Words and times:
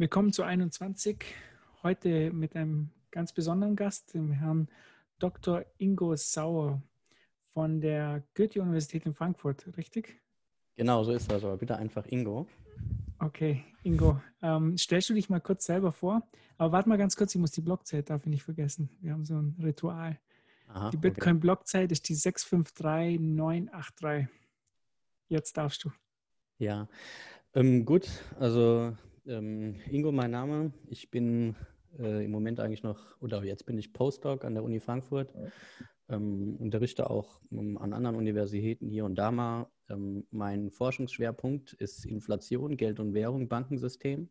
Willkommen 0.00 0.32
zu 0.32 0.44
21. 0.44 1.24
Heute 1.82 2.30
mit 2.30 2.54
einem 2.54 2.90
ganz 3.10 3.32
besonderen 3.32 3.74
Gast, 3.74 4.14
dem 4.14 4.30
Herrn 4.30 4.68
Dr. 5.18 5.64
Ingo 5.78 6.14
Sauer 6.14 6.80
von 7.52 7.80
der 7.80 8.22
Goethe-Universität 8.36 9.06
in 9.06 9.14
Frankfurt, 9.14 9.76
richtig? 9.76 10.22
Genau, 10.76 11.02
so 11.02 11.10
ist 11.10 11.28
das, 11.28 11.42
aber 11.42 11.56
bitte 11.56 11.76
einfach 11.76 12.06
Ingo. 12.06 12.46
Okay, 13.18 13.64
Ingo, 13.82 14.20
ähm, 14.40 14.78
stellst 14.78 15.10
du 15.10 15.14
dich 15.14 15.30
mal 15.30 15.40
kurz 15.40 15.64
selber 15.64 15.90
vor? 15.90 16.22
Aber 16.58 16.70
warte 16.70 16.88
mal 16.88 16.96
ganz 16.96 17.16
kurz, 17.16 17.34
ich 17.34 17.40
muss 17.40 17.50
die 17.50 17.62
Blockzeit, 17.62 18.08
darf 18.08 18.22
ich 18.22 18.30
nicht 18.30 18.44
vergessen. 18.44 18.88
Wir 19.00 19.10
haben 19.10 19.24
so 19.24 19.34
ein 19.34 19.56
Ritual. 19.60 20.16
Aha, 20.68 20.90
die 20.90 20.96
Bitcoin-Blockzeit 20.96 21.90
ist 21.90 22.08
die 22.08 22.14
653983. 22.14 24.28
Jetzt 25.26 25.56
darfst 25.56 25.82
du. 25.82 25.90
Ja, 26.58 26.86
ähm, 27.52 27.84
gut, 27.84 28.08
also 28.38 28.96
ähm, 29.28 29.76
Ingo, 29.90 30.10
mein 30.10 30.30
Name. 30.30 30.72
Ich 30.88 31.10
bin 31.10 31.54
äh, 31.98 32.24
im 32.24 32.30
Moment 32.30 32.60
eigentlich 32.60 32.82
noch, 32.82 33.20
oder 33.20 33.44
jetzt 33.44 33.66
bin 33.66 33.78
ich 33.78 33.92
Postdoc 33.92 34.44
an 34.44 34.54
der 34.54 34.64
Uni 34.64 34.80
Frankfurt, 34.80 35.32
ähm, 36.08 36.56
unterrichte 36.56 37.10
auch 37.10 37.40
ähm, 37.52 37.78
an 37.78 37.92
anderen 37.92 38.16
Universitäten 38.16 38.88
hier 38.88 39.04
und 39.04 39.16
da 39.16 39.30
mal. 39.30 39.68
Ähm, 39.90 40.26
mein 40.30 40.70
Forschungsschwerpunkt 40.70 41.74
ist 41.74 42.06
Inflation, 42.06 42.76
Geld 42.76 43.00
und 43.00 43.14
Währung, 43.14 43.48
Bankensystem. 43.48 44.30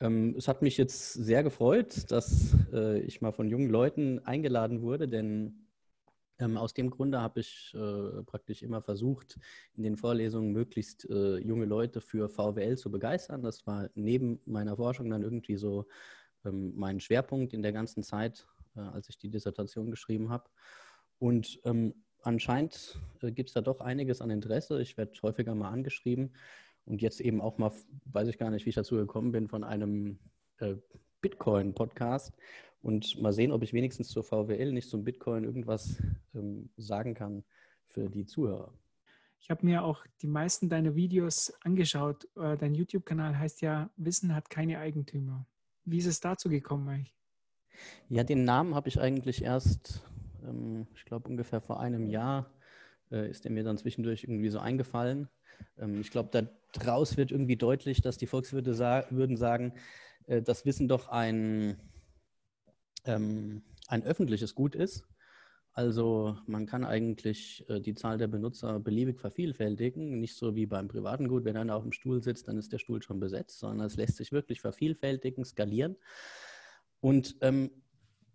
Ähm, 0.00 0.34
es 0.38 0.48
hat 0.48 0.62
mich 0.62 0.76
jetzt 0.76 1.12
sehr 1.12 1.42
gefreut, 1.42 2.10
dass 2.10 2.56
äh, 2.72 3.00
ich 3.00 3.20
mal 3.20 3.32
von 3.32 3.48
jungen 3.48 3.68
Leuten 3.68 4.20
eingeladen 4.20 4.82
wurde, 4.82 5.08
denn 5.08 5.66
ähm, 6.40 6.56
aus 6.56 6.74
dem 6.74 6.90
Grunde 6.90 7.20
habe 7.20 7.40
ich 7.40 7.72
äh, 7.74 8.22
praktisch 8.24 8.62
immer 8.62 8.82
versucht, 8.82 9.38
in 9.74 9.82
den 9.82 9.96
Vorlesungen 9.96 10.52
möglichst 10.52 11.08
äh, 11.08 11.36
junge 11.38 11.66
Leute 11.66 12.00
für 12.00 12.28
VWL 12.28 12.76
zu 12.76 12.90
begeistern. 12.90 13.42
Das 13.42 13.66
war 13.66 13.90
neben 13.94 14.40
meiner 14.46 14.76
Forschung 14.76 15.10
dann 15.10 15.22
irgendwie 15.22 15.56
so 15.56 15.86
ähm, 16.44 16.72
mein 16.74 17.00
Schwerpunkt 17.00 17.52
in 17.52 17.62
der 17.62 17.72
ganzen 17.72 18.02
Zeit, 18.02 18.46
äh, 18.74 18.80
als 18.80 19.08
ich 19.08 19.18
die 19.18 19.30
Dissertation 19.30 19.90
geschrieben 19.90 20.30
habe. 20.30 20.48
Und 21.18 21.60
ähm, 21.64 21.94
anscheinend 22.22 22.98
äh, 23.20 23.30
gibt 23.30 23.50
es 23.50 23.54
da 23.54 23.60
doch 23.60 23.80
einiges 23.80 24.22
an 24.22 24.30
Interesse. 24.30 24.80
Ich 24.80 24.96
werde 24.96 25.12
häufiger 25.22 25.54
mal 25.54 25.70
angeschrieben 25.70 26.32
und 26.86 27.02
jetzt 27.02 27.20
eben 27.20 27.40
auch 27.40 27.58
mal, 27.58 27.72
weiß 28.06 28.28
ich 28.28 28.38
gar 28.38 28.50
nicht, 28.50 28.64
wie 28.64 28.70
ich 28.70 28.76
dazu 28.76 28.96
gekommen 28.96 29.32
bin, 29.32 29.48
von 29.48 29.64
einem 29.64 30.18
äh, 30.58 30.76
Bitcoin-Podcast 31.20 32.32
und 32.82 33.20
mal 33.20 33.32
sehen, 33.32 33.52
ob 33.52 33.62
ich 33.62 33.72
wenigstens 33.72 34.08
zur 34.08 34.22
VWL 34.22 34.72
nicht 34.72 34.88
zum 34.88 35.04
Bitcoin 35.04 35.44
irgendwas 35.44 36.02
ähm, 36.34 36.70
sagen 36.76 37.14
kann 37.14 37.44
für 37.88 38.08
die 38.08 38.24
Zuhörer. 38.24 38.72
Ich 39.40 39.50
habe 39.50 39.64
mir 39.64 39.84
auch 39.84 40.04
die 40.20 40.26
meisten 40.26 40.68
deiner 40.68 40.94
Videos 40.94 41.52
angeschaut. 41.62 42.28
Äh, 42.36 42.56
dein 42.56 42.74
YouTube-Kanal 42.74 43.38
heißt 43.38 43.62
ja 43.62 43.90
Wissen 43.96 44.34
hat 44.34 44.50
keine 44.50 44.78
Eigentümer. 44.78 45.46
Wie 45.84 45.98
ist 45.98 46.06
es 46.06 46.20
dazu 46.20 46.48
gekommen 46.48 46.88
eigentlich? 46.88 47.14
Ja, 48.08 48.24
den 48.24 48.44
Namen 48.44 48.74
habe 48.74 48.88
ich 48.88 49.00
eigentlich 49.00 49.42
erst, 49.42 50.02
ähm, 50.46 50.86
ich 50.94 51.04
glaube 51.04 51.28
ungefähr 51.28 51.60
vor 51.60 51.80
einem 51.80 52.06
Jahr, 52.06 52.50
äh, 53.10 53.28
ist 53.30 53.44
der 53.44 53.50
mir 53.50 53.64
dann 53.64 53.78
zwischendurch 53.78 54.24
irgendwie 54.24 54.50
so 54.50 54.58
eingefallen. 54.58 55.28
Ähm, 55.78 56.00
ich 56.00 56.10
glaube, 56.10 56.50
daraus 56.72 57.16
wird 57.16 57.30
irgendwie 57.30 57.56
deutlich, 57.56 58.02
dass 58.02 58.18
die 58.18 58.26
Volkswirte 58.26 58.74
sa 58.74 59.04
würden 59.10 59.36
sagen, 59.36 59.72
äh, 60.26 60.42
dass 60.42 60.66
Wissen 60.66 60.88
doch 60.88 61.08
ein 61.08 61.76
ähm, 63.04 63.62
ein 63.88 64.04
öffentliches 64.04 64.54
Gut 64.54 64.74
ist. 64.74 65.06
Also 65.72 66.36
man 66.46 66.66
kann 66.66 66.84
eigentlich 66.84 67.64
äh, 67.68 67.80
die 67.80 67.94
Zahl 67.94 68.18
der 68.18 68.26
Benutzer 68.26 68.80
beliebig 68.80 69.20
vervielfältigen, 69.20 70.18
nicht 70.18 70.34
so 70.34 70.56
wie 70.56 70.66
beim 70.66 70.88
privaten 70.88 71.28
Gut, 71.28 71.44
wenn 71.44 71.56
einer 71.56 71.76
auf 71.76 71.84
dem 71.84 71.92
Stuhl 71.92 72.22
sitzt, 72.22 72.48
dann 72.48 72.58
ist 72.58 72.72
der 72.72 72.78
Stuhl 72.78 73.02
schon 73.02 73.20
besetzt, 73.20 73.60
sondern 73.60 73.86
es 73.86 73.96
lässt 73.96 74.16
sich 74.16 74.32
wirklich 74.32 74.60
vervielfältigen, 74.60 75.44
skalieren. 75.44 75.96
Und 77.00 77.36
ähm, 77.40 77.70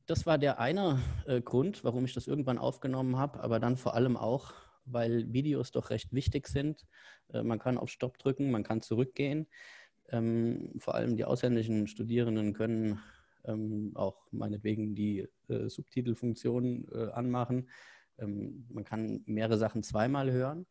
das 0.06 0.26
war 0.26 0.38
der 0.38 0.60
eine 0.60 1.00
äh, 1.26 1.42
Grund, 1.42 1.84
warum 1.84 2.06
ich 2.06 2.14
das 2.14 2.28
irgendwann 2.28 2.58
aufgenommen 2.58 3.18
habe, 3.18 3.42
aber 3.42 3.60
dann 3.60 3.76
vor 3.76 3.96
allem 3.96 4.18
auch, 4.18 4.54
weil 4.86 5.34
Videos 5.34 5.72
doch 5.72 5.90
recht 5.90 6.14
wichtig 6.14 6.48
sind. 6.48 6.86
Äh, 7.34 7.44
man 7.44 7.60
kann 7.60 7.78
auf 7.78 7.90
Stopp 7.90 8.18
drücken, 8.18 8.52
man 8.52 8.64
kann 8.64 8.82
zurückgehen. 8.82 9.48
Ähm, 10.10 10.72
vor 10.78 10.96
allem 10.96 11.18
die 11.18 11.26
ausländischen 11.26 11.88
Studierenden 11.88 12.54
können 12.54 13.00
ähm, 13.48 13.92
auch 13.96 14.28
meinetwegen 14.32 14.96
die 14.96 15.28
äh, 15.48 15.70
Subtitelfunktion 15.70 16.88
äh, 16.92 17.12
anmachen. 17.12 17.70
Ähm, 18.18 18.66
man 18.70 18.84
kann 18.84 19.22
mehrere 19.26 19.58
Sachen 19.58 19.84
zweimal 19.84 20.32
hören. 20.32 20.66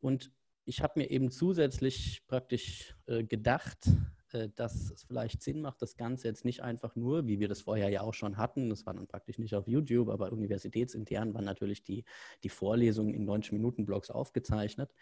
Und 0.00 0.32
ich 0.64 0.82
habe 0.82 1.00
mir 1.00 1.10
eben 1.10 1.30
zusätzlich 1.30 2.22
praktisch 2.26 2.96
äh, 3.06 3.24
gedacht, 3.24 3.88
äh, 4.32 4.48
dass 4.54 4.90
es 4.90 5.04
vielleicht 5.04 5.42
Sinn 5.42 5.60
macht, 5.60 5.80
das 5.80 5.96
Ganze 5.96 6.28
jetzt 6.28 6.44
nicht 6.44 6.62
einfach 6.62 6.96
nur, 6.96 7.26
wie 7.26 7.38
wir 7.38 7.48
das 7.48 7.62
vorher 7.62 7.88
ja 7.88 8.02
auch 8.02 8.14
schon 8.14 8.36
hatten, 8.36 8.70
das 8.70 8.84
war 8.84 8.94
dann 8.94 9.06
praktisch 9.06 9.38
nicht 9.38 9.54
auf 9.54 9.68
YouTube, 9.68 10.08
aber 10.08 10.32
universitätsintern 10.32 11.34
waren 11.34 11.44
natürlich 11.44 11.84
die, 11.84 12.04
die 12.42 12.48
Vorlesungen 12.48 13.14
in 13.14 13.28
90-Minuten-Blogs 13.28 14.10
aufgezeichnet. 14.10 14.92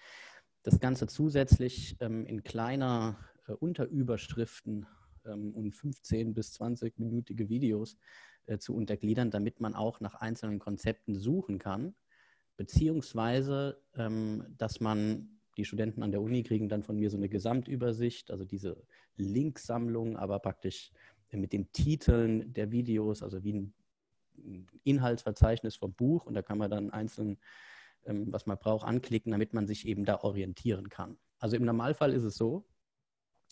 Das 0.62 0.80
Ganze 0.80 1.06
zusätzlich 1.06 1.96
ähm, 2.00 2.26
in 2.26 2.42
kleiner 2.42 3.18
äh, 3.46 3.52
Unterüberschriften 3.52 4.86
ähm, 5.26 5.54
und 5.54 5.74
15 5.74 6.34
bis 6.34 6.58
20-minütige 6.60 7.48
Videos 7.48 7.96
äh, 8.46 8.58
zu 8.58 8.74
untergliedern, 8.74 9.30
damit 9.30 9.60
man 9.60 9.74
auch 9.74 10.00
nach 10.00 10.14
einzelnen 10.16 10.58
Konzepten 10.58 11.14
suchen 11.14 11.58
kann, 11.58 11.94
beziehungsweise 12.56 13.82
ähm, 13.94 14.44
dass 14.56 14.80
man 14.80 15.40
die 15.56 15.64
Studenten 15.64 16.02
an 16.02 16.10
der 16.10 16.20
Uni 16.20 16.42
kriegen 16.42 16.68
dann 16.68 16.82
von 16.82 16.96
mir 16.96 17.10
so 17.10 17.16
eine 17.16 17.28
Gesamtübersicht, 17.28 18.30
also 18.30 18.44
diese 18.44 18.82
Linksammlung, 19.16 20.16
aber 20.16 20.38
praktisch 20.40 20.90
mit 21.30 21.52
den 21.52 21.70
Titeln 21.72 22.52
der 22.52 22.70
Videos, 22.70 23.22
also 23.22 23.42
wie 23.42 23.52
ein 23.52 23.74
Inhaltsverzeichnis 24.84 25.76
vom 25.76 25.94
Buch 25.94 26.26
und 26.26 26.34
da 26.34 26.42
kann 26.42 26.58
man 26.58 26.70
dann 26.70 26.90
einzeln, 26.90 27.38
ähm, 28.04 28.32
was 28.32 28.46
man 28.46 28.58
braucht, 28.58 28.86
anklicken, 28.86 29.32
damit 29.32 29.54
man 29.54 29.66
sich 29.66 29.86
eben 29.86 30.04
da 30.04 30.20
orientieren 30.20 30.88
kann. 30.88 31.16
Also 31.38 31.56
im 31.56 31.64
Normalfall 31.64 32.12
ist 32.12 32.24
es 32.24 32.36
so, 32.36 32.66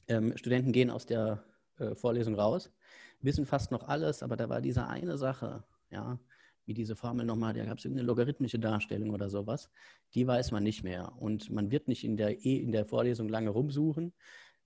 ähm, 0.08 0.36
Studenten 0.36 0.72
gehen 0.72 0.90
aus 0.90 1.06
der 1.06 1.44
äh, 1.82 1.94
Vorlesung 1.94 2.34
raus, 2.34 2.72
wissen 3.20 3.46
fast 3.46 3.70
noch 3.70 3.88
alles, 3.88 4.22
aber 4.22 4.36
da 4.36 4.48
war 4.48 4.60
diese 4.60 4.86
eine 4.86 5.18
Sache, 5.18 5.64
ja, 5.90 6.18
wie 6.64 6.74
diese 6.74 6.96
Formel 6.96 7.26
nochmal, 7.26 7.54
da 7.54 7.64
gab 7.64 7.78
es 7.78 7.84
irgendeine 7.84 8.06
logarithmische 8.06 8.58
Darstellung 8.58 9.10
oder 9.10 9.28
sowas, 9.28 9.70
die 10.14 10.26
weiß 10.26 10.52
man 10.52 10.62
nicht 10.62 10.84
mehr. 10.84 11.12
Und 11.18 11.50
man 11.50 11.70
wird 11.70 11.88
nicht 11.88 12.04
in 12.04 12.16
der, 12.16 12.44
in 12.44 12.72
der 12.72 12.86
Vorlesung 12.86 13.28
lange 13.28 13.50
rumsuchen. 13.50 14.12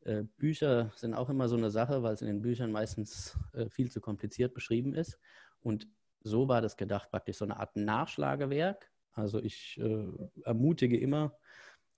Äh, 0.04 0.24
Bücher 0.36 0.92
sind 0.96 1.14
auch 1.14 1.30
immer 1.30 1.48
so 1.48 1.56
eine 1.56 1.70
Sache, 1.70 2.02
weil 2.02 2.14
es 2.14 2.20
in 2.20 2.28
den 2.28 2.42
Büchern 2.42 2.70
meistens 2.70 3.38
äh, 3.54 3.68
viel 3.70 3.90
zu 3.90 4.00
kompliziert 4.00 4.52
beschrieben 4.54 4.94
ist. 4.94 5.18
Und 5.62 5.88
so 6.22 6.48
war 6.48 6.60
das 6.60 6.76
gedacht, 6.76 7.10
praktisch 7.10 7.38
so 7.38 7.44
eine 7.44 7.58
Art 7.58 7.76
Nachschlagewerk. 7.76 8.90
Also 9.12 9.40
ich 9.42 9.80
äh, 9.80 10.06
ermutige 10.44 10.98
immer, 10.98 11.32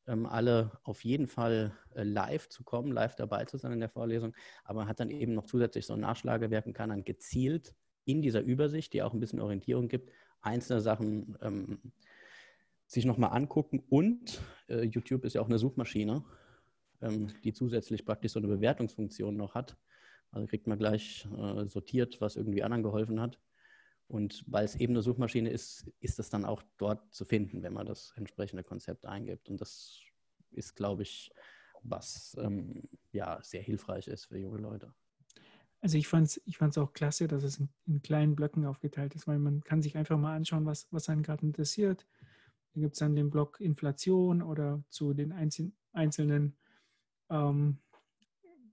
alle 0.09 0.73
auf 0.85 1.05
jeden 1.05 1.27
Fall 1.27 1.73
äh, 1.95 2.03
live 2.03 2.49
zu 2.49 2.65
kommen, 2.65 2.93
live 2.93 3.15
dabei 3.15 3.45
zu 3.45 3.59
sein 3.59 3.73
in 3.73 3.81
der 3.81 3.89
Vorlesung. 3.89 4.35
Aber 4.65 4.81
man 4.81 4.89
hat 4.89 5.01
dann 5.01 5.11
eben 5.11 5.35
noch 5.35 5.45
zusätzlich 5.45 5.87
so 5.87 5.95
ein 5.95 6.01
Nachschlagewerk 6.01 6.67
und 6.67 6.73
kann 6.73 6.91
dann 6.91 7.05
gezielt 7.05 7.75
in 8.05 8.23
dieser 8.23 8.41
Übersicht, 8.41 8.93
die 8.93 9.03
auch 9.03 9.13
ein 9.13 9.21
bisschen 9.21 9.41
Orientierung 9.41 9.89
gibt, 9.89 10.11
einzelne 10.41 10.81
Sachen 10.81 11.37
ähm, 11.43 11.79
sich 12.87 13.05
nochmal 13.05 13.37
angucken. 13.37 13.85
Und 13.91 14.41
äh, 14.69 14.83
YouTube 14.85 15.25
ist 15.25 15.35
ja 15.35 15.43
auch 15.43 15.49
eine 15.49 15.59
Suchmaschine, 15.59 16.25
ähm, 17.03 17.29
die 17.45 17.53
zusätzlich 17.53 18.05
praktisch 18.05 18.33
so 18.33 18.41
eine 18.41 18.49
Bewertungsfunktion 18.49 19.37
noch 19.37 19.55
hat. 19.55 19.77
Also 20.31 20.47
kriegt 20.47 20.67
man 20.67 20.79
gleich 20.79 21.27
äh, 21.37 21.67
sortiert, 21.67 22.21
was 22.21 22.37
irgendwie 22.37 22.63
anderen 22.63 22.83
geholfen 22.83 23.21
hat. 23.21 23.39
Und 24.09 24.43
weil 24.47 24.65
es 24.65 24.75
eben 24.75 24.95
eine 24.95 25.03
Suchmaschine 25.03 25.51
ist, 25.51 25.87
ist 26.01 26.19
es 26.19 26.31
dann 26.31 26.47
auch 26.47 26.63
dort 26.79 27.15
zu 27.15 27.27
finden, 27.27 27.63
wenn 27.63 27.75
man 27.75 27.87
das 27.87 28.13
entsprechende 28.17 28.65
Konzept 28.65 29.05
eingibt. 29.05 29.51
Und 29.51 29.61
das 29.61 30.01
ist, 30.51 30.75
glaube 30.77 31.03
ich, 31.03 31.31
was 31.83 32.35
ähm, 32.41 32.89
ja 33.13 33.39
sehr 33.43 33.63
hilfreich 33.63 34.09
ist 34.09 34.25
für 34.25 34.39
junge 34.39 34.59
Leute. 34.59 34.95
Also 35.81 35.99
ich 35.99 36.09
fand 36.09 36.27
es 36.27 36.41
ich 36.45 36.57
fand's 36.57 36.79
auch 36.79 36.93
klasse, 36.93 37.29
dass 37.29 37.45
es 37.45 37.59
in, 37.59 37.69
in, 37.87 38.03
kleinen 38.03 38.35
Blöcken 38.35 38.65
aufgeteilt 38.65 39.15
ist, 39.15 39.29
weil 39.29 39.39
man 39.39 39.61
kann 39.63 39.83
sich 39.83 39.97
einfach 39.97 40.19
mal 40.19 40.35
anschauen, 40.35 40.67
was, 40.67 40.89
was 40.91 41.09
einen 41.09 41.23
gerade 41.23 41.47
interessiert. 41.47 42.07
Da 42.75 42.81
gibt 42.81 42.95
es 42.95 42.99
dann 42.99 43.15
den 43.15 43.31
Blog 43.31 43.61
Inflation 43.61 44.43
oder 44.43 44.83
zu 44.89 45.15
den 45.15 45.33
einzelnen, 45.33 45.77
einzelnen 45.93 46.57
ähm, 47.31 47.79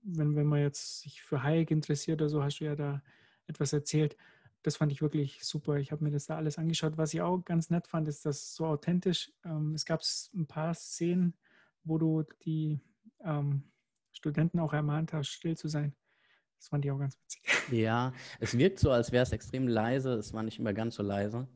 wenn, 0.02 0.34
wenn 0.34 0.46
man 0.46 0.60
jetzt 0.60 1.00
sich 1.02 1.22
für 1.22 1.42
Hayek 1.42 1.70
interessiert 1.70 2.20
oder 2.22 2.28
so, 2.28 2.42
hast 2.42 2.58
du 2.58 2.64
ja 2.64 2.74
da 2.74 3.02
etwas 3.46 3.72
erzählt 3.72 4.16
das 4.66 4.76
fand 4.76 4.90
ich 4.90 5.00
wirklich 5.00 5.44
super. 5.44 5.76
Ich 5.76 5.92
habe 5.92 6.02
mir 6.02 6.10
das 6.10 6.26
da 6.26 6.34
alles 6.34 6.58
angeschaut. 6.58 6.98
Was 6.98 7.14
ich 7.14 7.22
auch 7.22 7.38
ganz 7.44 7.70
nett 7.70 7.86
fand, 7.86 8.08
ist 8.08 8.26
das 8.26 8.56
so 8.56 8.66
authentisch. 8.66 9.30
Ähm, 9.44 9.74
es 9.76 9.84
gab 9.84 10.02
ein 10.34 10.46
paar 10.48 10.74
Szenen, 10.74 11.34
wo 11.84 11.98
du 11.98 12.24
die 12.44 12.80
ähm, 13.24 13.62
Studenten 14.10 14.58
auch 14.58 14.72
ermahnt 14.72 15.12
hast, 15.12 15.28
still 15.28 15.56
zu 15.56 15.68
sein. 15.68 15.94
Das 16.58 16.66
fand 16.66 16.84
ich 16.84 16.90
auch 16.90 16.98
ganz 16.98 17.16
witzig. 17.16 17.42
Ja, 17.70 18.12
es 18.40 18.58
wirkt 18.58 18.80
so, 18.80 18.90
als 18.90 19.12
wäre 19.12 19.22
es 19.22 19.30
extrem 19.30 19.68
leise. 19.68 20.14
Es 20.14 20.32
war 20.32 20.42
nicht 20.42 20.58
immer 20.58 20.72
ganz 20.72 20.96
so 20.96 21.04
leise. 21.04 21.46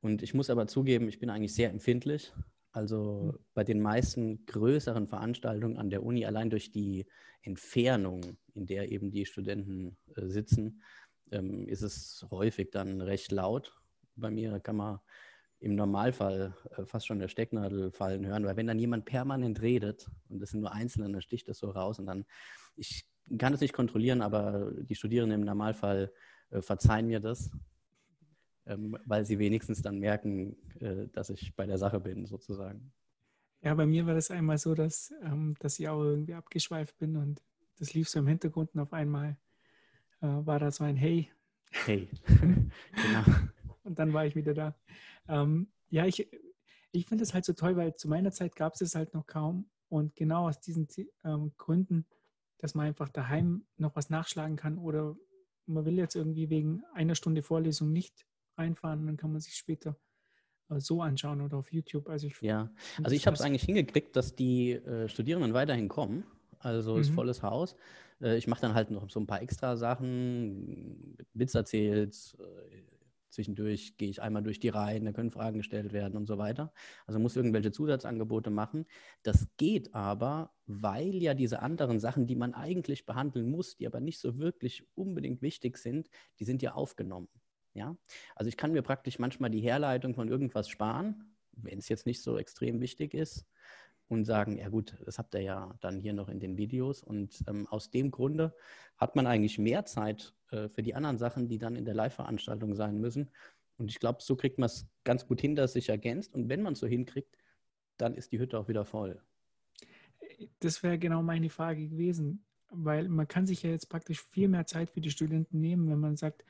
Und 0.00 0.22
ich 0.22 0.32
muss 0.32 0.48
aber 0.48 0.66
zugeben, 0.66 1.08
ich 1.08 1.18
bin 1.18 1.28
eigentlich 1.28 1.54
sehr 1.54 1.68
empfindlich. 1.68 2.32
Also 2.72 3.32
hm. 3.34 3.38
bei 3.52 3.64
den 3.64 3.82
meisten 3.82 4.46
größeren 4.46 5.08
Veranstaltungen 5.08 5.76
an 5.76 5.90
der 5.90 6.02
Uni, 6.02 6.24
allein 6.24 6.48
durch 6.48 6.70
die 6.70 7.04
Entfernung, 7.42 8.38
in 8.54 8.64
der 8.64 8.90
eben 8.90 9.10
die 9.10 9.26
Studenten 9.26 9.98
äh, 10.14 10.26
sitzen, 10.26 10.80
ähm, 11.30 11.66
ist 11.68 11.82
es 11.82 12.26
häufig 12.30 12.70
dann 12.70 13.00
recht 13.00 13.32
laut. 13.32 13.80
Bei 14.14 14.30
mir 14.30 14.60
kann 14.60 14.76
man 14.76 15.00
im 15.58 15.74
Normalfall 15.74 16.54
äh, 16.76 16.84
fast 16.84 17.06
schon 17.06 17.18
der 17.18 17.28
Stecknadel 17.28 17.90
fallen 17.90 18.26
hören, 18.26 18.44
weil 18.44 18.56
wenn 18.56 18.66
dann 18.66 18.78
jemand 18.78 19.04
permanent 19.04 19.62
redet 19.62 20.10
und 20.28 20.40
das 20.40 20.50
sind 20.50 20.60
nur 20.60 20.72
Einzelne, 20.72 21.10
dann 21.10 21.22
sticht 21.22 21.48
das 21.48 21.58
so 21.58 21.70
raus 21.70 21.98
und 21.98 22.06
dann, 22.06 22.24
ich 22.76 23.06
kann 23.38 23.54
es 23.54 23.60
nicht 23.60 23.72
kontrollieren, 23.72 24.22
aber 24.22 24.72
die 24.82 24.94
Studierenden 24.94 25.40
im 25.40 25.46
Normalfall 25.46 26.12
äh, 26.50 26.60
verzeihen 26.60 27.06
mir 27.06 27.20
das 27.20 27.50
ähm, 28.66 28.98
weil 29.04 29.24
sie 29.24 29.38
wenigstens 29.38 29.82
dann 29.82 29.98
merken, 29.98 30.56
äh, 30.80 31.08
dass 31.12 31.30
ich 31.30 31.54
bei 31.54 31.66
der 31.66 31.78
Sache 31.78 32.00
bin, 32.00 32.26
sozusagen. 32.26 32.92
Ja, 33.62 33.74
bei 33.74 33.86
mir 33.86 34.06
war 34.06 34.14
das 34.14 34.30
einmal 34.30 34.58
so, 34.58 34.74
dass, 34.74 35.12
ähm, 35.22 35.54
dass 35.60 35.78
ich 35.78 35.88
auch 35.88 36.02
irgendwie 36.02 36.34
abgeschweift 36.34 36.98
bin 36.98 37.16
und 37.16 37.42
das 37.78 37.94
lief 37.94 38.08
so 38.08 38.18
im 38.18 38.26
Hintergrund 38.26 38.74
und 38.74 38.80
auf 38.80 38.92
einmal 38.92 39.38
äh, 40.20 40.26
war 40.26 40.58
da 40.58 40.70
so 40.70 40.84
ein 40.84 40.96
Hey. 40.96 41.30
Hey, 41.70 42.08
genau. 42.26 43.24
Und 43.82 43.98
dann 43.98 44.12
war 44.12 44.24
ich 44.24 44.34
wieder 44.34 44.54
da. 44.54 44.74
Ähm, 45.28 45.68
ja, 45.90 46.06
ich, 46.06 46.28
ich 46.92 47.06
finde 47.06 47.24
es 47.24 47.34
halt 47.34 47.44
so 47.44 47.52
toll, 47.52 47.76
weil 47.76 47.94
zu 47.96 48.08
meiner 48.08 48.32
Zeit 48.32 48.56
gab 48.56 48.74
es 48.74 48.80
es 48.80 48.94
halt 48.94 49.14
noch 49.14 49.26
kaum. 49.26 49.68
Und 49.88 50.16
genau 50.16 50.48
aus 50.48 50.60
diesen 50.60 50.88
ähm, 51.24 51.52
Gründen, 51.56 52.06
dass 52.58 52.74
man 52.74 52.86
einfach 52.86 53.08
daheim 53.08 53.66
noch 53.76 53.94
was 53.94 54.10
nachschlagen 54.10 54.56
kann 54.56 54.78
oder 54.78 55.16
man 55.66 55.84
will 55.84 55.96
jetzt 55.98 56.16
irgendwie 56.16 56.50
wegen 56.50 56.82
einer 56.94 57.14
Stunde 57.14 57.42
Vorlesung 57.42 57.92
nicht 57.92 58.26
reinfahren, 58.56 59.06
dann 59.06 59.16
kann 59.16 59.32
man 59.32 59.40
sich 59.40 59.54
später 59.54 59.96
äh, 60.70 60.80
so 60.80 61.02
anschauen 61.02 61.40
oder 61.40 61.58
auf 61.58 61.72
YouTube. 61.72 62.08
Also 62.08 62.26
ich, 62.26 62.40
ja, 62.40 62.70
also 63.02 63.14
ich 63.14 63.26
habe 63.26 63.34
es 63.34 63.40
eigentlich 63.42 63.64
hingekriegt, 63.64 64.16
dass 64.16 64.34
die 64.34 64.72
äh, 64.72 65.08
Studierenden 65.08 65.54
weiterhin 65.54 65.88
kommen. 65.88 66.24
Also 66.66 66.94
mhm. 66.94 67.00
ist 67.00 67.10
volles 67.10 67.42
Haus. 67.42 67.76
Äh, 68.20 68.36
ich 68.36 68.46
mache 68.46 68.60
dann 68.60 68.74
halt 68.74 68.90
noch 68.90 69.08
so 69.08 69.20
ein 69.20 69.26
paar 69.26 69.40
extra 69.40 69.76
Sachen, 69.76 71.16
Witz 71.32 71.54
erzählt, 71.54 72.36
äh, 72.38 72.82
zwischendurch 73.30 73.96
gehe 73.98 74.08
ich 74.08 74.22
einmal 74.22 74.42
durch 74.42 74.58
die 74.58 74.70
Reihen, 74.70 75.04
da 75.04 75.12
können 75.12 75.30
Fragen 75.30 75.58
gestellt 75.58 75.92
werden 75.92 76.16
und 76.16 76.26
so 76.26 76.38
weiter. 76.38 76.72
Also 77.06 77.18
muss 77.20 77.36
irgendwelche 77.36 77.70
Zusatzangebote 77.70 78.50
machen. 78.50 78.86
Das 79.22 79.46
geht 79.58 79.94
aber, 79.94 80.54
weil 80.66 81.14
ja 81.16 81.34
diese 81.34 81.60
anderen 81.60 82.00
Sachen, 82.00 82.26
die 82.26 82.36
man 82.36 82.54
eigentlich 82.54 83.06
behandeln 83.06 83.48
muss, 83.48 83.76
die 83.76 83.86
aber 83.86 84.00
nicht 84.00 84.18
so 84.18 84.38
wirklich 84.38 84.88
unbedingt 84.94 85.42
wichtig 85.42 85.76
sind, 85.76 86.08
die 86.38 86.44
sind 86.44 86.62
ja 86.62 86.72
aufgenommen. 86.72 87.28
Ja? 87.74 87.96
Also 88.34 88.48
ich 88.48 88.56
kann 88.56 88.72
mir 88.72 88.82
praktisch 88.82 89.18
manchmal 89.18 89.50
die 89.50 89.60
Herleitung 89.60 90.14
von 90.14 90.28
irgendwas 90.28 90.68
sparen, 90.68 91.36
wenn 91.52 91.78
es 91.78 91.88
jetzt 91.88 92.06
nicht 92.06 92.22
so 92.22 92.38
extrem 92.38 92.80
wichtig 92.80 93.14
ist, 93.14 93.46
und 94.08 94.24
sagen, 94.24 94.58
ja 94.58 94.68
gut, 94.68 94.96
das 95.04 95.18
habt 95.18 95.34
ihr 95.34 95.40
ja 95.42 95.74
dann 95.80 96.00
hier 96.00 96.12
noch 96.12 96.28
in 96.28 96.38
den 96.38 96.56
Videos. 96.56 97.02
Und 97.02 97.42
ähm, 97.48 97.66
aus 97.68 97.90
dem 97.90 98.10
Grunde 98.10 98.54
hat 98.96 99.16
man 99.16 99.26
eigentlich 99.26 99.58
mehr 99.58 99.84
Zeit 99.84 100.34
äh, 100.50 100.68
für 100.68 100.82
die 100.82 100.94
anderen 100.94 101.18
Sachen, 101.18 101.48
die 101.48 101.58
dann 101.58 101.76
in 101.76 101.84
der 101.84 101.94
Live-Veranstaltung 101.94 102.74
sein 102.74 102.98
müssen. 103.00 103.30
Und 103.78 103.90
ich 103.90 103.98
glaube, 103.98 104.18
so 104.22 104.36
kriegt 104.36 104.58
man 104.58 104.66
es 104.66 104.86
ganz 105.04 105.26
gut 105.26 105.40
hin, 105.40 105.56
dass 105.56 105.70
es 105.70 105.74
sich 105.74 105.88
ergänzt. 105.88 106.34
Und 106.34 106.48
wenn 106.48 106.62
man 106.62 106.74
es 106.74 106.80
so 106.80 106.86
hinkriegt, 106.86 107.36
dann 107.96 108.14
ist 108.14 108.32
die 108.32 108.38
Hütte 108.38 108.58
auch 108.58 108.68
wieder 108.68 108.84
voll. 108.84 109.20
Das 110.60 110.82
wäre 110.82 110.98
genau 110.98 111.22
meine 111.22 111.50
Frage 111.50 111.88
gewesen, 111.88 112.44
weil 112.70 113.08
man 113.08 113.26
kann 113.28 113.46
sich 113.46 113.62
ja 113.62 113.70
jetzt 113.70 113.88
praktisch 113.88 114.22
viel 114.22 114.48
mehr 114.48 114.66
Zeit 114.66 114.90
für 114.90 115.00
die 115.00 115.10
Studenten 115.10 115.60
nehmen, 115.60 115.88
wenn 115.90 116.00
man 116.00 116.16
sagt, 116.16 116.44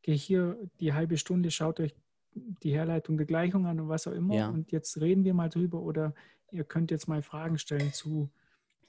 okay, 0.00 0.16
hier 0.16 0.58
die 0.80 0.92
halbe 0.92 1.16
Stunde, 1.16 1.50
schaut 1.50 1.80
euch 1.80 1.94
die 2.34 2.72
Herleitung 2.72 3.16
der 3.16 3.26
Gleichung 3.26 3.66
an 3.66 3.80
und 3.80 3.88
was 3.88 4.06
auch 4.06 4.12
immer. 4.12 4.34
Ja. 4.34 4.48
Und 4.48 4.72
jetzt 4.72 5.00
reden 5.00 5.24
wir 5.24 5.34
mal 5.34 5.48
drüber 5.48 5.80
oder 5.80 6.14
ihr 6.54 6.64
könnt 6.64 6.90
jetzt 6.90 7.08
mal 7.08 7.22
Fragen 7.22 7.58
stellen 7.58 7.92
zu 7.92 8.30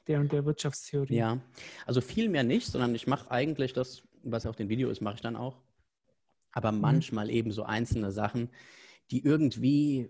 der 0.07 0.19
und 0.19 0.31
der 0.31 0.45
Wirtschaftstheorie. 0.45 1.15
Ja, 1.15 1.41
also 1.85 1.99
viel 1.99 2.29
mehr 2.29 2.43
nicht, 2.43 2.67
sondern 2.67 2.93
ich 2.93 3.07
mache 3.07 3.31
eigentlich 3.31 3.73
das, 3.73 4.03
was 4.23 4.45
auf 4.45 4.55
dem 4.55 4.69
Video 4.69 4.89
ist, 4.89 5.01
mache 5.01 5.15
ich 5.15 5.21
dann 5.21 5.35
auch. 5.35 5.57
Aber 6.51 6.71
mhm. 6.71 6.81
manchmal 6.81 7.29
eben 7.29 7.51
so 7.51 7.63
einzelne 7.63 8.11
Sachen, 8.11 8.49
die 9.11 9.23
irgendwie 9.23 10.09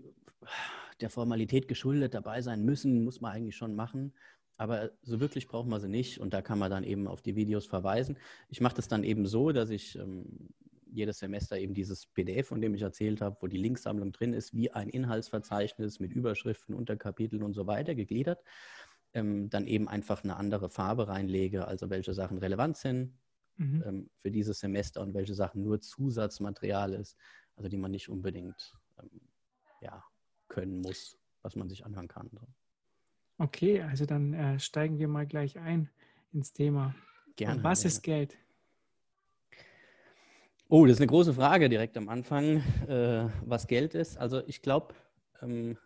der 1.00 1.10
Formalität 1.10 1.66
geschuldet 1.66 2.14
dabei 2.14 2.42
sein 2.42 2.64
müssen, 2.64 3.04
muss 3.04 3.20
man 3.20 3.32
eigentlich 3.32 3.56
schon 3.56 3.74
machen. 3.74 4.12
Aber 4.58 4.90
so 5.02 5.20
wirklich 5.20 5.48
braucht 5.48 5.68
man 5.68 5.80
sie 5.80 5.88
nicht 5.88 6.18
und 6.18 6.32
da 6.32 6.40
kann 6.40 6.58
man 6.58 6.70
dann 6.70 6.84
eben 6.84 7.08
auf 7.08 7.20
die 7.20 7.36
Videos 7.36 7.66
verweisen. 7.66 8.16
Ich 8.48 8.60
mache 8.60 8.76
das 8.76 8.88
dann 8.88 9.04
eben 9.04 9.26
so, 9.26 9.52
dass 9.52 9.68
ich 9.70 9.96
ähm, 9.96 10.50
jedes 10.96 11.18
Semester 11.18 11.58
eben 11.58 11.74
dieses 11.74 12.06
PDF, 12.06 12.48
von 12.48 12.60
dem 12.60 12.74
ich 12.74 12.82
erzählt 12.82 13.20
habe, 13.20 13.36
wo 13.40 13.46
die 13.46 13.58
Linksammlung 13.58 14.12
drin 14.12 14.32
ist, 14.32 14.54
wie 14.54 14.70
ein 14.70 14.88
Inhaltsverzeichnis 14.88 16.00
mit 16.00 16.12
Überschriften, 16.12 16.74
Unterkapiteln 16.74 17.42
und 17.42 17.52
so 17.52 17.66
weiter 17.66 17.94
gegliedert. 17.94 18.42
Ähm, 19.12 19.48
dann 19.50 19.66
eben 19.66 19.88
einfach 19.88 20.24
eine 20.24 20.36
andere 20.36 20.68
Farbe 20.68 21.08
reinlege, 21.08 21.66
also 21.66 21.88
welche 21.90 22.12
Sachen 22.12 22.38
relevant 22.38 22.76
sind 22.76 23.14
mhm. 23.56 23.82
ähm, 23.86 24.10
für 24.20 24.30
dieses 24.30 24.60
Semester 24.60 25.00
und 25.00 25.14
welche 25.14 25.34
Sachen 25.34 25.62
nur 25.62 25.80
Zusatzmaterial 25.80 26.92
ist, 26.94 27.16
also 27.56 27.68
die 27.68 27.76
man 27.76 27.90
nicht 27.90 28.08
unbedingt 28.08 28.74
ähm, 29.00 29.20
ja, 29.80 30.04
können 30.48 30.80
muss, 30.80 31.18
was 31.42 31.56
man 31.56 31.68
sich 31.68 31.84
anhören 31.84 32.08
kann. 32.08 32.30
Okay, 33.38 33.82
also 33.82 34.06
dann 34.06 34.32
äh, 34.34 34.58
steigen 34.58 34.98
wir 34.98 35.08
mal 35.08 35.26
gleich 35.26 35.58
ein 35.58 35.90
ins 36.32 36.52
Thema. 36.52 36.94
Gerne. 37.36 37.62
Was 37.62 37.80
gerne. 37.80 37.92
ist 37.92 38.02
Geld? 38.02 38.38
Oh, 40.68 40.84
das 40.84 40.94
ist 40.94 41.00
eine 41.00 41.06
große 41.06 41.32
Frage 41.32 41.68
direkt 41.68 41.96
am 41.96 42.08
Anfang, 42.08 42.56
äh, 42.88 43.28
was 43.44 43.68
Geld 43.68 43.94
ist. 43.94 44.16
Also 44.18 44.42
ich 44.48 44.62
glaube, 44.62 44.96
ähm, 45.40 45.78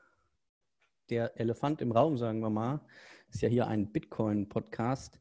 der 1.11 1.39
Elefant 1.39 1.83
im 1.83 1.93
Raum, 1.93 2.17
sagen 2.17 2.41
wir 2.41 2.49
mal, 2.49 2.81
ist 3.29 3.43
ja 3.43 3.51
hier 3.51 3.67
ein 3.67 3.93
Bitcoin-Podcast. 3.93 5.21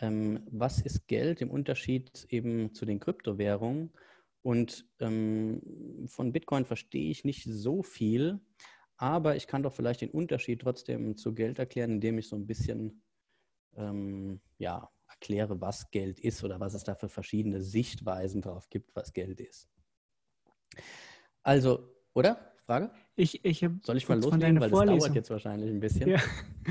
Ähm, 0.00 0.44
was 0.50 0.80
ist 0.80 1.06
Geld 1.06 1.40
im 1.42 1.50
Unterschied 1.52 2.26
eben 2.28 2.74
zu 2.74 2.86
den 2.86 2.98
Kryptowährungen? 2.98 3.92
Und 4.42 4.84
ähm, 4.98 5.62
von 6.08 6.32
Bitcoin 6.32 6.64
verstehe 6.64 7.12
ich 7.12 7.24
nicht 7.24 7.44
so 7.44 7.84
viel, 7.84 8.40
aber 8.96 9.36
ich 9.36 9.46
kann 9.46 9.62
doch 9.62 9.72
vielleicht 9.72 10.00
den 10.00 10.10
Unterschied 10.10 10.62
trotzdem 10.62 11.16
zu 11.16 11.34
Geld 11.34 11.60
erklären, 11.60 11.92
indem 11.92 12.18
ich 12.18 12.28
so 12.28 12.34
ein 12.34 12.48
bisschen 12.48 13.04
ähm, 13.76 14.40
ja, 14.58 14.90
erkläre, 15.20 15.60
was 15.60 15.90
Geld 15.90 16.20
ist 16.20 16.44
oder 16.44 16.60
was 16.60 16.74
es 16.74 16.84
da 16.84 16.94
für 16.94 17.08
verschiedene 17.08 17.60
Sichtweisen 17.60 18.40
darauf 18.40 18.70
gibt, 18.70 18.94
was 18.94 19.12
Geld 19.12 19.40
ist. 19.40 19.68
Also, 21.42 21.92
oder? 22.14 22.52
Frage? 22.64 22.90
Ich, 23.16 23.44
ich 23.44 23.66
Soll 23.82 23.96
ich 23.96 24.08
mal 24.08 24.20
loslegen, 24.20 24.60
weil 24.60 24.68
Vorlesung. 24.68 24.96
das 24.96 25.04
dauert 25.04 25.16
jetzt 25.16 25.30
wahrscheinlich 25.30 25.70
ein 25.70 25.80
bisschen. 25.80 26.08
Ja. 26.08 26.20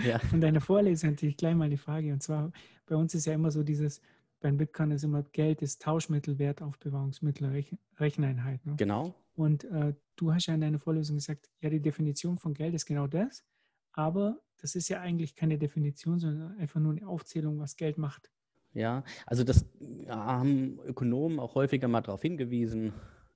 ja. 0.06 0.20
Von 0.30 0.40
deiner 0.40 0.62
Vorlesung 0.62 1.12
hatte 1.12 1.26
ich 1.26 1.36
gleich 1.36 1.56
mal 1.56 1.70
die 1.70 1.78
Frage. 1.78 2.14
Und 2.14 2.22
zwar, 2.22 2.52
bei 2.86 2.96
uns 2.96 3.14
ist 3.16 3.26
ja 3.26 3.34
immer 3.34 3.52
so 3.52 3.64
dieses, 3.64 4.02
beim 4.40 4.58
Bitcoin 4.58 4.92
ist 4.92 5.04
immer 5.04 5.24
Geld 5.24 5.62
ist 5.62 5.82
Tauschmittel, 5.82 6.38
Wertaufbewahrungsmittel, 6.38 7.50
Rech 7.50 7.76
Recheneinheit. 8.00 8.64
Ne? 8.66 8.76
Genau. 8.78 9.16
Und 9.34 9.66
äh, 9.66 9.94
du 10.16 10.34
hast 10.34 10.46
ja 10.46 10.54
in 10.54 10.62
deiner 10.62 10.80
Vorlesung 10.80 11.18
gesagt, 11.18 11.50
ja, 11.62 11.70
die 11.70 11.82
Definition 11.82 12.38
von 12.38 12.54
Geld 12.54 12.76
ist 12.76 12.86
genau 12.86 13.08
das, 13.08 13.44
aber 13.92 14.40
das 14.58 14.76
ist 14.76 14.90
ja 14.90 15.02
eigentlich 15.02 15.36
keine 15.36 15.58
Definition, 15.58 16.20
sondern 16.20 16.58
einfach 16.60 16.80
nur 16.80 16.92
eine 16.92 17.08
Aufzählung, 17.08 17.60
was 17.60 17.76
Geld 17.76 17.98
macht. 17.98 18.32
Ja, 18.78 19.04
also 19.26 19.44
das 19.44 19.66
haben 20.08 20.80
Ökonomen 20.86 21.40
auch 21.40 21.56
häufiger 21.56 21.88
mal 21.88 22.02
darauf 22.02 22.22
hingewiesen, 22.22 22.94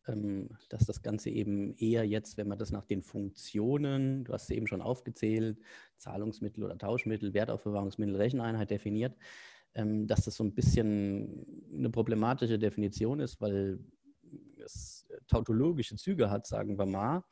ähm, 0.08 0.50
dass 0.70 0.86
das 0.86 1.02
Ganze 1.02 1.32
eben 1.32 1.74
eher 1.78 2.06
jetzt, 2.06 2.38
wenn 2.38 2.48
man 2.48 2.60
das 2.60 2.72
nach 2.72 2.86
den 2.86 3.02
Funktionen, 3.02 4.24
du 4.24 4.34
hast 4.34 4.44
es 4.44 4.50
eben 4.52 4.68
schon 4.68 4.84
aufgezählt, 4.84 5.58
Zahlungsmittel 5.98 6.64
oder 6.64 6.78
Tauschmittel, 6.78 7.34
Wertaufbewahrungsmittel, 7.34 8.18
Recheneinheit 8.18 8.70
definiert, 8.70 9.18
ähm, 9.74 10.06
dass 10.06 10.26
das 10.26 10.36
so 10.36 10.44
ein 10.44 10.54
bisschen 10.54 11.44
eine 11.76 11.90
problematische 11.90 12.60
Definition 12.60 13.20
ist, 13.20 13.42
weil 13.42 13.80
es 14.64 15.08
tautologische 15.28 15.96
Züge 15.96 16.30
hat, 16.30 16.46
sagen 16.46 16.78
wir 16.78 16.86
mal. 16.86 17.24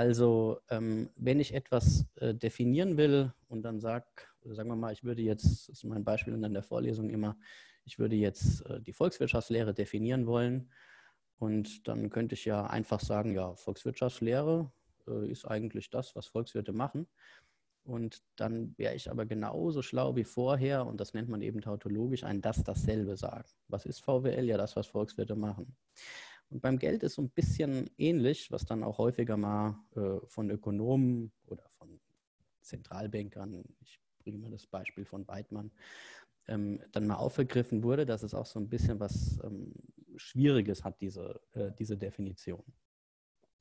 Also 0.00 0.62
ähm, 0.70 1.10
wenn 1.16 1.40
ich 1.40 1.52
etwas 1.52 2.06
äh, 2.14 2.34
definieren 2.34 2.96
will 2.96 3.34
und 3.48 3.60
dann 3.60 3.80
sage, 3.80 4.06
sagen 4.44 4.70
wir 4.70 4.74
mal, 4.74 4.94
ich 4.94 5.04
würde 5.04 5.20
jetzt, 5.20 5.68
das 5.68 5.76
ist 5.76 5.84
mein 5.84 6.04
Beispiel 6.04 6.32
in 6.32 6.54
der 6.54 6.62
Vorlesung 6.62 7.10
immer, 7.10 7.36
ich 7.84 7.98
würde 7.98 8.16
jetzt 8.16 8.64
äh, 8.64 8.80
die 8.80 8.94
Volkswirtschaftslehre 8.94 9.74
definieren 9.74 10.26
wollen. 10.26 10.70
Und 11.36 11.86
dann 11.86 12.08
könnte 12.08 12.34
ich 12.34 12.46
ja 12.46 12.64
einfach 12.64 13.00
sagen, 13.00 13.34
ja, 13.34 13.54
Volkswirtschaftslehre 13.56 14.72
äh, 15.06 15.30
ist 15.30 15.44
eigentlich 15.44 15.90
das, 15.90 16.16
was 16.16 16.28
Volkswirte 16.28 16.72
machen. 16.72 17.06
Und 17.82 18.22
dann 18.36 18.72
wäre 18.78 18.94
ich 18.94 19.10
aber 19.10 19.26
genauso 19.26 19.82
schlau 19.82 20.16
wie 20.16 20.24
vorher, 20.24 20.86
und 20.86 20.98
das 20.98 21.12
nennt 21.12 21.28
man 21.28 21.42
eben 21.42 21.60
tautologisch, 21.60 22.24
ein 22.24 22.40
das 22.40 22.64
dasselbe 22.64 23.18
sagen. 23.18 23.50
Was 23.68 23.84
ist 23.84 24.00
VWL? 24.00 24.46
Ja, 24.46 24.56
das, 24.56 24.76
was 24.76 24.86
Volkswirte 24.86 25.36
machen. 25.36 25.76
Und 26.50 26.60
beim 26.60 26.78
Geld 26.78 27.02
ist 27.02 27.14
so 27.14 27.22
ein 27.22 27.30
bisschen 27.30 27.88
ähnlich, 27.96 28.50
was 28.50 28.64
dann 28.64 28.82
auch 28.82 28.98
häufiger 28.98 29.36
mal 29.36 29.78
äh, 29.94 30.26
von 30.26 30.50
Ökonomen 30.50 31.32
oder 31.46 31.68
von 31.78 32.00
Zentralbankern, 32.60 33.64
ich 33.80 34.00
bringe 34.18 34.38
mal 34.38 34.50
das 34.50 34.66
Beispiel 34.66 35.04
von 35.04 35.26
Weidmann, 35.28 35.70
ähm, 36.48 36.82
dann 36.92 37.06
mal 37.06 37.16
aufgegriffen 37.16 37.82
wurde, 37.82 38.04
dass 38.04 38.22
es 38.22 38.34
auch 38.34 38.46
so 38.46 38.58
ein 38.58 38.68
bisschen 38.68 38.98
was 38.98 39.38
ähm, 39.44 39.72
Schwieriges 40.16 40.84
hat, 40.84 41.00
diese, 41.00 41.40
äh, 41.52 41.70
diese 41.78 41.96
Definition. 41.96 42.62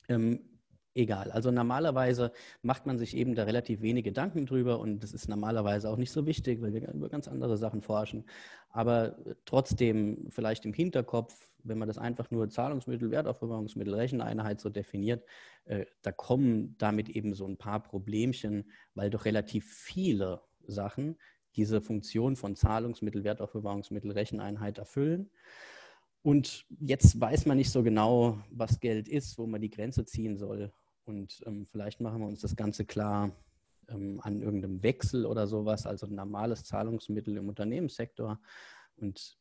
Ähm, 0.07 0.58
egal. 0.99 1.31
Also 1.31 1.51
normalerweise 1.51 2.31
macht 2.61 2.85
man 2.85 2.97
sich 2.97 3.15
eben 3.15 3.35
da 3.35 3.43
relativ 3.43 3.81
wenig 3.81 4.03
Gedanken 4.03 4.45
drüber 4.45 4.79
und 4.79 4.99
das 5.01 5.13
ist 5.13 5.27
normalerweise 5.27 5.89
auch 5.89 5.97
nicht 5.97 6.11
so 6.11 6.25
wichtig, 6.25 6.61
weil 6.61 6.73
wir 6.73 6.87
über 6.93 7.09
ganz 7.09 7.27
andere 7.27 7.57
Sachen 7.57 7.81
forschen. 7.81 8.25
Aber 8.69 9.17
trotzdem 9.45 10.27
vielleicht 10.29 10.65
im 10.65 10.73
Hinterkopf, 10.73 11.49
wenn 11.63 11.77
man 11.77 11.87
das 11.87 11.97
einfach 11.97 12.31
nur 12.31 12.49
Zahlungsmittel, 12.49 13.11
Wertaufbewahrungsmittel, 13.11 13.93
Recheneinheit 13.95 14.61
so 14.61 14.69
definiert, 14.69 15.25
äh, 15.65 15.85
da 16.01 16.11
kommen 16.11 16.75
damit 16.77 17.09
eben 17.09 17.33
so 17.33 17.47
ein 17.47 17.57
paar 17.57 17.81
Problemchen, 17.81 18.71
weil 18.93 19.09
doch 19.09 19.25
relativ 19.25 19.65
viele 19.65 20.41
Sachen 20.67 21.17
diese 21.55 21.81
Funktion 21.81 22.35
von 22.35 22.55
Zahlungsmittel, 22.55 23.23
Wertaufbewahrungsmittel, 23.23 24.11
Recheneinheit 24.11 24.77
erfüllen. 24.77 25.31
Und 26.21 26.65
jetzt 26.79 27.19
weiß 27.19 27.45
man 27.45 27.57
nicht 27.57 27.71
so 27.71 27.81
genau, 27.81 28.39
was 28.51 28.79
Geld 28.79 29.07
ist, 29.07 29.37
wo 29.37 29.47
man 29.47 29.61
die 29.61 29.69
Grenze 29.69 30.05
ziehen 30.05 30.37
soll. 30.37 30.71
Und 31.09 31.41
ähm, 31.47 31.65
vielleicht 31.65 32.01
machen 32.01 32.21
wir 32.21 32.27
uns 32.27 32.41
das 32.41 32.55
Ganze 32.55 32.85
klar 32.85 33.31
ähm, 33.87 34.21
an 34.21 34.41
irgendeinem 34.43 34.83
Wechsel 34.83 35.25
oder 35.25 35.47
sowas, 35.47 35.87
also 35.87 36.05
ein 36.05 36.13
normales 36.13 36.65
Zahlungsmittel 36.65 37.35
im 37.35 37.49
Unternehmenssektor. 37.49 38.39
Und 38.97 39.35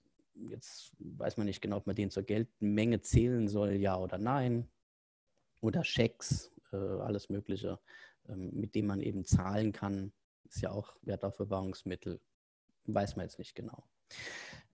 jetzt 0.49 0.93
weiß 0.99 1.37
man 1.37 1.45
nicht 1.45 1.61
genau, 1.61 1.77
ob 1.77 1.87
man 1.87 1.95
den 1.95 2.11
zur 2.11 2.23
Geldmenge 2.23 3.03
zählen 3.03 3.49
soll, 3.49 3.73
ja 3.73 3.99
oder 3.99 4.17
nein. 4.17 4.67
Oder 5.61 5.85
Schecks, 5.85 6.51
äh, 6.73 6.77
alles 6.77 7.29
Mögliche, 7.29 7.79
ähm, 8.29 8.51
mit 8.55 8.75
dem 8.75 8.87
man 8.87 9.03
eben 9.03 9.27
zahlen 9.27 9.73
kann, 9.73 10.13
ist 10.45 10.63
ja 10.63 10.71
auch 10.71 10.97
Wertaufbewahrungsmittel. 11.03 12.19
Weiß 12.87 13.17
man 13.17 13.27
jetzt 13.27 13.39
nicht 13.39 13.55
genau. 13.55 13.85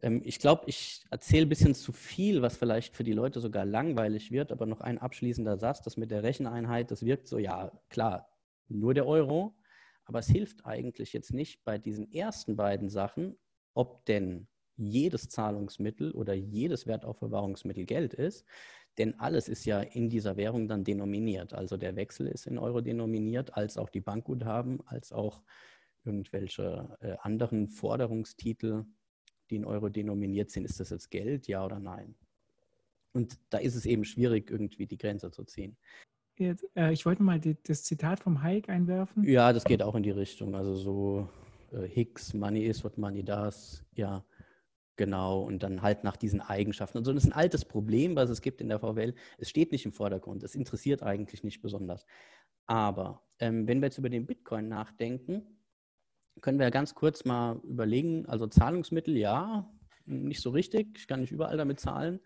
Ähm, 0.03 0.23
ich 0.25 0.38
glaube, 0.38 0.64
ich 0.67 1.05
erzähle 1.11 1.47
ein 1.47 1.49
bisschen 1.49 1.75
zu 1.75 1.93
viel, 1.93 2.43
was 2.43 2.57
vielleicht 2.57 2.95
für 2.95 3.05
die 3.05 3.12
Leute 3.12 3.41
sogar 3.41 3.64
langweilig 3.64 4.31
wird, 4.31 4.53
aber 4.53 4.67
noch 4.67 4.81
ein 4.81 4.99
abschließender 4.99 5.57
Satz, 5.57 5.83
das 5.83 5.97
mit 5.97 6.11
der 6.11 6.23
Recheneinheit, 6.23 6.91
das 6.91 7.05
wirkt 7.05 7.26
so, 7.26 7.38
ja, 7.38 7.73
klar, 7.88 8.29
nur 8.69 8.95
der 8.95 9.07
Euro, 9.07 9.57
aber 10.05 10.19
es 10.19 10.29
hilft 10.29 10.67
eigentlich 10.67 11.12
jetzt 11.12 11.33
nicht 11.33 11.64
bei 11.64 11.79
diesen 11.79 12.12
ersten 12.12 12.57
beiden 12.57 12.88
Sachen, 12.91 13.38
ob 13.75 14.05
denn 14.05 14.47
jedes 14.76 15.29
Zahlungsmittel 15.29 16.12
oder 16.12 16.35
jedes 16.35 16.87
Wertaufbewahrungsmittel 16.87 17.85
Geld 17.87 18.12
ist, 18.12 18.45
denn 18.99 19.19
alles 19.19 19.49
ist 19.49 19.64
ja 19.64 19.81
in 19.81 20.09
dieser 20.09 20.37
Währung 20.37 20.69
dann 20.69 20.85
denominiert. 20.85 21.53
Also 21.53 21.76
der 21.76 21.97
Wechsel 21.97 22.26
ist 22.26 22.47
in 22.47 22.59
Euro 22.59 22.81
denominiert, 22.81 23.57
als 23.57 23.76
auch 23.76 23.88
die 23.88 24.00
Bankguthaben, 24.00 24.87
als 24.87 25.12
auch 25.12 25.43
irgendwelche 26.05 26.97
äh, 27.00 27.17
anderen 27.21 27.69
Forderungstitel 27.69 28.85
die 29.51 29.57
in 29.57 29.65
Euro 29.65 29.89
denominiert 29.89 30.51
sind, 30.51 30.65
ist 30.65 30.81
das 30.81 30.91
jetzt 30.91 31.11
Geld, 31.11 31.47
ja 31.47 31.65
oder 31.65 31.79
nein? 31.79 32.15
Und 33.13 33.39
da 33.51 33.59
ist 33.59 33.77
es 33.77 33.87
eben 33.87 34.05
schwierig, 34.05 34.51
irgendwie 34.51 34.87
die 34.87 34.99
Grenze 34.99 35.31
zu 35.31 35.45
ziehen. 35.45 35.77
Jetzt, 36.37 36.67
äh, 36.75 36.93
ich 36.93 37.07
wollte 37.07 37.23
mal 37.23 37.39
die, 37.39 37.57
das 37.63 37.85
Zitat 37.85 38.21
vom 38.21 38.43
Hayek 38.43 38.69
einwerfen. 38.69 39.23
Ja, 39.23 39.53
das 39.53 39.65
geht 39.65 39.83
auch 39.83 39.95
in 39.95 40.03
die 40.03 40.11
Richtung. 40.11 40.55
Also 40.57 40.75
so 40.75 41.29
äh, 41.73 41.87
Hicks, 41.87 42.35
Money 42.35 42.65
is 42.65 42.83
what 42.83 42.99
money 42.99 43.23
does. 43.23 43.85
Ja, 43.95 44.25
genau. 44.97 45.43
Und 45.43 45.63
dann 45.63 45.81
halt 45.81 46.03
nach 46.03 46.17
diesen 46.17 46.41
Eigenschaften. 46.41 46.99
Und 46.99 47.05
so, 47.05 47.13
das 47.13 47.25
ist 47.25 47.31
ein 47.31 47.39
altes 47.39 47.65
Problem, 47.65 48.17
was 48.17 48.31
es 48.31 48.41
gibt 48.41 48.61
in 48.61 48.69
der 48.69 48.81
VWL. 48.81 49.15
Es 49.39 49.49
steht 49.49 49.71
nicht 49.71 49.85
im 49.85 49.93
Vordergrund. 49.93 50.43
Es 50.43 50.57
interessiert 50.57 51.05
eigentlich 51.05 51.45
nicht 51.45 51.63
besonders. 51.63 52.05
Aber 52.67 53.23
ähm, 53.39 53.69
wenn 53.69 53.81
wir 53.81 53.87
jetzt 53.87 53.99
über 53.99 54.11
den 54.11 54.27
Bitcoin 54.27 54.69
nachdenken, 54.69 55.43
können 56.41 56.59
wir 56.59 56.71
ganz 56.71 56.95
kurz 56.95 57.25
mal 57.25 57.61
überlegen. 57.64 58.26
Also 58.26 58.47
Zahlungsmittel, 58.47 59.17
ja, 59.17 59.69
nicht 60.07 60.41
so 60.41 60.50
richtig. 60.50 60.88
Ich 60.97 61.07
kann 61.07 61.21
nicht 61.21 61.33
überall 61.33 61.57
damit 61.57 61.81
zahlen. 61.81 62.21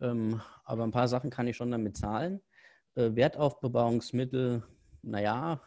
Ähm, 0.00 0.40
aber 0.64 0.84
ein 0.84 0.90
paar 0.90 1.08
Sachen 1.08 1.30
kann 1.30 1.46
ich 1.46 1.56
schon 1.56 1.70
damit 1.70 1.96
zahlen. 1.96 2.40
Äh, 2.94 3.14
Wertaufbewahrungsmittel, 3.14 4.62
naja, 5.02 5.60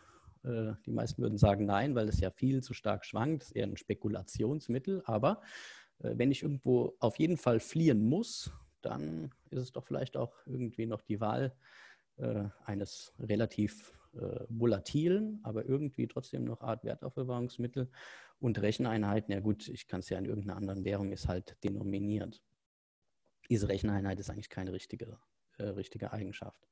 äh, 0.43 0.73
die 0.85 0.91
meisten 0.91 1.21
würden 1.21 1.37
sagen 1.37 1.65
nein, 1.65 1.95
weil 1.95 2.07
es 2.07 2.19
ja 2.19 2.31
viel 2.31 2.61
zu 2.61 2.73
stark 2.73 3.05
schwankt. 3.05 3.41
Das 3.41 3.49
ist 3.49 3.55
eher 3.55 3.67
ein 3.67 3.77
Spekulationsmittel. 3.77 5.01
Aber 5.05 5.41
äh, 5.99 6.11
wenn 6.15 6.31
ich 6.31 6.43
irgendwo 6.43 6.95
auf 6.99 7.17
jeden 7.19 7.37
Fall 7.37 7.59
fliehen 7.59 8.03
muss, 8.03 8.51
dann 8.81 9.31
ist 9.49 9.61
es 9.61 9.71
doch 9.71 9.83
vielleicht 9.83 10.17
auch 10.17 10.33
irgendwie 10.45 10.85
noch 10.85 11.01
die 11.01 11.19
Wahl 11.19 11.53
äh, 12.17 12.45
eines 12.65 13.13
relativ 13.19 13.98
äh, 14.13 14.45
volatilen, 14.49 15.39
aber 15.43 15.65
irgendwie 15.65 16.07
trotzdem 16.07 16.43
noch 16.43 16.61
Art 16.61 16.83
Wertaufbewahrungsmittel 16.83 17.89
und 18.39 18.61
Recheneinheiten. 18.61 19.33
Ja 19.33 19.39
gut, 19.39 19.67
ich 19.67 19.87
kann 19.87 19.99
es 19.99 20.09
ja 20.09 20.17
in 20.17 20.25
irgendeiner 20.25 20.57
anderen 20.57 20.83
Währung, 20.83 21.11
ist 21.11 21.27
halt 21.27 21.55
denominiert. 21.63 22.41
Diese 23.49 23.69
Recheneinheit 23.69 24.19
ist 24.19 24.29
eigentlich 24.29 24.49
keine 24.49 24.73
richtige, 24.73 25.19
äh, 25.57 25.63
richtige 25.63 26.11
Eigenschaft. 26.11 26.67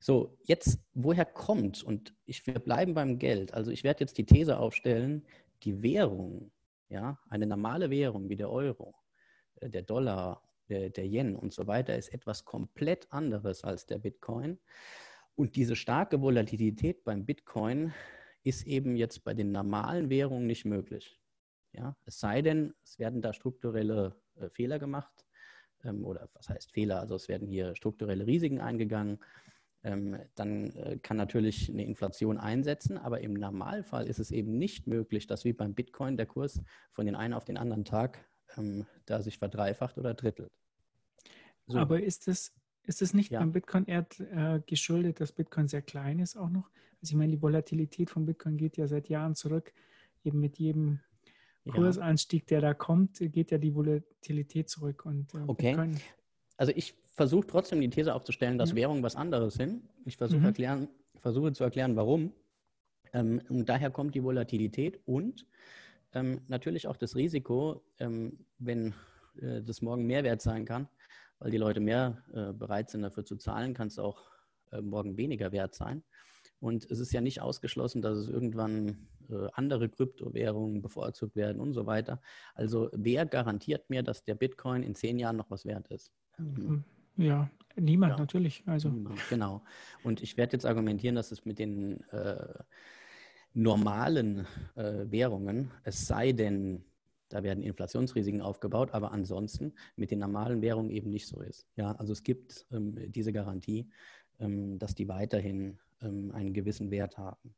So, 0.00 0.38
jetzt, 0.42 0.80
woher 0.94 1.24
kommt, 1.24 1.82
und 1.82 2.14
ich, 2.24 2.46
wir 2.46 2.60
bleiben 2.60 2.94
beim 2.94 3.18
Geld, 3.18 3.54
also 3.54 3.70
ich 3.70 3.82
werde 3.82 4.00
jetzt 4.00 4.18
die 4.18 4.26
These 4.26 4.58
aufstellen, 4.58 5.26
die 5.64 5.82
Währung, 5.82 6.52
ja, 6.88 7.18
eine 7.28 7.46
normale 7.46 7.90
Währung 7.90 8.28
wie 8.28 8.36
der 8.36 8.50
Euro, 8.50 8.94
äh, 9.56 9.68
der 9.68 9.82
Dollar, 9.82 10.42
der, 10.68 10.90
der 10.90 11.06
Yen 11.06 11.34
und 11.34 11.52
so 11.52 11.66
weiter, 11.66 11.96
ist 11.96 12.12
etwas 12.12 12.44
komplett 12.44 13.12
anderes 13.12 13.64
als 13.64 13.86
der 13.86 13.98
Bitcoin. 13.98 14.58
Und 15.38 15.54
diese 15.54 15.76
starke 15.76 16.20
Volatilität 16.20 17.04
beim 17.04 17.24
Bitcoin 17.24 17.94
ist 18.42 18.66
eben 18.66 18.96
jetzt 18.96 19.22
bei 19.22 19.34
den 19.34 19.52
normalen 19.52 20.10
Währungen 20.10 20.48
nicht 20.48 20.64
möglich. 20.64 21.20
Ja, 21.72 21.96
es 22.06 22.18
sei 22.18 22.42
denn, 22.42 22.74
es 22.82 22.98
werden 22.98 23.22
da 23.22 23.32
strukturelle 23.32 24.16
äh, 24.34 24.48
Fehler 24.50 24.80
gemacht 24.80 25.26
ähm, 25.84 26.04
oder 26.04 26.28
was 26.32 26.48
heißt 26.48 26.72
Fehler? 26.72 26.98
Also 26.98 27.14
es 27.14 27.28
werden 27.28 27.46
hier 27.46 27.76
strukturelle 27.76 28.26
Risiken 28.26 28.60
eingegangen. 28.60 29.20
Ähm, 29.84 30.18
dann 30.34 30.72
äh, 30.72 30.98
kann 31.00 31.16
natürlich 31.16 31.70
eine 31.70 31.84
Inflation 31.84 32.36
einsetzen, 32.36 32.98
aber 32.98 33.20
im 33.20 33.34
Normalfall 33.34 34.08
ist 34.08 34.18
es 34.18 34.32
eben 34.32 34.58
nicht 34.58 34.88
möglich, 34.88 35.28
dass 35.28 35.44
wie 35.44 35.52
beim 35.52 35.72
Bitcoin 35.72 36.16
der 36.16 36.26
Kurs 36.26 36.60
von 36.90 37.06
den 37.06 37.14
einen 37.14 37.34
auf 37.34 37.44
den 37.44 37.58
anderen 37.58 37.84
Tag 37.84 38.28
ähm, 38.56 38.86
da 39.06 39.22
sich 39.22 39.38
verdreifacht 39.38 39.98
oder 39.98 40.14
drittelt. 40.14 40.50
So. 41.68 41.78
Aber 41.78 42.02
ist 42.02 42.26
es 42.26 42.57
ist 42.88 43.02
es 43.02 43.14
nicht 43.14 43.30
ja. 43.30 43.40
beim 43.40 43.52
Bitcoin 43.52 43.84
eher 43.86 44.06
äh, 44.32 44.60
geschuldet, 44.66 45.20
dass 45.20 45.32
Bitcoin 45.32 45.68
sehr 45.68 45.82
klein 45.82 46.18
ist 46.18 46.36
auch 46.36 46.50
noch? 46.50 46.70
Also 47.00 47.12
ich 47.12 47.14
meine, 47.14 47.32
die 47.32 47.42
Volatilität 47.42 48.10
von 48.10 48.26
Bitcoin 48.26 48.56
geht 48.56 48.76
ja 48.76 48.86
seit 48.86 49.08
Jahren 49.08 49.34
zurück. 49.34 49.72
Eben 50.24 50.40
mit 50.40 50.58
jedem 50.58 51.00
Kursanstieg, 51.70 52.46
der 52.46 52.60
da 52.60 52.74
kommt, 52.74 53.18
geht 53.18 53.50
ja 53.50 53.58
die 53.58 53.74
Volatilität 53.74 54.68
zurück. 54.68 55.04
Und, 55.04 55.32
äh, 55.34 55.38
okay. 55.46 55.72
Bitcoin 55.72 55.98
also 56.58 56.72
ich 56.74 56.94
versuche 57.14 57.46
trotzdem 57.46 57.80
die 57.80 57.88
These 57.88 58.14
aufzustellen, 58.14 58.58
dass 58.58 58.70
ja. 58.70 58.76
Währungen 58.76 59.02
was 59.02 59.16
anderes 59.16 59.54
sind. 59.54 59.82
Ich 60.04 60.16
versuche, 60.16 60.40
mhm. 60.40 60.46
erklären, 60.46 60.88
versuche 61.20 61.52
zu 61.52 61.64
erklären, 61.64 61.96
warum. 61.96 62.32
Ähm, 63.14 63.40
und 63.48 63.68
daher 63.68 63.90
kommt 63.90 64.14
die 64.14 64.22
Volatilität 64.22 65.00
und 65.06 65.46
ähm, 66.12 66.40
natürlich 66.48 66.86
auch 66.88 66.96
das 66.96 67.16
Risiko, 67.16 67.82
ähm, 67.98 68.44
wenn 68.58 68.92
äh, 69.40 69.62
das 69.62 69.82
morgen 69.82 70.06
Mehrwert 70.06 70.42
sein 70.42 70.64
kann, 70.64 70.88
weil 71.38 71.50
die 71.50 71.58
Leute 71.58 71.80
mehr 71.80 72.22
äh, 72.32 72.52
bereit 72.52 72.90
sind 72.90 73.02
dafür 73.02 73.24
zu 73.24 73.36
zahlen, 73.36 73.74
kann 73.74 73.88
es 73.88 73.98
auch 73.98 74.30
äh, 74.72 74.80
morgen 74.80 75.16
weniger 75.16 75.52
wert 75.52 75.74
sein. 75.74 76.02
Und 76.60 76.90
es 76.90 76.98
ist 76.98 77.12
ja 77.12 77.20
nicht 77.20 77.40
ausgeschlossen, 77.40 78.02
dass 78.02 78.18
es 78.18 78.28
irgendwann 78.28 79.08
äh, 79.30 79.46
andere 79.52 79.88
Kryptowährungen 79.88 80.82
bevorzugt 80.82 81.36
werden 81.36 81.60
und 81.60 81.72
so 81.72 81.86
weiter. 81.86 82.20
Also 82.54 82.88
wer 82.92 83.26
garantiert 83.26 83.88
mir, 83.90 84.02
dass 84.02 84.24
der 84.24 84.34
Bitcoin 84.34 84.82
in 84.82 84.94
zehn 84.94 85.18
Jahren 85.18 85.36
noch 85.36 85.50
was 85.50 85.64
wert 85.64 85.88
ist? 85.88 86.12
Hm. 86.36 86.84
Ja, 87.16 87.50
niemand 87.76 88.12
ja. 88.12 88.18
natürlich. 88.18 88.62
Also. 88.66 88.88
Niemand, 88.88 89.20
genau. 89.28 89.62
Und 90.04 90.22
ich 90.22 90.36
werde 90.36 90.52
jetzt 90.54 90.66
argumentieren, 90.66 91.16
dass 91.16 91.32
es 91.32 91.44
mit 91.44 91.58
den 91.58 92.00
äh, 92.10 92.54
normalen 93.54 94.46
äh, 94.76 95.04
Währungen, 95.10 95.70
es 95.84 96.06
sei 96.06 96.32
denn, 96.32 96.84
da 97.28 97.42
werden 97.42 97.62
Inflationsrisiken 97.62 98.40
aufgebaut, 98.40 98.90
aber 98.92 99.12
ansonsten 99.12 99.74
mit 99.96 100.10
den 100.10 100.18
normalen 100.18 100.62
Währungen 100.62 100.90
eben 100.90 101.10
nicht 101.10 101.26
so 101.26 101.40
ist. 101.40 101.66
Ja, 101.76 101.92
also 101.92 102.12
es 102.12 102.22
gibt 102.22 102.66
ähm, 102.72 102.94
diese 103.12 103.32
Garantie, 103.32 103.90
ähm, 104.40 104.78
dass 104.78 104.94
die 104.94 105.08
weiterhin 105.08 105.78
ähm, 106.02 106.30
einen 106.32 106.52
gewissen 106.52 106.90
Wert 106.90 107.18
haben. 107.18 107.54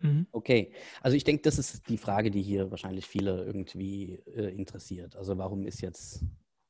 Mhm. 0.00 0.26
Okay, 0.32 0.72
also 1.00 1.16
ich 1.16 1.24
denke, 1.24 1.42
das 1.42 1.58
ist 1.58 1.88
die 1.88 1.98
Frage, 1.98 2.30
die 2.30 2.42
hier 2.42 2.70
wahrscheinlich 2.70 3.06
viele 3.06 3.44
irgendwie 3.44 4.22
äh, 4.34 4.54
interessiert. 4.54 5.16
Also 5.16 5.38
warum 5.38 5.66
ist 5.66 5.80
jetzt 5.80 6.24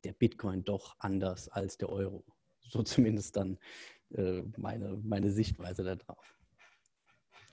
der 0.04 0.12
Bitcoin 0.12 0.64
doch 0.64 0.96
anders 0.98 1.48
als 1.48 1.78
der 1.78 1.88
Euro? 1.88 2.24
So 2.68 2.82
zumindest 2.82 3.36
dann 3.36 3.58
äh, 4.14 4.42
meine, 4.56 5.00
meine 5.02 5.30
Sichtweise 5.30 5.82
darauf. 5.82 6.34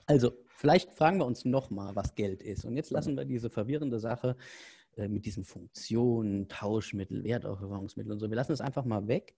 Also, 0.06 0.32
vielleicht 0.56 0.92
fragen 0.92 1.18
wir 1.18 1.26
uns 1.26 1.44
nochmal, 1.44 1.94
was 1.96 2.14
Geld 2.14 2.42
ist. 2.42 2.64
Und 2.64 2.76
jetzt 2.76 2.90
lassen 2.90 3.16
wir 3.16 3.24
diese 3.24 3.50
verwirrende 3.50 3.98
Sache 3.98 4.36
äh, 4.96 5.08
mit 5.08 5.24
diesen 5.24 5.44
Funktionen, 5.44 6.48
Tauschmittel, 6.48 7.24
Wertaufbewahrungsmittel 7.24 8.12
und 8.12 8.18
so, 8.18 8.28
wir 8.28 8.36
lassen 8.36 8.52
es 8.52 8.60
einfach 8.60 8.84
mal 8.84 9.08
weg. 9.08 9.34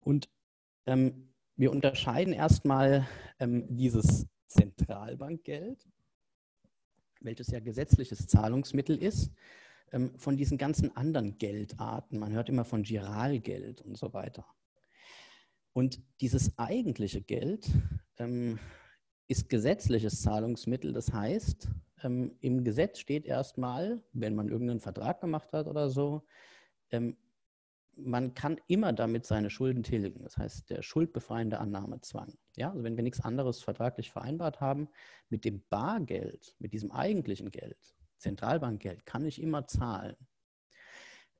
Und 0.00 0.28
ähm, 0.86 1.32
wir 1.56 1.70
unterscheiden 1.70 2.32
erstmal 2.32 3.06
ähm, 3.38 3.66
dieses 3.68 4.26
Zentralbankgeld, 4.48 5.86
welches 7.20 7.48
ja 7.48 7.60
gesetzliches 7.60 8.26
Zahlungsmittel 8.26 8.96
ist, 9.00 9.32
ähm, 9.92 10.18
von 10.18 10.36
diesen 10.36 10.58
ganzen 10.58 10.96
anderen 10.96 11.38
Geldarten. 11.38 12.18
Man 12.18 12.32
hört 12.32 12.48
immer 12.48 12.64
von 12.64 12.82
Giralgeld 12.82 13.80
und 13.82 13.96
so 13.96 14.12
weiter. 14.12 14.44
Und 15.72 16.02
dieses 16.20 16.58
eigentliche 16.58 17.22
Geld 17.22 17.70
ähm, 18.18 18.58
ist 19.32 19.48
gesetzliches 19.48 20.20
Zahlungsmittel. 20.20 20.92
Das 20.92 21.10
heißt, 21.10 21.66
ähm, 22.02 22.36
im 22.40 22.64
Gesetz 22.64 22.98
steht 22.98 23.24
erstmal, 23.24 24.02
wenn 24.12 24.34
man 24.34 24.50
irgendeinen 24.50 24.80
Vertrag 24.80 25.22
gemacht 25.22 25.54
hat 25.54 25.66
oder 25.68 25.88
so, 25.88 26.22
ähm, 26.90 27.16
man 27.96 28.34
kann 28.34 28.60
immer 28.68 28.92
damit 28.92 29.24
seine 29.24 29.48
Schulden 29.48 29.82
tilgen. 29.82 30.22
Das 30.22 30.36
heißt, 30.36 30.68
der 30.68 30.82
schuldbefreiende 30.82 31.60
Annahmezwang. 31.60 32.36
Ja, 32.56 32.72
also 32.72 32.84
wenn 32.84 32.96
wir 32.96 33.02
nichts 33.02 33.22
anderes 33.22 33.62
vertraglich 33.62 34.10
vereinbart 34.10 34.60
haben, 34.60 34.90
mit 35.30 35.46
dem 35.46 35.62
Bargeld, 35.70 36.54
mit 36.58 36.74
diesem 36.74 36.90
eigentlichen 36.90 37.50
Geld, 37.50 37.94
Zentralbankgeld, 38.18 39.06
kann 39.06 39.24
ich 39.24 39.40
immer 39.40 39.66
zahlen. 39.66 40.16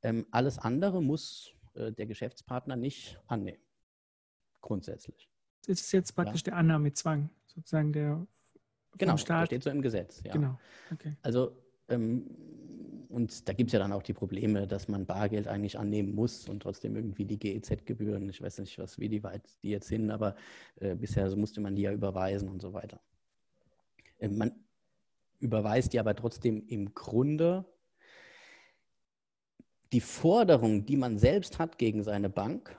Ähm, 0.02 0.26
alles 0.30 0.58
andere 0.58 1.02
muss 1.02 1.52
äh, 1.74 1.92
der 1.92 2.06
Geschäftspartner 2.06 2.76
nicht 2.76 3.20
annehmen. 3.26 3.62
Grundsätzlich. 4.62 5.28
Das 5.66 5.80
ist 5.80 5.92
jetzt 5.92 6.12
praktisch 6.14 6.42
ja. 6.42 6.50
der 6.50 6.56
Annahmezwang, 6.56 7.30
sozusagen 7.46 7.92
der 7.92 8.26
Genau, 8.98 9.16
Staat. 9.16 9.46
steht 9.46 9.62
so 9.62 9.70
im 9.70 9.80
Gesetz. 9.80 10.22
Ja. 10.24 10.32
Genau, 10.32 10.58
okay. 10.90 11.16
Also 11.22 11.56
ähm, 11.88 12.26
und 13.08 13.46
da 13.46 13.52
gibt 13.52 13.68
es 13.68 13.72
ja 13.72 13.78
dann 13.78 13.92
auch 13.92 14.02
die 14.02 14.14
Probleme, 14.14 14.66
dass 14.66 14.88
man 14.88 15.04
Bargeld 15.04 15.46
eigentlich 15.46 15.78
annehmen 15.78 16.14
muss 16.14 16.48
und 16.48 16.60
trotzdem 16.60 16.96
irgendwie 16.96 17.26
die 17.26 17.38
GEZ-Gebühren, 17.38 18.28
ich 18.30 18.40
weiß 18.40 18.58
nicht, 18.58 18.78
was, 18.78 18.98
wie 18.98 19.08
die 19.08 19.22
weit 19.22 19.42
die 19.62 19.70
jetzt 19.70 19.88
sind, 19.88 20.10
aber 20.10 20.34
äh, 20.80 20.94
bisher 20.94 21.28
so 21.28 21.36
musste 21.36 21.60
man 21.60 21.76
die 21.76 21.82
ja 21.82 21.92
überweisen 21.92 22.48
und 22.48 22.62
so 22.62 22.72
weiter. 22.72 23.00
Äh, 24.18 24.28
man 24.28 24.52
überweist 25.40 25.92
ja 25.92 26.00
aber 26.00 26.16
trotzdem 26.16 26.66
im 26.68 26.94
Grunde 26.94 27.66
die 29.92 30.00
Forderung, 30.00 30.86
die 30.86 30.96
man 30.96 31.18
selbst 31.18 31.58
hat 31.58 31.76
gegen 31.76 32.02
seine 32.02 32.30
Bank, 32.30 32.74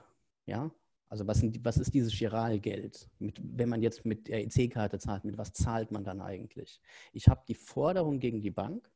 ja, 0.46 0.72
also 1.14 1.28
was, 1.28 1.38
sind, 1.38 1.64
was 1.64 1.76
ist 1.76 1.94
dieses 1.94 2.18
Giralgeld? 2.18 3.08
Mit, 3.20 3.40
wenn 3.40 3.68
man 3.68 3.82
jetzt 3.82 4.04
mit 4.04 4.26
der 4.26 4.44
EC-Karte 4.44 4.98
zahlt, 4.98 5.24
mit 5.24 5.38
was 5.38 5.52
zahlt 5.52 5.92
man 5.92 6.02
dann 6.02 6.20
eigentlich? 6.20 6.80
Ich 7.12 7.28
habe 7.28 7.44
die 7.46 7.54
Forderung 7.54 8.18
gegen 8.18 8.40
die 8.40 8.50
Bank, 8.50 8.90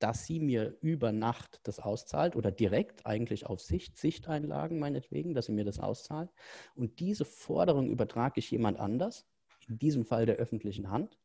dass 0.00 0.26
sie 0.26 0.38
mir 0.38 0.76
über 0.82 1.10
Nacht 1.10 1.60
das 1.62 1.80
auszahlt 1.80 2.36
oder 2.36 2.50
direkt 2.50 3.06
eigentlich 3.06 3.46
auf 3.46 3.62
Sicht, 3.62 3.96
Sichteinlagen 3.96 4.78
meinetwegen, 4.78 5.32
dass 5.32 5.46
sie 5.46 5.52
mir 5.52 5.64
das 5.64 5.78
auszahlt. 5.78 6.28
Und 6.74 7.00
diese 7.00 7.24
Forderung 7.24 7.88
übertrage 7.88 8.40
ich 8.40 8.50
jemand 8.50 8.78
anders, 8.78 9.26
in 9.66 9.78
diesem 9.78 10.04
Fall 10.04 10.26
der 10.26 10.36
öffentlichen 10.36 10.90
Hand. 10.90 11.18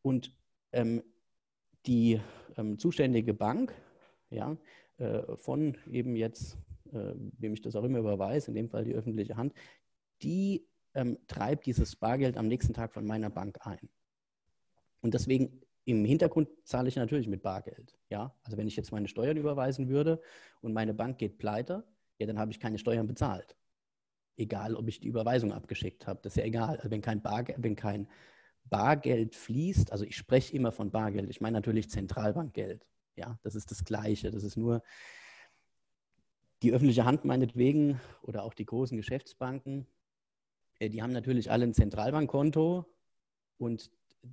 Und 0.00 0.34
ähm, 0.72 1.02
die 1.84 2.22
ähm, 2.56 2.78
zuständige 2.78 3.34
Bank, 3.34 3.74
ja, 4.30 4.56
äh, 4.96 5.36
von 5.36 5.76
eben 5.90 6.16
jetzt, 6.16 6.56
äh, 6.94 7.14
wem 7.38 7.54
ich 7.54 7.62
das 7.62 7.76
auch 7.76 7.84
immer 7.84 7.98
überweise, 7.98 8.48
in 8.48 8.54
dem 8.54 8.68
Fall 8.68 8.84
die 8.84 8.94
öffentliche 8.94 9.36
Hand, 9.36 9.54
die 10.22 10.66
ähm, 10.94 11.18
treibt 11.26 11.66
dieses 11.66 11.96
Bargeld 11.96 12.36
am 12.36 12.48
nächsten 12.48 12.72
Tag 12.72 12.92
von 12.92 13.04
meiner 13.04 13.30
Bank 13.30 13.58
ein. 13.62 13.88
Und 15.00 15.14
deswegen 15.14 15.60
im 15.84 16.04
Hintergrund 16.04 16.48
zahle 16.64 16.88
ich 16.88 16.96
natürlich 16.96 17.28
mit 17.28 17.42
Bargeld. 17.42 17.98
Ja, 18.08 18.34
also 18.42 18.56
wenn 18.56 18.66
ich 18.66 18.76
jetzt 18.76 18.92
meine 18.92 19.08
Steuern 19.08 19.36
überweisen 19.36 19.88
würde 19.88 20.20
und 20.62 20.72
meine 20.72 20.94
Bank 20.94 21.18
geht 21.18 21.38
pleite, 21.38 21.84
ja, 22.18 22.26
dann 22.26 22.38
habe 22.38 22.50
ich 22.50 22.60
keine 22.60 22.78
Steuern 22.78 23.06
bezahlt. 23.06 23.56
Egal, 24.36 24.74
ob 24.76 24.88
ich 24.88 25.00
die 25.00 25.08
Überweisung 25.08 25.52
abgeschickt 25.52 26.06
habe, 26.06 26.20
das 26.22 26.32
ist 26.32 26.36
ja 26.38 26.44
egal. 26.44 26.76
Also 26.76 26.90
wenn 26.90 27.02
kein 27.02 27.22
Bargeld, 27.22 27.58
wenn 27.62 27.76
kein 27.76 28.08
Bargeld 28.64 29.34
fließt, 29.34 29.92
also 29.92 30.04
ich 30.04 30.16
spreche 30.16 30.56
immer 30.56 30.72
von 30.72 30.90
Bargeld, 30.90 31.28
ich 31.28 31.40
meine 31.40 31.58
natürlich 31.58 31.90
Zentralbankgeld. 31.90 32.86
Ja, 33.16 33.38
das 33.42 33.54
ist 33.54 33.70
das 33.70 33.84
Gleiche. 33.84 34.30
Das 34.30 34.42
ist 34.42 34.56
nur 34.56 34.82
die 36.64 36.72
öffentliche 36.72 37.04
Hand 37.04 37.24
meinetwegen 37.24 38.00
oder 38.22 38.42
auch 38.42 38.54
die 38.54 38.64
großen 38.64 38.96
Geschäftsbanken, 38.96 39.86
äh, 40.78 40.88
die 40.88 41.02
haben 41.02 41.12
natürlich 41.12 41.50
alle 41.50 41.64
ein 41.64 41.74
Zentralbankkonto 41.74 42.86
und 43.58 43.90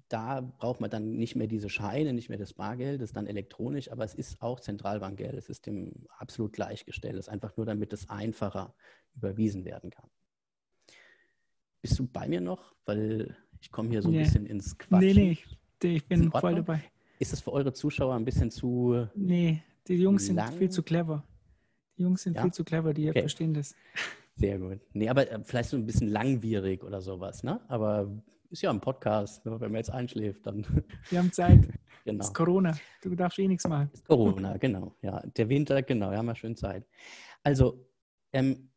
da 0.08 0.40
braucht 0.40 0.80
man 0.80 0.90
dann 0.90 1.18
nicht 1.18 1.36
mehr 1.36 1.48
diese 1.48 1.70
Scheine, 1.70 2.14
nicht 2.14 2.30
mehr 2.30 2.38
das 2.38 2.54
Bargeld, 2.54 3.02
das 3.02 3.10
ist 3.10 3.18
dann 3.18 3.28
elektronisch, 3.28 3.92
aber 3.92 4.06
es 4.06 4.14
ist 4.14 4.42
auch 4.42 4.62
Zentralbankgeld. 4.62 5.34
Es 5.34 5.50
ist 5.50 5.66
dem 5.66 5.92
absolut 6.18 6.54
gleichgestellt. 6.54 7.16
Es 7.16 7.28
ist 7.28 7.30
einfach 7.30 7.58
nur, 7.58 7.66
damit 7.66 7.92
es 7.92 8.10
einfacher 8.10 8.74
überwiesen 9.16 9.66
werden 9.66 9.90
kann. 9.90 10.10
Bist 11.82 12.00
du 12.00 12.08
bei 12.08 12.30
mir 12.30 12.40
noch? 12.40 12.74
Weil 12.86 13.36
ich 13.60 13.70
komme 13.70 13.90
hier 13.90 14.02
so 14.02 14.08
ein 14.08 14.14
nee. 14.14 14.24
bisschen 14.24 14.46
ins 14.46 14.78
Quatschen. 14.78 15.14
Nee, 15.14 15.38
nee, 15.84 15.96
ich 15.96 16.08
bin 16.08 16.32
voll 16.32 16.56
dabei. 16.56 16.82
Ist 17.20 17.34
es 17.34 17.42
für 17.42 17.52
eure 17.52 17.74
Zuschauer 17.74 18.16
ein 18.16 18.24
bisschen 18.24 18.50
zu. 18.50 19.08
Nee, 19.14 19.62
die 19.88 19.96
Jungs 19.96 20.30
lang? 20.30 20.52
sind 20.52 20.58
viel 20.58 20.70
zu 20.70 20.84
clever. 20.84 21.26
Jungs 22.02 22.24
sind 22.24 22.36
ja? 22.36 22.44
viel 22.44 22.52
zu 22.52 22.64
clever, 22.64 22.94
die 22.94 23.10
okay. 23.10 23.22
verstehen 23.22 23.54
das. 23.54 23.76
Sehr 24.36 24.58
gut. 24.60 24.80
Nee, 24.94 25.10
aber 25.10 25.30
äh, 25.30 25.40
vielleicht 25.44 25.70
so 25.70 25.78
ein 25.78 25.86
bisschen 25.86 26.08
langwierig 26.08 26.84
oder 26.84 27.02
sowas, 27.02 27.44
ne? 27.44 27.62
Aber 27.68 28.12
ist 28.50 28.62
ja 28.62 28.70
ein 28.70 28.82
Podcast, 28.82 29.46
wenn 29.46 29.60
man 29.60 29.76
jetzt 29.76 29.92
einschläft, 29.92 30.46
dann. 30.46 30.66
Wir 31.10 31.20
haben 31.20 31.32
Zeit. 31.32 31.70
Genau. 32.04 32.22
Es 32.22 32.28
ist 32.28 32.34
Corona. 32.34 32.78
Du 33.02 33.16
darfst 33.16 33.38
eh 33.40 33.48
nichts 33.48 33.68
machen. 33.68 33.90
Ist 33.94 34.08
Corona, 34.08 34.58
genau. 34.58 34.96
Ja, 35.02 35.22
der 35.38 35.50
Winter, 35.50 35.82
genau. 35.84 36.10
Wir 36.10 36.18
haben 36.18 36.28
ja 36.28 36.36
schön 36.36 36.56
Zeit. 36.56 36.86
Also, 37.44 37.86
ähm, 38.34 38.70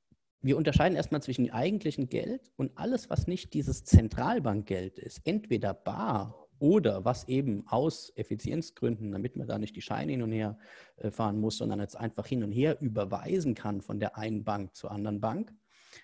wir 0.43 0.59
unterscheiden 0.59 0.95
erstmal 0.95 1.23
zwischen 1.23 1.51
eigentlichem 1.51 2.09
Geld 2.11 2.53
und 2.57 2.77
alles, 2.77 3.09
was 3.09 3.27
nicht 3.27 3.55
dieses 3.55 3.85
Zentralbankgeld 3.85 4.99
ist. 4.99 5.23
Entweder 5.25 5.73
bar 5.73 6.44
oder 6.65 7.05
was 7.05 7.29
eben 7.29 7.67
aus 7.67 8.11
Effizienzgründen, 8.17 9.13
damit 9.13 9.37
man 9.37 9.47
da 9.47 9.59
nicht 9.59 9.77
die 9.77 9.83
Scheine 9.83 10.13
hin 10.13 10.23
und 10.23 10.33
her 10.33 10.57
äh, 10.97 11.11
fahren 11.11 11.39
muss, 11.39 11.59
sondern 11.59 11.79
jetzt 11.79 11.95
einfach 11.95 12.27
hin 12.27 12.43
und 12.43 12.53
her 12.53 12.81
überweisen 12.81 13.55
kann 13.55 13.83
von 13.83 14.01
der 14.01 14.17
einen 14.17 14.45
Bank 14.45 14.75
zur 14.75 14.91
anderen 14.91 15.21
Bank 15.21 15.55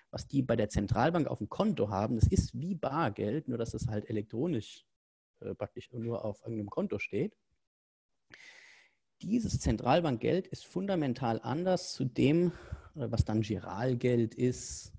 was 0.09 0.25
die 0.25 0.41
bei 0.41 0.55
der 0.55 0.69
Zentralbank 0.69 1.27
auf 1.27 1.39
dem 1.39 1.49
Konto 1.49 1.89
haben, 1.89 2.15
das 2.15 2.29
ist 2.29 2.57
wie 2.57 2.75
Bargeld, 2.75 3.49
nur 3.49 3.57
dass 3.57 3.73
es 3.73 3.87
halt 3.87 4.09
elektronisch 4.09 4.85
äh, 5.41 5.53
praktisch 5.53 5.91
nur 5.91 6.23
auf 6.23 6.41
irgendeinem 6.41 6.69
Konto 6.69 6.99
steht. 6.99 7.35
Dieses 9.21 9.59
Zentralbankgeld 9.59 10.47
ist 10.47 10.65
fundamental 10.65 11.41
anders 11.41 11.93
zu 11.93 12.05
dem, 12.05 12.51
äh, 12.95 13.11
was 13.11 13.25
dann 13.25 13.41
Giralgeld 13.41 14.33
ist 14.35 14.93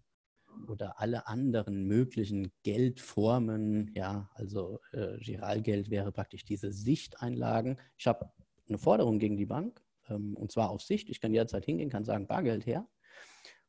oder 0.69 1.01
alle 1.01 1.27
anderen 1.27 1.87
möglichen 1.87 2.53
Geldformen. 2.63 3.93
Ja, 3.95 4.31
also 4.35 4.81
äh, 4.93 5.19
Giralgeld 5.19 5.91
wäre 5.91 6.13
praktisch 6.13 6.45
diese 6.45 6.73
Sichteinlagen. 6.73 7.79
Ich 7.99 8.07
habe 8.07 8.31
eine 8.69 8.79
Forderung 8.79 9.19
gegen 9.19 9.37
die 9.37 9.47
Bank 9.47 9.83
ähm, 10.09 10.37
und 10.37 10.53
zwar 10.53 10.71
auf 10.71 10.83
Sicht. 10.83 11.11
Ich 11.11 11.21
kann 11.21 11.33
jederzeit 11.33 11.65
hingehen, 11.65 11.91
kann 11.91 12.05
sagen 12.05 12.27
Bargeld 12.27 12.67
her. 12.67 12.87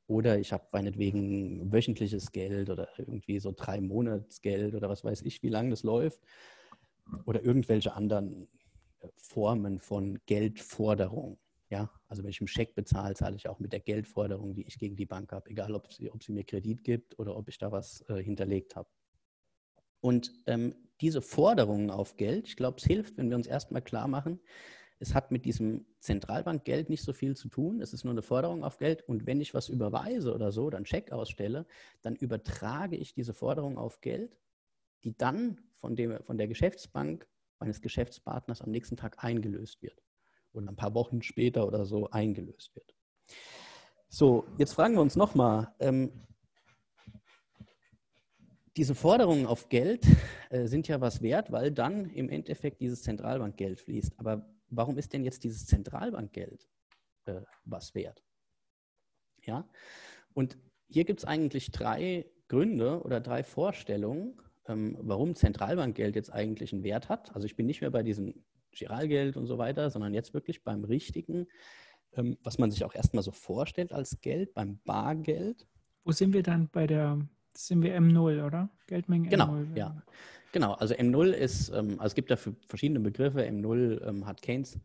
Oder 0.07 0.37
ich 0.37 0.51
habe 0.51 0.67
meinetwegen 0.71 1.71
wöchentliches 1.71 2.31
Geld 2.31 2.69
oder 2.69 2.89
irgendwie 2.97 3.39
so 3.39 3.53
drei 3.55 3.79
Monatsgeld 3.79 4.75
oder 4.75 4.89
was 4.89 5.03
weiß 5.03 5.21
ich, 5.21 5.41
wie 5.43 5.49
lange 5.49 5.69
das 5.69 5.83
läuft. 5.83 6.21
Oder 7.25 7.43
irgendwelche 7.43 7.93
anderen 7.93 8.49
äh, 8.99 9.07
Formen 9.15 9.79
von 9.79 10.19
Geldforderung. 10.25 11.39
Ja, 11.69 11.91
also 12.07 12.23
wenn 12.23 12.29
ich 12.29 12.41
einen 12.41 12.47
Scheck 12.47 12.75
bezahle, 12.75 13.15
zahle 13.15 13.35
ich 13.35 13.47
auch 13.49 13.59
mit 13.59 13.73
der 13.73 13.79
Geldforderung, 13.79 14.53
die 14.53 14.67
ich 14.67 14.77
gegen 14.77 14.95
die 14.95 15.05
Bank 15.05 15.31
habe, 15.31 15.49
egal 15.49 15.73
ob 15.73 15.91
sie, 15.91 16.11
ob 16.11 16.23
sie 16.23 16.31
mir 16.31 16.43
Kredit 16.43 16.83
gibt 16.83 17.17
oder 17.17 17.35
ob 17.35 17.49
ich 17.49 17.57
da 17.57 17.71
was 17.71 18.03
äh, 18.09 18.21
hinterlegt 18.21 18.75
habe. 18.75 18.89
Und 20.01 20.31
ähm, 20.47 20.75
diese 21.01 21.21
Forderungen 21.21 21.89
auf 21.89 22.17
Geld, 22.17 22.47
ich 22.47 22.57
glaube, 22.57 22.77
es 22.77 22.83
hilft, 22.83 23.17
wenn 23.17 23.29
wir 23.29 23.37
uns 23.37 23.47
erstmal 23.47 23.81
klar 23.81 24.07
machen, 24.07 24.39
es 24.99 25.13
hat 25.13 25.31
mit 25.31 25.43
diesem 25.43 25.85
Zentralbankgeld 25.99 26.89
nicht 26.89 27.03
so 27.03 27.11
viel 27.11 27.35
zu 27.35 27.49
tun. 27.49 27.81
Es 27.81 27.93
ist 27.93 28.05
nur 28.05 28.13
eine 28.13 28.21
Forderung 28.21 28.63
auf 28.63 28.77
Geld. 28.77 29.01
Und 29.07 29.25
wenn 29.25 29.41
ich 29.41 29.53
was 29.53 29.67
überweise 29.67 30.33
oder 30.33 30.51
so, 30.53 30.69
dann 30.69 30.85
Scheck 30.85 31.11
ausstelle, 31.11 31.65
dann 32.01 32.15
übertrage 32.15 32.95
ich 32.95 33.13
diese 33.13 33.33
Forderung 33.33 33.77
auf 33.77 33.99
Geld, 33.99 34.37
die 35.03 35.17
dann 35.17 35.59
von, 35.75 35.97
dem, 35.97 36.23
von 36.23 36.37
der 36.37 36.47
Geschäftsbank 36.47 37.27
meines 37.59 37.81
Geschäftspartners 37.81 38.61
am 38.61 38.71
nächsten 38.71 38.95
Tag 38.95 39.23
eingelöst 39.23 39.81
wird. 39.81 40.01
Oder 40.53 40.69
ein 40.69 40.75
paar 40.75 40.93
Wochen 40.93 41.21
später 41.21 41.67
oder 41.67 41.85
so 41.85 42.09
eingelöst 42.09 42.75
wird. 42.75 42.95
So, 44.09 44.45
jetzt 44.57 44.73
fragen 44.73 44.93
wir 44.93 45.01
uns 45.01 45.15
nochmal, 45.15 45.73
ähm, 45.79 46.11
diese 48.77 48.95
Forderungen 48.95 49.45
auf 49.45 49.69
Geld 49.69 50.05
äh, 50.49 50.67
sind 50.67 50.87
ja 50.87 51.01
was 51.01 51.21
wert, 51.21 51.51
weil 51.51 51.71
dann 51.71 52.09
im 52.09 52.29
Endeffekt 52.29 52.81
dieses 52.81 53.03
Zentralbankgeld 53.03 53.79
fließt. 53.79 54.13
Aber 54.17 54.49
warum 54.69 54.97
ist 54.97 55.13
denn 55.13 55.23
jetzt 55.23 55.43
dieses 55.43 55.65
Zentralbankgeld 55.65 56.67
äh, 57.25 57.41
was 57.65 57.93
wert? 57.93 58.23
Ja, 59.41 59.67
und 60.33 60.57
hier 60.87 61.05
gibt 61.05 61.19
es 61.19 61.25
eigentlich 61.25 61.71
drei 61.71 62.25
Gründe 62.47 63.01
oder 63.01 63.19
drei 63.19 63.43
Vorstellungen, 63.43 64.39
ähm, 64.67 64.97
warum 65.01 65.35
Zentralbankgeld 65.35 66.15
jetzt 66.15 66.31
eigentlich 66.31 66.71
einen 66.73 66.83
Wert 66.83 67.09
hat. 67.09 67.35
Also 67.35 67.45
ich 67.45 67.55
bin 67.55 67.65
nicht 67.65 67.81
mehr 67.81 67.91
bei 67.91 68.03
diesem 68.03 68.43
Giralgeld 68.73 69.37
und 69.37 69.47
so 69.47 69.57
weiter, 69.57 69.89
sondern 69.89 70.13
jetzt 70.13 70.33
wirklich 70.33 70.63
beim 70.63 70.83
richtigen, 70.83 71.47
ähm, 72.15 72.37
was 72.43 72.57
man 72.57 72.71
sich 72.71 72.83
auch 72.83 72.95
erstmal 72.95 73.23
so 73.23 73.31
vorstellt 73.31 73.91
als 73.91 74.21
Geld, 74.21 74.53
beim 74.53 74.79
Bargeld. 74.85 75.67
Wo 76.03 76.11
sind 76.11 76.33
wir 76.33 76.43
dann 76.43 76.69
bei 76.69 76.87
der, 76.87 77.19
sind 77.53 77.81
wir 77.81 77.97
M0, 77.97 78.45
oder? 78.45 78.69
Geldmenge 78.87 79.29
genau, 79.29 79.45
M0. 79.45 79.77
Ja. 79.77 80.03
Genau, 80.51 80.73
also 80.73 80.93
M0 80.93 81.31
ist, 81.31 81.69
ähm, 81.69 81.93
also 81.99 82.05
es 82.05 82.15
gibt 82.15 82.29
dafür 82.29 82.55
verschiedene 82.67 82.99
Begriffe. 82.99 83.41
M0 83.41 84.07
ähm, 84.07 84.25
hat 84.25 84.41
Keynes 84.41 84.79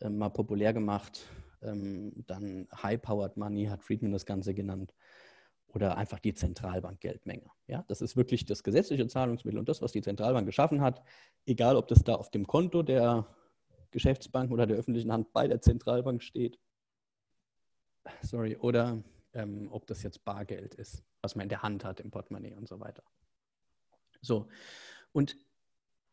ähm, 0.00 0.18
mal 0.18 0.30
populär 0.30 0.72
gemacht. 0.72 1.26
Ähm, 1.62 2.12
dann 2.26 2.66
High-Powered 2.82 3.36
Money 3.36 3.66
hat 3.66 3.82
Friedman 3.82 4.12
das 4.12 4.26
Ganze 4.26 4.52
genannt. 4.52 4.94
Oder 5.76 5.98
einfach 5.98 6.18
die 6.20 6.32
Zentralbankgeldmenge. 6.32 7.50
Ja, 7.66 7.84
das 7.86 8.00
ist 8.00 8.16
wirklich 8.16 8.46
das 8.46 8.62
gesetzliche 8.62 9.06
Zahlungsmittel 9.08 9.58
und 9.58 9.68
das, 9.68 9.82
was 9.82 9.92
die 9.92 10.00
Zentralbank 10.00 10.46
geschaffen 10.46 10.80
hat, 10.80 11.02
egal 11.44 11.76
ob 11.76 11.86
das 11.86 12.02
da 12.02 12.14
auf 12.14 12.30
dem 12.30 12.46
Konto 12.46 12.82
der 12.82 13.26
Geschäftsbank 13.90 14.50
oder 14.50 14.66
der 14.66 14.78
öffentlichen 14.78 15.12
Hand 15.12 15.34
bei 15.34 15.46
der 15.46 15.60
Zentralbank 15.60 16.22
steht. 16.22 16.58
Sorry, 18.22 18.56
oder 18.56 19.02
ähm, 19.34 19.68
ob 19.70 19.86
das 19.86 20.02
jetzt 20.02 20.24
Bargeld 20.24 20.74
ist, 20.76 21.04
was 21.20 21.36
man 21.36 21.42
in 21.42 21.50
der 21.50 21.62
Hand 21.62 21.84
hat, 21.84 22.00
im 22.00 22.10
Portemonnaie 22.10 22.54
und 22.54 22.66
so 22.66 22.80
weiter. 22.80 23.02
So, 24.22 24.48
und 25.12 25.36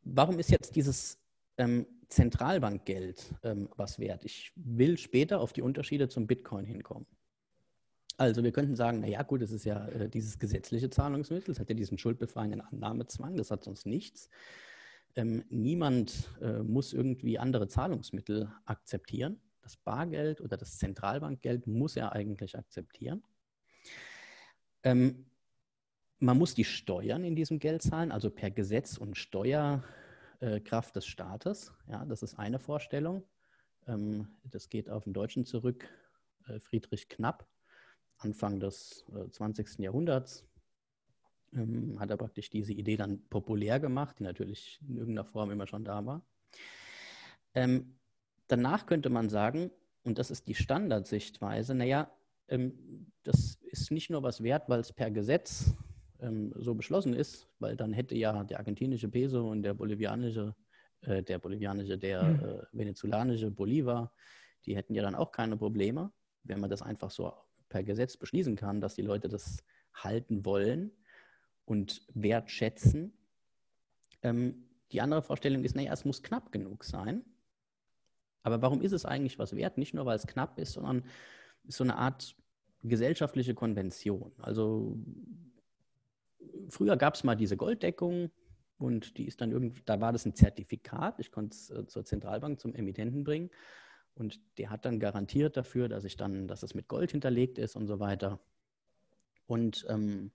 warum 0.02 0.40
ist 0.40 0.52
jetzt 0.52 0.76
dieses 0.76 1.24
ähm, 1.56 1.88
Zentralbankgeld 2.10 3.34
ähm, 3.44 3.70
was 3.78 3.98
wert? 3.98 4.26
Ich 4.26 4.52
will 4.56 4.98
später 4.98 5.40
auf 5.40 5.54
die 5.54 5.62
Unterschiede 5.62 6.10
zum 6.10 6.28
Bitcoin 6.28 6.66
hinkommen. 6.66 7.08
Also 8.18 8.44
wir 8.44 8.52
könnten 8.52 8.76
sagen, 8.76 9.00
naja 9.00 9.24
gut, 9.24 9.42
es 9.42 9.52
ist 9.52 9.66
ja 9.66 9.88
äh, 9.88 10.10
dieses 10.10 10.38
gesetzliche 10.38 10.90
Zahlungsmittel, 10.90 11.52
es 11.52 11.60
hat 11.60 11.70
ja 11.70 11.76
diesen 11.76 11.98
schuldbefreienden 11.98 12.62
Annahmezwang, 12.62 13.36
das 13.38 13.50
hat 13.50 13.64
sonst 13.64 13.86
nichts. 13.86 14.30
Ähm, 15.16 15.44
niemand 15.50 16.30
äh, 16.42 16.64
muss 16.64 16.94
irgendwie 16.94 17.40
andere 17.40 17.68
Zahlungsmittel 17.68 18.52
akzeptieren. 18.66 19.40
Das 19.62 19.78
Bargeld 19.78 20.42
oder 20.42 20.58
das 20.58 20.78
Zentralbankgeld 20.78 21.68
muss 21.68 21.96
er 21.96 22.14
eigentlich 22.14 22.58
akzeptieren. 22.58 23.24
Ähm, 24.84 25.26
man 26.20 26.38
muss 26.38 26.54
die 26.56 26.66
Steuern 26.66 27.24
in 27.24 27.36
diesem 27.36 27.60
Geld 27.60 27.82
zahlen, 27.82 28.12
also 28.12 28.30
per 28.30 28.52
Gesetz 28.52 28.98
und 28.98 29.18
Steuerkraft 29.18 29.86
äh, 30.42 30.94
des 30.94 31.06
Staates. 31.06 31.74
Ja, 31.88 32.06
das 32.06 32.24
ist 32.24 32.40
eine 32.40 32.60
Vorstellung. 32.60 33.24
Ähm, 33.88 34.28
das 34.44 34.70
geht 34.70 34.90
auf 34.90 35.04
den 35.04 35.14
Deutschen 35.14 35.46
zurück. 35.46 35.88
Äh, 36.48 36.60
Friedrich 36.60 37.10
Knapp 37.10 37.48
Anfang 38.24 38.60
des 38.60 39.06
äh, 39.14 39.30
20. 39.30 39.80
Jahrhunderts 39.80 40.46
ähm, 41.54 42.00
hat 42.00 42.10
er 42.10 42.18
praktisch 42.18 42.50
diese 42.50 42.74
Idee 42.74 42.98
dann 42.98 43.22
populär 43.30 43.80
gemacht, 43.80 44.20
die 44.20 44.24
natürlich 44.24 44.80
in 44.88 44.98
irgendeiner 44.98 45.26
Form 45.26 45.52
immer 45.52 45.68
schon 45.68 45.84
da 45.84 46.06
war. 46.06 46.26
Ähm, 47.54 47.96
danach 48.48 48.86
könnte 48.86 49.10
man 49.10 49.30
sagen, 49.30 49.72
und 50.04 50.18
das 50.18 50.32
ist 50.32 50.48
die 50.48 50.56
Standardsichtweise, 50.56 51.76
naja, 51.76 52.12
ähm, 52.48 53.08
das 53.24 53.56
ist 53.62 53.92
nicht 53.92 54.10
nur 54.10 54.24
was 54.24 54.44
wert, 54.44 54.70
weil 54.70 54.80
es 54.80 54.92
per 54.92 55.12
Gesetz 55.12 55.74
ähm, 56.20 56.54
so 56.56 56.74
beschlossen 56.76 57.14
ist, 57.14 57.48
weil 57.60 57.76
dann 57.76 57.94
hätte 57.94 58.16
ja 58.16 58.44
der 58.44 58.60
argentinische 58.60 59.10
Peso 59.10 59.50
und 59.50 59.64
der 59.64 59.74
bolivianische, 59.74 60.56
äh, 61.02 61.24
der 61.24 61.40
bolivianische, 61.40 61.98
der 61.98 62.24
mhm. 62.24 62.40
äh, 62.40 62.62
venezolanische 62.72 63.52
Bolivar, 63.52 64.12
die 64.66 64.76
hätten 64.76 64.94
ja 64.94 65.04
dann 65.04 65.16
auch 65.16 65.32
keine 65.32 65.58
Probleme, 65.58 66.12
wenn 66.44 66.60
man 66.60 66.70
das 66.70 66.82
einfach 66.82 67.12
so 67.12 67.34
per 67.74 67.84
Gesetz 67.84 68.18
beschließen 68.18 68.56
kann, 68.56 68.82
dass 68.82 68.94
die 68.94 69.02
Leute 69.02 69.28
das 69.28 69.64
halten 69.96 70.46
wollen 70.46 70.92
und 71.66 72.06
wertschätzen. 72.14 73.18
Ähm, 74.22 74.70
die 74.92 75.02
andere 75.02 75.24
Vorstellung 75.24 75.64
ist, 75.64 75.76
naja, 75.76 75.92
es 75.92 76.06
muss 76.06 76.22
knapp 76.22 76.52
genug 76.52 76.84
sein. 76.84 77.26
Aber 78.44 78.62
warum 78.62 78.82
ist 78.82 78.92
es 78.92 79.06
eigentlich 79.06 79.40
was 79.40 79.56
wert? 79.56 79.80
Nicht 79.80 79.96
nur, 79.96 80.06
weil 80.06 80.18
es 80.18 80.28
knapp 80.28 80.60
ist, 80.60 80.74
sondern 80.74 81.04
ist 81.64 81.78
so 81.78 81.84
eine 81.84 81.96
Art 81.96 82.36
gesellschaftliche 82.84 83.56
Konvention. 83.56 84.34
Also 84.38 85.00
früher 86.70 86.96
gab 86.96 87.16
es 87.16 87.24
mal 87.24 87.36
diese 87.36 87.58
Golddeckung 87.58 88.30
und 88.78 89.18
die 89.18 89.26
ist 89.26 89.42
dann 89.42 89.52
irgendwie, 89.52 89.82
da 89.86 90.00
war 90.00 90.12
das 90.12 90.26
ein 90.26 90.36
Zertifikat. 90.36 91.20
Ich 91.20 91.32
konnte 91.32 91.56
es 91.56 91.72
äh, 91.72 91.88
zur 91.88 92.06
Zentralbank 92.06 92.60
zum 92.60 92.76
Emittenten 92.76 93.24
bringen. 93.24 93.50
Und 94.16 94.40
der 94.58 94.70
hat 94.70 94.86
dann 94.86 95.00
garantiert 95.00 95.58
dafür, 95.58 95.90
dass 95.90 96.04
ich 96.04 96.18
dann, 96.18 96.48
dass 96.48 96.64
es 96.64 96.76
mit 96.76 96.88
Gold 96.88 97.12
hinterlegt 97.12 97.58
ist 97.58 97.76
und 97.76 97.88
so 97.88 98.00
weiter. 98.00 98.40
Und 99.48 99.86
ähm, 99.90 100.32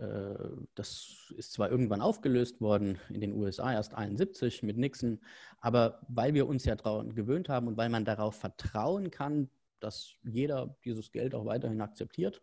äh, 0.00 0.34
das 0.74 1.32
ist 1.36 1.52
zwar 1.52 1.70
irgendwann 1.70 2.00
aufgelöst 2.00 2.60
worden 2.60 2.98
in 3.10 3.20
den 3.20 3.32
USA 3.32 3.72
erst 3.72 3.94
71 3.94 4.62
mit 4.62 4.78
Nixon, 4.78 5.20
aber 5.60 6.00
weil 6.08 6.34
wir 6.34 6.48
uns 6.48 6.64
ja 6.64 6.74
daran 6.74 7.14
gewöhnt 7.14 7.48
haben 7.48 7.68
und 7.68 7.76
weil 7.76 7.90
man 7.90 8.04
darauf 8.04 8.34
vertrauen 8.34 9.10
kann, 9.10 9.50
dass 9.78 10.16
jeder 10.22 10.76
dieses 10.84 11.12
Geld 11.12 11.34
auch 11.34 11.44
weiterhin 11.44 11.80
akzeptiert, 11.80 12.42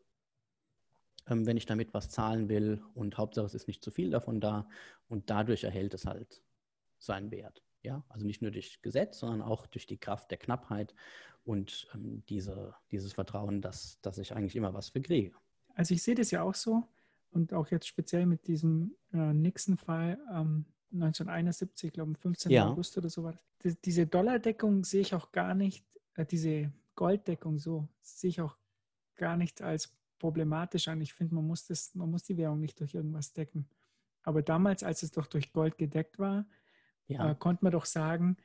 ähm, 1.27 1.45
wenn 1.45 1.57
ich 1.57 1.65
damit 1.65 1.93
was 1.93 2.09
zahlen 2.09 2.47
will 2.47 2.83
und 2.93 3.17
Hauptsache 3.17 3.47
es 3.47 3.55
ist 3.55 3.67
nicht 3.67 3.83
zu 3.83 3.91
viel 3.91 4.11
davon 4.11 4.39
da 4.39 4.69
und 5.07 5.29
dadurch 5.29 5.63
erhält 5.63 5.93
es 5.93 6.05
halt 6.05 6.43
seinen 6.99 7.31
Wert. 7.31 7.63
Ja, 7.87 8.03
also 8.09 8.25
nicht 8.25 8.41
nur 8.41 8.51
durch 8.51 8.81
Gesetz, 8.81 9.19
sondern 9.19 9.41
auch 9.41 9.65
durch 9.65 9.85
die 9.85 9.97
Kraft 9.97 10.29
der 10.29 10.37
Knappheit 10.37 10.93
und 11.45 11.87
ähm, 11.93 12.21
diese, 12.27 12.75
dieses 12.91 13.13
Vertrauen, 13.13 13.61
dass, 13.61 14.01
dass 14.01 14.17
ich 14.17 14.35
eigentlich 14.35 14.57
immer 14.57 14.73
was 14.73 14.89
für 14.89 15.01
kriege. 15.01 15.33
Also 15.73 15.93
ich 15.93 16.03
sehe 16.03 16.13
das 16.13 16.31
ja 16.31 16.41
auch 16.41 16.53
so 16.53 16.83
und 17.31 17.53
auch 17.53 17.69
jetzt 17.71 17.87
speziell 17.87 18.25
mit 18.25 18.45
diesem 18.47 18.93
äh, 19.13 19.31
Nixon-Fall 19.33 20.19
ähm, 20.29 20.65
1971, 20.91 21.93
glaube 21.93 22.11
ich, 22.11 22.17
15. 22.17 22.51
Ja. 22.51 22.67
August 22.67 22.97
oder 22.97 23.09
so 23.09 23.23
war 23.23 23.39
das. 23.59 23.77
Diese 23.85 24.05
Dollardeckung 24.05 24.83
sehe 24.83 25.01
ich 25.01 25.15
auch 25.15 25.31
gar 25.31 25.53
nicht, 25.53 25.85
äh, 26.15 26.25
diese 26.25 26.73
Golddeckung 26.95 27.57
so, 27.57 27.87
sehe 28.01 28.31
ich 28.31 28.41
auch 28.41 28.57
gar 29.15 29.37
nicht 29.37 29.61
als 29.61 29.95
problematisch 30.19 30.89
an. 30.89 30.99
Ich 30.99 31.13
finde, 31.13 31.35
man 31.35 31.47
muss 31.47 31.69
man 31.93 32.11
muss 32.11 32.23
die 32.23 32.35
Währung 32.35 32.59
nicht 32.59 32.81
durch 32.81 32.93
irgendwas 32.93 33.31
decken. 33.31 33.69
Aber 34.23 34.41
damals, 34.41 34.83
als 34.83 35.03
es 35.03 35.11
doch 35.11 35.27
durch 35.27 35.53
Gold 35.53 35.77
gedeckt 35.77 36.19
war, 36.19 36.45
ja. 37.07 37.31
äh, 37.31 37.35
konnte 37.35 37.63
man 37.63 37.71
doch 37.71 37.85
sagen, 37.85 38.37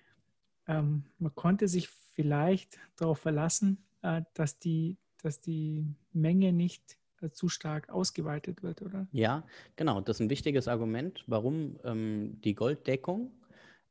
ähm, 0.66 1.04
man 1.18 1.34
konnte 1.34 1.68
sich 1.68 1.88
vielleicht 1.88 2.78
darauf 2.96 3.18
verlassen, 3.18 3.84
äh, 4.02 4.22
dass, 4.34 4.58
die, 4.58 4.96
dass 5.22 5.40
die 5.40 5.86
Menge 6.12 6.52
nicht 6.52 6.98
äh, 7.20 7.30
zu 7.30 7.48
stark 7.48 7.88
ausgeweitet 7.88 8.62
wird, 8.62 8.82
oder? 8.82 9.06
Ja, 9.12 9.44
genau. 9.76 10.00
Das 10.00 10.16
ist 10.16 10.20
ein 10.20 10.30
wichtiges 10.30 10.68
Argument, 10.68 11.24
warum 11.26 11.78
ähm, 11.84 12.40
die 12.42 12.54
Golddeckung, 12.54 13.32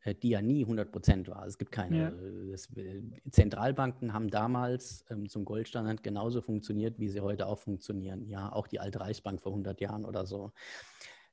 äh, 0.03 0.15
die 0.15 0.29
ja 0.29 0.41
nie 0.41 0.63
100 0.63 0.91
Prozent 0.91 1.27
war. 1.29 1.45
Es 1.45 1.57
gibt 1.57 1.71
keine. 1.71 1.97
Ja. 1.97 2.51
Das, 2.51 2.69
äh, 2.75 3.01
Zentralbanken 3.31 4.13
haben 4.13 4.29
damals 4.29 5.05
ähm, 5.09 5.27
zum 5.29 5.45
Goldstandard 5.45 6.03
genauso 6.03 6.41
funktioniert, 6.41 6.99
wie 6.99 7.09
sie 7.09 7.21
heute 7.21 7.47
auch 7.47 7.59
funktionieren. 7.59 8.27
Ja, 8.27 8.51
auch 8.51 8.67
die 8.67 8.79
alte 8.79 8.99
Reichsbank 8.99 9.41
vor 9.41 9.51
100 9.51 9.81
Jahren 9.81 10.05
oder 10.05 10.25
so. 10.25 10.51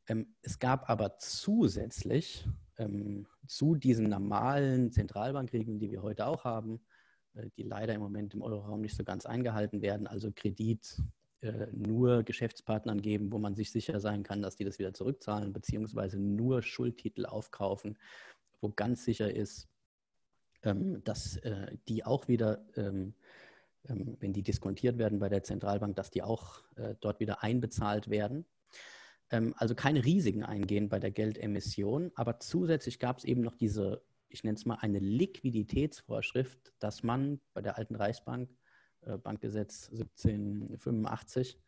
Ähm, 0.06 0.34
es 0.42 0.58
gab 0.58 0.88
aber 0.88 1.18
zusätzlich 1.18 2.46
ähm, 2.78 3.26
zu 3.46 3.74
diesen 3.74 4.08
normalen 4.08 4.90
Zentralbankregeln, 4.90 5.78
die 5.78 5.90
wir 5.90 6.02
heute 6.02 6.26
auch 6.26 6.44
haben, 6.44 6.80
äh, 7.34 7.48
die 7.56 7.64
leider 7.64 7.94
im 7.94 8.00
Moment 8.00 8.34
im 8.34 8.42
Euroraum 8.42 8.80
nicht 8.80 8.96
so 8.96 9.04
ganz 9.04 9.26
eingehalten 9.26 9.82
werden, 9.82 10.06
also 10.06 10.30
Kredit 10.34 11.02
äh, 11.40 11.68
nur 11.72 12.24
Geschäftspartnern 12.24 13.00
geben, 13.00 13.30
wo 13.30 13.38
man 13.38 13.54
sich 13.54 13.70
sicher 13.70 14.00
sein 14.00 14.22
kann, 14.22 14.42
dass 14.42 14.56
die 14.56 14.64
das 14.64 14.78
wieder 14.78 14.92
zurückzahlen, 14.92 15.52
beziehungsweise 15.52 16.18
nur 16.18 16.62
Schuldtitel 16.62 17.26
aufkaufen, 17.26 17.96
wo 18.60 18.70
ganz 18.70 19.04
sicher 19.04 19.32
ist, 19.32 19.68
ähm, 20.64 21.02
dass 21.04 21.36
äh, 21.38 21.76
die 21.88 22.04
auch 22.04 22.26
wieder, 22.26 22.64
ähm, 22.76 23.14
ähm, 23.88 24.16
wenn 24.18 24.32
die 24.32 24.42
diskontiert 24.42 24.98
werden 24.98 25.20
bei 25.20 25.28
der 25.28 25.44
Zentralbank, 25.44 25.94
dass 25.94 26.10
die 26.10 26.22
auch 26.22 26.62
äh, 26.74 26.96
dort 27.00 27.20
wieder 27.20 27.42
einbezahlt 27.44 28.10
werden. 28.10 28.44
Ähm, 29.30 29.54
also 29.56 29.74
keine 29.74 30.04
Risiken 30.04 30.44
eingehen 30.44 30.88
bei 30.88 30.98
der 30.98 31.10
Geldemission, 31.10 32.10
aber 32.14 32.40
zusätzlich 32.40 32.98
gab 32.98 33.18
es 33.18 33.24
eben 33.24 33.42
noch 33.42 33.54
diese, 33.54 34.02
ich 34.28 34.44
nenne 34.44 34.56
es 34.56 34.66
mal 34.66 34.78
eine 34.80 34.98
Liquiditätsvorschrift, 34.98 36.72
dass 36.78 37.02
man 37.02 37.40
bei 37.54 37.60
der 37.60 37.76
alten 37.78 37.94
Reichsbank, 37.94 38.50
äh, 39.02 39.18
Bankgesetz 39.18 39.90
1785, 39.90 41.60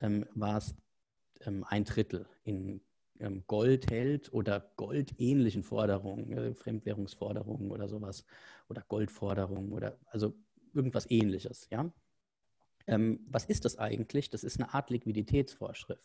ähm, 0.00 0.26
war 0.34 0.58
es 0.58 0.74
ein 1.44 1.84
Drittel 1.84 2.26
in 2.44 2.80
ähm, 3.20 3.44
Gold 3.46 3.90
hält 3.90 4.32
oder 4.32 4.72
goldähnlichen 4.76 5.62
Forderungen, 5.62 6.32
äh, 6.32 6.54
Fremdwährungsforderungen 6.54 7.70
oder 7.70 7.88
sowas 7.88 8.24
oder 8.68 8.82
Goldforderungen 8.88 9.72
oder 9.72 9.98
also 10.06 10.34
irgendwas 10.74 11.10
ähnliches, 11.10 11.68
ja. 11.70 11.90
Ähm, 12.86 13.20
was 13.28 13.44
ist 13.44 13.64
das 13.64 13.78
eigentlich? 13.78 14.30
Das 14.30 14.44
ist 14.44 14.60
eine 14.60 14.72
Art 14.72 14.90
Liquiditätsvorschrift. 14.90 16.04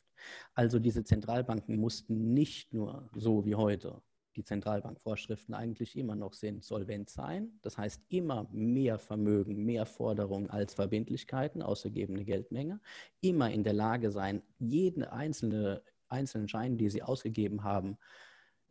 Also 0.53 0.79
diese 0.79 1.03
Zentralbanken 1.03 1.77
mussten 1.77 2.33
nicht 2.33 2.73
nur 2.73 3.09
so 3.13 3.45
wie 3.45 3.55
heute 3.55 4.01
die 4.35 4.43
Zentralbankvorschriften 4.43 5.53
eigentlich 5.53 5.97
immer 5.97 6.15
noch 6.15 6.33
sind, 6.33 6.63
solvent 6.63 7.09
sein. 7.09 7.59
Das 7.61 7.77
heißt 7.77 8.01
immer 8.09 8.47
mehr 8.51 8.97
Vermögen, 8.97 9.65
mehr 9.65 9.85
Forderungen 9.85 10.49
als 10.49 10.73
Verbindlichkeiten, 10.73 11.61
ausgegebene 11.61 12.23
Geldmenge. 12.23 12.79
Immer 13.19 13.51
in 13.51 13.63
der 13.63 13.73
Lage 13.73 14.11
sein, 14.11 14.41
jeden 14.59 15.03
einzelne, 15.03 15.83
einzelnen 16.07 16.47
Schein, 16.47 16.77
die 16.77 16.89
sie 16.89 17.03
ausgegeben 17.03 17.63
haben, 17.63 17.97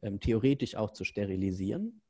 ähm, 0.02 0.18
theoretisch 0.18 0.76
auch 0.76 0.92
zu 0.92 1.04
sterilisieren. 1.04 2.00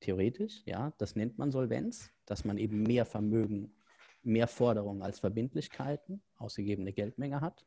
Theoretisch, 0.00 0.62
ja, 0.64 0.92
das 0.98 1.16
nennt 1.16 1.36
man 1.36 1.50
Solvenz, 1.50 2.10
dass 2.24 2.44
man 2.44 2.58
eben 2.58 2.82
mehr 2.84 3.04
Vermögen 3.04 3.74
mehr 4.22 4.46
Forderungen 4.46 5.02
als 5.02 5.20
Verbindlichkeiten, 5.20 6.22
ausgegebene 6.36 6.92
Geldmenge 6.92 7.40
hat. 7.40 7.64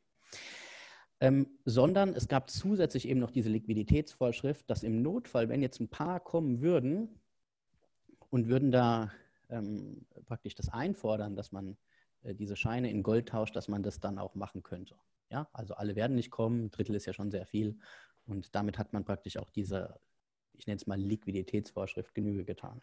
Ähm, 1.20 1.48
sondern 1.64 2.14
es 2.16 2.28
gab 2.28 2.50
zusätzlich 2.50 3.08
eben 3.08 3.20
noch 3.20 3.32
diese 3.32 3.50
Liquiditätsvorschrift, 3.50 4.70
dass 4.70 4.84
im 4.84 5.02
Notfall, 5.02 5.48
wenn 5.48 5.62
jetzt 5.62 5.80
ein 5.80 5.88
paar 5.88 6.20
kommen 6.20 6.62
würden 6.62 7.22
und 8.30 8.50
würden 8.50 8.72
da 8.72 9.12
ähm, 9.50 10.06
praktisch 10.26 10.56
das 10.56 10.70
einfordern, 10.70 11.36
dass 11.36 11.52
man 11.52 11.78
äh, 12.24 12.36
diese 12.36 12.56
Scheine 12.56 12.90
in 12.90 13.04
Gold 13.04 13.30
tauscht, 13.30 13.56
dass 13.56 13.68
man 13.68 13.84
das 13.84 14.00
dann 14.00 14.18
auch 14.20 14.36
machen 14.36 14.64
könnte. 14.64 14.96
Ja, 15.30 15.48
also 15.54 15.76
alle 15.76 15.96
werden 15.96 16.16
nicht 16.16 16.32
kommen, 16.32 16.66
ein 16.66 16.72
Drittel 16.72 16.96
ist 16.96 17.06
ja 17.06 17.14
schon 17.14 17.32
sehr 17.32 17.46
viel. 17.46 17.78
Und 18.26 18.56
damit 18.56 18.78
hat 18.78 18.94
man 18.94 19.06
praktisch 19.06 19.38
auch 19.38 19.50
diese, 19.50 20.00
ich 20.54 20.68
nenne 20.68 20.78
es 20.78 20.88
mal 20.88 21.00
Liquiditätsvorschrift, 21.00 22.14
Genüge 22.14 22.46
getan. 22.46 22.82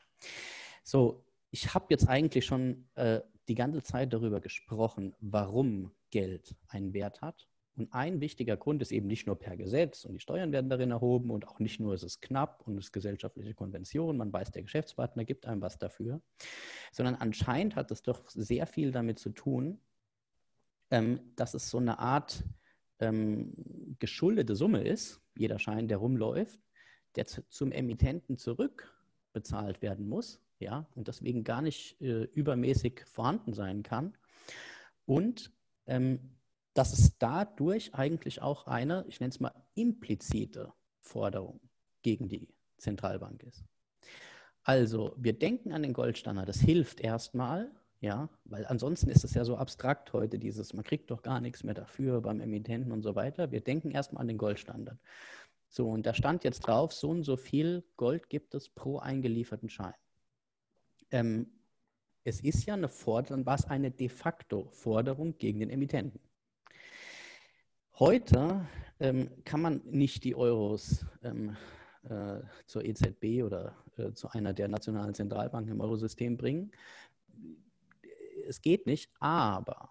So, 0.83 1.25
ich 1.51 1.75
habe 1.75 1.87
jetzt 1.91 2.09
eigentlich 2.09 2.47
schon 2.47 2.89
äh, 2.95 3.21
die 3.49 3.55
ganze 3.55 3.83
Zeit 3.83 4.13
darüber 4.13 4.41
gesprochen, 4.41 5.15
warum 5.21 5.93
Geld 6.11 6.55
einen 6.69 6.93
Wert 6.93 7.21
hat. 7.21 7.49
Und 7.77 7.93
ein 7.93 8.21
wichtiger 8.21 8.57
Grund 8.57 8.83
ist 8.83 8.93
eben 8.93 9.07
nicht 9.07 9.27
nur 9.27 9.39
per 9.39 9.57
Gesetz 9.57 10.05
und 10.05 10.15
die 10.15 10.21
Steuern 10.21 10.53
werden 10.53 10.69
darin 10.69 10.91
erhoben 10.91 11.31
und 11.31 11.47
auch 11.49 11.61
nicht 11.61 11.81
nur 11.81 11.95
ist 11.95 12.03
es 12.03 12.21
knapp 12.21 12.67
und 12.67 12.77
es 12.77 12.87
ist 12.87 12.93
gesellschaftliche 12.93 13.55
Konvention, 13.55 14.17
man 14.17 14.33
weiß, 14.33 14.51
der 14.51 14.63
Geschäftspartner 14.63 15.25
gibt 15.25 15.47
einem 15.47 15.63
was 15.63 15.79
dafür, 15.79 16.21
sondern 16.93 17.15
anscheinend 17.15 17.77
hat 17.77 17.91
es 17.91 18.03
doch 18.03 18.29
sehr 18.29 18.67
viel 18.67 18.91
damit 18.91 19.19
zu 19.19 19.31
tun, 19.31 19.81
ähm, 20.91 21.21
dass 21.37 21.55
es 21.55 21.71
so 21.71 21.79
eine 21.79 22.01
Art 22.01 22.45
ähm, 22.99 23.55
geschuldete 23.99 24.57
Summe 24.57 24.83
ist, 24.83 25.23
jeder 25.37 25.59
Schein, 25.59 25.89
der 25.89 25.99
rumläuft, 25.99 26.61
der 27.17 27.27
zu, 27.27 27.49
zum 27.49 27.73
Emittenten 27.73 28.37
zurückbezahlt 28.37 29.81
werden 29.81 30.09
muss, 30.09 30.43
ja, 30.61 30.87
und 30.95 31.09
deswegen 31.09 31.43
gar 31.43 31.63
nicht 31.63 32.01
äh, 32.01 32.25
übermäßig 32.25 33.03
vorhanden 33.07 33.55
sein 33.55 33.83
kann. 33.83 34.17
Und 35.07 35.51
ähm, 35.87 36.37
dass 36.75 36.93
es 36.93 37.19
dadurch 37.19 37.95
eigentlich 37.95 38.43
auch 38.43 38.67
eine, 38.67 39.05
ich 39.09 39.21
nenne 39.21 39.31
es 39.31 39.41
mal, 39.41 39.53
implizite 39.75 40.73
Forderung 41.01 41.61
gegen 42.03 42.29
die 42.29 42.49
Zentralbank 42.79 43.43
ist. 43.43 43.65
Also, 44.63 45.15
wir 45.17 45.33
denken 45.33 45.73
an 45.73 45.83
den 45.83 45.93
Goldstandard, 45.93 46.49
das 46.49 46.61
hilft 46.61 47.01
erstmal, 47.01 47.73
ja, 48.01 48.29
weil 48.45 48.67
ansonsten 48.67 49.11
ist 49.11 49.25
es 49.25 49.35
ja 49.35 49.45
so 49.45 49.57
abstrakt 49.57 50.13
heute, 50.13 50.39
dieses, 50.39 50.75
man 50.75 50.85
kriegt 50.85 51.11
doch 51.11 51.23
gar 51.23 51.41
nichts 51.41 51.65
mehr 51.65 51.75
dafür 51.75 52.21
beim 52.21 52.41
Emittenten 52.41 52.93
und 52.93 53.03
so 53.03 53.15
weiter. 53.15 53.51
Wir 53.51 53.61
denken 53.63 53.91
erstmal 53.91 54.21
an 54.21 54.29
den 54.29 54.39
Goldstandard. 54.39 54.99
So, 55.69 55.89
und 55.89 56.07
da 56.07 56.15
stand 56.15 56.45
jetzt 56.45 56.61
drauf, 56.61 56.93
so 56.93 57.11
und 57.11 57.25
so 57.25 57.37
viel 57.37 57.85
Gold 57.97 58.29
gibt 58.29 58.55
es 58.55 58.69
pro 58.69 58.99
eingelieferten 58.99 59.69
Schein. 59.69 59.95
Ähm, 61.11 61.47
es 62.25 62.41
ist 62.41 62.67
ja 62.67 62.75
eine 62.75 62.89
Forderung, 62.89 63.47
was 63.47 63.65
eine 63.67 63.91
de 63.91 64.09
facto 64.09 64.69
Forderung 64.73 65.37
gegen 65.39 65.61
den 65.61 65.71
Emittenten. 65.71 66.21
Heute 67.99 68.67
ähm, 68.99 69.31
kann 69.45 69.61
man 69.61 69.83
nicht 69.85 70.25
die 70.25 70.35
Euros 70.35 71.05
ähm, 71.23 71.57
äh, 72.09 72.41
zur 72.67 72.85
EZB 72.85 73.43
oder 73.45 73.75
äh, 73.97 74.13
zu 74.13 74.31
einer 74.31 74.53
der 74.53 74.69
nationalen 74.69 75.15
Zentralbanken 75.15 75.73
im 75.73 75.81
Eurosystem 75.81 76.37
bringen, 76.37 76.73
es 78.51 78.61
geht 78.61 78.87
nicht, 78.87 79.11
aber 79.21 79.89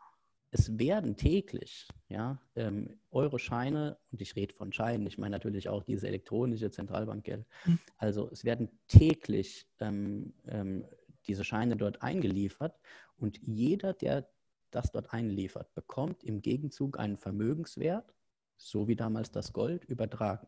es 0.51 0.77
werden 0.77 1.15
täglich 1.15 1.88
ja, 2.10 2.41
ähm, 2.55 2.99
Euro-Scheine, 3.12 3.97
und 4.12 4.21
ich 4.21 4.36
rede 4.36 4.53
von 4.53 4.73
Scheinen, 4.73 5.05
ich 5.08 5.17
meine 5.17 5.36
natürlich 5.36 5.69
auch 5.69 5.84
diese 5.84 6.08
elektronische 6.08 6.71
Zentralbankgeld, 6.71 7.45
mhm. 7.65 7.79
also 7.97 8.29
es 8.32 8.43
werden 8.43 8.69
täglich 8.88 9.67
ähm, 9.79 10.34
ähm, 10.47 10.86
diese 11.30 11.44
Scheine 11.44 11.78
dort 11.78 12.02
eingeliefert 12.02 12.78
und 13.18 13.39
jeder, 13.44 13.94
der 13.94 14.28
das 14.72 14.92
dort 14.92 15.13
einliefert, 15.13 15.74
bekommt 15.76 16.24
im 16.24 16.42
Gegenzug 16.42 17.00
einen 17.00 17.18
Vermögenswert, 17.18 18.13
so 18.58 18.88
wie 18.88 18.96
damals 18.96 19.32
das 19.32 19.54
Gold, 19.54 19.86
übertragen. 19.86 20.48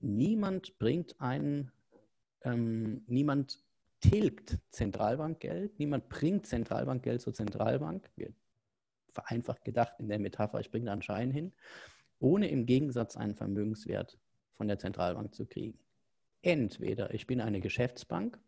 Niemand 0.00 0.78
bringt 0.78 1.20
einen, 1.20 1.70
ähm, 2.42 3.04
niemand 3.06 3.62
tilgt 4.00 4.58
Zentralbankgeld, 4.70 5.78
niemand 5.78 6.08
bringt 6.08 6.46
Zentralbankgeld 6.46 7.20
zur 7.20 7.34
Zentralbank, 7.34 8.10
wir 8.16 8.32
vereinfacht 9.10 9.64
gedacht 9.64 9.94
in 9.98 10.08
der 10.08 10.18
Metapher, 10.18 10.58
ich 10.58 10.70
bringe 10.70 10.86
da 10.86 10.92
einen 10.92 11.02
Schein 11.02 11.30
hin, 11.30 11.52
ohne 12.18 12.48
im 12.48 12.66
Gegensatz 12.66 13.16
einen 13.16 13.34
Vermögenswert 13.34 14.18
von 14.54 14.68
der 14.68 14.78
Zentralbank 14.78 15.34
zu 15.34 15.46
kriegen. 15.46 15.78
Entweder 16.40 17.14
ich 17.14 17.26
bin 17.26 17.40
eine 17.40 17.60
Geschäftsbank 17.60 18.40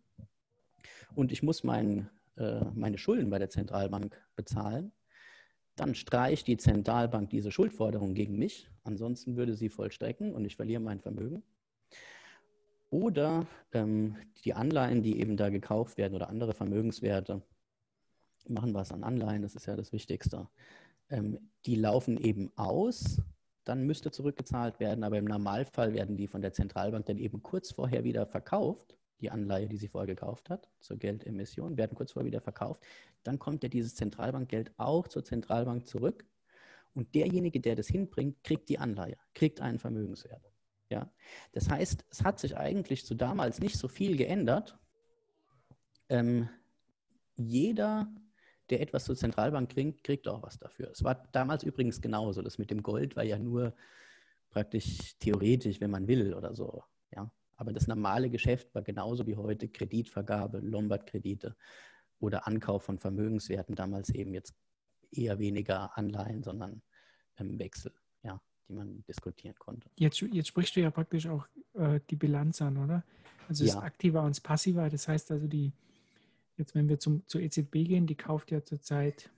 und 1.14 1.32
ich 1.32 1.42
muss 1.42 1.64
mein, 1.64 2.10
äh, 2.36 2.64
meine 2.74 2.98
Schulden 2.98 3.30
bei 3.30 3.38
der 3.38 3.50
Zentralbank 3.50 4.20
bezahlen, 4.36 4.92
dann 5.76 5.94
streicht 5.94 6.46
die 6.46 6.56
Zentralbank 6.56 7.30
diese 7.30 7.50
Schuldforderung 7.50 8.14
gegen 8.14 8.38
mich, 8.38 8.70
ansonsten 8.84 9.36
würde 9.36 9.54
sie 9.54 9.68
vollstrecken 9.68 10.32
und 10.32 10.44
ich 10.44 10.56
verliere 10.56 10.80
mein 10.80 11.00
Vermögen. 11.00 11.42
Oder 12.90 13.46
ähm, 13.72 14.16
die 14.44 14.54
Anleihen, 14.54 15.02
die 15.02 15.18
eben 15.20 15.36
da 15.36 15.48
gekauft 15.48 15.98
werden 15.98 16.14
oder 16.14 16.28
andere 16.28 16.54
Vermögenswerte, 16.54 17.42
machen 18.46 18.74
was 18.74 18.92
an 18.92 19.02
Anleihen, 19.02 19.42
das 19.42 19.56
ist 19.56 19.66
ja 19.66 19.74
das 19.74 19.92
Wichtigste, 19.92 20.48
ähm, 21.10 21.38
die 21.66 21.74
laufen 21.74 22.18
eben 22.18 22.52
aus, 22.56 23.20
dann 23.64 23.84
müsste 23.84 24.10
zurückgezahlt 24.10 24.78
werden, 24.78 25.02
aber 25.04 25.18
im 25.18 25.24
Normalfall 25.24 25.94
werden 25.94 26.16
die 26.16 26.28
von 26.28 26.42
der 26.42 26.52
Zentralbank 26.52 27.06
dann 27.06 27.18
eben 27.18 27.42
kurz 27.42 27.72
vorher 27.72 28.04
wieder 28.04 28.26
verkauft, 28.26 28.96
die 29.20 29.30
Anleihe, 29.30 29.68
die 29.68 29.76
sie 29.76 29.88
vorher 29.88 30.06
gekauft 30.06 30.50
hat, 30.50 30.70
zur 30.80 30.98
Geldemission, 30.98 31.76
werden 31.76 31.94
kurz 31.94 32.12
vorher 32.12 32.26
wieder 32.26 32.40
verkauft. 32.40 32.82
Dann 33.22 33.38
kommt 33.38 33.62
ja 33.62 33.68
dieses 33.68 33.94
Zentralbankgeld 33.94 34.72
auch 34.76 35.08
zur 35.08 35.24
Zentralbank 35.24 35.86
zurück 35.86 36.26
und 36.94 37.14
derjenige, 37.14 37.60
der 37.60 37.74
das 37.74 37.88
hinbringt, 37.88 38.42
kriegt 38.44 38.68
die 38.68 38.78
Anleihe, 38.78 39.16
kriegt 39.34 39.60
einen 39.60 39.78
Vermögenswert. 39.78 40.50
Ja? 40.90 41.10
Das 41.52 41.68
heißt, 41.68 42.04
es 42.10 42.22
hat 42.22 42.38
sich 42.38 42.56
eigentlich 42.56 43.04
zu 43.04 43.14
damals 43.14 43.60
nicht 43.60 43.76
so 43.76 43.88
viel 43.88 44.16
geändert. 44.16 44.78
Ähm, 46.08 46.48
jeder, 47.36 48.12
der 48.70 48.80
etwas 48.80 49.04
zur 49.04 49.16
Zentralbank 49.16 49.70
kriegt, 49.70 50.04
kriegt 50.04 50.28
auch 50.28 50.42
was 50.42 50.58
dafür. 50.58 50.90
Es 50.90 51.02
war 51.02 51.26
damals 51.32 51.64
übrigens 51.64 52.00
genauso. 52.00 52.42
Das 52.42 52.58
mit 52.58 52.70
dem 52.70 52.82
Gold 52.82 53.16
war 53.16 53.24
ja 53.24 53.38
nur 53.38 53.74
praktisch 54.50 55.18
theoretisch, 55.18 55.80
wenn 55.80 55.90
man 55.90 56.06
will 56.06 56.32
oder 56.34 56.54
so. 56.54 56.84
Ja? 57.10 57.30
Aber 57.56 57.72
das 57.72 57.86
normale 57.86 58.30
Geschäft 58.30 58.74
war 58.74 58.82
genauso 58.82 59.26
wie 59.26 59.36
heute 59.36 59.68
Kreditvergabe, 59.68 60.58
Lombardkredite 60.58 61.56
oder 62.20 62.46
Ankauf 62.46 62.84
von 62.84 62.98
Vermögenswerten. 62.98 63.74
Damals 63.74 64.10
eben 64.10 64.34
jetzt 64.34 64.54
eher 65.10 65.38
weniger 65.38 65.96
Anleihen, 65.96 66.42
sondern 66.42 66.82
ähm, 67.38 67.58
Wechsel 67.58 67.92
die 68.68 68.74
man 68.74 69.04
diskutieren 69.04 69.54
konnte. 69.58 69.90
Jetzt, 69.96 70.20
jetzt 70.20 70.48
sprichst 70.48 70.76
du 70.76 70.80
ja 70.80 70.90
praktisch 70.90 71.26
auch 71.26 71.46
äh, 71.74 72.00
die 72.10 72.16
Bilanz 72.16 72.62
an, 72.62 72.76
oder? 72.76 73.04
Also 73.48 73.64
ja. 73.64 73.74
das 73.74 73.82
Aktiva 73.82 74.20
und 74.20 74.30
das 74.30 74.40
Passiva, 74.40 74.88
das 74.88 75.06
heißt 75.06 75.30
also 75.30 75.46
die, 75.46 75.72
jetzt 76.56 76.74
wenn 76.74 76.88
wir 76.88 76.98
zum, 76.98 77.26
zur 77.26 77.42
EZB 77.42 77.72
gehen, 77.72 78.06
die 78.06 78.14
kauft 78.14 78.50
ja 78.50 78.64
zurzeit 78.64 79.30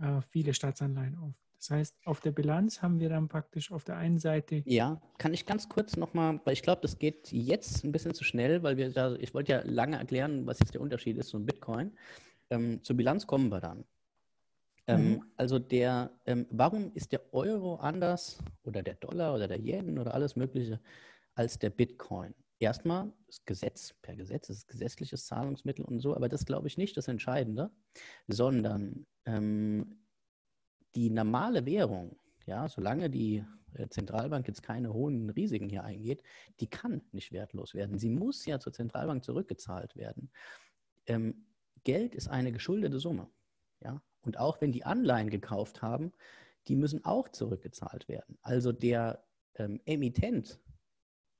äh, 0.00 0.20
viele 0.22 0.54
Staatsanleihen 0.54 1.16
auf. 1.18 1.34
Das 1.62 1.70
heißt, 1.70 1.96
auf 2.06 2.18
der 2.18 2.32
Bilanz 2.32 2.82
haben 2.82 2.98
wir 2.98 3.08
dann 3.08 3.28
praktisch 3.28 3.70
auf 3.70 3.84
der 3.84 3.96
einen 3.96 4.18
Seite. 4.18 4.64
Ja, 4.66 5.00
kann 5.18 5.32
ich 5.32 5.46
ganz 5.46 5.68
kurz 5.68 5.96
nochmal, 5.96 6.40
weil 6.44 6.54
ich 6.54 6.62
glaube, 6.62 6.80
das 6.82 6.98
geht 6.98 7.30
jetzt 7.30 7.84
ein 7.84 7.92
bisschen 7.92 8.14
zu 8.14 8.24
schnell, 8.24 8.64
weil 8.64 8.76
wir 8.76 8.90
da, 8.90 9.14
ich 9.14 9.32
wollte 9.32 9.52
ja 9.52 9.62
lange 9.64 9.96
erklären, 9.96 10.44
was 10.44 10.58
jetzt 10.58 10.74
der 10.74 10.80
Unterschied 10.80 11.18
ist 11.18 11.28
zum 11.28 11.46
Bitcoin. 11.46 11.96
Ähm, 12.50 12.82
zur 12.82 12.96
Bilanz 12.96 13.28
kommen 13.28 13.48
wir 13.48 13.60
dann. 13.60 13.84
Ähm, 14.88 15.10
mhm. 15.10 15.24
Also 15.36 15.60
der, 15.60 16.10
ähm, 16.26 16.46
warum 16.50 16.90
ist 16.94 17.12
der 17.12 17.32
Euro 17.32 17.76
anders 17.76 18.38
oder 18.64 18.82
der 18.82 18.94
Dollar 18.94 19.32
oder 19.32 19.46
der 19.46 19.60
Yen 19.60 20.00
oder 20.00 20.14
alles 20.14 20.34
Mögliche 20.34 20.80
als 21.36 21.60
der 21.60 21.70
Bitcoin? 21.70 22.34
Erstmal 22.58 23.12
das 23.28 23.44
Gesetz, 23.44 23.94
per 24.02 24.16
Gesetz, 24.16 24.48
das 24.48 24.56
ist 24.58 24.68
gesetzliches 24.68 25.26
Zahlungsmittel 25.26 25.84
und 25.84 26.00
so, 26.00 26.16
aber 26.16 26.28
das 26.28 26.44
glaube 26.44 26.66
ich 26.66 26.76
nicht 26.76 26.96
das 26.96 27.06
Entscheidende, 27.06 27.70
sondern 28.26 29.06
ähm, 29.26 30.01
die 30.94 31.10
normale 31.10 31.66
Währung, 31.66 32.16
ja, 32.46 32.68
solange 32.68 33.10
die 33.10 33.44
äh, 33.74 33.88
Zentralbank 33.88 34.46
jetzt 34.48 34.62
keine 34.62 34.92
hohen 34.92 35.30
Risiken 35.30 35.68
hier 35.68 35.84
eingeht, 35.84 36.22
die 36.60 36.68
kann 36.68 37.02
nicht 37.12 37.32
wertlos 37.32 37.74
werden. 37.74 37.98
Sie 37.98 38.10
muss 38.10 38.44
ja 38.46 38.58
zur 38.58 38.72
Zentralbank 38.72 39.24
zurückgezahlt 39.24 39.96
werden. 39.96 40.30
Ähm, 41.06 41.46
Geld 41.84 42.14
ist 42.14 42.28
eine 42.28 42.52
geschuldete 42.52 42.98
Summe. 43.00 43.28
Ja? 43.80 44.02
Und 44.22 44.38
auch 44.38 44.60
wenn 44.60 44.72
die 44.72 44.84
Anleihen 44.84 45.30
gekauft 45.30 45.82
haben, 45.82 46.12
die 46.68 46.76
müssen 46.76 47.04
auch 47.04 47.28
zurückgezahlt 47.28 48.08
werden. 48.08 48.38
Also 48.42 48.72
der 48.72 49.24
ähm, 49.56 49.80
Emittent 49.84 50.60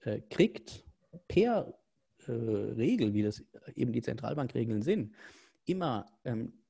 äh, 0.00 0.20
kriegt 0.20 0.84
per 1.28 1.78
äh, 2.26 2.32
Regel, 2.32 3.14
wie 3.14 3.22
das 3.22 3.44
eben 3.74 3.92
die 3.92 4.02
Zentralbankregeln 4.02 4.82
sind, 4.82 5.14
immer 5.64 6.06
ähm, 6.24 6.61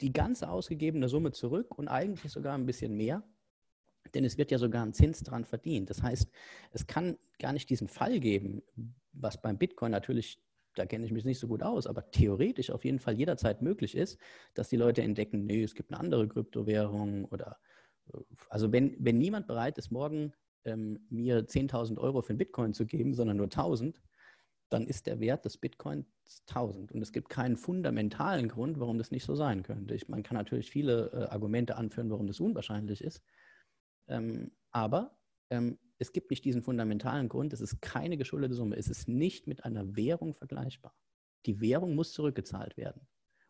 die 0.00 0.12
ganze 0.12 0.48
ausgegebene 0.48 1.08
Summe 1.08 1.32
zurück 1.32 1.78
und 1.78 1.88
eigentlich 1.88 2.32
sogar 2.32 2.54
ein 2.54 2.66
bisschen 2.66 2.96
mehr, 2.96 3.22
denn 4.14 4.24
es 4.24 4.38
wird 4.38 4.50
ja 4.50 4.58
sogar 4.58 4.84
ein 4.84 4.92
Zins 4.92 5.22
dran 5.22 5.44
verdient. 5.44 5.90
Das 5.90 6.02
heißt, 6.02 6.30
es 6.72 6.86
kann 6.86 7.18
gar 7.38 7.52
nicht 7.52 7.70
diesen 7.70 7.88
Fall 7.88 8.20
geben, 8.20 8.62
was 9.12 9.40
beim 9.40 9.58
Bitcoin 9.58 9.92
natürlich 9.92 10.40
da 10.76 10.86
kenne 10.86 11.04
ich 11.06 11.12
mich 11.12 11.24
nicht 11.24 11.38
so 11.38 11.48
gut 11.48 11.62
aus, 11.62 11.86
aber 11.86 12.10
theoretisch 12.10 12.70
auf 12.70 12.84
jeden 12.84 12.98
Fall 12.98 13.14
jederzeit 13.14 13.62
möglich 13.62 13.96
ist, 13.96 14.18
dass 14.54 14.68
die 14.68 14.76
Leute 14.76 15.02
entdecken, 15.02 15.46
nee, 15.46 15.62
es 15.62 15.74
gibt 15.74 15.90
eine 15.90 15.98
andere 15.98 16.28
Kryptowährung 16.28 17.24
oder 17.26 17.58
äh, 18.12 18.18
also 18.48 18.72
wenn, 18.72 18.94
wenn 18.98 19.18
niemand 19.18 19.46
bereit 19.46 19.78
ist, 19.78 19.90
morgen 19.90 20.32
ähm, 20.64 21.00
mir 21.08 21.46
10.000 21.46 21.98
Euro 21.98 22.22
für 22.22 22.30
einen 22.30 22.38
Bitcoin 22.38 22.74
zu 22.74 22.86
geben, 22.86 23.14
sondern 23.14 23.38
nur 23.38 23.46
1.000, 23.46 23.96
dann 24.68 24.86
ist 24.86 25.06
der 25.06 25.20
Wert 25.20 25.44
des 25.44 25.58
Bitcoins 25.58 26.06
1000. 26.48 26.92
Und 26.92 27.02
es 27.02 27.12
gibt 27.12 27.28
keinen 27.28 27.56
fundamentalen 27.56 28.48
Grund, 28.48 28.80
warum 28.80 28.98
das 28.98 29.10
nicht 29.10 29.24
so 29.24 29.34
sein 29.34 29.62
könnte. 29.62 29.94
Ich, 29.94 30.08
man 30.08 30.22
kann 30.22 30.36
natürlich 30.36 30.70
viele 30.70 31.10
äh, 31.12 31.32
Argumente 31.32 31.76
anführen, 31.76 32.10
warum 32.10 32.26
das 32.26 32.40
unwahrscheinlich 32.40 33.02
ist. 33.02 33.22
Ähm, 34.08 34.50
aber 34.72 35.16
ähm, 35.50 35.78
es 35.98 36.12
gibt 36.12 36.30
nicht 36.30 36.44
diesen 36.44 36.62
fundamentalen 36.62 37.28
Grund. 37.28 37.52
Es 37.52 37.60
ist 37.60 37.80
keine 37.80 38.16
geschuldete 38.16 38.54
Summe. 38.54 38.76
Es 38.76 38.88
ist 38.88 39.08
nicht 39.08 39.46
mit 39.46 39.64
einer 39.64 39.96
Währung 39.96 40.34
vergleichbar. 40.34 40.94
Die 41.46 41.60
Währung 41.60 41.94
muss 41.94 42.12
zurückgezahlt 42.12 42.76
werden. 42.76 43.06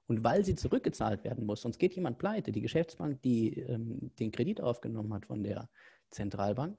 Und 0.06 0.22
weil 0.22 0.44
sie 0.44 0.54
zurückgezahlt 0.54 1.24
werden 1.24 1.46
muss, 1.46 1.62
sonst 1.62 1.78
geht 1.78 1.94
jemand 1.94 2.18
pleite. 2.18 2.52
Die 2.52 2.60
Geschäftsbank, 2.60 3.22
die 3.22 3.58
ähm, 3.60 4.12
den 4.18 4.30
Kredit 4.30 4.60
aufgenommen 4.60 5.12
hat 5.14 5.26
von 5.26 5.42
der 5.42 5.68
Zentralbank, 6.10 6.78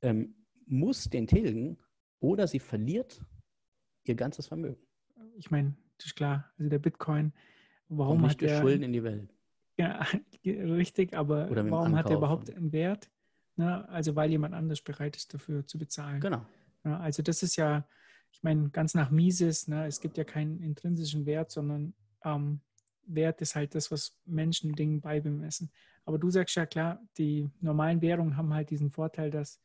ähm, 0.00 0.34
muss 0.66 1.04
den 1.04 1.26
tilgen 1.26 1.78
oder 2.18 2.48
sie 2.48 2.58
verliert 2.58 3.20
ihr 4.04 4.14
ganzes 4.14 4.46
Vermögen. 4.46 4.80
Ich 5.36 5.50
meine, 5.50 5.74
das 5.98 6.06
ist 6.06 6.16
klar. 6.16 6.50
Also 6.58 6.68
der 6.68 6.78
Bitcoin, 6.78 7.32
warum 7.88 8.18
Und 8.18 8.22
nicht 8.22 8.42
hat 8.42 8.48
der 8.48 8.60
Schulden 8.60 8.82
in 8.82 8.92
die 8.92 9.02
Welt? 9.02 9.32
Ja, 9.76 10.04
richtig, 10.44 11.14
aber 11.14 11.48
warum 11.50 11.74
Ankaufen. 11.74 11.96
hat 11.96 12.10
er 12.10 12.16
überhaupt 12.16 12.54
einen 12.54 12.72
Wert? 12.72 13.10
Ne? 13.56 13.88
Also 13.88 14.16
weil 14.16 14.30
jemand 14.30 14.54
anders 14.54 14.82
bereit 14.82 15.16
ist, 15.16 15.32
dafür 15.34 15.66
zu 15.66 15.78
bezahlen. 15.78 16.20
Genau. 16.20 16.44
Ja, 16.84 16.98
also 16.98 17.22
das 17.22 17.42
ist 17.42 17.56
ja, 17.56 17.86
ich 18.32 18.42
meine, 18.42 18.70
ganz 18.70 18.94
nach 18.94 19.10
Mises, 19.10 19.68
ne, 19.68 19.86
es 19.86 20.00
gibt 20.00 20.16
ja 20.16 20.24
keinen 20.24 20.60
intrinsischen 20.60 21.26
Wert, 21.26 21.50
sondern 21.50 21.94
ähm, 22.24 22.60
Wert 23.06 23.40
ist 23.40 23.54
halt 23.54 23.74
das, 23.74 23.90
was 23.90 24.16
Menschen 24.24 24.74
Dingen 24.74 25.00
beibemessen. 25.00 25.70
Aber 26.04 26.18
du 26.18 26.30
sagst 26.30 26.56
ja 26.56 26.66
klar, 26.66 27.00
die 27.18 27.50
normalen 27.60 28.00
Währungen 28.00 28.36
haben 28.36 28.52
halt 28.52 28.70
diesen 28.70 28.90
Vorteil, 28.90 29.30
dass, 29.30 29.60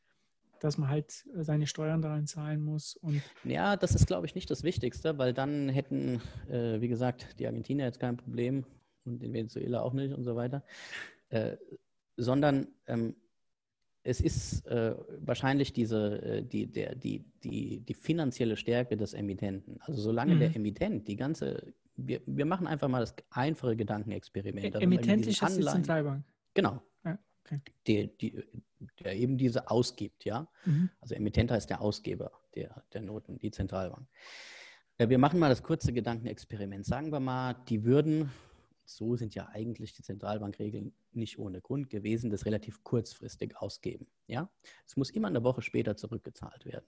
dass 0.64 0.78
man 0.78 0.90
halt 0.90 1.26
seine 1.36 1.68
Steuern 1.68 2.02
daran 2.02 2.28
zahlen 2.28 2.62
muss. 2.62 2.96
Und 2.96 3.22
ja, 3.44 3.76
das 3.76 3.96
ist, 3.96 4.08
glaube 4.08 4.26
ich, 4.26 4.36
nicht 4.36 4.50
das 4.50 4.64
Wichtigste, 4.64 5.18
weil 5.18 5.34
dann 5.34 5.70
hätten, 5.70 6.22
äh, 6.50 6.82
wie 6.82 6.88
gesagt, 6.88 7.40
die 7.40 7.48
Argentinier 7.48 7.86
jetzt 7.86 8.00
kein 8.00 8.18
Problem 8.18 8.66
und 9.06 9.24
in 9.24 9.34
Venezuela 9.34 9.82
auch 9.82 9.94
nicht 9.94 10.14
und 10.14 10.24
so 10.24 10.36
weiter. 10.36 10.64
Äh, 11.30 11.58
sondern 12.18 12.68
ähm, 12.88 13.16
es 14.04 14.22
ist 14.22 14.66
äh, 14.68 14.96
wahrscheinlich 15.20 15.74
diese, 15.74 16.22
äh, 16.22 16.44
die, 16.44 16.68
der, 16.68 16.96
die, 16.96 17.26
die, 17.44 17.82
die 17.82 17.94
finanzielle 17.94 18.56
Stärke 18.56 18.96
des 18.96 19.14
Emittenten. 19.14 19.82
Also 19.82 20.02
solange 20.02 20.36
mhm. 20.36 20.40
der 20.40 20.56
Emittent 20.56 21.08
die 21.08 21.18
ganze, 21.18 21.74
wir, 21.98 22.22
wir 22.26 22.46
machen 22.46 22.68
einfach 22.68 22.88
mal 22.88 23.02
das 23.02 23.16
einfache 23.32 23.76
Gedankenexperiment. 23.76 24.76
Also 24.76 24.80
Emittent 24.80 25.28
ist 25.28 25.42
die 25.42 25.62
Zentralbank. 25.66 26.24
Genau. 26.54 26.82
Okay. 27.48 27.62
die, 27.88 28.18
die, 28.18 28.44
der 29.00 29.16
eben 29.16 29.38
diese 29.38 29.70
ausgibt, 29.70 30.26
ja. 30.26 30.48
Mhm. 30.66 30.90
Also 31.00 31.16
Emittent 31.16 31.52
heißt 31.52 31.70
der 31.70 31.82
Ausgeber 31.82 32.32
der, 32.56 32.84
der 32.94 33.02
Noten, 33.02 33.40
die 33.40 33.52
Zentralbank. 33.52 34.08
Ja, 35.00 35.10
wir 35.10 35.18
machen 35.18 35.40
mal 35.40 35.50
das 35.50 35.64
kurze 35.64 35.94
Gedankenexperiment. 35.94 36.86
Sagen 36.86 37.12
wir 37.12 37.20
mal, 37.20 37.54
die 37.68 37.84
würden 37.84 38.32
so 38.88 39.16
sind 39.16 39.36
ja 39.36 39.50
eigentlich 39.50 39.94
die 39.94 40.02
Zentralbankregeln 40.02 40.94
nicht 41.12 41.38
ohne 41.38 41.62
Grund 41.62 41.90
gewesen, 41.90 42.30
das 42.30 42.46
relativ 42.46 42.84
kurzfristig 42.84 43.58
ausgeben. 43.58 44.08
Ja? 44.28 44.50
Es 44.86 44.96
muss 44.96 45.10
immer 45.10 45.28
eine 45.28 45.44
Woche 45.44 45.62
später 45.62 45.98
zurückgezahlt 45.98 46.66
werden. 46.66 46.86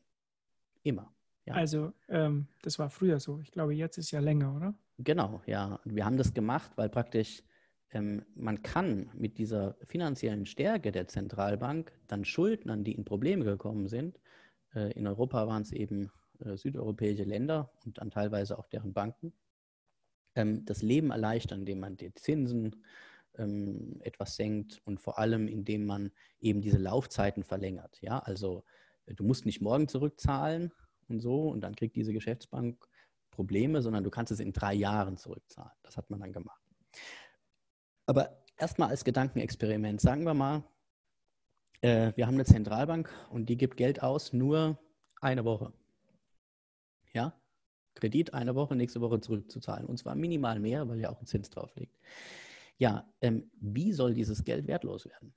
Immer. 0.84 1.14
Ja. 1.46 1.56
Also 1.56 1.94
ähm, 2.08 2.48
das 2.62 2.80
war 2.80 2.90
früher 2.90 3.20
so. 3.20 3.40
Ich 3.40 3.52
glaube, 3.52 3.74
jetzt 3.74 3.98
ist 3.98 4.12
ja 4.12 4.20
länger, 4.20 4.56
oder? 4.56 4.74
Genau, 4.98 5.42
ja. 5.46 5.80
Wir 5.84 6.06
haben 6.06 6.18
das 6.18 6.34
gemacht, 6.34 6.72
weil 6.76 6.90
praktisch 6.90 7.44
ähm, 7.92 8.26
man 8.36 8.62
kann 8.62 9.10
mit 9.14 9.38
dieser 9.38 9.76
finanziellen 9.88 10.46
Stärke 10.46 10.92
der 10.92 11.08
Zentralbank 11.08 11.92
dann 12.08 12.26
Schuldnern, 12.26 12.84
die 12.84 12.94
in 12.94 13.06
Probleme 13.06 13.46
gekommen 13.46 13.88
sind, 13.88 14.20
äh, 14.76 14.92
in 14.94 15.08
Europa 15.08 15.48
waren 15.48 15.62
es 15.62 15.72
eben 15.72 16.12
äh, 16.40 16.56
südeuropäische 16.56 17.24
Länder 17.24 17.72
und 17.86 17.98
dann 17.98 18.12
teilweise 18.12 18.58
auch 18.58 18.68
deren 18.68 18.94
Banken, 18.94 19.34
ähm, 20.36 20.66
das 20.66 20.82
Leben 20.82 21.12
erleichtern, 21.12 21.62
indem 21.62 21.80
man 21.80 21.98
die 21.98 22.14
Zinsen 22.14 22.84
ähm, 23.38 24.00
etwas 24.02 24.36
senkt 24.36 24.82
und 24.86 25.00
vor 25.00 25.18
allem 25.18 25.48
indem 25.48 25.86
man 25.86 26.12
eben 26.40 26.62
diese 26.62 26.78
Laufzeiten 26.78 27.44
verlängert. 27.44 28.00
Ja, 28.02 28.20
also 28.20 28.64
äh, 29.06 29.16
du 29.16 29.24
musst 29.24 29.46
nicht 29.46 29.62
morgen 29.62 29.88
zurückzahlen 29.88 30.72
und 31.08 31.20
so 31.20 31.50
und 31.50 31.62
dann 31.62 31.76
kriegt 31.76 31.96
diese 31.96 32.14
Geschäftsbank 32.14 32.88
Probleme, 33.32 33.82
sondern 33.82 34.04
du 34.04 34.10
kannst 34.10 34.32
es 34.32 34.40
in 34.40 34.54
drei 34.54 34.74
Jahren 34.74 35.18
zurückzahlen. 35.18 35.72
Das 35.84 35.98
hat 35.98 36.10
man 36.10 36.20
dann 36.20 36.34
gemacht. 36.34 36.62
Aber 38.10 38.42
erstmal 38.58 38.90
als 38.90 39.04
Gedankenexperiment, 39.04 40.02
sagen 40.02 40.24
wir 40.24 40.34
mal, 40.34 40.64
äh, 41.82 42.12
wir 42.16 42.26
haben 42.26 42.34
eine 42.34 42.44
Zentralbank 42.44 43.08
und 43.30 43.50
die 43.50 43.56
gibt 43.56 43.78
Geld 43.78 44.02
aus 44.02 44.34
nur 44.34 44.80
eine 45.22 45.46
Woche. 45.46 45.72
Ja, 47.14 47.40
Kredit 47.94 48.34
eine 48.34 48.56
Woche, 48.56 48.76
nächste 48.76 49.00
Woche 49.00 49.22
zurückzuzahlen. 49.22 49.86
Und 49.86 50.00
zwar 50.00 50.16
minimal 50.16 50.60
mehr, 50.60 50.90
weil 50.90 51.00
ja 51.00 51.12
auch 51.12 51.22
ein 51.22 51.28
Zins 51.28 51.52
drauf 51.52 51.76
liegt. 51.76 52.00
Ja, 52.80 53.08
ähm, 53.22 53.52
wie 53.62 53.94
soll 53.94 54.16
dieses 54.16 54.44
Geld 54.44 54.66
wertlos 54.66 55.06
werden? 55.06 55.36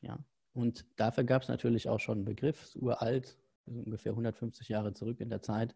Ja, 0.00 0.16
und 0.52 0.86
dafür 0.94 1.24
gab 1.24 1.42
es 1.42 1.48
natürlich 1.48 1.88
auch 1.88 1.98
schon 1.98 2.18
einen 2.18 2.24
Begriff, 2.24 2.70
uralt, 2.76 3.36
ungefähr 3.66 4.12
150 4.12 4.68
Jahre 4.68 4.94
zurück 4.94 5.18
in 5.18 5.28
der 5.28 5.42
Zeit. 5.42 5.74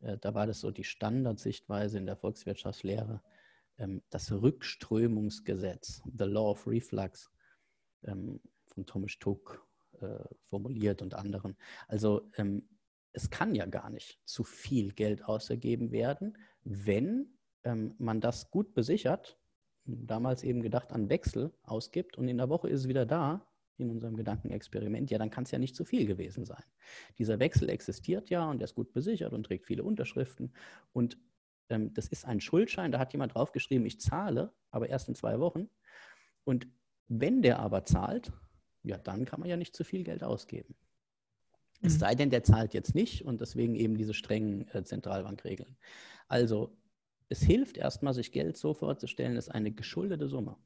Äh, 0.00 0.16
da 0.16 0.32
war 0.32 0.46
das 0.46 0.60
so 0.60 0.70
die 0.70 0.84
Standardsichtweise 0.84 1.98
in 1.98 2.06
der 2.06 2.16
Volkswirtschaftslehre, 2.16 3.20
das 4.10 4.30
Rückströmungsgesetz, 4.30 6.02
the 6.04 6.24
Law 6.24 6.50
of 6.50 6.66
Reflux, 6.66 7.30
ähm, 8.04 8.40
von 8.66 8.86
Thomas 8.86 9.18
Tuck 9.18 9.66
äh, 10.00 10.24
formuliert 10.48 11.02
und 11.02 11.14
anderen. 11.14 11.56
Also 11.88 12.30
ähm, 12.36 12.68
es 13.12 13.30
kann 13.30 13.54
ja 13.54 13.66
gar 13.66 13.90
nicht 13.90 14.20
zu 14.24 14.44
viel 14.44 14.92
Geld 14.92 15.24
ausgegeben 15.24 15.90
werden, 15.90 16.38
wenn 16.62 17.38
ähm, 17.64 17.94
man 17.98 18.20
das 18.20 18.50
gut 18.50 18.74
besichert, 18.74 19.38
damals 19.84 20.44
eben 20.44 20.62
gedacht 20.62 20.92
an 20.92 21.08
Wechsel 21.08 21.52
ausgibt 21.62 22.16
und 22.16 22.28
in 22.28 22.38
der 22.38 22.48
Woche 22.48 22.68
ist 22.68 22.80
es 22.80 22.88
wieder 22.88 23.06
da, 23.06 23.46
in 23.80 23.90
unserem 23.90 24.16
Gedankenexperiment, 24.16 25.10
ja, 25.10 25.18
dann 25.18 25.30
kann 25.30 25.44
es 25.44 25.50
ja 25.50 25.58
nicht 25.58 25.74
zu 25.74 25.84
viel 25.84 26.06
gewesen 26.06 26.44
sein. 26.44 26.62
Dieser 27.18 27.40
Wechsel 27.40 27.70
existiert 27.70 28.28
ja 28.28 28.48
und 28.48 28.60
er 28.60 28.64
ist 28.64 28.74
gut 28.74 28.92
besichert 28.92 29.32
und 29.32 29.44
trägt 29.44 29.66
viele 29.66 29.82
Unterschriften. 29.82 30.52
Und 30.92 31.18
ähm, 31.70 31.94
das 31.94 32.08
ist 32.08 32.24
ein 32.24 32.40
Schuldschein, 32.40 32.92
da 32.92 32.98
hat 32.98 33.12
jemand 33.12 33.34
draufgeschrieben, 33.34 33.86
ich 33.86 34.00
zahle, 34.00 34.52
aber 34.70 34.88
erst 34.88 35.08
in 35.08 35.14
zwei 35.14 35.38
Wochen. 35.40 35.68
Und 36.44 36.66
wenn 37.08 37.42
der 37.42 37.58
aber 37.58 37.84
zahlt, 37.84 38.32
ja, 38.82 38.98
dann 38.98 39.24
kann 39.24 39.40
man 39.40 39.48
ja 39.48 39.56
nicht 39.56 39.76
zu 39.76 39.84
viel 39.84 40.04
Geld 40.04 40.22
ausgeben. 40.22 40.74
Es 41.82 41.94
mhm. 41.94 41.98
sei 41.98 42.14
denn, 42.14 42.30
der 42.30 42.42
zahlt 42.42 42.74
jetzt 42.74 42.94
nicht 42.94 43.24
und 43.24 43.40
deswegen 43.40 43.74
eben 43.74 43.96
diese 43.96 44.14
strengen 44.14 44.68
äh, 44.68 44.84
Zentralbankregeln. 44.84 45.76
Also 46.28 46.76
es 47.28 47.42
hilft 47.42 47.76
erstmal, 47.76 48.14
sich 48.14 48.32
Geld 48.32 48.56
so 48.56 48.74
vorzustellen, 48.74 49.36
es 49.36 49.48
ist 49.48 49.54
eine 49.54 49.70
geschuldete 49.70 50.28
Summe. 50.28 50.56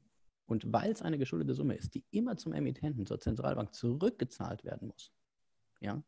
Und 0.47 0.71
weil 0.71 0.91
es 0.91 1.01
eine 1.01 1.17
geschuldete 1.17 1.53
Summe 1.53 1.75
ist, 1.75 1.95
die 1.95 2.03
immer 2.11 2.37
zum 2.37 2.53
Emittenten, 2.53 3.05
zur 3.05 3.19
Zentralbank 3.19 3.73
zurückgezahlt 3.73 4.63
werden 4.63 4.89
muss, 4.89 5.11
ja, 5.79 6.03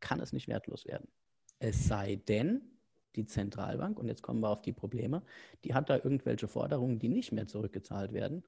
kann 0.00 0.20
es 0.20 0.32
nicht 0.32 0.48
wertlos 0.48 0.86
werden. 0.86 1.08
Es 1.58 1.86
sei 1.86 2.16
denn, 2.16 2.75
die 3.16 3.26
Zentralbank, 3.26 3.98
und 3.98 4.08
jetzt 4.08 4.22
kommen 4.22 4.40
wir 4.40 4.50
auf 4.50 4.62
die 4.62 4.72
Probleme, 4.72 5.22
die 5.64 5.74
hat 5.74 5.90
da 5.90 5.96
irgendwelche 5.96 6.48
Forderungen, 6.48 6.98
die 6.98 7.08
nicht 7.08 7.32
mehr 7.32 7.46
zurückgezahlt 7.46 8.12
werden, 8.12 8.44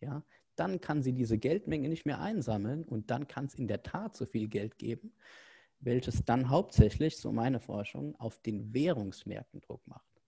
ja, 0.00 0.24
dann 0.56 0.80
kann 0.80 1.02
sie 1.02 1.12
diese 1.12 1.38
Geldmenge 1.38 1.88
nicht 1.88 2.06
mehr 2.06 2.20
einsammeln 2.20 2.84
und 2.84 3.10
dann 3.10 3.26
kann 3.26 3.46
es 3.46 3.54
in 3.54 3.66
der 3.66 3.82
Tat 3.82 4.16
so 4.16 4.24
viel 4.24 4.48
Geld 4.48 4.78
geben, 4.78 5.12
welches 5.80 6.24
dann 6.24 6.48
hauptsächlich, 6.48 7.18
so 7.18 7.32
meine 7.32 7.60
Forschung, 7.60 8.14
auf 8.16 8.40
den 8.40 8.72
Währungsmärkten 8.72 9.60
Druck 9.60 9.86
macht. 9.86 10.22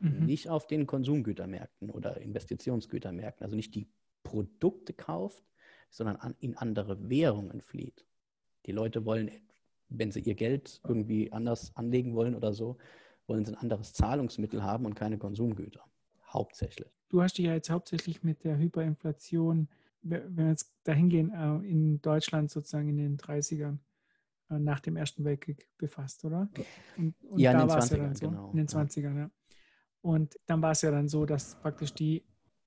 Mhm. 0.00 0.26
Nicht 0.26 0.48
auf 0.48 0.66
den 0.66 0.86
Konsumgütermärkten 0.86 1.90
oder 1.90 2.20
Investitionsgütermärkten, 2.20 3.44
also 3.44 3.56
nicht 3.56 3.74
die 3.74 3.88
Produkte 4.22 4.92
kauft, 4.92 5.44
sondern 5.90 6.16
an, 6.16 6.34
in 6.40 6.56
andere 6.56 7.08
Währungen 7.08 7.60
flieht. 7.60 8.06
Die 8.66 8.72
Leute 8.72 9.04
wollen, 9.04 9.30
wenn 9.90 10.12
sie 10.12 10.20
ihr 10.20 10.34
Geld 10.34 10.80
irgendwie 10.86 11.32
anders 11.32 11.74
anlegen 11.76 12.14
wollen 12.14 12.34
oder 12.34 12.52
so, 12.52 12.78
wollen 13.26 13.44
sie 13.44 13.52
ein 13.52 13.58
anderes 13.58 13.92
Zahlungsmittel 13.92 14.62
haben 14.62 14.86
und 14.86 14.94
keine 14.94 15.18
Konsumgüter. 15.18 15.84
Hauptsächlich. 16.26 16.88
Du 17.08 17.22
hast 17.22 17.38
dich 17.38 17.46
ja 17.46 17.54
jetzt 17.54 17.70
hauptsächlich 17.70 18.22
mit 18.22 18.44
der 18.44 18.56
Hyperinflation, 18.56 19.68
wenn 20.02 20.36
wir 20.36 20.48
jetzt 20.48 20.72
dahin 20.84 21.08
gehen, 21.08 21.32
äh, 21.32 21.68
in 21.68 22.00
Deutschland 22.00 22.50
sozusagen 22.50 22.88
in 22.88 22.96
den 22.96 23.18
30ern 23.18 23.78
äh, 24.48 24.58
nach 24.58 24.80
dem 24.80 24.96
Ersten 24.96 25.24
Weltkrieg 25.24 25.68
befasst, 25.76 26.24
oder? 26.24 26.48
Und, 26.96 27.14
und 27.24 27.38
ja, 27.38 27.52
in 27.52 27.58
den 27.58 27.68
20ern, 27.68 27.96
ja 27.96 28.14
so, 28.14 28.28
genau. 28.28 28.50
In 28.50 28.56
den 28.56 28.66
20ern, 28.68 29.18
ja. 29.18 29.30
Und 30.02 30.38
dann 30.46 30.62
war 30.62 30.70
es 30.70 30.82
ja 30.82 30.90
dann 30.90 31.08
so, 31.08 31.26
dass 31.26 31.56
praktisch 31.56 31.92
die, 31.92 32.24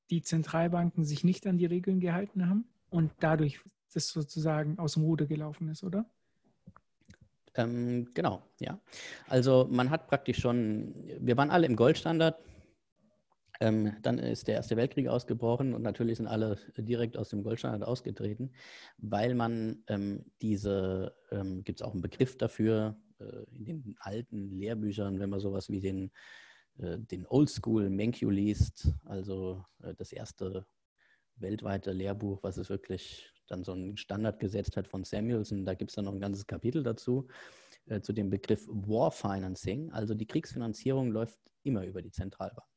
die 0.10 0.22
Zentralbanken 0.22 1.04
sich 1.04 1.24
nicht 1.24 1.47
an 1.47 1.58
die 1.58 1.66
Regeln 1.66 2.00
gehalten 2.00 2.47
haben 2.47 2.66
und 2.89 3.12
dadurch 3.20 3.60
das 3.93 4.10
sozusagen 4.10 4.78
aus 4.78 4.93
dem 4.93 5.04
Ruder 5.04 5.26
gelaufen 5.26 5.68
ist, 5.70 5.84
oder? 5.84 6.06
Ähm, 7.56 8.10
genau, 8.14 8.41
ja. 8.60 8.80
Also 9.28 9.68
man 9.70 9.89
hat 9.89 10.08
praktisch 10.08 10.39
schon, 10.39 10.93
wir 11.20 11.38
waren 11.38 11.51
alle 11.51 11.68
im 11.68 11.76
Goldstandard, 11.76 12.39
ähm, 13.60 13.95
dann 14.01 14.18
ist 14.18 14.47
der 14.47 14.56
Erste 14.56 14.76
Weltkrieg 14.76 15.08
ausgebrochen 15.08 15.74
und 15.74 15.84
natürlich 15.84 16.18
sind 16.18 16.28
alle 16.28 16.58
direkt 16.78 17.18
aus 17.18 17.30
dem 17.30 17.43
Goldstandard 17.43 17.88
ausgetreten, 17.88 18.51
weil 18.97 19.36
man 19.36 19.84
ähm, 19.88 20.26
diese, 20.41 21.16
ähm, 21.32 21.64
gibt 21.64 21.80
es 21.80 21.86
auch 21.86 21.93
einen 21.93 22.01
Begriff 22.01 22.38
dafür, 22.38 22.97
äh, 23.20 23.43
in 23.56 23.66
den 23.66 23.95
alten 23.99 24.49
Lehrbüchern, 24.51 25.20
wenn 25.20 25.30
man 25.30 25.39
sowas 25.39 25.70
wie 25.70 25.80
den, 25.80 26.12
äh, 26.80 26.97
den 26.97 27.26
Oldschool 27.28 27.89
Menkyu 27.89 28.30
liest, 28.30 28.91
also 29.06 29.64
äh, 29.84 29.93
das 29.95 30.12
erste 30.12 30.66
weltweite 31.36 31.91
Lehrbuch, 31.91 32.43
was 32.43 32.58
es 32.58 32.70
wirklich 32.70 33.33
dann 33.48 33.64
so 33.64 33.74
einen 33.74 33.98
Standard 33.98 34.39
gesetzt 34.39 34.78
hat 34.78 34.88
von 34.88 35.04
Samuelson. 35.04 35.66
Da 35.66 35.74
gibt 35.74 35.91
es 35.91 35.96
dann 35.96 36.06
noch 36.06 36.14
ein 36.14 36.20
ganzes 36.20 36.48
Kapitel 36.48 36.84
dazu, 36.84 37.28
äh, 37.88 38.02
zu 38.02 38.14
dem 38.14 38.30
Begriff 38.30 38.68
War 38.68 39.12
Financing. 39.12 39.91
Also 39.91 40.14
die 40.14 40.28
Kriegsfinanzierung 40.28 41.12
läuft 41.12 41.39
immer 41.64 41.86
über 41.86 42.02
die 42.02 42.12
Zentralbank, 42.12 42.68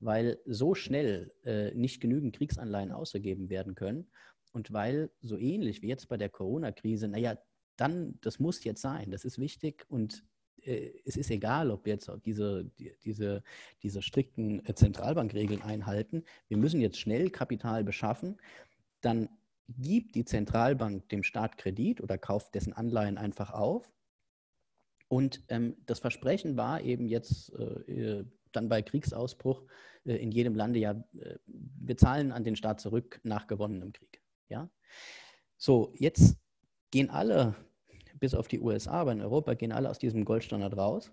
weil 0.00 0.38
so 0.46 0.74
schnell 0.74 1.32
äh, 1.44 1.74
nicht 1.74 2.00
genügend 2.00 2.36
Kriegsanleihen 2.36 2.92
ausgegeben 2.92 3.48
werden 3.50 3.74
können 3.74 4.10
und 4.52 4.72
weil 4.72 5.10
so 5.20 5.36
ähnlich 5.36 5.82
wie 5.82 5.88
jetzt 5.88 6.08
bei 6.08 6.16
der 6.16 6.30
Corona-Krise, 6.30 7.08
naja, 7.08 7.36
dann, 7.76 8.18
das 8.20 8.38
muss 8.38 8.62
jetzt 8.64 8.82
sein, 8.82 9.10
das 9.10 9.24
ist 9.24 9.38
wichtig 9.38 9.84
und 9.88 10.24
äh, 10.62 10.92
es 11.04 11.16
ist 11.16 11.30
egal, 11.30 11.70
ob 11.70 11.84
wir 11.84 11.94
jetzt 11.94 12.10
diese, 12.24 12.64
die, 12.78 12.92
diese, 13.04 13.42
diese 13.82 14.02
strikten 14.02 14.64
äh, 14.66 14.74
Zentralbankregeln 14.74 15.62
einhalten. 15.62 16.24
Wir 16.48 16.56
müssen 16.56 16.80
jetzt 16.80 16.98
schnell 16.98 17.30
Kapital 17.30 17.84
beschaffen. 17.84 18.40
Dann 19.00 19.28
gibt 19.68 20.14
die 20.14 20.24
Zentralbank 20.24 21.08
dem 21.08 21.22
Staat 21.22 21.56
Kredit 21.58 22.00
oder 22.00 22.18
kauft 22.18 22.54
dessen 22.54 22.72
Anleihen 22.72 23.18
einfach 23.18 23.52
auf. 23.52 23.90
Und 25.08 25.44
ähm, 25.48 25.76
das 25.86 26.00
Versprechen 26.00 26.56
war 26.56 26.80
eben 26.80 27.06
jetzt 27.06 27.52
äh, 27.54 28.20
äh 28.20 28.24
dann 28.54 28.68
bei 28.68 28.82
Kriegsausbruch 28.82 29.64
äh, 30.04 30.16
in 30.16 30.30
jedem 30.30 30.54
Lande, 30.54 30.78
ja, 30.78 30.92
äh, 30.92 31.38
wir 31.46 31.96
zahlen 31.96 32.32
an 32.32 32.44
den 32.44 32.56
Staat 32.56 32.80
zurück 32.80 33.20
nach 33.22 33.46
gewonnenem 33.46 33.92
Krieg. 33.92 34.22
Ja? 34.48 34.70
So, 35.56 35.92
jetzt 35.98 36.36
gehen 36.90 37.10
alle, 37.10 37.54
bis 38.14 38.34
auf 38.34 38.48
die 38.48 38.60
USA, 38.60 38.92
aber 38.92 39.12
in 39.12 39.20
Europa 39.20 39.54
gehen 39.54 39.72
alle 39.72 39.90
aus 39.90 39.98
diesem 39.98 40.24
Goldstandard 40.24 40.76
raus. 40.76 41.12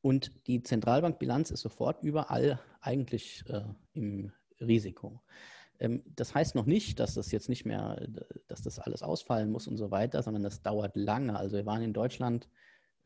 Und 0.00 0.46
die 0.46 0.62
Zentralbankbilanz 0.62 1.50
ist 1.50 1.62
sofort 1.62 2.02
überall 2.02 2.60
eigentlich 2.80 3.42
äh, 3.48 3.64
im 3.92 4.32
Risiko. 4.60 5.22
Ähm, 5.78 6.02
das 6.06 6.34
heißt 6.34 6.54
noch 6.54 6.66
nicht, 6.66 7.00
dass 7.00 7.14
das 7.14 7.30
jetzt 7.32 7.48
nicht 7.48 7.64
mehr, 7.64 8.06
dass 8.48 8.62
das 8.62 8.78
alles 8.78 9.02
ausfallen 9.02 9.50
muss 9.50 9.66
und 9.66 9.76
so 9.76 9.90
weiter, 9.90 10.22
sondern 10.22 10.42
das 10.42 10.62
dauert 10.62 10.96
lange. 10.96 11.36
Also 11.36 11.56
wir 11.56 11.66
waren 11.66 11.82
in 11.82 11.92
Deutschland, 11.92 12.48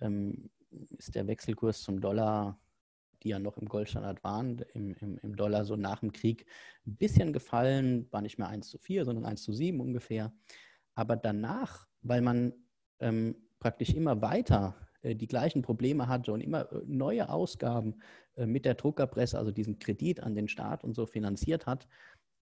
ähm, 0.01 0.51
ist 0.97 1.14
der 1.14 1.27
Wechselkurs 1.27 1.83
zum 1.83 2.01
Dollar, 2.01 2.61
die 3.23 3.31
ja 3.31 3.39
noch 3.39 3.57
im 3.57 3.69
Goldstandard 3.69 4.23
waren, 4.23 4.64
im, 4.75 4.95
im, 5.01 5.19
im 5.19 5.37
Dollar 5.37 5.64
so 5.64 5.77
nach 5.77 6.01
dem 6.01 6.12
Krieg 6.12 6.47
ein 6.87 6.97
bisschen 6.97 7.33
gefallen, 7.33 8.07
war 8.12 8.23
nicht 8.23 8.39
mehr 8.39 8.49
1 8.49 8.69
zu 8.69 8.79
4, 8.79 9.05
sondern 9.05 9.25
1 9.25 9.43
zu 9.43 9.53
7 9.53 9.81
ungefähr. 9.81 10.33
Aber 10.95 11.16
danach, 11.16 11.89
weil 12.03 12.21
man 12.21 12.53
ähm, 13.01 13.37
praktisch 13.59 13.95
immer 13.95 14.21
weiter 14.23 14.77
äh, 15.03 15.14
die 15.14 15.27
gleichen 15.27 15.62
Probleme 15.62 16.09
hatte 16.09 16.33
und 16.33 16.41
immer 16.41 16.71
äh, 16.73 16.83
neue 16.87 17.29
Ausgaben 17.29 18.01
äh, 18.37 18.47
mit 18.47 18.64
der 18.64 18.75
Druckerpresse, 18.75 19.39
also 19.39 19.51
diesen 19.51 19.79
Kredit 19.79 20.21
an 20.21 20.35
den 20.35 20.49
Staat 20.49 20.85
und 20.85 20.95
so 20.95 21.07
finanziert 21.07 21.66
hat, 21.66 21.87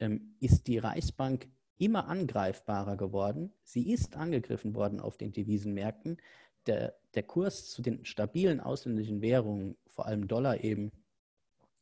ähm, 0.00 0.36
ist 0.40 0.66
die 0.66 0.78
Reichsbank 0.78 1.48
immer 1.78 2.08
angreifbarer 2.08 2.96
geworden. 2.96 3.52
Sie 3.62 3.90
ist 3.92 4.16
angegriffen 4.16 4.74
worden 4.74 5.00
auf 5.00 5.16
den 5.16 5.32
Devisenmärkten. 5.32 6.18
Der, 6.66 6.96
der 7.14 7.22
Kurs 7.22 7.70
zu 7.70 7.82
den 7.82 8.04
stabilen 8.04 8.60
ausländischen 8.60 9.20
Währungen, 9.20 9.76
vor 9.86 10.06
allem 10.06 10.26
Dollar 10.26 10.62
eben, 10.62 10.90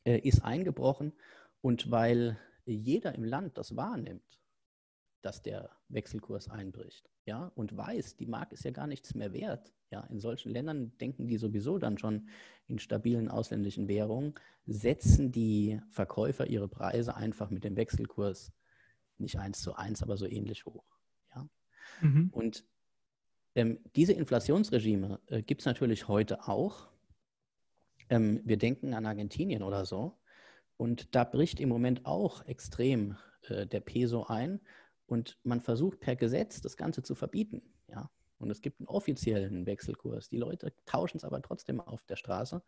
äh, 0.03 0.19
ist 0.19 0.43
eingebrochen. 0.43 1.13
Und 1.61 1.89
weil 1.91 2.37
jeder 2.65 3.15
im 3.15 3.23
Land 3.23 3.57
das 3.57 3.75
wahrnimmt, 3.75 4.39
dass 5.21 5.41
der 5.41 5.71
Wechselkurs 5.89 6.49
einbricht, 6.49 7.09
ja, 7.25 7.51
und 7.55 7.75
weiß, 7.75 8.17
die 8.17 8.27
Mark 8.27 8.51
ist 8.51 8.63
ja 8.63 8.71
gar 8.71 8.85
nichts 8.85 9.15
mehr 9.15 9.33
wert. 9.33 9.73
Ja, 9.95 10.01
in 10.09 10.19
solchen 10.19 10.51
Ländern 10.51 10.91
denken 10.97 11.25
die 11.29 11.37
sowieso 11.37 11.77
dann 11.77 11.97
schon 11.97 12.27
in 12.67 12.79
stabilen 12.79 13.29
ausländischen 13.29 13.87
Währungen, 13.87 14.33
setzen 14.65 15.31
die 15.31 15.79
Verkäufer 15.89 16.47
ihre 16.47 16.67
Preise 16.67 17.15
einfach 17.15 17.49
mit 17.49 17.63
dem 17.63 17.77
Wechselkurs 17.77 18.51
nicht 19.19 19.39
eins 19.39 19.61
zu 19.61 19.73
eins, 19.73 20.03
aber 20.03 20.17
so 20.17 20.25
ähnlich 20.25 20.65
hoch. 20.65 20.83
Ja? 21.33 21.47
Mhm. 22.01 22.29
Und 22.33 22.65
ähm, 23.55 23.79
diese 23.95 24.11
Inflationsregime 24.11 25.21
äh, 25.27 25.41
gibt 25.41 25.61
es 25.61 25.65
natürlich 25.65 26.09
heute 26.09 26.45
auch. 26.45 26.89
Ähm, 28.09 28.41
wir 28.43 28.57
denken 28.57 28.93
an 28.93 29.05
Argentinien 29.05 29.63
oder 29.63 29.85
so. 29.85 30.19
Und 30.75 31.15
da 31.15 31.23
bricht 31.23 31.61
im 31.61 31.69
Moment 31.69 32.05
auch 32.05 32.45
extrem 32.47 33.15
äh, 33.43 33.65
der 33.65 33.79
Peso 33.79 34.25
ein. 34.25 34.59
Und 35.05 35.39
man 35.43 35.61
versucht 35.61 36.01
per 36.01 36.17
Gesetz 36.17 36.59
das 36.59 36.75
Ganze 36.75 37.01
zu 37.01 37.15
verbieten. 37.15 37.61
Und 38.37 38.49
es 38.49 38.61
gibt 38.61 38.79
einen 38.79 38.87
offiziellen 38.87 39.65
Wechselkurs. 39.65 40.29
Die 40.29 40.37
Leute 40.37 40.73
tauschen 40.85 41.17
es 41.17 41.23
aber 41.23 41.41
trotzdem 41.41 41.79
auf 41.79 42.03
der 42.05 42.15
Straße. 42.15 42.61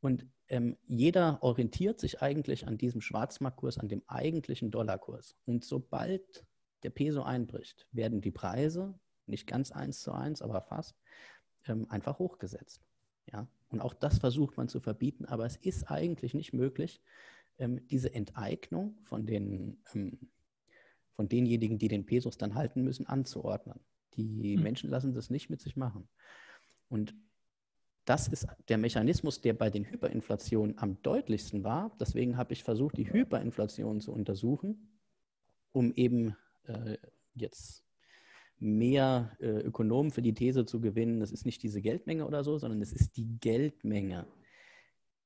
Und 0.00 0.26
ähm, 0.48 0.76
jeder 0.86 1.42
orientiert 1.42 2.00
sich 2.00 2.20
eigentlich 2.20 2.66
an 2.66 2.76
diesem 2.76 3.00
Schwarzmarktkurs, 3.00 3.78
an 3.78 3.88
dem 3.88 4.02
eigentlichen 4.06 4.70
Dollarkurs. 4.70 5.36
Und 5.46 5.64
sobald 5.64 6.44
der 6.82 6.90
Peso 6.90 7.22
einbricht, 7.22 7.86
werden 7.92 8.20
die 8.20 8.30
Preise, 8.30 8.98
nicht 9.26 9.46
ganz 9.46 9.72
eins 9.72 10.00
zu 10.00 10.12
eins, 10.12 10.42
aber 10.42 10.60
fast, 10.60 10.96
ähm, 11.66 11.86
einfach 11.88 12.18
hochgesetzt. 12.18 12.82
Ja? 13.32 13.48
Und 13.68 13.80
auch 13.80 13.94
das 13.94 14.18
versucht 14.18 14.56
man 14.56 14.68
zu 14.68 14.80
verbieten, 14.80 15.24
aber 15.24 15.46
es 15.46 15.56
ist 15.56 15.90
eigentlich 15.90 16.34
nicht 16.34 16.52
möglich, 16.52 17.00
ähm, 17.58 17.86
diese 17.88 18.12
Enteignung 18.12 18.98
von 19.02 19.26
den 19.26 19.82
ähm, 19.94 20.30
von 21.16 21.28
denjenigen, 21.28 21.78
die 21.78 21.88
den 21.88 22.06
Pesos 22.06 22.36
dann 22.36 22.54
halten 22.54 22.82
müssen, 22.82 23.06
anzuordnen. 23.06 23.80
Die 24.16 24.56
mhm. 24.56 24.62
Menschen 24.62 24.90
lassen 24.90 25.14
das 25.14 25.30
nicht 25.30 25.50
mit 25.50 25.60
sich 25.60 25.76
machen. 25.76 26.08
Und 26.88 27.14
das 28.04 28.28
ist 28.28 28.46
der 28.68 28.78
Mechanismus, 28.78 29.40
der 29.40 29.52
bei 29.52 29.68
den 29.68 29.84
Hyperinflationen 29.84 30.78
am 30.78 31.02
deutlichsten 31.02 31.64
war. 31.64 31.90
Deswegen 31.98 32.36
habe 32.36 32.52
ich 32.52 32.62
versucht, 32.62 32.96
die 32.96 33.12
Hyperinflation 33.12 34.00
zu 34.00 34.12
untersuchen, 34.12 35.00
um 35.72 35.92
eben 35.92 36.36
äh, 36.66 36.96
jetzt 37.34 37.84
mehr 38.58 39.36
äh, 39.40 39.60
Ökonomen 39.60 40.12
für 40.12 40.22
die 40.22 40.34
These 40.34 40.64
zu 40.64 40.80
gewinnen, 40.80 41.20
das 41.20 41.32
ist 41.32 41.44
nicht 41.44 41.62
diese 41.62 41.82
Geldmenge 41.82 42.26
oder 42.26 42.44
so, 42.44 42.58
sondern 42.58 42.80
es 42.80 42.92
ist 42.92 43.16
die 43.16 43.38
Geldmenge 43.40 44.26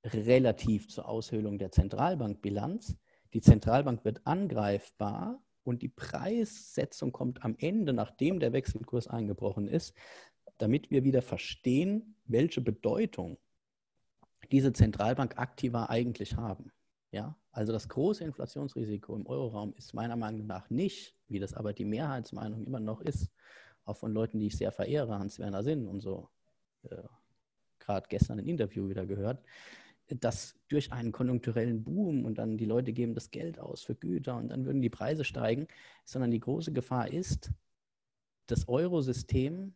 relativ 0.02 0.88
zur 0.88 1.08
Aushöhlung 1.08 1.58
der 1.58 1.70
Zentralbankbilanz. 1.70 2.96
Die 3.34 3.40
Zentralbank 3.40 4.04
wird 4.04 4.26
angreifbar, 4.26 5.40
und 5.64 5.82
die 5.82 5.88
Preissetzung 5.88 7.12
kommt 7.12 7.44
am 7.44 7.56
Ende, 7.58 7.92
nachdem 7.92 8.40
der 8.40 8.52
Wechselkurs 8.52 9.06
eingebrochen 9.08 9.68
ist, 9.68 9.94
damit 10.58 10.90
wir 10.90 11.04
wieder 11.04 11.22
verstehen, 11.22 12.16
welche 12.24 12.60
Bedeutung 12.60 13.38
diese 14.50 14.72
Zentralbank-Aktiva 14.72 15.86
eigentlich 15.86 16.36
haben. 16.36 16.72
Ja, 17.12 17.36
also 17.52 17.72
das 17.72 17.88
große 17.88 18.24
Inflationsrisiko 18.24 19.16
im 19.16 19.26
Euroraum 19.26 19.74
ist 19.76 19.94
meiner 19.94 20.16
Meinung 20.16 20.46
nach 20.46 20.70
nicht, 20.70 21.16
wie 21.28 21.40
das 21.40 21.54
aber 21.54 21.72
die 21.72 21.84
Mehrheitsmeinung 21.84 22.64
immer 22.64 22.80
noch 22.80 23.00
ist, 23.00 23.30
auch 23.84 23.96
von 23.96 24.12
Leuten, 24.12 24.38
die 24.38 24.46
ich 24.46 24.56
sehr 24.56 24.70
verehre, 24.70 25.18
Hans-Werner 25.18 25.64
Sinn 25.64 25.88
und 25.88 26.00
so, 26.00 26.28
äh, 26.84 27.02
gerade 27.80 28.06
gestern 28.08 28.38
ein 28.38 28.46
Interview 28.46 28.88
wieder 28.88 29.06
gehört, 29.06 29.42
dass 30.16 30.54
durch 30.68 30.92
einen 30.92 31.12
konjunkturellen 31.12 31.84
Boom 31.84 32.24
und 32.24 32.38
dann 32.38 32.56
die 32.56 32.64
Leute 32.64 32.92
geben 32.92 33.14
das 33.14 33.30
Geld 33.30 33.58
aus 33.58 33.82
für 33.82 33.94
Güter 33.94 34.36
und 34.36 34.48
dann 34.48 34.64
würden 34.64 34.82
die 34.82 34.90
Preise 34.90 35.24
steigen, 35.24 35.66
sondern 36.04 36.30
die 36.30 36.40
große 36.40 36.72
Gefahr 36.72 37.10
ist, 37.12 37.50
das 38.46 38.68
Eurosystem, 38.68 39.74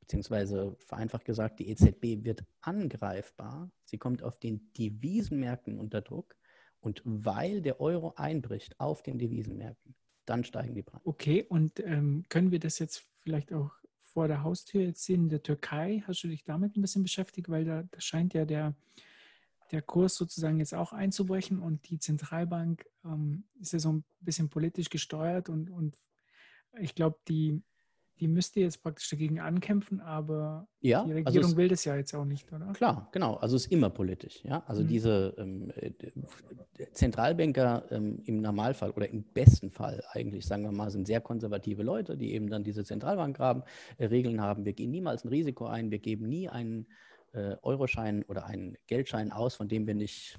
beziehungsweise 0.00 0.76
vereinfacht 0.78 1.24
gesagt, 1.24 1.58
die 1.58 1.68
EZB 1.68 2.24
wird 2.24 2.44
angreifbar, 2.60 3.70
sie 3.84 3.98
kommt 3.98 4.22
auf 4.22 4.38
den 4.38 4.72
Devisenmärkten 4.74 5.78
unter 5.78 6.00
Druck 6.00 6.36
und 6.80 7.02
weil 7.04 7.62
der 7.62 7.80
Euro 7.80 8.14
einbricht 8.16 8.78
auf 8.78 9.02
den 9.02 9.18
Devisenmärkten, 9.18 9.96
dann 10.24 10.44
steigen 10.44 10.74
die 10.74 10.82
Preise. 10.82 11.06
Okay, 11.06 11.44
und 11.48 11.80
ähm, 11.80 12.24
können 12.28 12.52
wir 12.52 12.60
das 12.60 12.78
jetzt 12.78 13.04
vielleicht 13.20 13.52
auch 13.52 13.72
vor 14.04 14.28
der 14.28 14.42
Haustür 14.42 14.82
jetzt 14.82 15.04
sehen 15.04 15.24
in 15.24 15.28
der 15.28 15.42
Türkei? 15.42 16.02
Hast 16.06 16.22
du 16.22 16.28
dich 16.28 16.44
damit 16.44 16.76
ein 16.76 16.80
bisschen 16.80 17.02
beschäftigt? 17.02 17.48
Weil 17.48 17.64
da, 17.64 17.82
da 17.82 18.00
scheint 18.00 18.32
ja 18.34 18.44
der 18.44 18.74
der 19.72 19.82
Kurs 19.82 20.14
sozusagen 20.14 20.58
jetzt 20.58 20.74
auch 20.74 20.92
einzubrechen 20.92 21.60
und 21.60 21.88
die 21.90 21.98
Zentralbank 21.98 22.86
ähm, 23.04 23.44
ist 23.60 23.72
ja 23.72 23.78
so 23.78 23.92
ein 23.92 24.04
bisschen 24.20 24.48
politisch 24.48 24.90
gesteuert 24.90 25.48
und, 25.48 25.70
und 25.70 25.96
ich 26.78 26.94
glaube, 26.94 27.18
die, 27.28 27.62
die 28.20 28.28
müsste 28.28 28.60
jetzt 28.60 28.82
praktisch 28.82 29.10
dagegen 29.10 29.40
ankämpfen, 29.40 30.00
aber 30.00 30.68
ja, 30.80 31.04
die 31.04 31.12
also 31.12 31.14
Regierung 31.14 31.44
also 31.44 31.56
will 31.56 31.68
das 31.68 31.84
ja 31.84 31.96
jetzt 31.96 32.14
auch 32.14 32.24
nicht, 32.24 32.50
oder? 32.52 32.72
Klar, 32.72 33.08
genau. 33.12 33.34
Also 33.34 33.56
es 33.56 33.66
ist 33.66 33.72
immer 33.72 33.90
politisch. 33.90 34.42
Ja? 34.44 34.62
Also 34.66 34.82
mhm. 34.82 34.88
diese 34.88 35.34
ähm, 35.36 35.70
äh, 35.76 35.92
Zentralbanker 36.92 37.84
ähm, 37.90 38.22
im 38.24 38.40
Normalfall 38.40 38.90
oder 38.92 39.08
im 39.08 39.22
besten 39.22 39.70
Fall 39.70 40.02
eigentlich, 40.12 40.46
sagen 40.46 40.62
wir 40.62 40.72
mal, 40.72 40.90
sind 40.90 41.06
sehr 41.06 41.20
konservative 41.20 41.82
Leute, 41.82 42.16
die 42.16 42.32
eben 42.32 42.48
dann 42.48 42.64
diese 42.64 42.84
Zentralbankregeln 42.84 44.36
äh, 44.36 44.40
haben. 44.40 44.64
Wir 44.64 44.72
gehen 44.72 44.90
niemals 44.90 45.24
ein 45.24 45.28
Risiko 45.28 45.66
ein, 45.66 45.90
wir 45.90 45.98
geben 45.98 46.26
nie 46.28 46.48
einen 46.48 46.86
äh, 47.36 47.56
Euroschein 47.62 48.24
oder 48.24 48.46
einen 48.46 48.76
Geldschein 48.86 49.30
aus, 49.32 49.54
von 49.54 49.68
dem 49.68 49.86
wir 49.86 49.94
nicht, 49.94 50.38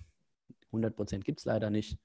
100 0.68 0.96
Prozent 0.96 1.26
gibt 1.26 1.40
es 1.40 1.46
leider 1.46 1.70
nicht, 1.70 1.98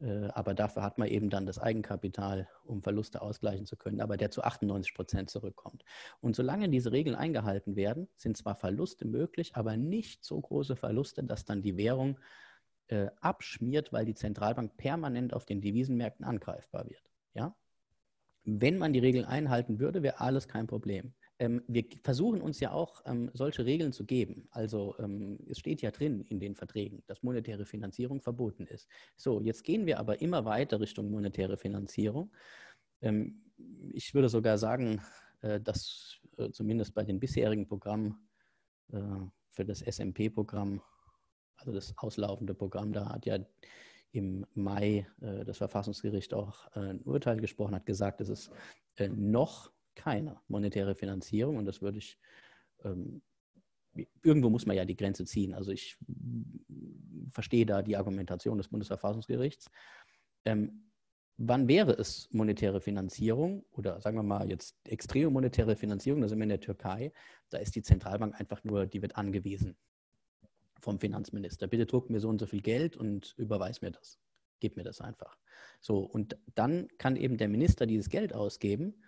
Äh, 0.00 0.28
aber 0.28 0.54
dafür 0.54 0.82
hat 0.82 0.98
man 0.98 1.08
eben 1.08 1.28
dann 1.28 1.46
das 1.46 1.58
Eigenkapital, 1.58 2.48
um 2.64 2.82
Verluste 2.82 3.20
ausgleichen 3.20 3.66
zu 3.66 3.76
können, 3.76 4.00
aber 4.00 4.16
der 4.16 4.30
zu 4.30 4.42
98 4.42 4.94
Prozent 4.94 5.30
zurückkommt. 5.30 5.84
Und 6.20 6.36
solange 6.36 6.68
diese 6.68 6.92
Regeln 6.92 7.16
eingehalten 7.16 7.74
werden, 7.76 8.08
sind 8.16 8.36
zwar 8.36 8.54
Verluste 8.54 9.06
möglich, 9.06 9.56
aber 9.56 9.76
nicht 9.76 10.24
so 10.24 10.40
große 10.40 10.76
Verluste, 10.76 11.24
dass 11.24 11.44
dann 11.44 11.62
die 11.62 11.76
Währung 11.76 12.18
äh, 12.88 13.08
abschmiert, 13.20 13.92
weil 13.92 14.04
die 14.04 14.14
Zentralbank 14.14 14.76
permanent 14.76 15.34
auf 15.34 15.44
den 15.46 15.60
Devisenmärkten 15.60 16.24
angreifbar 16.24 16.88
wird. 16.88 17.02
Ja? 17.34 17.56
Wenn 18.44 18.78
man 18.78 18.92
die 18.92 19.00
Regeln 19.00 19.24
einhalten 19.24 19.80
würde, 19.80 20.02
wäre 20.02 20.20
alles 20.20 20.48
kein 20.48 20.66
Problem 20.66 21.12
ähm, 21.38 21.62
wir 21.68 21.84
versuchen 22.02 22.40
uns 22.40 22.60
ja 22.60 22.72
auch 22.72 23.02
ähm, 23.06 23.30
solche 23.32 23.64
Regeln 23.64 23.92
zu 23.92 24.04
geben. 24.04 24.48
Also 24.50 24.96
ähm, 24.98 25.38
es 25.48 25.58
steht 25.58 25.82
ja 25.82 25.90
drin 25.90 26.22
in 26.22 26.40
den 26.40 26.54
Verträgen, 26.54 27.02
dass 27.06 27.22
monetäre 27.22 27.64
Finanzierung 27.64 28.20
verboten 28.20 28.66
ist. 28.66 28.88
So, 29.16 29.40
jetzt 29.40 29.62
gehen 29.62 29.86
wir 29.86 29.98
aber 29.98 30.20
immer 30.20 30.44
weiter 30.44 30.80
Richtung 30.80 31.10
monetäre 31.10 31.56
Finanzierung. 31.56 32.32
Ähm, 33.00 33.42
ich 33.92 34.14
würde 34.14 34.28
sogar 34.28 34.58
sagen, 34.58 35.00
äh, 35.42 35.60
dass 35.60 36.18
äh, 36.38 36.50
zumindest 36.50 36.94
bei 36.94 37.04
den 37.04 37.20
bisherigen 37.20 37.66
Programmen 37.66 38.28
äh, 38.92 38.98
für 39.50 39.64
das 39.64 39.80
SMP-Programm, 39.80 40.82
also 41.56 41.72
das 41.72 41.94
auslaufende 41.98 42.54
Programm, 42.54 42.92
da 42.92 43.10
hat 43.10 43.26
ja 43.26 43.38
im 44.12 44.44
Mai 44.54 45.06
äh, 45.20 45.44
das 45.44 45.58
Verfassungsgericht 45.58 46.34
auch 46.34 46.66
äh, 46.74 46.80
ein 46.80 47.02
Urteil 47.02 47.36
gesprochen, 47.40 47.74
hat 47.74 47.86
gesagt, 47.86 48.20
es 48.20 48.28
ist 48.28 48.50
äh, 48.96 49.08
noch 49.08 49.70
keine 49.98 50.40
monetäre 50.48 50.94
Finanzierung 50.94 51.56
und 51.56 51.66
das 51.66 51.82
würde 51.82 51.98
ich, 51.98 52.16
ähm, 52.84 53.20
irgendwo 54.22 54.48
muss 54.48 54.64
man 54.64 54.76
ja 54.76 54.84
die 54.84 54.96
Grenze 54.96 55.24
ziehen. 55.24 55.52
Also 55.54 55.72
ich 55.72 55.98
verstehe 57.30 57.66
da 57.66 57.82
die 57.82 57.96
Argumentation 57.96 58.56
des 58.56 58.68
Bundesverfassungsgerichts. 58.68 59.70
Ähm, 60.44 60.90
wann 61.36 61.66
wäre 61.66 61.92
es 61.92 62.28
monetäre 62.32 62.80
Finanzierung 62.80 63.64
oder 63.72 64.00
sagen 64.00 64.16
wir 64.16 64.22
mal 64.22 64.48
jetzt 64.48 64.76
extreme 64.86 65.30
monetäre 65.30 65.76
Finanzierung, 65.76 66.20
da 66.20 66.28
sind 66.28 66.38
wir 66.38 66.44
in 66.44 66.50
der 66.50 66.60
Türkei, 66.60 67.12
da 67.50 67.58
ist 67.58 67.74
die 67.74 67.82
Zentralbank 67.82 68.38
einfach 68.38 68.62
nur, 68.64 68.86
die 68.86 69.02
wird 69.02 69.16
angewiesen 69.16 69.76
vom 70.80 71.00
Finanzminister. 71.00 71.66
Bitte 71.66 71.86
druck 71.86 72.08
mir 72.08 72.20
so 72.20 72.28
und 72.28 72.38
so 72.38 72.46
viel 72.46 72.62
Geld 72.62 72.96
und 72.96 73.34
überweis 73.36 73.82
mir 73.82 73.90
das. 73.90 74.20
Gib 74.60 74.76
mir 74.76 74.84
das 74.84 75.00
einfach. 75.00 75.36
So, 75.80 75.98
und 75.98 76.36
dann 76.54 76.88
kann 76.98 77.16
eben 77.16 77.36
der 77.36 77.48
Minister 77.48 77.86
dieses 77.86 78.08
Geld 78.08 78.32
ausgeben 78.32 79.02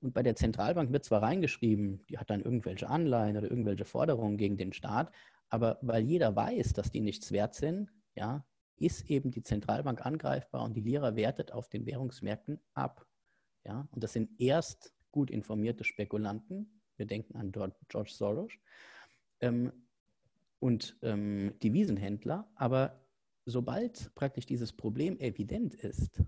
und 0.00 0.12
bei 0.12 0.22
der 0.22 0.36
Zentralbank 0.36 0.92
wird 0.92 1.04
zwar 1.04 1.22
reingeschrieben, 1.22 2.04
die 2.08 2.18
hat 2.18 2.30
dann 2.30 2.42
irgendwelche 2.42 2.88
Anleihen 2.88 3.36
oder 3.36 3.50
irgendwelche 3.50 3.84
Forderungen 3.84 4.36
gegen 4.36 4.56
den 4.56 4.72
Staat, 4.72 5.12
aber 5.48 5.78
weil 5.80 6.04
jeder 6.04 6.34
weiß, 6.34 6.72
dass 6.74 6.90
die 6.90 7.00
nichts 7.00 7.32
wert 7.32 7.54
sind, 7.54 7.90
ja, 8.14 8.44
ist 8.76 9.08
eben 9.10 9.30
die 9.30 9.42
Zentralbank 9.42 10.04
angreifbar 10.04 10.62
und 10.64 10.74
die 10.74 10.82
Lira 10.82 11.16
wertet 11.16 11.52
auf 11.52 11.68
den 11.68 11.86
Währungsmärkten 11.86 12.60
ab. 12.74 13.06
Ja, 13.64 13.88
und 13.90 14.04
das 14.04 14.12
sind 14.12 14.30
erst 14.38 14.92
gut 15.10 15.30
informierte 15.30 15.82
Spekulanten. 15.82 16.82
Wir 16.96 17.06
denken 17.06 17.36
an 17.36 17.52
George 17.52 18.10
Soros 18.10 18.52
ähm, 19.40 19.72
und 20.60 20.96
ähm, 21.02 21.54
Devisenhändler. 21.62 22.50
Aber 22.54 23.00
sobald 23.46 24.14
praktisch 24.14 24.46
dieses 24.46 24.72
Problem 24.72 25.18
evident 25.18 25.74
ist, 25.74 26.22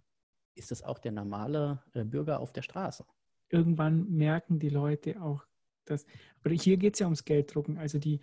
ist 0.55 0.73
es 0.73 0.83
auch 0.83 0.99
der 0.99 1.13
normale 1.13 1.83
äh, 1.93 2.05
Bürger 2.05 2.41
auf 2.41 2.53
der 2.53 2.63
Straße 2.63 3.05
irgendwann 3.51 4.11
merken 4.11 4.59
die 4.59 4.69
Leute 4.69 5.21
auch, 5.21 5.45
dass, 5.85 6.07
aber 6.43 6.55
hier 6.55 6.77
geht 6.77 6.95
es 6.95 7.01
ja 7.01 7.07
ums 7.07 7.25
Gelddrucken. 7.25 7.79
Also 7.79 7.99
die, 7.99 8.21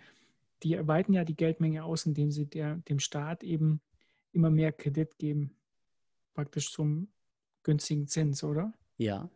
die 0.62 0.74
erweitern 0.74 1.14
ja 1.14 1.24
die 1.24 1.36
Geldmenge 1.36 1.84
aus, 1.84 2.06
indem 2.06 2.30
sie 2.30 2.46
der, 2.46 2.76
dem 2.88 2.98
Staat 2.98 3.42
eben 3.42 3.80
immer 4.32 4.50
mehr 4.50 4.72
Kredit 4.72 5.18
geben, 5.18 5.56
praktisch 6.34 6.70
zum 6.70 7.08
günstigen 7.62 8.06
Zins, 8.06 8.44
oder? 8.44 8.72
Ja. 8.98 9.28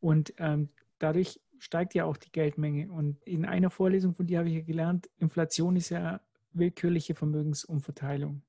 Und 0.00 0.34
ähm, 0.38 0.70
dadurch 0.98 1.40
steigt 1.58 1.94
ja 1.94 2.04
auch 2.04 2.16
die 2.16 2.30
Geldmenge. 2.32 2.90
Und 2.90 3.22
in 3.24 3.44
einer 3.44 3.70
Vorlesung 3.70 4.14
von 4.14 4.26
dir 4.26 4.38
habe 4.38 4.48
ich 4.48 4.54
ja 4.54 4.60
gelernt, 4.62 5.10
Inflation 5.18 5.76
ist 5.76 5.90
ja 5.90 6.20
willkürliche 6.52 7.14
Vermögensumverteilung. 7.14 8.42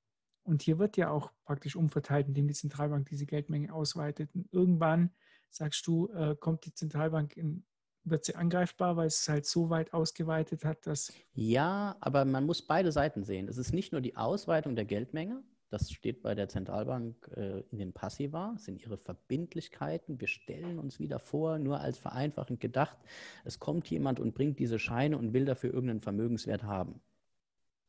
Und 0.44 0.62
hier 0.62 0.80
wird 0.80 0.96
ja 0.96 1.10
auch 1.10 1.32
praktisch 1.44 1.76
umverteilt, 1.76 2.28
indem 2.28 2.48
die 2.48 2.54
Zentralbank 2.54 3.10
diese 3.10 3.26
Geldmenge 3.26 3.74
ausweitet. 3.74 4.30
Und 4.34 4.48
irgendwann 4.54 5.12
sagst 5.50 5.86
du, 5.88 6.10
äh, 6.10 6.36
kommt 6.36 6.66
die 6.66 6.74
Zentralbank 6.74 7.36
in, 7.38 7.66
wird 8.04 8.26
sie 8.26 8.36
angreifbar, 8.36 8.96
weil 8.96 9.08
es 9.08 9.28
halt 9.28 9.46
so 9.46 9.70
weit 9.70 9.94
ausgeweitet 9.94 10.64
hat, 10.64 10.88
dass. 10.88 11.12
Ja, 11.34 11.98
aber 12.00 12.26
man 12.26 12.46
muss 12.46 12.62
beide 12.62 12.92
Seiten 12.92 13.24
sehen. 13.24 13.48
Es 13.48 13.58
ist 13.58 13.74
nicht 13.74 13.92
nur 13.92 14.02
die 14.02 14.16
Ausweitung 14.16 14.76
der 14.76 14.86
Geldmenge, 14.86 15.44
das 15.70 15.92
steht 15.92 16.22
bei 16.22 16.34
der 16.34 16.48
Zentralbank 16.48 17.30
äh, 17.36 17.60
in 17.72 17.80
den 17.80 17.92
Passiva, 17.92 18.56
sind 18.58 18.82
ihre 18.82 18.98
Verbindlichkeiten. 18.98 20.20
Wir 20.22 20.28
stellen 20.28 20.80
uns 20.80 21.00
wieder 21.00 21.20
vor, 21.20 21.60
nur 21.60 21.82
als 21.82 21.98
vereinfachend 21.98 22.62
gedacht, 22.62 22.98
es 23.44 23.60
kommt 23.60 23.90
jemand 23.90 24.20
und 24.20 24.34
bringt 24.34 24.60
diese 24.60 24.80
Scheine 24.80 25.18
und 25.18 25.34
will 25.34 25.44
dafür 25.44 25.74
irgendeinen 25.74 26.02
Vermögenswert 26.02 26.64
haben. 26.64 27.02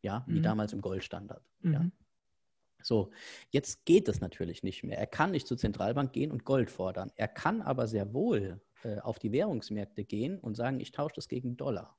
Ja, 0.03 0.25
wie 0.27 0.39
mhm. 0.39 0.43
damals 0.43 0.73
im 0.73 0.81
Goldstandard. 0.81 1.43
Mhm. 1.61 1.73
Ja. 1.73 1.91
So, 2.83 3.11
jetzt 3.51 3.85
geht 3.85 4.09
es 4.09 4.21
natürlich 4.21 4.63
nicht 4.63 4.85
mehr. 4.85 4.99
Er 4.99 5.07
kann 5.07 5.33
nicht 5.33 5.47
zur 5.47 5.59
Zentralbank 5.59 6.13
gehen 6.13 6.31
und 6.31 6.45
Gold 6.45 6.71
fordern. 6.71 7.11
Er 7.17 7.29
kann 7.29 7.61
aber 7.61 7.87
sehr 7.87 8.15
wohl 8.15 8.61
äh, 8.85 8.99
auf 8.99 9.19
die 9.19 9.33
Währungsmärkte 9.33 10.05
gehen 10.05 10.39
und 10.39 10.55
sagen, 10.55 10.81
ich 10.81 10.93
tausche 10.93 11.17
das 11.17 11.29
gegen 11.29 11.57
Dollar. 11.57 11.97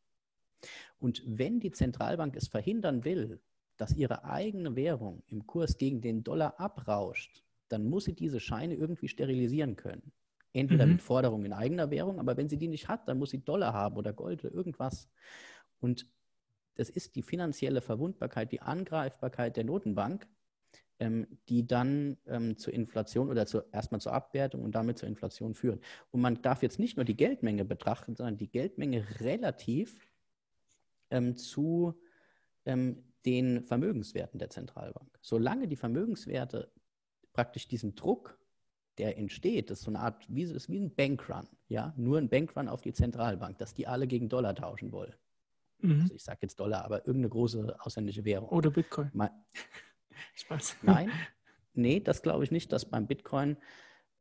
Und 0.99 1.23
wenn 1.25 1.59
die 1.59 1.71
Zentralbank 1.71 2.35
es 2.35 2.47
verhindern 2.47 3.03
will, 3.03 3.41
dass 3.77 3.95
ihre 3.95 4.25
eigene 4.25 4.75
Währung 4.75 5.23
im 5.27 5.47
Kurs 5.47 5.77
gegen 5.77 6.01
den 6.01 6.23
Dollar 6.23 6.59
abrauscht, 6.59 7.43
dann 7.69 7.85
muss 7.85 8.05
sie 8.05 8.13
diese 8.13 8.39
Scheine 8.39 8.75
irgendwie 8.75 9.07
sterilisieren 9.07 9.75
können. 9.75 10.11
Entweder 10.51 10.85
mhm. 10.85 10.93
mit 10.93 11.01
Forderungen 11.01 11.45
in 11.45 11.53
eigener 11.53 11.91
Währung, 11.91 12.19
aber 12.19 12.35
wenn 12.35 12.49
sie 12.49 12.57
die 12.57 12.67
nicht 12.67 12.87
hat, 12.87 13.07
dann 13.07 13.19
muss 13.19 13.29
sie 13.29 13.43
Dollar 13.43 13.73
haben 13.73 13.95
oder 13.95 14.11
Gold 14.13 14.43
oder 14.43 14.53
irgendwas. 14.53 15.07
Und 15.79 16.07
das 16.75 16.89
ist 16.89 17.15
die 17.15 17.21
finanzielle 17.21 17.81
Verwundbarkeit, 17.81 18.51
die 18.51 18.61
Angreifbarkeit 18.61 19.57
der 19.57 19.65
Notenbank, 19.65 20.27
die 20.99 21.65
dann 21.65 22.17
ähm, 22.27 22.57
zur 22.57 22.73
Inflation 22.73 23.29
oder 23.29 23.45
zu, 23.45 23.61
erstmal 23.71 24.01
zur 24.01 24.13
Abwertung 24.13 24.63
und 24.63 24.75
damit 24.75 24.97
zur 24.97 25.07
Inflation 25.07 25.53
führen. 25.53 25.79
Und 26.11 26.19
man 26.19 26.41
darf 26.41 26.61
jetzt 26.61 26.77
nicht 26.77 26.97
nur 26.97 27.05
die 27.05 27.15
Geldmenge 27.15 27.63
betrachten, 27.63 28.15
sondern 28.15 28.37
die 28.37 28.49
Geldmenge 28.49 29.05
relativ 29.21 29.97
ähm, 31.09 31.37
zu 31.37 31.99
ähm, 32.65 33.03
den 33.25 33.63
Vermögenswerten 33.63 34.39
der 34.39 34.49
Zentralbank. 34.49 35.17
Solange 35.21 35.67
die 35.67 35.75
Vermögenswerte 35.75 36.71
praktisch 37.33 37.67
diesen 37.67 37.95
Druck, 37.95 38.37
der 38.97 39.17
entsteht, 39.17 39.69
das 39.69 39.79
ist 39.79 39.85
so 39.85 39.91
eine 39.91 39.99
Art, 39.99 40.25
wie, 40.27 40.43
ist 40.43 40.69
wie 40.69 40.79
ein 40.79 40.93
Bankrun, 40.93 41.47
ja, 41.69 41.93
nur 41.95 42.17
ein 42.17 42.29
Bankrun 42.29 42.67
auf 42.67 42.81
die 42.81 42.91
Zentralbank, 42.93 43.57
dass 43.57 43.73
die 43.73 43.87
alle 43.87 44.07
gegen 44.07 44.27
Dollar 44.27 44.55
tauschen 44.55 44.91
wollen. 44.91 45.13
Mhm. 45.81 46.01
Also 46.01 46.13
ich 46.13 46.23
sage 46.23 46.39
jetzt 46.41 46.59
Dollar, 46.59 46.83
aber 46.83 46.99
irgendeine 47.07 47.29
große 47.29 47.77
ausländische 47.79 48.25
Währung. 48.25 48.49
Oder 48.49 48.69
Bitcoin. 48.69 49.09
Mal, 49.13 49.31
Spaß. 50.35 50.77
Nein, 50.81 51.11
nee, 51.73 51.99
das 51.99 52.21
glaube 52.21 52.43
ich 52.43 52.51
nicht, 52.51 52.71
dass 52.71 52.89
beim 52.89 53.07
Bitcoin 53.07 53.57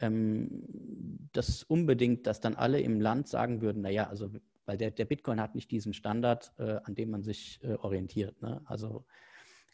ähm, 0.00 1.28
das 1.32 1.62
unbedingt, 1.62 2.26
dass 2.26 2.40
dann 2.40 2.54
alle 2.54 2.80
im 2.80 3.00
Land 3.00 3.28
sagen 3.28 3.60
würden, 3.60 3.82
naja, 3.82 4.08
also 4.08 4.30
weil 4.68 4.76
der, 4.76 4.90
der 4.90 5.06
Bitcoin 5.06 5.40
hat 5.40 5.54
nicht 5.54 5.70
diesen 5.70 5.94
Standard, 5.94 6.52
äh, 6.58 6.78
an 6.84 6.94
dem 6.94 7.10
man 7.10 7.22
sich 7.22 7.58
äh, 7.62 7.74
orientiert. 7.76 8.40
Ne? 8.42 8.60
Also 8.66 9.06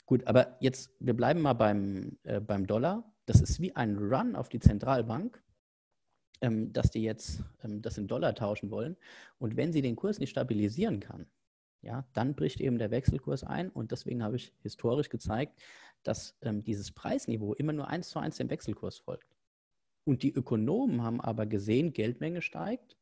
gut, 0.06 0.24
aber 0.28 0.56
jetzt, 0.60 0.92
wir 1.00 1.14
bleiben 1.14 1.42
mal 1.42 1.54
beim, 1.54 2.16
äh, 2.22 2.40
beim 2.40 2.66
Dollar. 2.66 3.12
Das 3.26 3.40
ist 3.40 3.60
wie 3.60 3.74
ein 3.74 3.98
Run 3.98 4.36
auf 4.36 4.48
die 4.48 4.60
Zentralbank, 4.60 5.42
ähm, 6.42 6.72
dass 6.72 6.92
die 6.92 7.02
jetzt 7.02 7.42
ähm, 7.64 7.82
das 7.82 7.98
in 7.98 8.06
Dollar 8.06 8.36
tauschen 8.36 8.70
wollen. 8.70 8.96
Und 9.38 9.56
wenn 9.56 9.72
sie 9.72 9.82
den 9.82 9.96
Kurs 9.96 10.20
nicht 10.20 10.30
stabilisieren 10.30 11.00
kann, 11.00 11.26
ja, 11.82 12.06
dann 12.12 12.36
bricht 12.36 12.60
eben 12.60 12.78
der 12.78 12.92
Wechselkurs 12.92 13.42
ein 13.42 13.70
und 13.70 13.90
deswegen 13.90 14.22
habe 14.22 14.36
ich 14.36 14.54
historisch 14.62 15.08
gezeigt, 15.08 15.60
dass 16.04 16.36
ähm, 16.42 16.62
dieses 16.62 16.92
Preisniveau 16.92 17.54
immer 17.54 17.72
nur 17.72 17.88
eins 17.88 18.10
zu 18.10 18.18
eins 18.18 18.36
dem 18.36 18.50
Wechselkurs 18.50 18.98
folgt. 18.98 19.34
Und 20.04 20.22
die 20.22 20.32
Ökonomen 20.32 21.02
haben 21.02 21.20
aber 21.20 21.46
gesehen, 21.46 21.92
Geldmenge 21.92 22.42
steigt, 22.42 22.96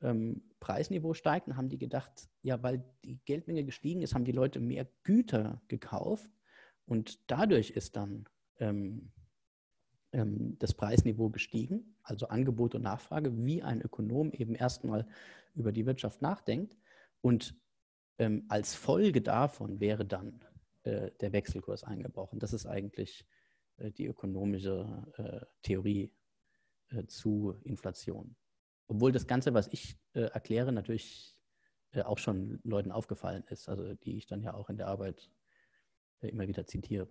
ähm, 0.00 0.42
Preisniveau 0.58 1.14
steigt 1.14 1.46
und 1.46 1.56
haben 1.56 1.68
die 1.68 1.78
gedacht, 1.78 2.28
ja, 2.42 2.62
weil 2.62 2.84
die 3.04 3.20
Geldmenge 3.24 3.64
gestiegen 3.64 4.02
ist, 4.02 4.14
haben 4.14 4.24
die 4.24 4.32
Leute 4.32 4.60
mehr 4.60 4.88
Güter 5.02 5.62
gekauft 5.68 6.30
und 6.86 7.30
dadurch 7.30 7.70
ist 7.70 7.96
dann 7.96 8.28
ähm, 8.58 9.12
ähm 10.12 10.56
das 10.58 10.74
Preisniveau 10.74 11.28
gestiegen, 11.30 11.96
also 12.02 12.28
Angebot 12.28 12.74
und 12.74 12.82
Nachfrage, 12.82 13.44
wie 13.44 13.62
ein 13.62 13.82
Ökonom 13.82 14.32
eben 14.32 14.54
erstmal 14.54 15.06
über 15.54 15.72
die 15.72 15.86
Wirtschaft 15.86 16.22
nachdenkt. 16.22 16.76
Und 17.20 17.54
ähm, 18.18 18.44
als 18.48 18.74
Folge 18.74 19.22
davon 19.22 19.80
wäre 19.80 20.04
dann 20.04 20.40
äh, 20.84 21.10
der 21.20 21.32
Wechselkurs 21.32 21.82
eingebrochen. 21.82 22.38
Das 22.38 22.52
ist 22.52 22.66
eigentlich 22.66 23.26
äh, 23.78 23.90
die 23.90 24.06
ökonomische 24.06 25.06
äh, 25.16 25.46
Theorie 25.62 26.12
zu 27.08 27.56
Inflation. 27.64 28.36
Obwohl 28.86 29.10
das 29.10 29.26
Ganze, 29.26 29.52
was 29.52 29.66
ich 29.68 29.96
erkläre, 30.12 30.70
natürlich 30.70 31.36
auch 32.04 32.18
schon 32.18 32.60
Leuten 32.62 32.92
aufgefallen 32.92 33.42
ist, 33.48 33.68
also 33.68 33.94
die 33.94 34.16
ich 34.16 34.26
dann 34.26 34.42
ja 34.42 34.54
auch 34.54 34.68
in 34.68 34.76
der 34.76 34.86
Arbeit 34.86 35.28
immer 36.20 36.46
wieder 36.46 36.66
zitiere. 36.66 37.08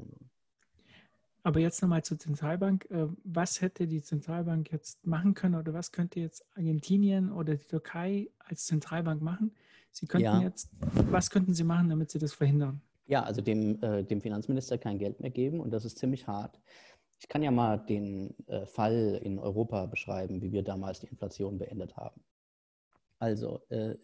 Aber 1.41 1.59
jetzt 1.59 1.81
nochmal 1.81 2.03
zur 2.03 2.17
Zentralbank. 2.17 2.87
Was 3.25 3.59
hätte 3.59 3.87
die 3.87 4.03
Zentralbank 4.03 4.71
jetzt 4.71 5.05
machen 5.05 5.33
können 5.33 5.55
oder 5.55 5.73
was 5.73 5.91
könnte 5.91 6.21
jetzt 6.21 6.45
Argentinien 6.55 7.31
oder 7.31 7.55
die 7.55 7.65
Türkei 7.65 8.29
als 8.39 8.67
Zentralbank 8.67 9.21
machen? 9.21 9.53
Sie 9.91 10.05
könnten 10.05 10.25
ja. 10.25 10.41
jetzt, 10.41 10.69
was 10.79 11.29
könnten 11.29 11.55
sie 11.55 11.65
machen, 11.65 11.89
damit 11.89 12.11
sie 12.11 12.19
das 12.19 12.31
verhindern? 12.31 12.81
Ja, 13.05 13.23
also 13.23 13.41
dem, 13.41 13.81
äh, 13.83 14.03
dem 14.03 14.21
Finanzminister 14.21 14.77
kein 14.77 14.97
Geld 14.97 15.19
mehr 15.19 15.29
geben 15.29 15.59
und 15.59 15.71
das 15.71 15.85
ist 15.85 15.97
ziemlich 15.97 16.27
hart. 16.27 16.59
Ich 17.19 17.27
kann 17.27 17.43
ja 17.43 17.51
mal 17.51 17.77
den 17.77 18.35
äh, 18.47 18.65
Fall 18.65 19.19
in 19.23 19.39
Europa 19.39 19.85
beschreiben, 19.85 20.41
wie 20.41 20.51
wir 20.51 20.63
damals 20.63 20.99
die 20.99 21.07
Inflation 21.07 21.57
beendet 21.57 21.95
haben. 21.95 22.23
Also 23.19 23.61
äh, 23.69 23.95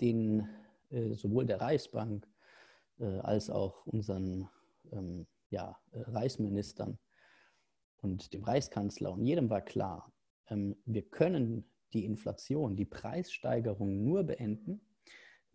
den, 0.00 0.48
äh, 0.90 1.14
sowohl 1.14 1.46
der 1.46 1.60
Reichsbank 1.60 2.26
äh, 2.98 3.18
als 3.20 3.50
auch 3.50 3.86
unseren 3.86 4.48
ähm, 4.92 5.26
ja, 5.50 5.78
äh, 5.92 6.00
Reichsministern 6.00 6.98
und 8.00 8.32
dem 8.32 8.44
Reichskanzler 8.44 9.12
und 9.12 9.24
jedem 9.24 9.50
war 9.50 9.60
klar, 9.60 10.12
ähm, 10.48 10.76
wir 10.84 11.02
können 11.02 11.70
die 11.92 12.04
Inflation, 12.04 12.76
die 12.76 12.84
Preissteigerung 12.84 14.04
nur 14.04 14.24
beenden, 14.24 14.80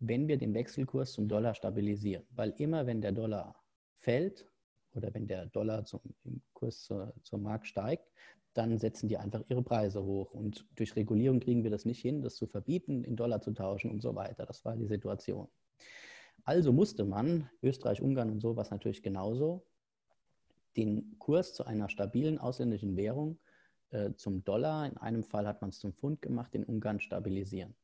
wenn 0.00 0.28
wir 0.28 0.36
den 0.36 0.54
Wechselkurs 0.54 1.12
zum 1.12 1.28
Dollar 1.28 1.54
stabilisieren. 1.54 2.24
Weil 2.30 2.54
immer, 2.58 2.86
wenn 2.86 3.00
der 3.00 3.12
Dollar 3.12 3.54
fällt 3.98 4.48
oder 4.94 5.12
wenn 5.14 5.26
der 5.26 5.46
Dollar 5.46 5.84
zum 5.84 6.00
Kurs 6.52 6.82
zur, 6.82 7.14
zur 7.22 7.38
Markt 7.38 7.66
steigt, 7.66 8.10
dann 8.54 8.78
setzen 8.78 9.08
die 9.08 9.18
einfach 9.18 9.42
ihre 9.48 9.62
Preise 9.62 10.04
hoch. 10.04 10.32
Und 10.32 10.66
durch 10.76 10.94
Regulierung 10.94 11.40
kriegen 11.40 11.64
wir 11.64 11.70
das 11.70 11.84
nicht 11.84 12.00
hin, 12.00 12.22
das 12.22 12.36
zu 12.36 12.46
verbieten, 12.46 13.02
in 13.02 13.16
Dollar 13.16 13.40
zu 13.40 13.52
tauschen 13.52 13.90
und 13.90 14.00
so 14.00 14.14
weiter. 14.14 14.46
Das 14.46 14.64
war 14.64 14.76
die 14.76 14.86
Situation. 14.86 15.48
Also 16.44 16.72
musste 16.72 17.04
man, 17.04 17.50
Österreich, 17.62 18.00
Ungarn 18.00 18.30
und 18.30 18.40
so, 18.40 18.56
was 18.56 18.70
natürlich 18.70 19.02
genauso, 19.02 19.66
den 20.76 21.18
Kurs 21.18 21.54
zu 21.54 21.64
einer 21.64 21.88
stabilen 21.88 22.38
ausländischen 22.38 22.96
Währung 22.96 23.38
äh, 23.90 24.12
zum 24.14 24.44
Dollar, 24.44 24.86
in 24.86 24.96
einem 24.98 25.22
Fall 25.22 25.46
hat 25.46 25.60
man 25.60 25.70
es 25.70 25.78
zum 25.78 25.92
Pfund 25.92 26.20
gemacht, 26.20 26.54
in 26.54 26.64
Ungarn 26.64 27.00
stabilisieren. 27.00 27.74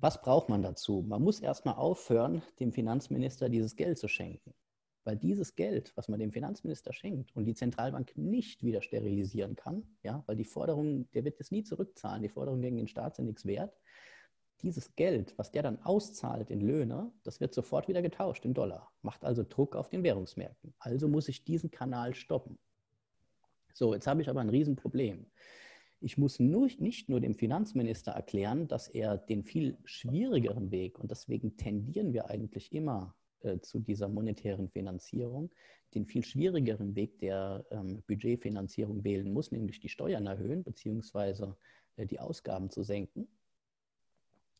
Was 0.00 0.22
braucht 0.22 0.48
man 0.48 0.62
dazu? 0.62 1.04
Man 1.06 1.22
muss 1.22 1.40
erstmal 1.40 1.74
aufhören, 1.74 2.42
dem 2.60 2.72
Finanzminister 2.72 3.48
dieses 3.48 3.74
Geld 3.74 3.98
zu 3.98 4.06
schenken. 4.06 4.54
Weil 5.02 5.16
dieses 5.16 5.56
Geld, 5.56 5.92
was 5.96 6.06
man 6.06 6.20
dem 6.20 6.30
Finanzminister 6.30 6.92
schenkt 6.92 7.34
und 7.34 7.46
die 7.46 7.54
Zentralbank 7.54 8.16
nicht 8.16 8.62
wieder 8.62 8.80
sterilisieren 8.80 9.56
kann, 9.56 9.82
ja, 10.04 10.22
weil 10.26 10.36
die 10.36 10.44
Forderungen, 10.44 11.10
der 11.12 11.24
wird 11.24 11.40
das 11.40 11.50
nie 11.50 11.64
zurückzahlen, 11.64 12.22
die 12.22 12.28
Forderungen 12.28 12.62
gegen 12.62 12.76
den 12.76 12.86
Staat 12.86 13.16
sind 13.16 13.24
nichts 13.24 13.44
wert. 13.44 13.76
Dieses 14.62 14.94
Geld, 14.94 15.36
was 15.36 15.50
der 15.50 15.62
dann 15.62 15.82
auszahlt 15.82 16.50
in 16.50 16.60
Löhne, 16.60 17.10
das 17.24 17.40
wird 17.40 17.52
sofort 17.52 17.88
wieder 17.88 18.02
getauscht 18.02 18.44
in 18.44 18.54
Dollar, 18.54 18.92
macht 19.02 19.24
also 19.24 19.42
Druck 19.42 19.74
auf 19.74 19.88
den 19.88 20.04
Währungsmärkten. 20.04 20.74
Also 20.78 21.08
muss 21.08 21.28
ich 21.28 21.44
diesen 21.44 21.72
Kanal 21.72 22.14
stoppen. 22.14 22.58
So, 23.72 23.94
jetzt 23.94 24.06
habe 24.06 24.22
ich 24.22 24.28
aber 24.28 24.40
ein 24.40 24.50
Riesenproblem. 24.50 25.26
Ich 26.00 26.16
muss 26.16 26.38
nur, 26.38 26.68
nicht 26.78 27.08
nur 27.08 27.20
dem 27.20 27.34
Finanzminister 27.34 28.12
erklären, 28.12 28.68
dass 28.68 28.88
er 28.88 29.16
den 29.16 29.42
viel 29.42 29.76
schwierigeren 29.84 30.70
Weg, 30.70 30.98
und 30.98 31.10
deswegen 31.10 31.56
tendieren 31.56 32.12
wir 32.12 32.30
eigentlich 32.30 32.72
immer 32.72 33.14
äh, 33.40 33.58
zu 33.60 33.80
dieser 33.80 34.08
monetären 34.08 34.68
Finanzierung, 34.68 35.50
den 35.94 36.06
viel 36.06 36.24
schwierigeren 36.24 36.94
Weg 36.94 37.18
der 37.18 37.64
ähm, 37.70 38.02
Budgetfinanzierung 38.06 39.02
wählen 39.04 39.32
muss, 39.32 39.50
nämlich 39.50 39.80
die 39.80 39.88
Steuern 39.88 40.26
erhöhen 40.26 40.62
bzw. 40.62 41.54
Äh, 41.96 42.06
die 42.06 42.20
Ausgaben 42.20 42.70
zu 42.70 42.82
senken. 42.82 43.28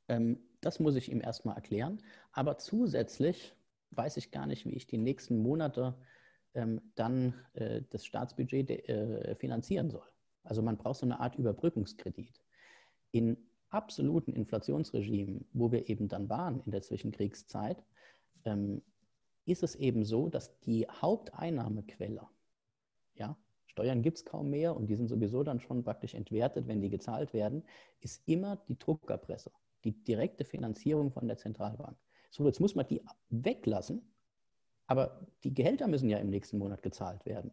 Ähm, 0.09 0.41
das 0.61 0.81
muss 0.81 0.97
ich 0.97 1.11
ihm 1.11 1.21
erstmal 1.21 1.57
erklären. 1.57 2.03
Aber 2.33 2.59
zusätzlich 2.59 3.55
weiß 3.93 4.17
ich 4.17 4.31
gar 4.31 4.47
nicht, 4.47 4.67
wie 4.67 4.75
ich 4.75 4.87
die 4.87 4.99
nächsten 4.99 5.39
Monate 5.39 5.95
ähm, 6.55 6.81
dann 6.95 7.35
äh, 7.55 7.83
das 7.91 8.05
Staatsbudget 8.05 8.71
äh, 8.71 9.35
finanzieren 9.37 9.91
soll. 9.91 10.07
Also 10.49 10.63
man 10.63 10.77
braucht 10.77 10.99
so 10.99 11.07
eine 11.07 11.21
Art 11.21 11.37
Überbrückungskredit. 11.37 12.41
In 13.13 13.37
absoluten 13.71 14.33
Inflationsregimen, 14.33 15.47
wo 15.53 15.71
wir 15.71 15.89
eben 15.89 16.09
dann 16.09 16.29
waren 16.29 16.61
in 16.65 16.73
der 16.73 16.83
Zwischenkriegszeit, 16.83 17.83
ähm, 18.45 18.83
ist 19.45 19.63
es 19.63 19.75
eben 19.77 20.05
so, 20.05 20.29
dass 20.29 20.59
die 20.61 20.87
Haupteinnahmequelle, 20.89 22.27
ja, 23.15 23.37
Steuern 23.67 24.03
gibt 24.03 24.19
es 24.19 24.25
kaum 24.25 24.51
mehr 24.51 24.75
und 24.75 24.89
die 24.89 24.97
sind 24.97 25.09
sowieso 25.09 25.43
dann 25.43 25.61
schon 25.61 25.85
praktisch 25.85 26.15
entwertet, 26.15 26.67
wenn 26.67 26.81
die 26.81 26.89
gezahlt 26.89 27.33
werden, 27.33 27.63
ist 28.01 28.27
immer 28.27 28.57
die 28.57 28.79
Druckerpresse, 28.79 29.53
die 29.85 29.93
direkte 29.93 30.45
Finanzierung 30.45 31.13
von 31.13 31.29
der 31.29 31.37
Zentralbank. 31.37 31.97
So, 32.31 32.47
jetzt 32.47 32.61
muss 32.61 32.75
man 32.75 32.87
die 32.87 33.03
weglassen, 33.31 34.03
aber 34.87 35.27
die 35.45 35.55
Gehälter 35.55 35.87
müssen 35.87 36.09
ja 36.09 36.19
im 36.19 36.31
nächsten 36.31 36.59
Monat 36.59 36.83
gezahlt 36.83 37.25
werden. 37.25 37.53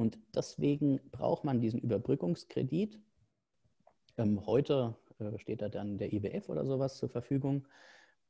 Und 0.00 0.18
deswegen 0.34 0.98
braucht 1.10 1.44
man 1.44 1.60
diesen 1.60 1.78
Überbrückungskredit. 1.78 2.98
Ähm, 4.16 4.46
heute 4.46 4.96
äh, 5.18 5.38
steht 5.38 5.60
da 5.60 5.68
dann 5.68 5.98
der 5.98 6.10
IWF 6.10 6.48
oder 6.48 6.64
sowas 6.64 6.96
zur 6.96 7.10
Verfügung. 7.10 7.68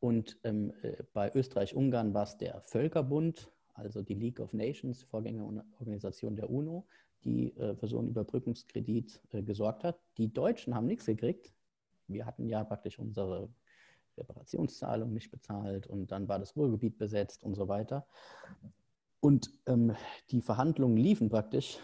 Und 0.01 0.37
ähm, 0.43 0.73
äh, 0.83 0.97
bei 1.12 1.33
Österreich-Ungarn 1.33 2.12
war 2.12 2.25
es 2.25 2.37
der 2.37 2.61
Völkerbund, 2.62 3.53
also 3.75 4.03
die 4.03 4.14
League 4.14 4.41
of 4.41 4.53
Nations, 4.53 5.05
Vorgängerorganisation 5.05 6.35
der 6.35 6.51
UNO, 6.51 6.89
die 7.23 7.57
äh, 7.57 7.77
für 7.77 7.87
so 7.87 8.01
einen 8.01 8.09
Überbrückungskredit 8.09 9.21
äh, 9.31 9.43
gesorgt 9.45 9.85
hat. 9.85 10.01
Die 10.18 10.33
Deutschen 10.33 10.75
haben 10.75 10.89
nichts 10.89 11.07
gekriegt. 11.07 11.53
Wir 12.09 12.27
hatten 12.27 12.49
ja 12.49 12.64
praktisch 12.64 12.99
unsere 12.99 13.49
Reparationszahlung 14.18 15.12
nicht 15.12 15.31
bezahlt 15.31 15.87
und 15.87 16.11
dann 16.11 16.27
war 16.27 16.41
das 16.41 16.57
Ruhrgebiet 16.57 16.99
besetzt 16.99 17.45
und 17.45 17.55
so 17.55 17.68
weiter. 17.68 18.09
Und 19.21 19.51
ähm, 19.66 19.95
die 20.31 20.41
Verhandlungen 20.41 20.97
liefen 20.97 21.29
praktisch. 21.29 21.79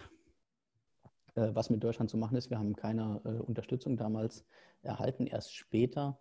Äh, 1.35 1.55
was 1.55 1.71
mit 1.71 1.85
Deutschland 1.85 2.11
zu 2.11 2.17
machen 2.17 2.37
ist, 2.37 2.51
wir 2.51 2.59
haben 2.59 2.75
keine 2.75 3.21
äh, 3.25 3.29
Unterstützung 3.43 3.97
damals 3.97 4.47
erhalten, 4.83 5.27
erst 5.27 5.55
später, 5.55 6.19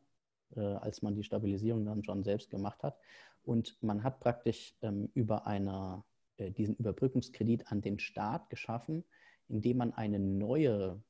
äh, 0.56 0.60
als 0.60 1.02
man 1.02 1.16
die 1.16 1.24
Stabilisierung 1.24 1.86
dann 1.86 2.04
schon 2.04 2.24
selbst 2.24 2.50
gemacht 2.50 2.84
hat. 2.84 2.98
Und 3.44 3.82
man 3.82 4.04
hat 4.04 4.20
praktisch 4.20 4.76
ähm, 4.82 5.10
über 5.14 5.48
eine, 5.48 6.04
äh, 6.38 6.52
diesen 6.52 6.76
Überbrückungskredit 6.76 7.72
an 7.72 7.82
den 7.82 8.00
Staat 8.00 8.50
geschaffen, 8.50 9.06
indem 9.48 9.78
man 9.78 9.94
eine 9.94 10.20
neue, 10.20 11.02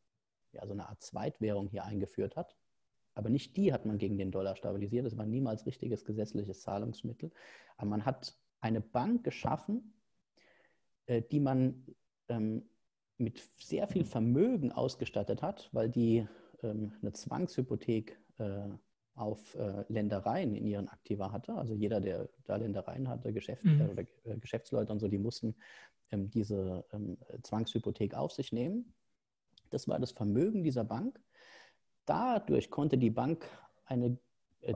ja, 0.51 0.67
so 0.67 0.73
eine 0.73 0.87
Art 0.87 1.01
Zweitwährung 1.01 1.67
hier 1.67 1.85
eingeführt 1.85 2.35
hat. 2.35 2.55
Aber 3.15 3.29
nicht 3.29 3.55
die 3.55 3.71
hat 3.71 3.85
man 3.85 3.97
gegen 3.97 4.17
den 4.17 4.31
Dollar 4.31 4.57
stabilisiert. 4.57 5.05
Das 5.05 5.17
war 5.17 5.25
niemals 5.25 5.65
richtiges 5.65 6.03
gesetzliches 6.03 6.61
Zahlungsmittel. 6.61 7.31
Aber 7.77 7.89
man 7.89 8.05
hat 8.05 8.37
eine 8.65 8.81
Bank 8.81 9.23
geschaffen, 9.23 9.93
äh, 11.05 11.21
die 11.21 11.39
man 11.39 11.85
ähm, 12.29 12.63
mit 13.17 13.47
sehr 13.57 13.87
viel 13.87 14.03
Vermögen 14.03 14.71
ausgestattet 14.71 15.43
hat, 15.43 15.69
weil 15.71 15.87
die 15.87 16.27
ähm, 16.63 16.91
eine 16.99 17.13
Zwangshypothek 17.13 18.19
äh, 18.39 18.67
auf 19.13 19.53
äh, 19.53 19.85
Ländereien 19.87 20.55
in 20.55 20.65
ihren 20.65 20.89
Aktiva 20.89 21.31
hatte. 21.31 21.53
Also 21.53 21.75
jeder, 21.75 22.01
der 22.01 22.27
da 22.45 22.55
Ländereien 22.55 23.07
hatte, 23.07 23.31
Geschäft, 23.31 23.63
mhm. 23.63 23.89
oder 23.91 24.03
Geschäftsleute 24.37 24.91
und 24.91 24.99
so, 24.99 25.07
die 25.07 25.19
mussten 25.19 25.55
ähm, 26.11 26.31
diese 26.31 26.83
Zwangshypothek 27.43 28.15
auf 28.15 28.31
sich 28.31 28.51
nehmen. 28.51 28.93
Das 29.69 29.87
war 29.87 29.99
das 29.99 30.11
Vermögen 30.11 30.63
dieser 30.63 30.83
Bank. 30.83 31.21
Dadurch 32.05 32.71
konnte 32.71 32.97
die 32.97 33.11
Bank 33.11 33.47
eine, 33.85 34.17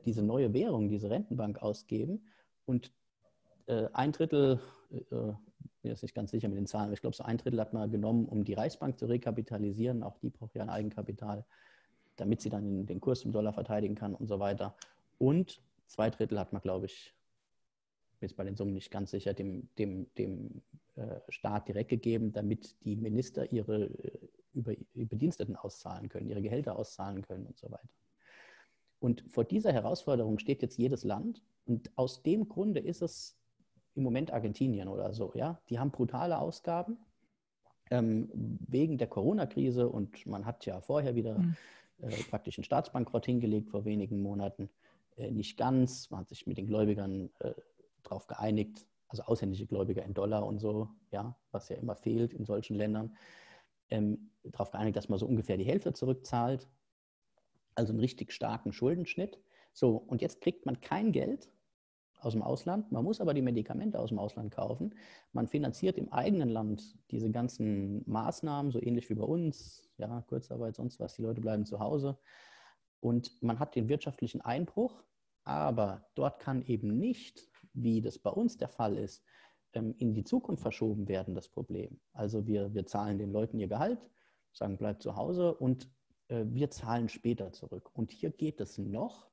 diese 0.06 0.24
neue 0.24 0.54
Währung, 0.54 0.90
diese 0.90 1.10
Rentenbank 1.10 1.62
ausgeben 1.62 2.28
und 2.66 2.92
ein 3.94 4.12
Drittel 4.12 4.60
bin 5.82 5.92
jetzt 5.92 6.02
nicht 6.02 6.16
ganz 6.16 6.32
sicher 6.32 6.48
mit 6.50 6.58
den 6.58 6.68
Zahlen, 6.68 6.86
aber 6.86 6.94
ich 6.94 7.02
glaube, 7.02 7.16
so 7.16 7.24
ein 7.24 7.38
Drittel 7.38 7.60
hat 7.60 7.74
man 7.74 7.90
genommen, 7.92 8.26
um 8.26 8.44
die 8.44 8.54
Reichsbank 8.54 9.00
zu 9.00 9.06
rekapitalisieren. 9.06 10.04
Auch 10.04 10.18
die 10.18 10.30
braucht 10.30 10.56
ja 10.56 10.64
ein 10.64 10.70
Eigenkapital, 10.70 11.46
damit 12.18 12.42
sie 12.42 12.50
dann 12.50 12.86
den 12.86 13.00
Kurs 13.00 13.24
im 13.24 13.32
Dollar 13.32 13.54
verteidigen 13.54 13.96
kann 13.96 14.14
und 14.14 14.28
so 14.28 14.40
weiter. 14.40 14.76
Und 15.18 15.62
zwei 15.88 16.10
Drittel 16.10 16.40
hat 16.40 16.54
man, 16.54 16.62
glaube 16.62 16.88
ich, 16.88 17.14
jetzt 18.22 18.36
bei 18.36 18.44
den 18.44 18.58
Summen 18.58 18.74
nicht 18.74 18.92
ganz 18.92 19.12
sicher, 19.12 19.34
dem, 19.34 19.70
dem, 19.78 20.14
dem 20.16 20.62
äh, 20.96 21.20
Staat 21.30 21.70
direkt 21.70 21.90
gegeben, 21.90 22.34
damit 22.34 22.76
die 22.84 22.98
Minister 22.98 23.50
ihre 23.52 23.86
äh, 23.86 24.20
über, 24.54 24.74
Bediensteten 24.94 25.56
auszahlen 25.56 26.10
können, 26.10 26.28
ihre 26.28 26.42
Gehälter 26.42 26.78
auszahlen 26.78 27.22
können 27.22 27.46
und 27.46 27.58
so 27.58 27.72
weiter. 27.72 27.88
Und 29.00 29.24
vor 29.30 29.46
dieser 29.46 29.72
Herausforderung 29.72 30.40
steht 30.40 30.62
jetzt 30.62 30.78
jedes 30.78 31.06
Land. 31.06 31.42
Und 31.66 31.90
aus 31.96 32.22
dem 32.22 32.50
Grunde 32.50 32.82
ist 32.82 33.02
es 33.02 33.39
im 34.00 34.04
Moment 34.04 34.32
Argentinien 34.32 34.88
oder 34.88 35.14
so, 35.14 35.34
ja, 35.36 35.60
die 35.70 35.78
haben 35.78 35.92
brutale 35.92 36.40
Ausgaben 36.40 36.98
ähm, 37.92 38.30
wegen 38.68 38.98
der 38.98 39.08
Corona-Krise 39.08 39.90
und 39.90 40.26
man 40.26 40.46
hat 40.46 40.66
ja 40.66 40.80
vorher 40.80 41.16
wieder 41.16 41.38
mhm. 41.38 41.56
äh, 42.02 42.16
praktisch 42.30 42.58
einen 42.58 42.64
Staatsbankrott 42.64 43.26
hingelegt 43.26 43.70
vor 43.70 43.84
wenigen 43.84 44.22
Monaten. 44.22 44.70
Äh, 45.18 45.32
nicht 45.32 45.58
ganz, 45.58 46.10
man 46.10 46.22
hat 46.22 46.30
sich 46.30 46.48
mit 46.48 46.58
den 46.58 46.66
Gläubigern 46.66 47.30
äh, 47.40 47.52
darauf 48.04 48.26
geeinigt, 48.28 48.88
also 49.10 49.24
ausländische 49.24 49.66
Gläubiger 49.66 50.04
in 50.04 50.14
Dollar 50.14 50.46
und 50.46 50.60
so, 50.60 50.88
ja, 51.12 51.36
was 51.52 51.68
ja 51.68 51.76
immer 51.76 51.96
fehlt 51.96 52.34
in 52.34 52.46
solchen 52.46 52.76
Ländern, 52.76 53.18
ähm, 53.90 54.32
darauf 54.44 54.72
geeinigt, 54.72 54.96
dass 54.96 55.10
man 55.10 55.20
so 55.20 55.26
ungefähr 55.26 55.58
die 55.58 55.66
Hälfte 55.66 55.92
zurückzahlt, 55.92 56.70
also 57.76 57.92
einen 57.92 58.00
richtig 58.00 58.32
starken 58.32 58.72
Schuldenschnitt. 58.72 59.40
So, 59.74 59.98
und 59.98 60.22
jetzt 60.22 60.40
kriegt 60.40 60.66
man 60.66 60.80
kein 60.80 61.12
Geld 61.12 61.50
aus 62.20 62.34
dem 62.34 62.42
Ausland. 62.42 62.92
Man 62.92 63.04
muss 63.04 63.22
aber 63.22 63.34
die 63.34 63.42
Medikamente 63.42 64.00
aus 64.00 64.10
dem 64.10 64.20
Ausland 64.20 64.52
kaufen. 64.52 64.96
Man 65.32 65.48
finanziert 65.48 65.98
im 65.98 66.12
eigenen 66.12 66.50
Land 66.50 66.98
diese 67.12 67.32
ganzen 67.32 68.04
Maßnahmen, 68.10 68.72
so 68.72 68.82
ähnlich 68.82 69.10
wie 69.10 69.16
bei 69.16 69.24
uns, 69.24 69.90
ja, 69.98 70.22
Kurzarbeit, 70.28 70.76
sonst 70.76 71.00
was, 71.00 71.16
die 71.16 71.22
Leute 71.22 71.42
bleiben 71.42 71.66
zu 71.66 71.80
Hause. 71.80 72.18
Und 73.00 73.42
man 73.42 73.60
hat 73.60 73.76
den 73.76 73.88
wirtschaftlichen 73.88 74.42
Einbruch, 74.42 75.04
aber 75.44 76.06
dort 76.16 76.40
kann 76.40 76.64
eben 76.66 77.00
nicht, 77.00 77.48
wie 77.74 78.02
das 78.02 78.20
bei 78.20 78.30
uns 78.30 78.58
der 78.58 78.70
Fall 78.70 78.98
ist, 78.98 79.24
ähm, 79.74 79.96
in 79.98 80.14
die 80.14 80.24
Zukunft 80.24 80.62
verschoben 80.62 81.08
werden, 81.08 81.36
das 81.36 81.48
Problem. 81.48 82.00
Also 82.14 82.46
wir, 82.46 82.74
wir 82.74 82.86
zahlen 82.86 83.18
den 83.18 83.32
Leuten 83.32 83.60
ihr 83.60 83.68
Gehalt, 83.68 84.00
sagen, 84.52 84.78
bleibt 84.78 85.04
zu 85.04 85.16
Hause 85.16 85.54
und 85.54 85.90
äh, 86.28 86.44
wir 86.48 86.70
zahlen 86.70 87.08
später 87.08 87.52
zurück. 87.52 87.90
Und 87.94 88.12
hier 88.12 88.32
geht 88.32 88.60
es 88.60 88.78
noch, 88.78 89.29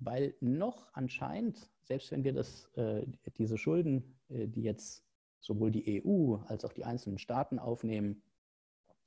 weil 0.00 0.34
noch 0.40 0.88
anscheinend, 0.92 1.70
selbst 1.82 2.10
wenn 2.10 2.24
wir 2.24 2.32
das, 2.32 2.66
äh, 2.74 3.06
diese 3.36 3.58
Schulden, 3.58 4.18
äh, 4.28 4.48
die 4.48 4.62
jetzt 4.62 5.04
sowohl 5.40 5.70
die 5.70 6.02
EU 6.04 6.36
als 6.46 6.64
auch 6.64 6.72
die 6.72 6.84
einzelnen 6.84 7.18
Staaten 7.18 7.58
aufnehmen, 7.58 8.22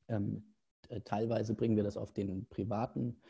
ähm, 0.08 0.56
teilweise 1.06 1.56
bringen 1.56 1.76
wir 1.76 1.84
das 1.84 1.98
auf 1.98 2.12
den 2.12 2.48
privaten 2.48 3.22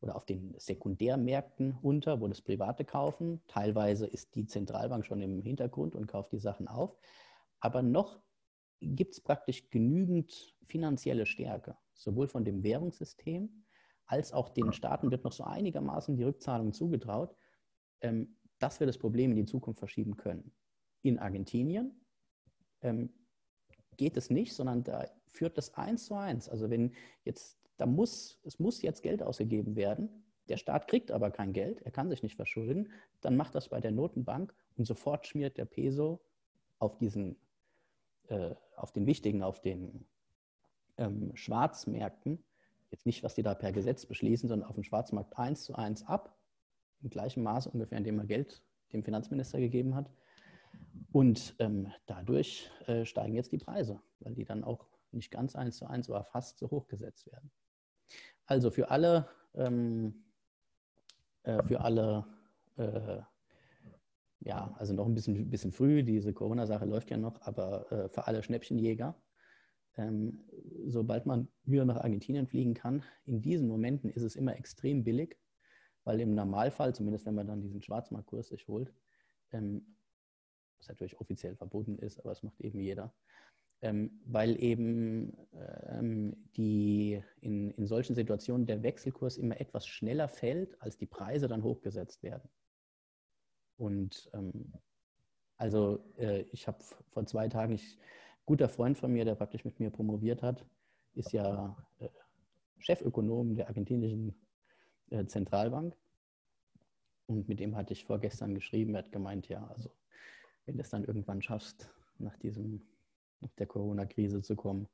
oder 0.00 0.16
auf 0.16 0.26
den 0.26 0.54
Sekundärmärkten 0.58 1.78
unter, 1.82 2.20
wo 2.20 2.28
das 2.28 2.42
Private 2.42 2.84
kaufen. 2.84 3.40
Teilweise 3.46 4.06
ist 4.06 4.34
die 4.34 4.46
Zentralbank 4.46 5.06
schon 5.06 5.22
im 5.22 5.42
Hintergrund 5.42 5.94
und 5.94 6.06
kauft 6.06 6.32
die 6.32 6.38
Sachen 6.38 6.68
auf. 6.68 6.98
Aber 7.60 7.82
noch 7.82 8.20
gibt 8.80 9.14
es 9.14 9.20
praktisch 9.20 9.70
genügend 9.70 10.54
finanzielle 10.66 11.26
Stärke, 11.26 11.76
sowohl 11.94 12.28
von 12.28 12.44
dem 12.44 12.62
Währungssystem 12.62 13.65
als 14.06 14.32
auch 14.32 14.48
den 14.48 14.72
Staaten 14.72 15.10
wird 15.10 15.24
noch 15.24 15.32
so 15.32 15.44
einigermaßen 15.44 16.16
die 16.16 16.24
Rückzahlung 16.24 16.72
zugetraut, 16.72 17.34
ähm, 18.00 18.36
dass 18.58 18.80
wir 18.80 18.86
das 18.86 18.98
Problem 18.98 19.30
in 19.32 19.36
die 19.36 19.44
Zukunft 19.44 19.78
verschieben 19.78 20.16
können. 20.16 20.52
In 21.02 21.18
Argentinien 21.18 22.00
ähm, 22.82 23.12
geht 23.96 24.16
es 24.16 24.30
nicht, 24.30 24.54
sondern 24.54 24.84
da 24.84 25.06
führt 25.26 25.58
das 25.58 25.74
eins 25.74 26.06
zu 26.06 26.14
eins. 26.14 26.48
Also 26.48 26.70
wenn 26.70 26.94
jetzt, 27.24 27.58
da 27.76 27.86
muss, 27.86 28.38
es 28.44 28.58
muss 28.58 28.82
jetzt 28.82 29.02
Geld 29.02 29.22
ausgegeben 29.22 29.76
werden, 29.76 30.24
der 30.48 30.56
Staat 30.56 30.86
kriegt 30.86 31.10
aber 31.10 31.30
kein 31.30 31.52
Geld, 31.52 31.82
er 31.82 31.90
kann 31.90 32.08
sich 32.08 32.22
nicht 32.22 32.36
verschulden, 32.36 32.92
dann 33.20 33.36
macht 33.36 33.54
das 33.54 33.68
bei 33.68 33.80
der 33.80 33.90
Notenbank 33.90 34.54
und 34.76 34.84
sofort 34.84 35.26
schmiert 35.26 35.58
der 35.58 35.64
Peso 35.64 36.22
auf 36.78 36.96
diesen, 36.98 37.36
äh, 38.28 38.54
auf 38.76 38.92
den 38.92 39.06
wichtigen, 39.06 39.42
auf 39.42 39.60
den 39.60 40.06
ähm, 40.98 41.34
Schwarzmärkten 41.34 42.44
jetzt 42.96 43.06
nicht, 43.06 43.22
was 43.22 43.34
die 43.34 43.42
da 43.42 43.54
per 43.54 43.72
Gesetz 43.72 44.06
beschließen, 44.06 44.48
sondern 44.48 44.68
auf 44.68 44.74
dem 44.74 44.82
Schwarzmarkt 44.82 45.38
eins 45.38 45.64
zu 45.64 45.74
eins 45.74 46.06
ab, 46.06 46.34
im 47.02 47.10
gleichen 47.10 47.42
Maße 47.42 47.70
ungefähr, 47.70 47.98
in 47.98 48.04
dem 48.04 48.18
er 48.18 48.24
Geld 48.24 48.62
dem 48.92 49.04
Finanzminister 49.04 49.60
gegeben 49.60 49.94
hat. 49.94 50.10
Und 51.12 51.54
ähm, 51.58 51.92
dadurch 52.06 52.70
äh, 52.86 53.04
steigen 53.04 53.34
jetzt 53.34 53.52
die 53.52 53.58
Preise, 53.58 54.00
weil 54.20 54.34
die 54.34 54.44
dann 54.44 54.64
auch 54.64 54.86
nicht 55.12 55.30
ganz 55.30 55.54
eins 55.56 55.76
zu 55.76 55.86
eins, 55.86 56.08
aber 56.08 56.24
fast 56.24 56.58
so 56.58 56.70
hoch 56.70 56.88
gesetzt 56.88 57.26
werden. 57.26 57.50
Also 58.46 58.70
für 58.70 58.90
alle, 58.90 59.28
ähm, 59.54 60.24
äh, 61.42 61.62
für 61.64 61.80
alle, 61.80 62.26
äh, 62.76 63.20
ja, 64.40 64.74
also 64.78 64.94
noch 64.94 65.06
ein 65.06 65.14
bisschen, 65.14 65.50
bisschen 65.50 65.72
früh, 65.72 66.02
diese 66.02 66.32
Corona-Sache 66.32 66.86
läuft 66.86 67.10
ja 67.10 67.16
noch, 67.18 67.42
aber 67.42 67.90
äh, 67.92 68.08
für 68.08 68.26
alle 68.26 68.42
Schnäppchenjäger, 68.42 69.14
ähm, 69.96 70.44
sobald 70.86 71.26
man 71.26 71.48
wieder 71.64 71.84
nach 71.84 71.96
Argentinien 71.96 72.46
fliegen 72.46 72.74
kann, 72.74 73.02
in 73.24 73.40
diesen 73.40 73.68
Momenten 73.68 74.10
ist 74.10 74.22
es 74.22 74.36
immer 74.36 74.56
extrem 74.56 75.04
billig, 75.04 75.38
weil 76.04 76.20
im 76.20 76.34
Normalfall, 76.34 76.94
zumindest 76.94 77.26
wenn 77.26 77.34
man 77.34 77.46
dann 77.46 77.62
diesen 77.62 77.82
Schwarzmarktkurs 77.82 78.48
sich 78.48 78.68
holt, 78.68 78.92
ähm, 79.52 79.96
was 80.78 80.88
natürlich 80.88 81.18
offiziell 81.20 81.56
verboten 81.56 81.98
ist, 81.98 82.18
aber 82.20 82.32
es 82.32 82.42
macht 82.42 82.60
eben 82.60 82.80
jeder, 82.80 83.14
ähm, 83.82 84.20
weil 84.26 84.62
eben 84.62 85.36
ähm, 85.88 86.36
die 86.56 87.22
in, 87.40 87.70
in 87.72 87.86
solchen 87.86 88.14
Situationen 88.14 88.66
der 88.66 88.82
Wechselkurs 88.82 89.36
immer 89.36 89.60
etwas 89.60 89.86
schneller 89.86 90.28
fällt, 90.28 90.80
als 90.80 90.96
die 90.96 91.06
Preise 91.06 91.48
dann 91.48 91.62
hochgesetzt 91.62 92.22
werden. 92.22 92.48
Und 93.76 94.30
ähm, 94.32 94.72
also 95.56 96.04
äh, 96.18 96.42
ich 96.52 96.66
habe 96.66 96.82
vor 97.10 97.26
zwei 97.26 97.48
Tagen, 97.48 97.72
ich 97.72 97.98
guter 98.46 98.68
Freund 98.68 98.96
von 98.96 99.12
mir, 99.12 99.24
der 99.24 99.34
praktisch 99.34 99.64
mit 99.64 99.78
mir 99.80 99.90
promoviert 99.90 100.42
hat, 100.42 100.64
ist 101.14 101.32
ja 101.32 101.76
äh, 101.98 102.08
Chefökonom 102.78 103.56
der 103.56 103.66
argentinischen 103.66 104.34
äh, 105.10 105.26
Zentralbank. 105.26 105.96
Und 107.26 107.48
mit 107.48 107.58
dem 107.58 107.76
hatte 107.76 107.92
ich 107.92 108.04
vorgestern 108.04 108.54
geschrieben, 108.54 108.94
er 108.94 109.02
hat 109.02 109.12
gemeint, 109.12 109.48
ja, 109.48 109.66
also 109.66 109.90
wenn 110.64 110.76
du 110.76 110.80
es 110.80 110.90
dann 110.90 111.04
irgendwann 111.04 111.42
schaffst, 111.42 111.90
nach 112.18 112.36
diesem, 112.38 112.86
nach 113.40 113.52
der 113.54 113.66
Corona-Krise 113.66 114.42
zu 114.42 114.54
kommen, 114.54 114.88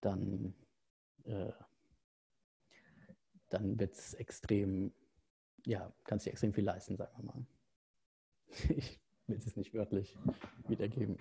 dann, 0.00 0.54
äh, 1.24 1.52
dann 3.48 3.78
wird 3.78 3.94
es 3.94 4.14
extrem, 4.14 4.92
ja, 5.66 5.92
kannst 6.04 6.26
du 6.26 6.30
extrem 6.30 6.54
viel 6.54 6.64
leisten, 6.64 6.96
sagen 6.96 7.12
wir 7.18 7.24
mal. 7.24 7.46
Ich 9.24 9.38
will 9.38 9.38
es 9.38 9.56
nicht 9.56 9.72
wörtlich 9.72 10.18
wiedergeben 10.66 11.16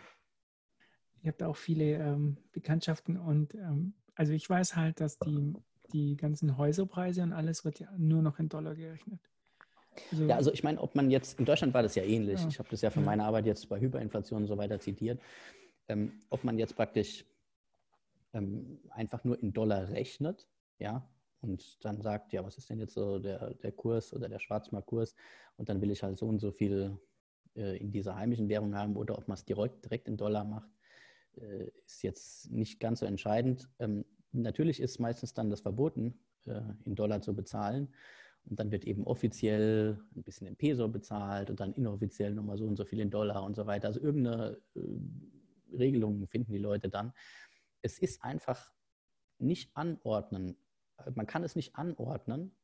ich 1.21 1.27
habe 1.27 1.37
da 1.37 1.47
auch 1.47 1.55
viele 1.55 1.95
ähm, 1.95 2.37
Bekanntschaften 2.51 3.17
und 3.17 3.53
ähm, 3.55 3.93
also 4.15 4.33
ich 4.33 4.49
weiß 4.49 4.75
halt, 4.75 4.99
dass 4.99 5.19
die, 5.19 5.53
die 5.93 6.17
ganzen 6.17 6.57
Häuserpreise 6.57 7.21
und 7.23 7.33
alles 7.33 7.63
wird 7.63 7.79
ja 7.79 7.89
nur 7.97 8.21
noch 8.21 8.39
in 8.39 8.49
Dollar 8.49 8.75
gerechnet. 8.75 9.19
Also, 10.11 10.25
ja, 10.25 10.35
also 10.35 10.51
ich 10.51 10.63
meine, 10.63 10.81
ob 10.81 10.95
man 10.95 11.11
jetzt, 11.11 11.37
in 11.39 11.45
Deutschland 11.45 11.73
war 11.73 11.83
das 11.83 11.95
ja 11.95 12.03
ähnlich, 12.03 12.41
ja. 12.41 12.47
ich 12.47 12.59
habe 12.59 12.69
das 12.69 12.81
ja 12.81 12.89
für 12.89 13.01
meine 13.01 13.23
Arbeit 13.23 13.45
jetzt 13.45 13.67
bei 13.69 13.79
Hyperinflation 13.79 14.43
und 14.43 14.47
so 14.47 14.57
weiter 14.57 14.79
zitiert, 14.79 15.19
ähm, 15.89 16.13
ob 16.29 16.43
man 16.43 16.57
jetzt 16.57 16.75
praktisch 16.75 17.25
ähm, 18.33 18.79
einfach 18.89 19.23
nur 19.23 19.41
in 19.41 19.53
Dollar 19.53 19.89
rechnet, 19.89 20.47
ja, 20.79 21.07
und 21.41 21.83
dann 21.83 22.01
sagt, 22.01 22.33
ja, 22.33 22.43
was 22.43 22.57
ist 22.57 22.69
denn 22.69 22.79
jetzt 22.79 22.93
so 22.93 23.19
der, 23.19 23.53
der 23.55 23.71
Kurs 23.71 24.13
oder 24.13 24.29
der 24.29 24.39
Schwarzmarktkurs? 24.39 25.15
Und 25.57 25.69
dann 25.69 25.81
will 25.81 25.89
ich 25.89 26.03
halt 26.03 26.17
so 26.19 26.27
und 26.27 26.39
so 26.39 26.51
viel 26.51 26.99
äh, 27.55 27.77
in 27.77 27.91
dieser 27.91 28.15
heimischen 28.15 28.47
Währung 28.47 28.75
haben 28.75 28.95
oder 28.95 29.17
ob 29.17 29.27
man 29.27 29.35
es 29.35 29.43
direkt, 29.43 29.83
direkt 29.83 30.07
in 30.07 30.17
Dollar 30.17 30.43
macht 30.43 30.69
ist 31.85 32.03
jetzt 32.03 32.51
nicht 32.51 32.79
ganz 32.79 32.99
so 32.99 33.05
entscheidend. 33.05 33.69
Ähm, 33.79 34.05
natürlich 34.31 34.79
ist 34.79 34.99
meistens 34.99 35.33
dann 35.33 35.49
das 35.49 35.61
verboten, 35.61 36.19
äh, 36.45 36.61
in 36.85 36.95
Dollar 36.95 37.21
zu 37.21 37.35
bezahlen. 37.35 37.93
Und 38.49 38.59
dann 38.59 38.71
wird 38.71 38.85
eben 38.85 39.05
offiziell 39.05 39.99
ein 40.15 40.23
bisschen 40.23 40.47
in 40.47 40.55
Peso 40.55 40.87
bezahlt 40.87 41.49
und 41.49 41.59
dann 41.59 41.73
inoffiziell 41.73 42.33
nochmal 42.33 42.57
so 42.57 42.65
und 42.65 42.75
so 42.75 42.85
viel 42.85 42.99
in 42.99 43.11
Dollar 43.11 43.43
und 43.43 43.55
so 43.55 43.67
weiter. 43.67 43.87
Also 43.87 43.99
irgendeine 43.99 44.57
äh, 44.75 45.77
Regelung 45.77 46.27
finden 46.27 46.51
die 46.51 46.57
Leute 46.57 46.89
dann. 46.89 47.13
Es 47.81 47.99
ist 47.99 48.23
einfach 48.23 48.71
nicht 49.37 49.75
anordnen. 49.75 50.57
Man 51.15 51.27
kann 51.27 51.43
es 51.43 51.55
nicht 51.55 51.75
anordnen, 51.75 52.55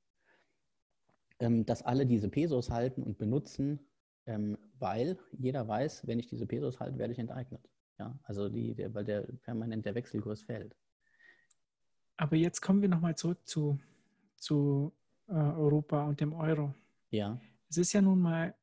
ähm, 1.40 1.66
dass 1.66 1.84
alle 1.84 2.06
diese 2.06 2.30
Pesos 2.30 2.70
halten 2.72 3.04
und 3.04 3.18
benutzen, 3.18 3.80
ähm, 4.26 4.58
weil 4.80 5.18
jeder 5.32 5.68
weiß, 5.68 6.08
wenn 6.08 6.20
ich 6.20 6.28
diese 6.28 6.48
Pesos 6.48 6.80
halte, 6.80 6.98
werde 6.98 7.14
ich 7.14 7.20
enteignet. 7.20 7.70
Ja, 8.00 8.18
also 8.24 8.50
die, 8.50 8.76
der, 8.76 8.94
weil 8.94 9.06
der 9.06 9.22
permanent 9.44 9.86
der 9.86 9.96
Wechselkurs 9.96 10.44
fällt. 10.44 10.76
Aber 12.16 12.36
jetzt 12.36 12.62
kommen 12.62 12.82
wir 12.82 12.90
nochmal 12.90 13.16
zurück 13.16 13.40
zu, 13.46 13.80
zu 14.36 14.94
äh, 15.28 15.34
Europa 15.34 16.06
und 16.06 16.20
dem 16.20 16.34
Euro. 16.34 16.74
Ja. 17.10 17.40
Es 17.70 17.78
ist 17.78 17.94
ja 17.94 18.02
nun 18.02 18.22
mal 18.22 18.56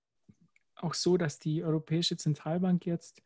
auch 0.76 0.94
so, 0.94 1.16
dass 1.16 1.38
die 1.38 1.62
Europäische 1.62 2.16
Zentralbank 2.16 2.86
jetzt 2.86 3.22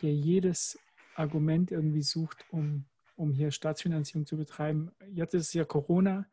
ja 0.00 0.08
jedes 0.08 0.78
Argument 1.14 1.70
irgendwie 1.70 2.02
sucht, 2.02 2.44
um, 2.50 2.84
um 3.16 3.32
hier 3.32 3.50
Staatsfinanzierung 3.50 4.26
zu 4.26 4.36
betreiben. 4.36 4.90
Jetzt 5.10 5.34
ist 5.34 5.48
es 5.48 5.52
ja 5.52 5.64
Corona. 5.64 6.26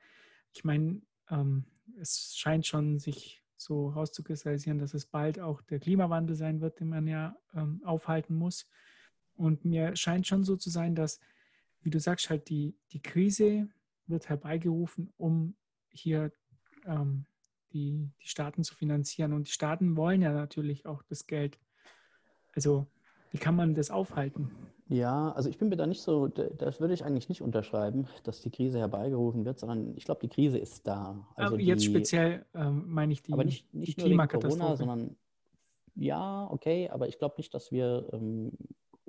Ich 0.53 0.63
meine, 0.63 1.01
ähm, 1.29 1.65
es 1.99 2.35
scheint 2.35 2.65
schon 2.65 2.99
sich 2.99 3.43
so 3.57 3.89
rauszukristallisieren, 3.89 4.79
dass 4.79 4.93
es 4.93 5.05
bald 5.05 5.39
auch 5.39 5.61
der 5.63 5.79
Klimawandel 5.79 6.35
sein 6.35 6.61
wird, 6.61 6.79
den 6.79 6.89
man 6.89 7.07
ja 7.07 7.35
ähm, 7.53 7.81
aufhalten 7.83 8.35
muss. 8.35 8.69
Und 9.39 9.63
mir 9.63 9.95
scheint 9.95 10.27
schon 10.27 10.43
so 10.43 10.57
zu 10.57 10.69
sein, 10.69 10.95
dass, 10.95 11.19
wie 11.81 11.89
du 11.89 11.99
sagst, 11.99 12.29
halt 12.29 12.49
die, 12.49 12.75
die 12.91 13.01
Krise 13.01 13.69
wird 14.07 14.27
herbeigerufen, 14.27 15.13
um 15.17 15.55
hier 15.91 16.31
ähm, 16.85 17.25
die, 17.71 18.09
die 18.21 18.27
Staaten 18.27 18.63
zu 18.63 18.75
finanzieren. 18.75 19.31
Und 19.31 19.47
die 19.47 19.51
Staaten 19.51 19.95
wollen 19.95 20.21
ja 20.21 20.33
natürlich 20.33 20.85
auch 20.85 21.03
das 21.03 21.25
Geld. 21.25 21.57
Also 22.53 22.85
wie 23.31 23.37
kann 23.37 23.55
man 23.55 23.75
das 23.75 23.91
aufhalten? 23.91 24.51
Ja, 24.89 25.31
also 25.33 25.49
ich 25.49 25.57
bin 25.57 25.69
mir 25.69 25.77
da 25.77 25.85
nicht 25.85 26.01
so, 26.01 26.27
das 26.27 26.81
würde 26.81 26.95
ich 26.95 27.05
eigentlich 27.05 27.29
nicht 27.29 27.41
unterschreiben, 27.41 28.07
dass 28.23 28.41
die 28.41 28.49
Krise 28.49 28.79
herbeigerufen 28.79 29.45
wird, 29.45 29.59
sondern 29.59 29.95
ich 29.95 30.03
glaube, 30.03 30.21
die 30.21 30.29
Krise 30.29 30.57
ist 30.57 30.85
da. 30.87 31.25
Also 31.35 31.53
aber 31.53 31.63
jetzt 31.63 31.83
die, 31.83 31.89
speziell 31.89 32.45
ähm, 32.55 32.85
meine 32.87 33.13
ich 33.13 33.21
die, 33.21 33.31
aber 33.31 33.43
nicht, 33.45 33.71
nicht 33.73 33.97
die 33.97 34.01
Klimakatastrophe. 34.01 34.57
Corona, 34.57 34.75
sondern 34.75 35.15
ja, 35.95 36.49
okay, 36.49 36.89
aber 36.89 37.07
ich 37.07 37.19
glaube 37.19 37.35
nicht, 37.37 37.53
dass 37.53 37.71
wir 37.71 38.09
ähm, 38.13 38.51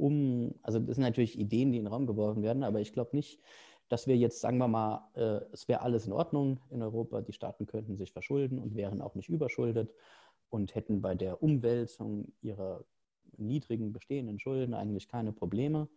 um, 0.00 0.54
also 0.62 0.78
das 0.78 0.96
sind 0.96 1.04
natürlich 1.04 1.38
Ideen, 1.38 1.72
die 1.72 1.78
in 1.78 1.84
den 1.84 1.92
Raum 1.92 2.06
geworfen 2.06 2.42
werden, 2.42 2.62
aber 2.62 2.80
ich 2.80 2.92
glaube 2.92 3.16
nicht, 3.16 3.40
dass 3.88 4.06
wir 4.06 4.16
jetzt, 4.16 4.40
sagen 4.40 4.58
wir 4.58 4.68
mal, 4.68 5.08
äh, 5.14 5.44
es 5.52 5.68
wäre 5.68 5.82
alles 5.82 6.06
in 6.06 6.12
Ordnung 6.12 6.60
in 6.70 6.82
Europa, 6.82 7.20
die 7.22 7.32
Staaten 7.32 7.66
könnten 7.66 7.96
sich 7.96 8.12
verschulden 8.12 8.58
und 8.58 8.74
wären 8.74 9.02
auch 9.02 9.14
nicht 9.14 9.28
überschuldet 9.28 9.92
und 10.48 10.74
hätten 10.74 11.00
bei 11.02 11.14
der 11.14 11.42
Umwälzung 11.42 12.32
ihrer 12.40 12.84
niedrigen 13.36 13.92
bestehenden 13.92 14.38
Schulden 14.38 14.74
eigentlich 14.74 15.08
keine 15.08 15.32
Probleme, 15.32 15.88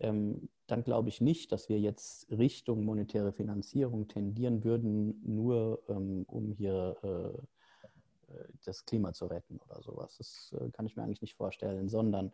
ähm, 0.00 0.48
dann 0.66 0.82
glaube 0.82 1.08
ich 1.08 1.20
nicht, 1.20 1.52
dass 1.52 1.68
wir 1.68 1.78
jetzt 1.78 2.30
Richtung 2.30 2.84
monetäre 2.84 3.32
Finanzierung 3.32 4.08
tendieren 4.08 4.64
würden, 4.64 5.20
nur 5.24 5.82
ähm, 5.88 6.24
um 6.28 6.52
hier 6.52 6.96
äh, 7.02 8.32
äh, 8.32 8.44
das 8.64 8.84
Klima 8.84 9.12
zu 9.12 9.26
retten 9.26 9.58
oder 9.68 9.82
sowas. 9.82 10.16
Das 10.18 10.54
äh, 10.60 10.70
kann 10.70 10.86
ich 10.86 10.96
mir 10.96 11.02
eigentlich 11.02 11.22
nicht 11.22 11.34
vorstellen, 11.34 11.88
sondern 11.88 12.32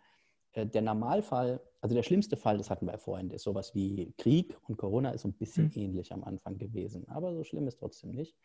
der 0.55 0.83
Normalfall, 0.83 1.61
also 1.81 1.95
der 1.95 2.03
schlimmste 2.03 2.37
Fall, 2.37 2.59
das 2.59 2.71
hatten 2.71 2.87
wir 2.87 2.93
ja 2.93 2.99
vorhin, 2.99 3.31
ist 3.31 3.45
sowas 3.45 3.75
wie 3.75 4.13
Krieg 4.19 4.57
und 4.69 4.77
Corona 4.77 5.11
ist 5.11 5.23
so 5.23 5.29
ein 5.29 5.35
bisschen 5.35 5.67
mhm. 5.67 5.83
ähnlich 5.83 6.13
am 6.13 6.25
Anfang 6.25 6.59
gewesen, 6.59 7.09
aber 7.09 7.35
so 7.35 7.45
schlimm 7.45 7.69
ist 7.69 7.79
trotzdem 7.79 8.11
nicht. 8.11 8.37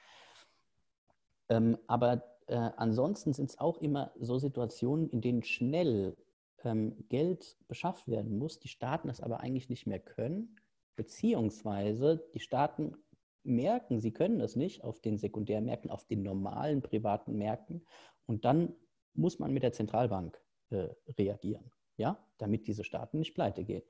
Ähm, 1.50 1.78
aber 1.88 2.24
äh, 2.48 2.56
ansonsten 2.78 3.34
sind 3.34 3.50
es 3.50 3.60
auch 3.60 3.78
immer 3.80 4.12
so 4.20 4.38
Situationen, 4.38 5.10
in 5.10 5.22
denen 5.22 5.44
schnell 5.44 6.16
ähm, 6.64 7.06
Geld 7.10 7.58
beschafft 7.68 8.08
werden 8.08 8.38
muss, 8.38 8.60
die 8.60 8.68
Staaten 8.68 9.08
das 9.08 9.22
aber 9.22 9.40
eigentlich 9.40 9.70
nicht 9.70 9.88
mehr 9.88 10.00
können, 10.00 10.60
beziehungsweise 10.96 12.28
die 12.34 12.40
Staaten 12.40 12.96
merken, 13.44 14.00
sie 14.00 14.12
können 14.12 14.40
das 14.40 14.56
nicht 14.56 14.84
auf 14.84 15.00
den 15.02 15.18
Sekundärmärkten, 15.18 15.92
auf 15.92 16.06
den 16.06 16.24
normalen 16.24 16.82
privaten 16.82 17.38
Märkten 17.38 17.86
und 18.26 18.46
dann 18.46 18.76
muss 19.14 19.40
man 19.40 19.54
mit 19.54 19.64
der 19.64 19.72
Zentralbank 19.72 20.40
äh, 20.72 20.90
reagieren, 21.18 21.72
ja, 21.98 22.18
damit 22.38 22.68
diese 22.68 22.84
Staaten 22.84 23.20
nicht 23.20 23.34
pleite 23.34 23.64
gehen. 23.64 23.84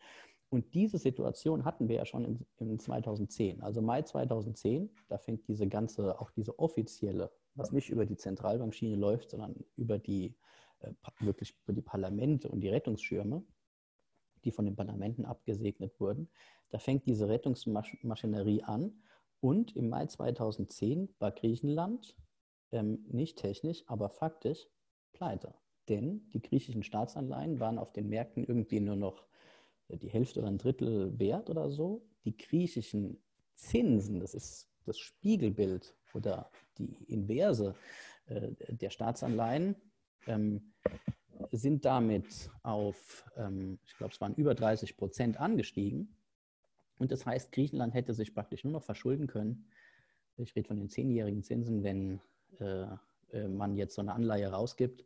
Und 0.49 0.73
diese 0.73 0.97
Situation 0.97 1.65
hatten 1.65 1.89
wir 1.89 1.95
ja 1.97 2.05
schon 2.05 2.23
in, 2.23 2.45
in 2.59 2.79
2010, 2.79 3.61
also 3.61 3.81
Mai 3.81 4.03
2010, 4.03 4.89
da 5.07 5.17
fängt 5.17 5.47
diese 5.47 5.67
ganze, 5.67 6.19
auch 6.19 6.31
diese 6.31 6.59
offizielle, 6.59 7.31
was 7.55 7.71
nicht 7.71 7.89
über 7.89 8.05
die 8.05 8.15
Zentralbankschiene 8.15 8.95
läuft, 8.95 9.31
sondern 9.31 9.55
über 9.75 9.97
die 9.97 10.35
äh, 10.79 10.91
wirklich 11.19 11.57
über 11.63 11.73
die 11.73 11.81
Parlamente 11.81 12.49
und 12.49 12.61
die 12.61 12.69
Rettungsschirme, 12.69 13.43
die 14.43 14.51
von 14.51 14.65
den 14.65 14.75
Parlamenten 14.75 15.25
abgesegnet 15.25 15.99
wurden. 15.99 16.29
Da 16.69 16.79
fängt 16.79 17.07
diese 17.07 17.27
Rettungsmaschinerie 17.27 18.63
an 18.63 19.01
und 19.39 19.75
im 19.75 19.89
Mai 19.89 20.05
2010 20.05 21.13
war 21.19 21.31
Griechenland 21.31 22.15
ähm, 22.71 23.05
nicht 23.09 23.37
technisch, 23.37 23.83
aber 23.87 24.09
faktisch 24.09 24.67
pleite. 25.13 25.53
Denn 25.89 26.29
die 26.33 26.41
griechischen 26.41 26.83
Staatsanleihen 26.83 27.59
waren 27.59 27.77
auf 27.77 27.93
den 27.93 28.09
Märkten 28.09 28.43
irgendwie 28.43 28.79
nur 28.79 28.95
noch 28.95 29.25
äh, 29.89 29.97
die 29.97 30.09
Hälfte 30.09 30.39
oder 30.39 30.49
ein 30.49 30.57
Drittel 30.57 31.17
wert 31.19 31.49
oder 31.49 31.69
so. 31.69 32.05
Die 32.25 32.35
griechischen 32.35 33.17
Zinsen, 33.53 34.19
das 34.19 34.33
ist 34.33 34.69
das 34.85 34.99
Spiegelbild 34.99 35.95
oder 36.13 36.49
die 36.77 36.95
Inverse 37.07 37.75
äh, 38.27 38.51
der 38.69 38.89
Staatsanleihen, 38.89 39.75
ähm, 40.27 40.73
sind 41.51 41.85
damit 41.85 42.49
auf, 42.63 43.25
ähm, 43.35 43.79
ich 43.85 43.95
glaube, 43.97 44.13
es 44.13 44.21
waren 44.21 44.35
über 44.35 44.55
30 44.55 44.97
Prozent 44.97 45.39
angestiegen. 45.39 46.15
Und 46.97 47.11
das 47.11 47.25
heißt, 47.25 47.51
Griechenland 47.51 47.93
hätte 47.93 48.13
sich 48.13 48.33
praktisch 48.33 48.63
nur 48.63 48.73
noch 48.73 48.83
verschulden 48.83 49.27
können. 49.27 49.67
Ich 50.37 50.55
rede 50.55 50.67
von 50.67 50.77
den 50.77 50.89
zehnjährigen 50.89 51.43
Zinsen, 51.43 51.83
wenn 51.83 52.21
äh, 52.59 52.85
äh 53.31 53.47
man 53.47 53.75
jetzt 53.75 53.95
so 53.95 54.01
eine 54.01 54.13
Anleihe 54.13 54.47
rausgibt, 54.47 55.05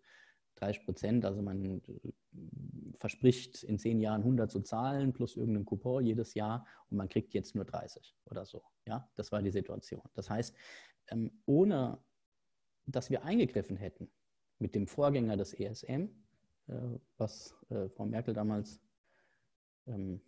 30 0.60 0.86
Prozent, 0.86 1.26
also 1.26 1.42
man 1.42 1.82
äh, 1.82 2.12
verspricht 3.00 3.64
in 3.64 3.80
zehn 3.80 4.00
Jahren 4.00 4.22
100 4.22 4.52
zu 4.52 4.62
zahlen 4.62 5.14
plus 5.14 5.38
irgendeinen 5.38 5.66
Coupon 5.66 6.06
jedes 6.06 6.34
Jahr 6.34 6.66
und 6.90 6.98
man 6.98 7.10
kriegt 7.10 7.34
jetzt 7.34 7.56
nur 7.56 7.66
30 7.66 8.16
oder 8.26 8.46
so. 8.46 8.64
Ja, 8.88 9.10
das 9.16 9.32
war 9.32 9.42
die 9.42 9.52
Situation. 9.52 10.02
Das 10.14 10.30
heißt, 10.30 10.56
ähm, 11.08 11.32
ohne 11.46 12.00
dass 12.86 13.10
wir 13.10 13.24
eingegriffen 13.24 13.78
hätten, 13.78 14.10
mit 14.58 14.76
dem 14.76 14.88
Vorgänger 14.88 15.38
des 15.38 15.54
ESM, 15.54 16.10
äh, 16.68 16.74
was 17.18 17.56
äh, 17.70 17.88
Frau 17.90 18.06
Merkel 18.06 18.34
damals 18.34 18.82
ähm, 19.88 20.22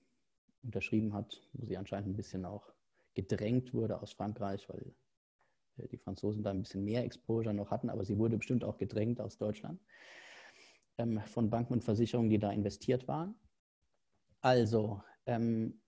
unterschrieben 0.63 1.13
hat, 1.13 1.41
wo 1.53 1.65
sie 1.65 1.77
anscheinend 1.77 2.09
ein 2.09 2.15
bisschen 2.15 2.45
auch 2.45 2.71
gedrängt 3.13 3.73
wurde 3.73 4.01
aus 4.01 4.13
Frankreich, 4.13 4.67
weil 4.69 4.93
die 5.87 5.97
Franzosen 5.97 6.43
da 6.43 6.51
ein 6.51 6.61
bisschen 6.61 6.83
mehr 6.83 7.03
Exposure 7.03 7.53
noch 7.53 7.71
hatten, 7.71 7.89
aber 7.89 8.05
sie 8.05 8.17
wurde 8.17 8.37
bestimmt 8.37 8.63
auch 8.63 8.77
gedrängt 8.77 9.19
aus 9.21 9.37
Deutschland 9.37 9.79
ähm, 10.97 11.19
von 11.25 11.49
Banken 11.49 11.73
und 11.73 11.83
Versicherungen, 11.83 12.29
die 12.29 12.39
da 12.39 12.51
investiert 12.51 13.07
waren. 13.07 13.35
Also, 14.41 15.01
ähm, 15.25 15.81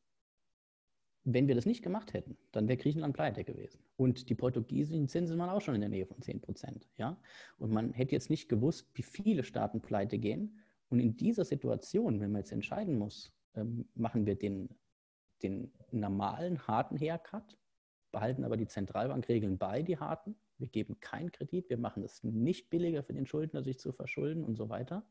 wenn 1.26 1.48
wir 1.48 1.56
das 1.56 1.66
nicht 1.66 1.84
gemacht 1.84 2.14
hätten, 2.14 2.38
dann 2.52 2.68
wäre 2.68 2.78
Griechenland 2.78 3.16
pleite 3.16 3.44
gewesen. 3.44 3.80
Und 3.96 4.30
die 4.30 4.36
portugiesischen 4.36 5.08
Zinsen 5.08 5.38
waren 5.40 5.50
auch 5.50 5.62
schon 5.62 5.76
in 5.76 5.82
der 5.82 5.90
Nähe 5.90 6.06
von 6.06 6.22
10 6.22 6.42
Prozent. 6.42 6.90
Ja? 6.98 7.18
Und 7.58 7.72
man 7.72 7.94
hätte 7.94 8.12
jetzt 8.12 8.30
nicht 8.30 8.50
gewusst, 8.50 8.90
wie 8.94 9.04
viele 9.04 9.44
Staaten 9.44 9.82
pleite 9.82 10.18
gehen. 10.18 10.60
Und 10.90 11.00
in 11.00 11.16
dieser 11.16 11.46
Situation, 11.46 12.20
wenn 12.20 12.32
man 12.32 12.42
jetzt 12.42 12.52
entscheiden 12.52 12.98
muss, 12.98 13.34
ähm, 13.56 13.88
machen 13.96 14.26
wir 14.26 14.36
den, 14.36 14.70
den 15.42 15.72
normalen, 15.92 16.68
harten 16.68 17.00
Haircut, 17.00 17.58
behalten 18.14 18.46
aber 18.46 18.56
die 18.56 18.68
Zentralbankregeln 18.68 19.58
bei, 19.58 19.82
die 19.82 19.98
harten. 19.98 20.38
Wir 20.58 20.70
geben 20.70 21.02
keinen 21.02 21.34
Kredit, 21.34 21.70
wir 21.70 21.78
machen 21.78 22.04
es 22.04 22.24
nicht 22.24 22.70
billiger 22.70 23.04
für 23.04 23.12
den 23.12 23.26
Schuldner, 23.26 23.62
sich 23.64 23.78
zu 23.80 23.92
verschulden 23.92 24.46
und 24.46 24.56
so 24.56 24.70
weiter. 24.70 25.06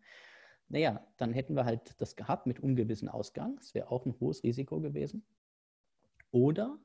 Naja, 0.68 1.06
dann 1.18 1.34
hätten 1.34 1.54
wir 1.54 1.66
halt 1.66 2.00
das 2.00 2.16
gehabt 2.16 2.46
mit 2.46 2.60
ungewissen 2.60 3.10
Ausgang. 3.10 3.56
Das 3.56 3.74
wäre 3.74 3.90
auch 3.90 4.06
ein 4.06 4.18
hohes 4.20 4.42
Risiko 4.42 4.80
gewesen. 4.80 5.22
Oder 6.30 6.78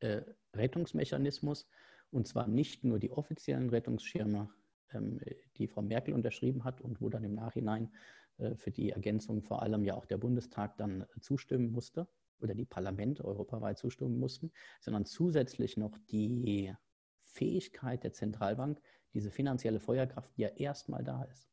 äh, 0.00 0.22
Rettungsmechanismus, 0.56 1.68
und 2.10 2.26
zwar 2.26 2.48
nicht 2.48 2.82
nur 2.82 2.98
die 2.98 3.12
offiziellen 3.12 3.68
Rettungsschirme, 3.70 4.50
ähm, 4.92 5.20
die 5.56 5.68
Frau 5.68 5.82
Merkel 5.82 6.14
unterschrieben 6.14 6.64
hat 6.64 6.80
und 6.80 7.00
wo 7.00 7.08
dann 7.10 7.22
im 7.22 7.34
Nachhinein 7.34 7.92
äh, 8.38 8.56
für 8.56 8.72
die 8.72 8.90
Ergänzung 8.90 9.42
vor 9.42 9.62
allem 9.62 9.84
ja 9.84 9.94
auch 9.94 10.06
der 10.06 10.18
Bundestag 10.18 10.76
dann 10.78 11.06
zustimmen 11.20 11.70
musste 11.70 12.08
oder 12.40 12.54
die 12.54 12.64
Parlamente 12.64 13.24
europaweit 13.24 13.78
zustimmen 13.78 14.18
mussten, 14.18 14.52
sondern 14.80 15.04
zusätzlich 15.04 15.76
noch 15.76 15.96
die 16.10 16.74
Fähigkeit 17.22 18.04
der 18.04 18.12
Zentralbank, 18.12 18.80
diese 19.14 19.30
finanzielle 19.30 19.80
Feuerkraft, 19.80 20.30
die 20.36 20.42
ja 20.42 20.48
erstmal 20.48 21.04
da 21.04 21.24
ist. 21.24 21.50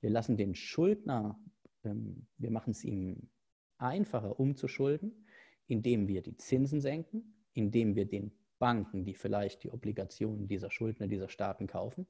Wir 0.00 0.10
lassen 0.10 0.36
den 0.36 0.54
Schuldner, 0.54 1.38
ähm, 1.84 2.26
wir 2.36 2.50
machen 2.50 2.70
es 2.70 2.84
ihm 2.84 3.30
einfacher 3.78 4.38
umzuschulden, 4.38 5.26
indem 5.66 6.08
wir 6.08 6.22
die 6.22 6.36
Zinsen 6.36 6.80
senken, 6.80 7.46
indem 7.52 7.94
wir 7.96 8.06
den 8.06 8.32
Banken, 8.58 9.04
die 9.04 9.14
vielleicht 9.14 9.62
die 9.64 9.70
Obligationen 9.70 10.46
dieser 10.46 10.70
Schuldner, 10.70 11.08
dieser 11.08 11.28
Staaten 11.28 11.66
kaufen, 11.66 12.06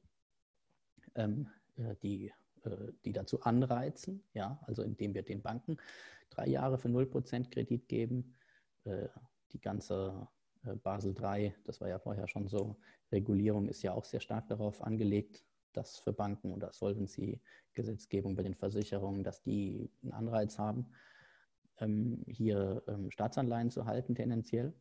ähm, 1.14 1.48
äh, 1.76 1.96
die, 2.02 2.32
die 3.04 3.12
dazu 3.12 3.42
anreizen, 3.42 4.22
ja, 4.32 4.58
also 4.66 4.82
indem 4.82 5.14
wir 5.14 5.22
den 5.22 5.42
Banken 5.42 5.76
drei 6.30 6.46
Jahre 6.48 6.78
für 6.78 6.88
0% 6.88 7.50
Kredit 7.50 7.88
geben, 7.88 8.34
äh, 8.84 9.08
die 9.52 9.60
ganze 9.60 10.28
äh, 10.64 10.74
Basel 10.76 11.14
III, 11.18 11.54
das 11.64 11.80
war 11.80 11.88
ja 11.88 11.98
vorher 11.98 12.28
schon 12.28 12.48
so, 12.48 12.76
Regulierung 13.12 13.68
ist 13.68 13.82
ja 13.82 13.92
auch 13.92 14.04
sehr 14.04 14.20
stark 14.20 14.48
darauf 14.48 14.82
angelegt, 14.82 15.44
dass 15.72 15.98
für 15.98 16.12
Banken 16.12 16.52
oder 16.52 16.72
Solvency-Gesetzgebung 16.72 18.36
bei 18.36 18.42
den 18.42 18.54
Versicherungen, 18.54 19.24
dass 19.24 19.42
die 19.42 19.90
einen 20.02 20.12
Anreiz 20.12 20.58
haben, 20.58 20.86
ähm, 21.78 22.22
hier 22.26 22.82
ähm, 22.86 23.10
Staatsanleihen 23.10 23.70
zu 23.70 23.86
halten, 23.86 24.14
tendenziell. 24.14 24.72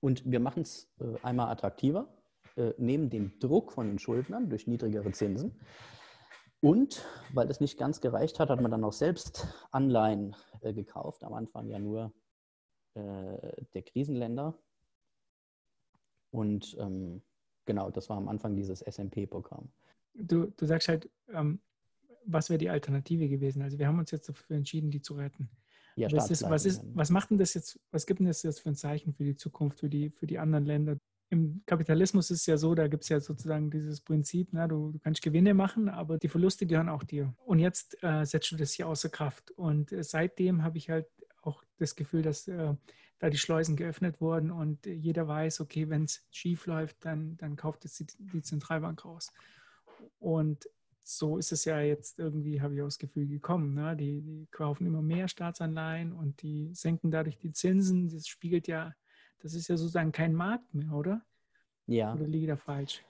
Und 0.00 0.30
wir 0.30 0.40
machen 0.40 0.62
es 0.62 0.90
äh, 1.00 1.14
einmal 1.22 1.50
attraktiver, 1.50 2.08
äh, 2.56 2.72
nehmen 2.78 3.10
den 3.10 3.38
Druck 3.40 3.72
von 3.72 3.88
den 3.88 3.98
Schuldnern 3.98 4.48
durch 4.48 4.66
niedrigere 4.66 5.10
Zinsen. 5.12 5.58
Und 6.60 7.06
weil 7.32 7.46
das 7.46 7.60
nicht 7.60 7.78
ganz 7.78 8.00
gereicht 8.00 8.40
hat, 8.40 8.50
hat 8.50 8.60
man 8.60 8.70
dann 8.70 8.84
auch 8.84 8.92
selbst 8.92 9.46
Anleihen 9.70 10.34
äh, 10.60 10.72
gekauft. 10.72 11.22
Am 11.22 11.34
Anfang 11.34 11.68
ja 11.68 11.78
nur 11.78 12.12
äh, 12.94 13.64
der 13.74 13.82
Krisenländer. 13.82 14.58
Und 16.30 16.76
ähm, 16.80 17.22
genau, 17.64 17.90
das 17.90 18.08
war 18.08 18.16
am 18.16 18.28
Anfang 18.28 18.56
dieses 18.56 18.80
SMP-Programm. 18.80 19.70
Du, 20.14 20.46
du 20.56 20.66
sagst 20.66 20.88
halt, 20.88 21.08
ähm, 21.32 21.60
was 22.24 22.50
wäre 22.50 22.58
die 22.58 22.70
Alternative 22.70 23.28
gewesen? 23.28 23.62
Also 23.62 23.78
wir 23.78 23.86
haben 23.86 23.98
uns 23.98 24.10
jetzt 24.10 24.28
dafür 24.28 24.56
entschieden, 24.56 24.90
die 24.90 25.00
zu 25.00 25.14
retten. 25.14 25.48
Ja, 25.96 26.10
was, 26.12 26.30
ist, 26.30 26.42
was, 26.42 26.64
ist, 26.64 26.84
was 26.94 27.10
macht 27.10 27.30
denn 27.30 27.38
das 27.38 27.54
jetzt, 27.54 27.80
was 27.90 28.06
gibt 28.06 28.20
denn 28.20 28.26
das 28.26 28.42
jetzt 28.42 28.60
für 28.60 28.68
ein 28.68 28.76
Zeichen 28.76 29.14
für 29.14 29.24
die 29.24 29.36
Zukunft, 29.36 29.80
für 29.80 29.88
die, 29.88 30.10
für 30.10 30.26
die 30.26 30.38
anderen 30.38 30.64
Länder? 30.64 30.98
Im 31.30 31.62
Kapitalismus 31.66 32.30
ist 32.30 32.40
es 32.40 32.46
ja 32.46 32.56
so, 32.56 32.74
da 32.74 32.88
gibt 32.88 33.02
es 33.02 33.10
ja 33.10 33.20
sozusagen 33.20 33.70
dieses 33.70 34.00
Prinzip, 34.00 34.48
na, 34.52 34.66
du, 34.66 34.92
du, 34.92 34.98
kannst 34.98 35.20
Gewinne 35.20 35.52
machen, 35.52 35.88
aber 35.88 36.18
die 36.18 36.28
Verluste 36.28 36.66
gehören 36.66 36.88
auch 36.88 37.04
dir. 37.04 37.34
Und 37.44 37.58
jetzt 37.58 38.02
äh, 38.02 38.24
setzt 38.24 38.50
du 38.50 38.56
das 38.56 38.72
hier 38.72 38.88
außer 38.88 39.10
Kraft. 39.10 39.50
Und 39.50 39.92
äh, 39.92 40.02
seitdem 40.02 40.62
habe 40.62 40.78
ich 40.78 40.88
halt 40.88 41.06
auch 41.42 41.62
das 41.78 41.96
Gefühl, 41.96 42.22
dass 42.22 42.48
äh, 42.48 42.74
da 43.18 43.30
die 43.30 43.38
Schleusen 43.38 43.76
geöffnet 43.76 44.20
wurden 44.20 44.50
und 44.50 44.86
jeder 44.86 45.26
weiß, 45.26 45.60
okay, 45.60 45.88
wenn 45.88 46.04
es 46.04 46.24
schief 46.30 46.66
läuft, 46.66 47.04
dann, 47.04 47.36
dann 47.36 47.56
kauft 47.56 47.84
es 47.84 47.96
die, 47.96 48.06
die 48.18 48.42
Zentralbank 48.42 49.04
raus. 49.04 49.32
Und 50.20 50.68
so 51.02 51.38
ist 51.38 51.52
es 51.52 51.64
ja 51.64 51.80
jetzt 51.80 52.18
irgendwie, 52.18 52.60
habe 52.60 52.74
ich 52.74 52.82
auch 52.82 52.86
das 52.86 52.98
Gefühl, 52.98 53.26
gekommen. 53.26 53.74
Ne? 53.74 53.96
Die, 53.96 54.20
die 54.20 54.46
kaufen 54.50 54.86
immer 54.86 55.02
mehr 55.02 55.26
Staatsanleihen 55.26 56.12
und 56.12 56.42
die 56.42 56.70
senken 56.74 57.10
dadurch 57.10 57.38
die 57.38 57.52
Zinsen. 57.52 58.08
Das 58.08 58.28
spiegelt 58.28 58.68
ja, 58.68 58.94
das 59.42 59.54
ist 59.54 59.68
ja 59.68 59.76
sozusagen 59.76 60.12
kein 60.12 60.34
Markt 60.34 60.74
mehr, 60.74 60.92
oder? 60.92 61.22
Ja. 61.86 62.14
Oder 62.14 62.26
liege 62.26 62.44
ich 62.44 62.50
da 62.50 62.56
falsch? 62.56 63.04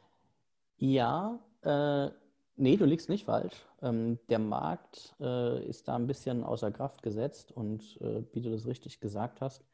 Ja, 0.77 1.39
äh, 1.63 2.11
nee, 2.57 2.77
du 2.77 2.85
liegst 2.85 3.09
nicht 3.09 3.25
falsch. 3.25 3.67
Ähm, 3.83 4.19
der 4.29 4.39
Markt 4.39 5.15
äh, 5.21 5.65
ist 5.67 5.89
da 5.89 5.97
ein 5.97 6.07
bisschen 6.07 6.45
außer 6.45 6.71
Kraft 6.71 7.03
gesetzt 7.03 7.53
und 7.53 8.01
äh, 8.01 8.23
wie 8.33 8.41
du 8.41 8.51
das 8.51 8.67
richtig 8.67 9.01
gesagt 9.01 9.41
hast, 9.41 9.65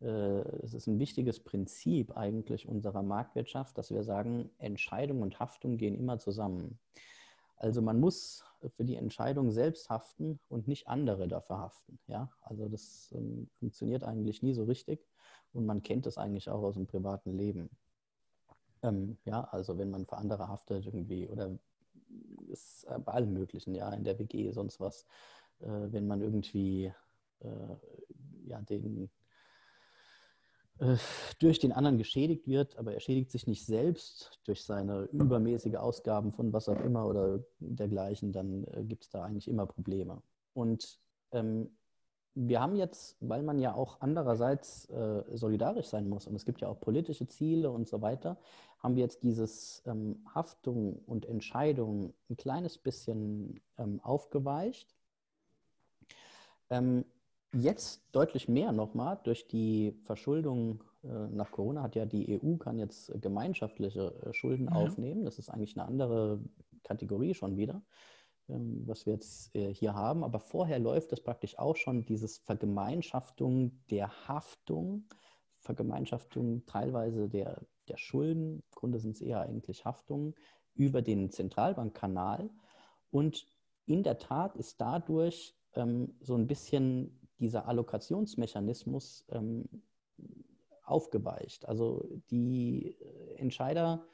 äh, 0.00 0.06
es 0.62 0.74
ist 0.74 0.86
ein 0.86 0.98
wichtiges 0.98 1.40
Prinzip 1.40 2.16
eigentlich 2.16 2.66
unserer 2.68 3.02
Marktwirtschaft, 3.02 3.76
dass 3.76 3.90
wir 3.90 4.02
sagen, 4.02 4.50
Entscheidung 4.58 5.22
und 5.22 5.38
Haftung 5.40 5.76
gehen 5.76 5.94
immer 5.94 6.18
zusammen. 6.18 6.78
Also 7.56 7.82
man 7.82 8.00
muss 8.00 8.44
für 8.76 8.84
die 8.84 8.96
Entscheidung 8.96 9.50
selbst 9.50 9.88
haften 9.88 10.40
und 10.48 10.66
nicht 10.68 10.88
andere 10.88 11.28
dafür 11.28 11.58
haften. 11.58 11.98
Ja? 12.06 12.30
Also 12.42 12.68
das 12.68 13.12
ähm, 13.14 13.48
funktioniert 13.58 14.04
eigentlich 14.04 14.42
nie 14.42 14.54
so 14.54 14.64
richtig 14.64 15.06
und 15.54 15.66
man 15.66 15.82
kennt 15.82 16.06
das 16.06 16.18
eigentlich 16.18 16.50
auch 16.50 16.62
aus 16.62 16.74
dem 16.74 16.86
privaten 16.86 17.36
Leben. 17.36 17.70
Ähm, 18.82 19.16
ja, 19.24 19.44
also 19.44 19.78
wenn 19.78 19.90
man 19.90 20.06
für 20.06 20.18
andere 20.18 20.48
haftet 20.48 20.86
irgendwie 20.86 21.28
oder 21.28 21.58
ist 22.48 22.86
bei 23.04 23.12
allem 23.12 23.32
Möglichen, 23.32 23.74
ja, 23.74 23.90
in 23.92 24.04
der 24.04 24.18
WG, 24.18 24.50
sonst 24.52 24.80
was, 24.80 25.06
äh, 25.60 25.66
wenn 25.66 26.06
man 26.06 26.20
irgendwie 26.20 26.92
äh, 27.40 27.76
ja, 28.46 28.60
den, 28.62 29.10
äh, 30.78 30.96
durch 31.38 31.58
den 31.58 31.72
anderen 31.72 31.98
geschädigt 31.98 32.46
wird, 32.46 32.76
aber 32.76 32.92
er 32.94 33.00
schädigt 33.00 33.30
sich 33.30 33.46
nicht 33.46 33.64
selbst 33.64 34.40
durch 34.44 34.62
seine 34.64 35.04
übermäßige 35.12 35.76
Ausgaben 35.76 36.32
von 36.32 36.52
was 36.52 36.68
auch 36.68 36.80
immer 36.80 37.06
oder 37.06 37.44
dergleichen, 37.58 38.32
dann 38.32 38.64
äh, 38.64 38.84
gibt 38.84 39.04
es 39.04 39.10
da 39.10 39.24
eigentlich 39.24 39.48
immer 39.48 39.66
Probleme. 39.66 40.22
Und 40.52 41.00
ähm, 41.32 41.76
wir 42.34 42.60
haben 42.60 42.76
jetzt, 42.76 43.16
weil 43.20 43.42
man 43.42 43.58
ja 43.58 43.74
auch 43.74 43.98
andererseits 44.00 44.88
äh, 44.90 45.22
solidarisch 45.32 45.86
sein 45.86 46.08
muss 46.08 46.26
und 46.26 46.34
es 46.34 46.44
gibt 46.44 46.60
ja 46.60 46.68
auch 46.68 46.80
politische 46.80 47.26
Ziele 47.26 47.70
und 47.70 47.88
so 47.88 48.02
weiter, 48.02 48.36
haben 48.80 48.96
wir 48.96 49.02
jetzt 49.02 49.22
dieses 49.22 49.82
ähm, 49.86 50.24
Haftung 50.34 51.00
und 51.06 51.26
Entscheidung 51.26 52.12
ein 52.28 52.36
kleines 52.36 52.76
bisschen 52.76 53.60
ähm, 53.78 54.00
aufgeweicht. 54.02 54.94
Ähm, 56.70 57.04
jetzt 57.52 58.02
deutlich 58.12 58.48
mehr 58.48 58.72
nochmal 58.72 59.20
durch 59.22 59.46
die 59.46 59.94
Verschuldung 60.04 60.82
äh, 61.04 61.28
nach 61.28 61.50
Corona 61.52 61.82
hat 61.82 61.94
ja 61.94 62.04
die 62.04 62.40
EU 62.42 62.56
kann 62.56 62.78
jetzt 62.78 63.12
gemeinschaftliche 63.22 64.12
äh, 64.26 64.32
Schulden 64.32 64.66
ja. 64.66 64.72
aufnehmen. 64.72 65.24
Das 65.24 65.38
ist 65.38 65.50
eigentlich 65.50 65.78
eine 65.78 65.86
andere 65.86 66.40
Kategorie 66.82 67.34
schon 67.34 67.56
wieder. 67.56 67.82
Ähm, 68.48 68.82
was 68.86 69.06
wir 69.06 69.14
jetzt 69.14 69.54
äh, 69.56 69.72
hier 69.72 69.94
haben. 69.94 70.22
Aber 70.22 70.38
vorher 70.38 70.78
läuft 70.78 71.12
es 71.12 71.20
praktisch 71.22 71.58
auch 71.58 71.76
schon 71.76 72.04
dieses 72.04 72.38
Vergemeinschaftung 72.38 73.80
der 73.90 74.28
Haftung, 74.28 75.04
Vergemeinschaftung 75.60 76.66
teilweise 76.66 77.28
der, 77.28 77.62
der 77.88 77.96
Schulden, 77.96 78.56
im 78.56 78.74
Grunde 78.74 78.98
sind 78.98 79.16
es 79.16 79.22
eher 79.22 79.40
eigentlich 79.40 79.86
Haftungen, 79.86 80.34
über 80.74 81.00
den 81.00 81.30
Zentralbankkanal. 81.30 82.50
Und 83.10 83.46
in 83.86 84.02
der 84.02 84.18
Tat 84.18 84.56
ist 84.56 84.78
dadurch 84.78 85.56
ähm, 85.72 86.14
so 86.20 86.34
ein 86.34 86.46
bisschen 86.46 87.18
dieser 87.38 87.66
Allokationsmechanismus 87.66 89.24
ähm, 89.30 89.68
aufgeweicht. 90.82 91.66
Also 91.66 92.06
die 92.30 92.98
äh, 93.00 93.36
Entscheider, 93.36 94.04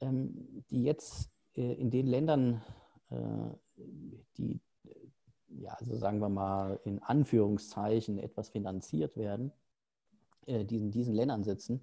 ähm, 0.00 0.64
die 0.70 0.84
jetzt 0.84 1.32
äh, 1.56 1.72
in 1.72 1.90
den 1.90 2.06
Ländern 2.06 2.62
die, 3.10 4.60
ja, 5.48 5.72
also 5.72 5.96
sagen 5.96 6.20
wir 6.20 6.28
mal 6.28 6.80
in 6.84 7.02
Anführungszeichen 7.02 8.18
etwas 8.18 8.50
finanziert 8.50 9.16
werden, 9.16 9.52
äh, 10.46 10.64
die 10.64 10.78
in 10.78 10.90
diesen 10.90 11.14
Ländern 11.14 11.44
sitzen, 11.44 11.80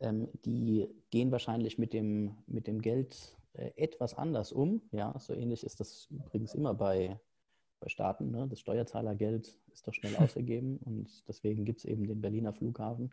ähm, 0.00 0.28
die 0.44 0.88
gehen 1.10 1.30
wahrscheinlich 1.30 1.78
mit 1.78 1.92
dem, 1.92 2.36
mit 2.46 2.66
dem 2.66 2.80
Geld 2.80 3.36
äh, 3.54 3.70
etwas 3.76 4.14
anders 4.14 4.52
um. 4.52 4.82
Ja, 4.92 5.14
so 5.18 5.32
ähnlich 5.34 5.64
ist 5.64 5.80
das 5.80 6.08
übrigens 6.10 6.54
immer 6.54 6.74
bei, 6.74 7.20
bei 7.80 7.88
Staaten. 7.88 8.30
Ne? 8.30 8.46
Das 8.48 8.60
Steuerzahlergeld 8.60 9.56
ist 9.72 9.86
doch 9.86 9.94
schnell 9.94 10.16
ausgegeben 10.16 10.78
und 10.78 11.26
deswegen 11.28 11.64
gibt 11.64 11.80
es 11.80 11.84
eben 11.84 12.06
den 12.06 12.20
Berliner 12.20 12.52
Flughafen. 12.52 13.12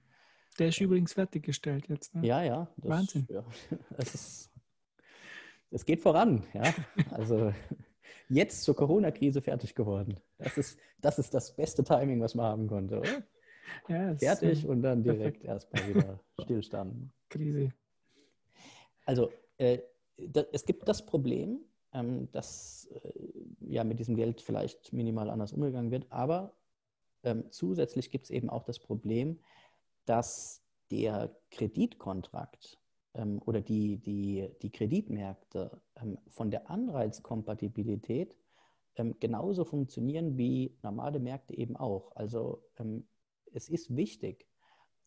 Der 0.58 0.70
ist 0.70 0.82
übrigens 0.82 1.14
fertiggestellt 1.14 1.88
jetzt. 1.90 2.16
Ne? 2.16 2.26
Ja, 2.26 2.44
ja. 2.44 2.68
Das, 2.78 2.90
Wahnsinn. 2.90 3.28
Ja, 3.32 3.44
es 3.98 4.16
ist 4.16 4.49
es 5.72 5.86
geht 5.86 6.02
voran. 6.02 6.44
Ja? 6.54 6.74
Also 7.12 7.54
jetzt 8.30 8.64
zur 8.64 8.76
Corona-Krise 8.76 9.42
fertig 9.42 9.76
geworden. 9.76 10.20
Das 10.38 10.58
ist, 10.58 10.80
das 11.02 11.20
ist 11.20 11.34
das 11.34 11.56
beste 11.56 11.84
Timing, 11.84 12.22
was 12.22 12.36
man 12.36 12.46
haben 12.46 12.68
konnte, 12.68 13.00
oder? 13.00 13.24
Ja, 13.88 14.16
fertig 14.16 14.66
und 14.66 14.82
dann 14.82 15.04
direkt 15.04 15.44
erstmal 15.44 15.88
wieder 15.90 16.20
Stillstand. 16.42 17.12
Krise. 17.30 17.72
Also 19.06 19.32
äh, 19.58 19.80
da, 20.18 20.44
es 20.52 20.66
gibt 20.66 20.88
das 20.88 21.06
Problem, 21.06 21.60
ähm, 21.94 22.32
dass 22.32 22.90
äh, 22.92 23.12
ja 23.62 23.84
mit 23.84 24.00
diesem 24.00 24.16
Geld 24.16 24.42
vielleicht 24.42 24.92
minimal 24.94 25.30
anders 25.30 25.54
umgegangen 25.54 25.92
wird, 25.92 26.08
aber 26.12 26.54
ähm, 27.24 27.46
zusätzlich 27.52 28.12
gibt 28.12 28.26
es 28.26 28.32
eben 28.32 28.50
auch 28.50 28.64
das 28.64 28.80
Problem, 28.80 29.40
dass 30.06 30.64
der 30.92 31.36
Kreditkontrakt 31.52 32.80
ähm, 33.14 33.42
oder 33.46 33.62
die, 33.62 33.98
die, 33.98 34.50
die 34.62 34.72
Kreditmärkte 34.72 35.82
ähm, 35.96 36.18
von 36.28 36.52
der 36.52 36.70
Anreizkompatibilität 36.70 38.38
ähm, 38.96 39.16
genauso 39.20 39.66
funktionieren 39.66 40.38
wie 40.38 40.78
normale 40.84 41.20
Märkte 41.20 41.58
eben 41.58 41.76
auch. 41.76 42.16
Also 42.16 42.64
ähm, 42.78 43.08
es 43.54 43.70
ist 43.70 43.96
wichtig, 43.96 44.48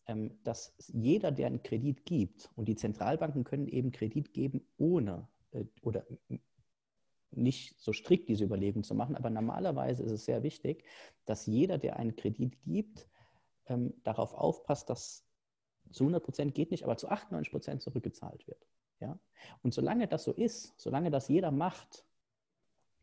ähm, 0.07 0.39
dass 0.43 0.75
jeder, 0.87 1.31
der 1.31 1.47
einen 1.47 1.63
Kredit 1.63 2.05
gibt, 2.05 2.49
und 2.55 2.67
die 2.67 2.75
Zentralbanken 2.75 3.43
können 3.43 3.67
eben 3.67 3.91
Kredit 3.91 4.33
geben, 4.33 4.65
ohne 4.77 5.27
äh, 5.51 5.65
oder 5.81 6.05
nicht 7.31 7.79
so 7.79 7.93
strikt 7.93 8.29
diese 8.29 8.45
Überlegung 8.45 8.83
zu 8.83 8.95
machen, 8.95 9.15
aber 9.15 9.29
normalerweise 9.29 10.03
ist 10.03 10.11
es 10.11 10.25
sehr 10.25 10.43
wichtig, 10.43 10.83
dass 11.25 11.45
jeder, 11.45 11.77
der 11.77 11.97
einen 11.97 12.15
Kredit 12.15 12.61
gibt, 12.63 13.07
ähm, 13.67 13.93
darauf 14.03 14.33
aufpasst, 14.33 14.89
dass 14.89 15.25
zu 15.93 16.03
100 16.03 16.23
Prozent 16.23 16.55
geht 16.55 16.71
nicht, 16.71 16.83
aber 16.83 16.97
zu 16.97 17.09
98 17.09 17.51
Prozent 17.51 17.81
zurückgezahlt 17.81 18.47
wird. 18.47 18.65
Ja? 18.99 19.19
Und 19.61 19.73
solange 19.73 20.07
das 20.07 20.23
so 20.23 20.33
ist, 20.33 20.73
solange 20.77 21.11
das 21.11 21.27
jeder 21.27 21.51
macht, 21.51 22.05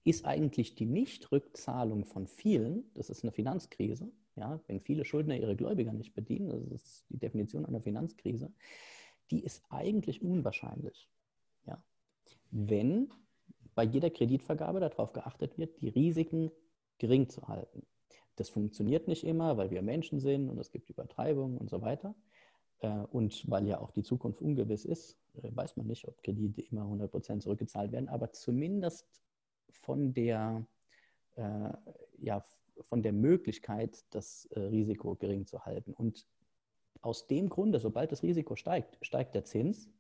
ist 0.05 0.25
eigentlich 0.25 0.75
die 0.75 0.87
Nichtrückzahlung 0.87 2.05
von 2.05 2.27
vielen, 2.27 2.91
das 2.95 3.11
ist 3.11 3.23
eine 3.23 3.33
Finanzkrise, 3.33 4.11
ja, 4.37 4.61
wenn 4.67 4.81
viele 4.81 5.05
Schuldner 5.05 5.37
ihre 5.37 5.57
Gläubiger 5.57 5.93
nicht 5.93 6.15
bedienen, 6.15 6.71
das 6.71 6.83
ist 6.83 7.05
die 7.11 7.19
Definition 7.19 7.67
einer 7.67 7.83
Finanzkrise, 7.83 8.51
die 9.31 9.45
ist 9.45 9.63
eigentlich 9.69 10.23
unwahrscheinlich. 10.23 11.09
Ja. 11.67 11.83
Wenn 12.51 13.13
bei 13.75 13.85
jeder 13.85 14.11
Kreditvergabe 14.11 14.81
darauf 14.81 15.13
geachtet 15.13 15.59
wird, 15.59 15.81
die 15.81 15.89
Risiken 15.89 16.51
gering 16.99 17.29
zu 17.29 17.49
halten. 17.49 17.87
Das 18.37 18.49
funktioniert 18.49 19.09
nicht 19.09 19.25
immer, 19.25 19.57
weil 19.57 19.71
wir 19.71 19.83
Menschen 19.83 20.21
sind 20.21 20.49
und 20.49 20.59
es 20.59 20.71
gibt 20.71 20.89
Übertreibungen 20.91 21.59
und 21.59 21.69
so 21.69 21.83
weiter. 21.83 22.15
Äh, 22.81 22.89
und 23.13 23.49
weil 23.51 23.67
ja 23.67 23.79
auch 23.79 23.91
die 23.91 24.03
Zukunft 24.03 24.41
ungewiss 24.41 24.85
ist, 24.85 25.19
äh, 25.43 25.51
weiß 25.55 25.77
man 25.77 25.87
nicht, 25.87 26.07
ob 26.09 26.23
Kredite 26.23 26.63
immer 26.63 26.83
100 26.83 27.11
Prozent 27.11 27.43
zurückgezahlt 27.43 27.93
werden, 27.93 28.09
aber 28.09 28.33
zumindest 28.33 29.07
von 29.71 30.13
der, 30.13 30.67
äh, 31.37 31.71
ja, 32.19 32.45
von 32.89 33.03
der 33.03 33.13
Möglichkeit, 33.13 34.05
das 34.09 34.49
Risiko 34.57 35.15
gering 35.15 35.45
zu 35.45 35.67
halten. 35.67 35.93
Und 35.93 36.25
aus 37.03 37.27
dem 37.27 37.51
Grunde, 37.51 37.79
sobald 37.79 38.11
das 38.11 38.23
Risiko 38.23 38.57
steigt, 38.57 38.97
steigt 39.03 39.35
der 39.35 39.45
Zins 39.45 39.91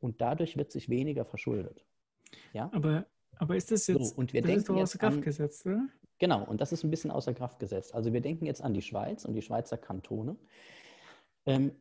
und 0.00 0.20
dadurch 0.20 0.58
wird 0.58 0.70
sich 0.70 0.90
weniger 0.90 1.24
verschuldet. 1.24 1.82
Ja? 2.52 2.68
Aber, 2.74 3.06
aber 3.38 3.56
ist 3.56 3.70
das 3.70 3.86
jetzt 3.86 4.10
so, 4.10 4.16
und 4.16 4.34
wir 4.34 4.42
das 4.42 4.50
denken 4.50 4.76
ist 4.76 4.82
außer 4.82 4.98
Kraft 4.98 5.16
an, 5.16 5.22
gesetzt, 5.22 5.64
oder? 5.64 5.88
Genau, 6.18 6.44
und 6.44 6.60
das 6.60 6.72
ist 6.72 6.84
ein 6.84 6.90
bisschen 6.90 7.10
außer 7.10 7.32
Kraft 7.32 7.58
gesetzt. 7.58 7.94
Also 7.94 8.12
wir 8.12 8.20
denken 8.20 8.44
jetzt 8.44 8.60
an 8.60 8.74
die 8.74 8.82
Schweiz 8.82 9.24
und 9.24 9.32
die 9.32 9.40
Schweizer 9.40 9.78
Kantone. 9.78 10.36
Ähm, 11.46 11.72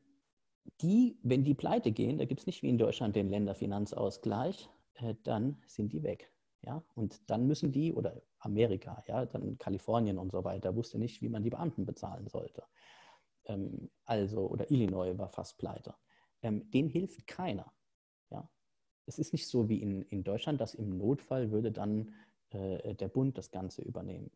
die, 0.81 1.17
wenn 1.23 1.43
die 1.43 1.53
pleite 1.53 1.91
gehen, 1.91 2.17
da 2.17 2.25
gibt 2.25 2.41
es 2.41 2.47
nicht 2.47 2.63
wie 2.63 2.69
in 2.69 2.77
Deutschland 2.77 3.15
den 3.15 3.29
Länderfinanzausgleich, 3.29 4.69
äh, 4.95 5.15
dann 5.23 5.61
sind 5.67 5.93
die 5.93 6.03
weg. 6.03 6.31
Ja? 6.61 6.83
Und 6.95 7.29
dann 7.29 7.47
müssen 7.47 7.71
die, 7.71 7.93
oder 7.93 8.21
Amerika, 8.39 9.03
ja, 9.07 9.25
dann 9.25 9.57
Kalifornien 9.57 10.17
und 10.17 10.31
so 10.31 10.43
weiter, 10.43 10.75
wusste 10.75 10.97
nicht, 10.97 11.21
wie 11.21 11.29
man 11.29 11.43
die 11.43 11.49
Beamten 11.49 11.85
bezahlen 11.85 12.27
sollte. 12.27 12.63
Ähm, 13.45 13.89
also, 14.05 14.47
oder 14.47 14.69
Illinois 14.71 15.17
war 15.17 15.29
fast 15.29 15.57
pleite. 15.57 15.95
Ähm, 16.41 16.69
denen 16.71 16.89
hilft 16.89 17.27
keiner. 17.27 17.71
Ja? 18.29 18.49
Es 19.05 19.19
ist 19.19 19.33
nicht 19.33 19.47
so 19.47 19.67
wie 19.69 19.81
in, 19.81 20.03
in 20.03 20.23
Deutschland, 20.23 20.61
dass 20.61 20.75
im 20.75 20.97
Notfall 20.97 21.51
würde 21.51 21.71
dann 21.71 22.13
äh, 22.51 22.95
der 22.95 23.09
Bund 23.09 23.37
das 23.37 23.51
Ganze 23.51 23.81
übernehmen 23.81 24.31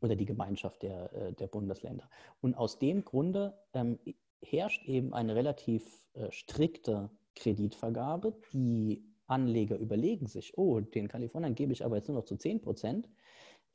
oder 0.00 0.16
die 0.16 0.24
Gemeinschaft 0.24 0.82
der, 0.82 1.12
äh, 1.12 1.32
der 1.32 1.46
Bundesländer. 1.46 2.08
Und 2.40 2.54
aus 2.54 2.78
dem 2.78 3.04
Grunde 3.04 3.58
ähm, 3.72 3.98
herrscht 4.42 4.86
eben 4.86 5.12
eine 5.12 5.34
relativ 5.34 6.06
äh, 6.14 6.30
strikte 6.30 7.10
Kreditvergabe. 7.34 8.34
Die 8.52 9.04
Anleger 9.26 9.76
überlegen 9.76 10.26
sich, 10.26 10.56
oh, 10.58 10.80
den 10.80 11.08
Kalifornien 11.08 11.54
gebe 11.54 11.72
ich 11.72 11.84
aber 11.84 11.96
jetzt 11.96 12.08
nur 12.08 12.18
noch 12.18 12.24
zu 12.24 12.36
10 12.36 12.60
Prozent 12.60 13.08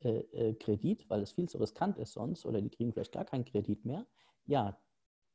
äh, 0.00 0.18
äh, 0.18 0.54
Kredit, 0.54 1.08
weil 1.08 1.22
es 1.22 1.32
viel 1.32 1.48
zu 1.48 1.58
riskant 1.58 1.98
ist 1.98 2.12
sonst, 2.12 2.44
oder 2.44 2.60
die 2.60 2.68
kriegen 2.68 2.92
vielleicht 2.92 3.12
gar 3.12 3.24
keinen 3.24 3.44
Kredit 3.44 3.84
mehr. 3.84 4.06
Ja, 4.46 4.78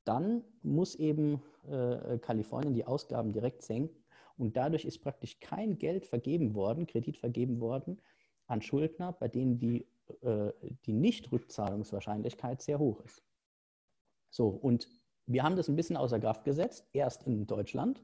dann 0.06 0.44
muss 0.62 0.96
eben 0.96 1.42
äh, 1.68 2.20
Kalifornien 2.20 2.74
die 2.74 2.86
Ausgaben 2.86 3.34
direkt 3.34 3.64
senken 3.64 4.04
Und 4.38 4.58
dadurch 4.58 4.86
ist 4.86 5.00
praktisch 5.00 5.40
kein 5.40 5.78
Geld 5.78 6.06
vergeben 6.06 6.54
worden, 6.54 6.86
Kredit 6.88 7.18
vergeben 7.18 7.60
worden 7.60 8.02
an 8.46 8.62
Schuldner, 8.62 9.14
bei 9.14 9.28
denen 9.28 9.58
die, 9.58 9.88
äh, 10.22 10.52
die 10.86 10.94
Nichtrückzahlungswahrscheinlichkeit 10.94 12.62
sehr 12.62 12.80
hoch 12.80 13.00
ist. 13.02 13.24
So, 14.30 14.48
und 14.48 14.88
wir 15.32 15.44
haben 15.44 15.56
das 15.56 15.68
ein 15.68 15.76
bisschen 15.76 15.98
außer 15.98 16.20
Kraft 16.20 16.44
gesetzt, 16.44 16.88
erst 16.94 17.24
in 17.24 17.48
Deutschland. 17.48 18.04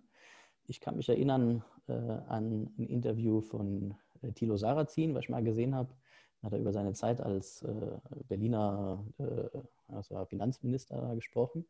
Ich 0.65 0.82
kann 0.82 0.97
mich 0.97 1.09
erinnern 1.09 1.63
äh, 1.88 1.93
an 1.93 2.71
ein 2.78 2.88
Interview 2.88 3.41
von 3.41 3.95
äh, 4.21 4.32
Thilo 4.32 4.57
Sarrazin, 4.57 5.13
was 5.13 5.23
ich 5.23 5.30
mal 5.30 5.43
gesehen 5.43 5.75
habe. 5.75 5.89
Hat 6.43 6.53
er 6.53 6.59
über 6.59 6.73
seine 6.73 6.93
Zeit 6.93 7.19
als 7.19 7.63
äh, 7.63 7.97
Berliner 8.28 9.03
äh, 9.17 9.59
also 9.88 10.23
Finanzminister 10.25 11.15
gesprochen. 11.15 11.65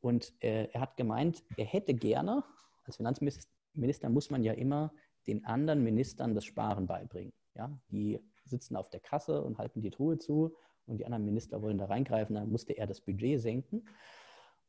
Und 0.00 0.32
äh, 0.42 0.68
er 0.72 0.80
hat 0.80 0.96
gemeint, 0.96 1.42
er 1.56 1.66
hätte 1.66 1.92
gerne, 1.94 2.42
als 2.84 2.96
Finanzminister 2.96 4.08
muss 4.08 4.30
man 4.30 4.42
ja 4.42 4.52
immer 4.54 4.92
den 5.26 5.44
anderen 5.44 5.84
Ministern 5.84 6.34
das 6.34 6.44
Sparen 6.44 6.86
beibringen. 6.86 7.32
Ja? 7.54 7.70
Die 7.90 8.20
sitzen 8.44 8.76
auf 8.76 8.88
der 8.88 9.00
Kasse 9.00 9.42
und 9.42 9.58
halten 9.58 9.82
die 9.82 9.90
Truhe 9.90 10.18
zu 10.18 10.56
und 10.86 10.98
die 10.98 11.04
anderen 11.04 11.24
Minister 11.24 11.60
wollen 11.62 11.78
da 11.78 11.84
reingreifen, 11.84 12.34
dann 12.34 12.50
musste 12.50 12.72
er 12.72 12.86
das 12.86 13.00
Budget 13.00 13.40
senken. 13.40 13.84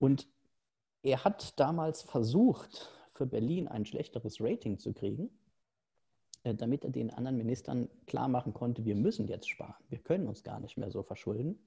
Und 0.02 0.28
er 1.04 1.24
hat 1.24 1.60
damals 1.60 2.02
versucht, 2.02 2.89
für 3.14 3.28
Berlin 3.28 3.68
ein 3.68 3.86
schlechteres 3.86 4.41
Rating 4.41 4.80
zu 4.80 4.93
kriegen, 4.93 5.30
äh, 6.41 6.56
damit 6.56 6.84
er 6.84 6.89
den 6.89 7.12
anderen 7.12 7.38
Ministern 7.38 7.88
klar 8.08 8.28
machen 8.28 8.52
konnte, 8.52 8.84
wir 8.84 8.95
müssen 8.95 9.28
jetzt 9.28 9.47
sparen, 9.47 9.76
wir 9.89 9.99
können 9.99 10.28
uns 10.28 10.43
gar 10.43 10.60
nicht 10.60 10.76
mehr 10.76 10.89
so 10.89 11.04
verschulden. 11.04 11.60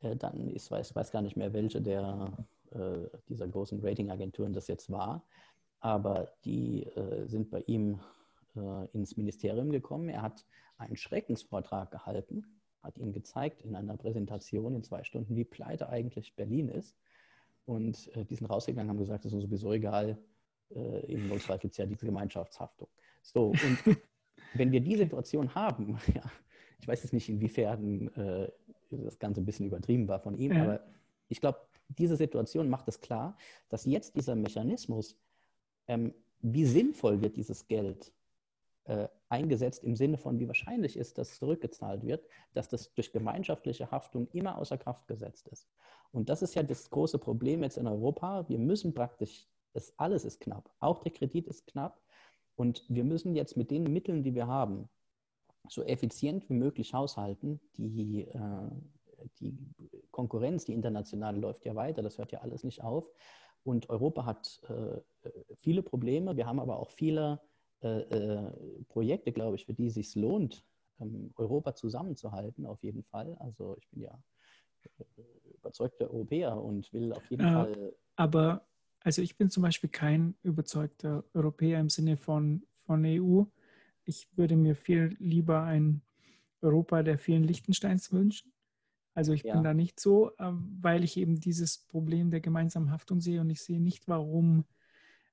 Äh, 0.00 0.16
dann 0.16 0.48
ist, 0.48 0.72
weiß, 0.72 0.96
weiß 0.96 1.12
gar 1.12 1.22
nicht 1.22 1.36
mehr, 1.36 1.52
welche 1.52 1.80
der, 1.80 2.32
äh, 2.72 3.06
dieser 3.28 3.46
großen 3.46 3.78
Ratingagenturen 3.80 4.52
das 4.52 4.66
jetzt 4.66 4.90
war, 4.90 5.24
aber 5.78 6.32
die 6.44 6.90
sind 7.26 7.50
bei 7.50 7.60
ihm 7.68 8.00
ins 8.92 9.16
Ministerium 9.16 9.70
gekommen. 9.70 10.08
Er 10.08 10.22
hat 10.22 10.44
einen 10.76 10.96
Schreckensvortrag 10.96 11.92
gehalten, 11.92 12.44
hat 12.82 12.98
ihnen 12.98 13.12
gezeigt 13.12 13.62
in 13.62 13.76
einer 13.76 13.96
Präsentation 13.96 14.74
in 14.74 14.82
zwei 14.82 15.04
Stunden, 15.04 15.36
wie 15.36 15.44
pleite 15.44 15.88
eigentlich 15.88 16.34
Berlin 16.34 16.68
ist. 16.68 16.96
Und 17.68 18.10
die 18.30 18.34
sind 18.34 18.46
rausgegangen, 18.46 18.88
haben 18.88 18.98
gesagt, 18.98 19.26
es 19.26 19.32
ist 19.34 19.42
sowieso 19.42 19.74
egal, 19.74 20.16
äh, 20.74 21.12
im 21.12 21.28
Notfall 21.28 21.58
gibt 21.58 21.72
es 21.72 21.76
ja 21.76 21.84
diese 21.84 22.06
Gemeinschaftshaftung. 22.06 22.88
So, 23.20 23.48
und 23.48 23.78
wenn 24.54 24.72
wir 24.72 24.80
die 24.80 24.96
Situation 24.96 25.54
haben, 25.54 25.98
ja, 26.14 26.22
ich 26.80 26.88
weiß 26.88 27.02
jetzt 27.02 27.12
nicht, 27.12 27.28
inwiefern 27.28 28.08
äh, 28.16 28.50
das 28.90 29.18
Ganze 29.18 29.42
ein 29.42 29.44
bisschen 29.44 29.66
übertrieben 29.66 30.08
war 30.08 30.18
von 30.18 30.38
ihm, 30.38 30.52
ja. 30.52 30.62
aber 30.62 30.80
ich 31.28 31.42
glaube, 31.42 31.58
diese 31.88 32.16
Situation 32.16 32.70
macht 32.70 32.88
es 32.88 33.02
klar, 33.02 33.36
dass 33.68 33.84
jetzt 33.84 34.16
dieser 34.16 34.34
Mechanismus, 34.34 35.14
ähm, 35.88 36.14
wie 36.40 36.64
sinnvoll 36.64 37.20
wird 37.20 37.36
dieses 37.36 37.68
Geld 37.68 38.14
äh, 38.88 39.08
eingesetzt 39.28 39.84
im 39.84 39.96
Sinne 39.96 40.18
von, 40.18 40.38
wie 40.38 40.48
wahrscheinlich 40.48 40.96
ist, 40.96 41.18
dass 41.18 41.36
zurückgezahlt 41.36 42.04
wird, 42.04 42.26
dass 42.54 42.68
das 42.68 42.92
durch 42.94 43.12
gemeinschaftliche 43.12 43.90
Haftung 43.90 44.28
immer 44.32 44.58
außer 44.58 44.78
Kraft 44.78 45.06
gesetzt 45.06 45.48
ist. 45.48 45.68
Und 46.10 46.28
das 46.28 46.42
ist 46.42 46.54
ja 46.54 46.62
das 46.62 46.90
große 46.90 47.18
Problem 47.18 47.62
jetzt 47.62 47.76
in 47.76 47.86
Europa. 47.86 48.48
Wir 48.48 48.58
müssen 48.58 48.94
praktisch 48.94 49.46
das 49.74 49.92
alles 49.98 50.24
ist 50.24 50.40
knapp. 50.40 50.70
Auch 50.80 50.98
der 50.98 51.12
Kredit 51.12 51.46
ist 51.46 51.66
knapp. 51.66 52.00
Und 52.56 52.84
wir 52.88 53.04
müssen 53.04 53.36
jetzt 53.36 53.56
mit 53.56 53.70
den 53.70 53.84
Mitteln, 53.84 54.22
die 54.22 54.34
wir 54.34 54.46
haben, 54.46 54.88
so 55.68 55.84
effizient 55.84 56.48
wie 56.48 56.54
möglich 56.54 56.94
haushalten. 56.94 57.60
Die, 57.76 58.22
äh, 58.22 58.70
die 59.38 59.56
Konkurrenz, 60.10 60.64
die 60.64 60.72
internationale, 60.72 61.38
läuft 61.38 61.64
ja 61.64 61.74
weiter. 61.74 62.02
Das 62.02 62.18
hört 62.18 62.32
ja 62.32 62.40
alles 62.40 62.64
nicht 62.64 62.82
auf. 62.82 63.08
Und 63.62 63.90
Europa 63.90 64.24
hat 64.24 64.60
äh, 64.68 65.30
viele 65.60 65.82
Probleme. 65.82 66.36
Wir 66.36 66.46
haben 66.46 66.58
aber 66.58 66.78
auch 66.78 66.90
viele 66.90 67.32
äh, 67.32 67.36
äh 67.36 67.40
Projekte, 68.88 69.32
glaube 69.32 69.56
ich, 69.56 69.66
für 69.66 69.74
die 69.74 69.86
es 69.86 69.94
sich 69.94 70.14
lohnt, 70.14 70.64
ähm, 71.00 71.32
Europa 71.36 71.74
zusammenzuhalten, 71.74 72.66
auf 72.66 72.82
jeden 72.82 73.02
Fall. 73.04 73.36
Also 73.38 73.76
ich 73.78 73.88
bin 73.90 74.02
ja 74.02 74.18
äh, 74.84 75.04
überzeugter 75.54 76.10
Europäer 76.10 76.56
und 76.56 76.92
will 76.92 77.12
auf 77.12 77.24
jeden 77.30 77.44
Fall. 77.44 77.94
Aber 78.16 78.66
also 79.00 79.22
ich 79.22 79.36
bin 79.36 79.50
zum 79.50 79.62
Beispiel 79.62 79.90
kein 79.90 80.34
überzeugter 80.42 81.24
Europäer 81.34 81.80
im 81.80 81.88
Sinne 81.88 82.16
von, 82.16 82.64
von 82.84 83.04
EU. 83.04 83.44
Ich 84.04 84.28
würde 84.36 84.56
mir 84.56 84.74
viel 84.74 85.16
lieber 85.18 85.62
ein 85.62 86.02
Europa 86.60 87.02
der 87.02 87.18
vielen 87.18 87.44
Liechtensteins 87.44 88.12
wünschen. 88.12 88.52
Also 89.14 89.32
ich 89.32 89.42
ja. 89.42 89.54
bin 89.54 89.64
da 89.64 89.74
nicht 89.74 90.00
so, 90.00 90.32
ähm, 90.38 90.78
weil 90.80 91.04
ich 91.04 91.16
eben 91.16 91.40
dieses 91.40 91.78
Problem 91.78 92.30
der 92.30 92.40
gemeinsamen 92.40 92.90
Haftung 92.90 93.20
sehe 93.20 93.40
und 93.40 93.50
ich 93.50 93.62
sehe 93.62 93.80
nicht, 93.80 94.08
warum. 94.08 94.64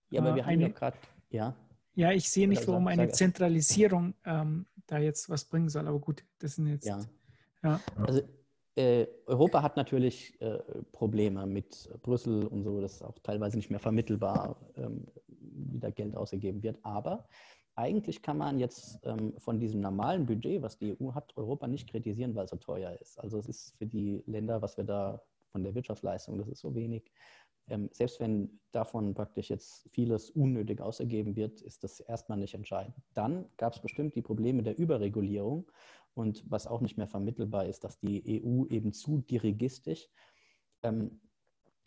Ja, 0.09 0.21
aber 0.21 0.35
wir 0.35 0.43
äh, 0.43 0.45
eine, 0.45 0.65
haben 0.65 0.71
ja 0.71 0.77
gerade, 0.77 0.97
ja. 1.29 1.55
Ja, 1.95 2.11
ich 2.11 2.29
sehe 2.29 2.47
nicht, 2.47 2.67
warum 2.67 2.87
eine 2.87 3.09
Zentralisierung 3.09 4.13
ähm, 4.25 4.65
da 4.85 4.99
jetzt 4.99 5.29
was 5.29 5.45
bringen 5.45 5.69
soll. 5.69 5.87
Aber 5.87 5.99
gut, 5.99 6.23
das 6.39 6.55
sind 6.55 6.67
jetzt. 6.67 6.85
Ja. 6.85 6.99
ja. 7.63 7.79
Also 7.95 8.21
äh, 8.75 9.07
Europa 9.25 9.61
hat 9.63 9.77
natürlich 9.77 10.39
äh, 10.41 10.59
Probleme 10.91 11.45
mit 11.45 11.89
Brüssel 12.01 12.45
und 12.45 12.63
so, 12.63 12.81
das 12.81 12.95
ist 12.95 13.01
auch 13.01 13.17
teilweise 13.19 13.55
nicht 13.55 13.69
mehr 13.69 13.79
vermittelbar, 13.79 14.57
ähm, 14.75 15.05
wie 15.27 15.79
da 15.79 15.89
Geld 15.89 16.15
ausgegeben 16.15 16.61
wird. 16.61 16.77
Aber 16.83 17.27
eigentlich 17.75 18.21
kann 18.21 18.37
man 18.37 18.59
jetzt 18.59 18.99
ähm, 19.03 19.33
von 19.37 19.59
diesem 19.59 19.79
normalen 19.79 20.25
Budget, 20.25 20.61
was 20.61 20.77
die 20.77 20.95
EU 20.99 21.13
hat, 21.13 21.35
Europa 21.37 21.67
nicht 21.67 21.89
kritisieren, 21.89 22.35
weil 22.35 22.45
es 22.45 22.51
so 22.51 22.57
teuer 22.57 22.97
ist. 23.01 23.17
Also 23.19 23.37
es 23.37 23.47
ist 23.47 23.77
für 23.77 23.85
die 23.85 24.21
Länder, 24.25 24.61
was 24.61 24.75
wir 24.77 24.83
da 24.83 25.21
von 25.51 25.63
der 25.63 25.73
Wirtschaftsleistung, 25.73 26.37
das 26.37 26.49
ist 26.49 26.59
so 26.59 26.75
wenig. 26.75 27.11
Ähm, 27.67 27.89
selbst 27.91 28.19
wenn 28.19 28.59
davon 28.71 29.13
praktisch 29.13 29.49
jetzt 29.49 29.89
vieles 29.91 30.29
unnötig 30.29 30.81
ausgegeben 30.81 31.35
wird, 31.35 31.61
ist 31.61 31.83
das 31.83 31.99
erstmal 31.99 32.37
nicht 32.37 32.53
entscheidend. 32.53 32.95
Dann 33.13 33.45
gab 33.57 33.73
es 33.73 33.81
bestimmt 33.81 34.15
die 34.15 34.21
Probleme 34.21 34.61
der 34.61 34.77
Überregulierung 34.77 35.71
und 36.13 36.43
was 36.49 36.67
auch 36.67 36.81
nicht 36.81 36.97
mehr 36.97 37.07
vermittelbar 37.07 37.65
ist, 37.65 37.83
dass 37.83 37.99
die 37.99 38.43
EU 38.43 38.65
eben 38.67 38.93
zu 38.93 39.19
dirigistisch, 39.19 40.09
ähm, 40.83 41.19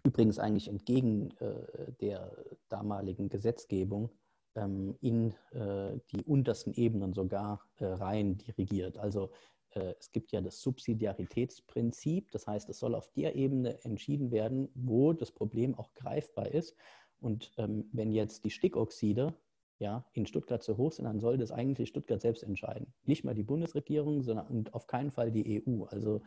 übrigens 0.04 0.38
eigentlich 0.38 0.68
entgegen 0.68 1.30
äh, 1.38 1.92
der 2.00 2.36
damaligen 2.68 3.28
Gesetzgebung, 3.28 4.10
ähm, 4.54 4.96
in 5.00 5.34
äh, 5.52 5.98
die 6.12 6.24
untersten 6.24 6.72
Ebenen 6.74 7.12
sogar 7.12 7.62
äh, 7.76 7.84
rein 7.84 8.38
dirigiert. 8.38 8.98
Also 8.98 9.30
es 9.76 10.12
gibt 10.12 10.32
ja 10.32 10.40
das 10.40 10.60
Subsidiaritätsprinzip, 10.60 12.30
das 12.30 12.46
heißt, 12.46 12.68
es 12.68 12.78
soll 12.78 12.94
auf 12.94 13.08
der 13.12 13.34
Ebene 13.34 13.82
entschieden 13.84 14.30
werden, 14.30 14.68
wo 14.74 15.12
das 15.12 15.32
Problem 15.32 15.74
auch 15.74 15.92
greifbar 15.94 16.48
ist. 16.48 16.76
Und 17.20 17.52
ähm, 17.58 17.88
wenn 17.92 18.12
jetzt 18.12 18.44
die 18.44 18.50
Stickoxide 18.50 19.34
ja, 19.78 20.04
in 20.12 20.26
Stuttgart 20.26 20.62
zu 20.62 20.76
hoch 20.76 20.92
sind, 20.92 21.04
dann 21.04 21.20
soll 21.20 21.38
das 21.38 21.52
eigentlich 21.52 21.88
Stuttgart 21.88 22.20
selbst 22.20 22.42
entscheiden. 22.42 22.92
Nicht 23.04 23.24
mal 23.24 23.34
die 23.34 23.44
Bundesregierung, 23.44 24.22
sondern 24.22 24.46
und 24.48 24.74
auf 24.74 24.86
keinen 24.86 25.10
Fall 25.10 25.30
die 25.30 25.62
EU. 25.64 25.84
Also 25.84 26.22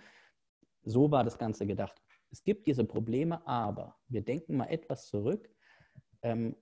so 0.83 1.11
war 1.11 1.23
das 1.23 1.37
Ganze 1.37 1.65
gedacht. 1.65 2.01
Es 2.29 2.43
gibt 2.43 2.65
diese 2.67 2.85
Probleme, 2.85 3.45
aber 3.45 3.97
wir 4.07 4.21
denken 4.21 4.55
mal 4.55 4.67
etwas 4.67 5.07
zurück. 5.07 5.49
Ähm, 6.21 6.55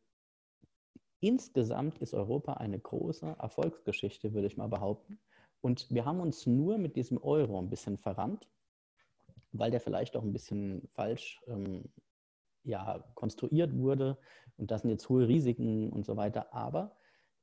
insgesamt 1.20 2.00
ist 2.00 2.14
Europa 2.14 2.54
eine 2.54 2.80
große 2.80 3.36
Erfolgsgeschichte, 3.40 4.34
würde 4.34 4.48
ich 4.48 4.58
mal 4.58 4.68
behaupten. 4.68 5.20
Und 5.62 5.90
wir 5.90 6.06
haben 6.06 6.20
uns 6.20 6.46
nur 6.46 6.78
mit 6.78 6.96
diesem 6.96 7.18
Euro 7.22 7.60
ein 7.60 7.70
bisschen 7.70 7.98
verrannt, 7.98 8.50
weil 9.52 9.72
der 9.72 9.82
vielleicht 9.82 10.16
auch 10.16 10.24
ein 10.24 10.34
bisschen 10.34 10.88
falsch 10.94 11.42
ähm, 11.48 11.90
ja, 12.64 13.04
konstruiert 13.16 13.76
wurde. 13.78 14.18
Und 14.58 14.72
das 14.72 14.82
sind 14.82 14.92
jetzt 14.92 15.10
hohe 15.10 15.28
Risiken 15.28 15.90
und 15.90 16.06
so 16.06 16.16
weiter. 16.18 16.54
Aber 16.54 16.96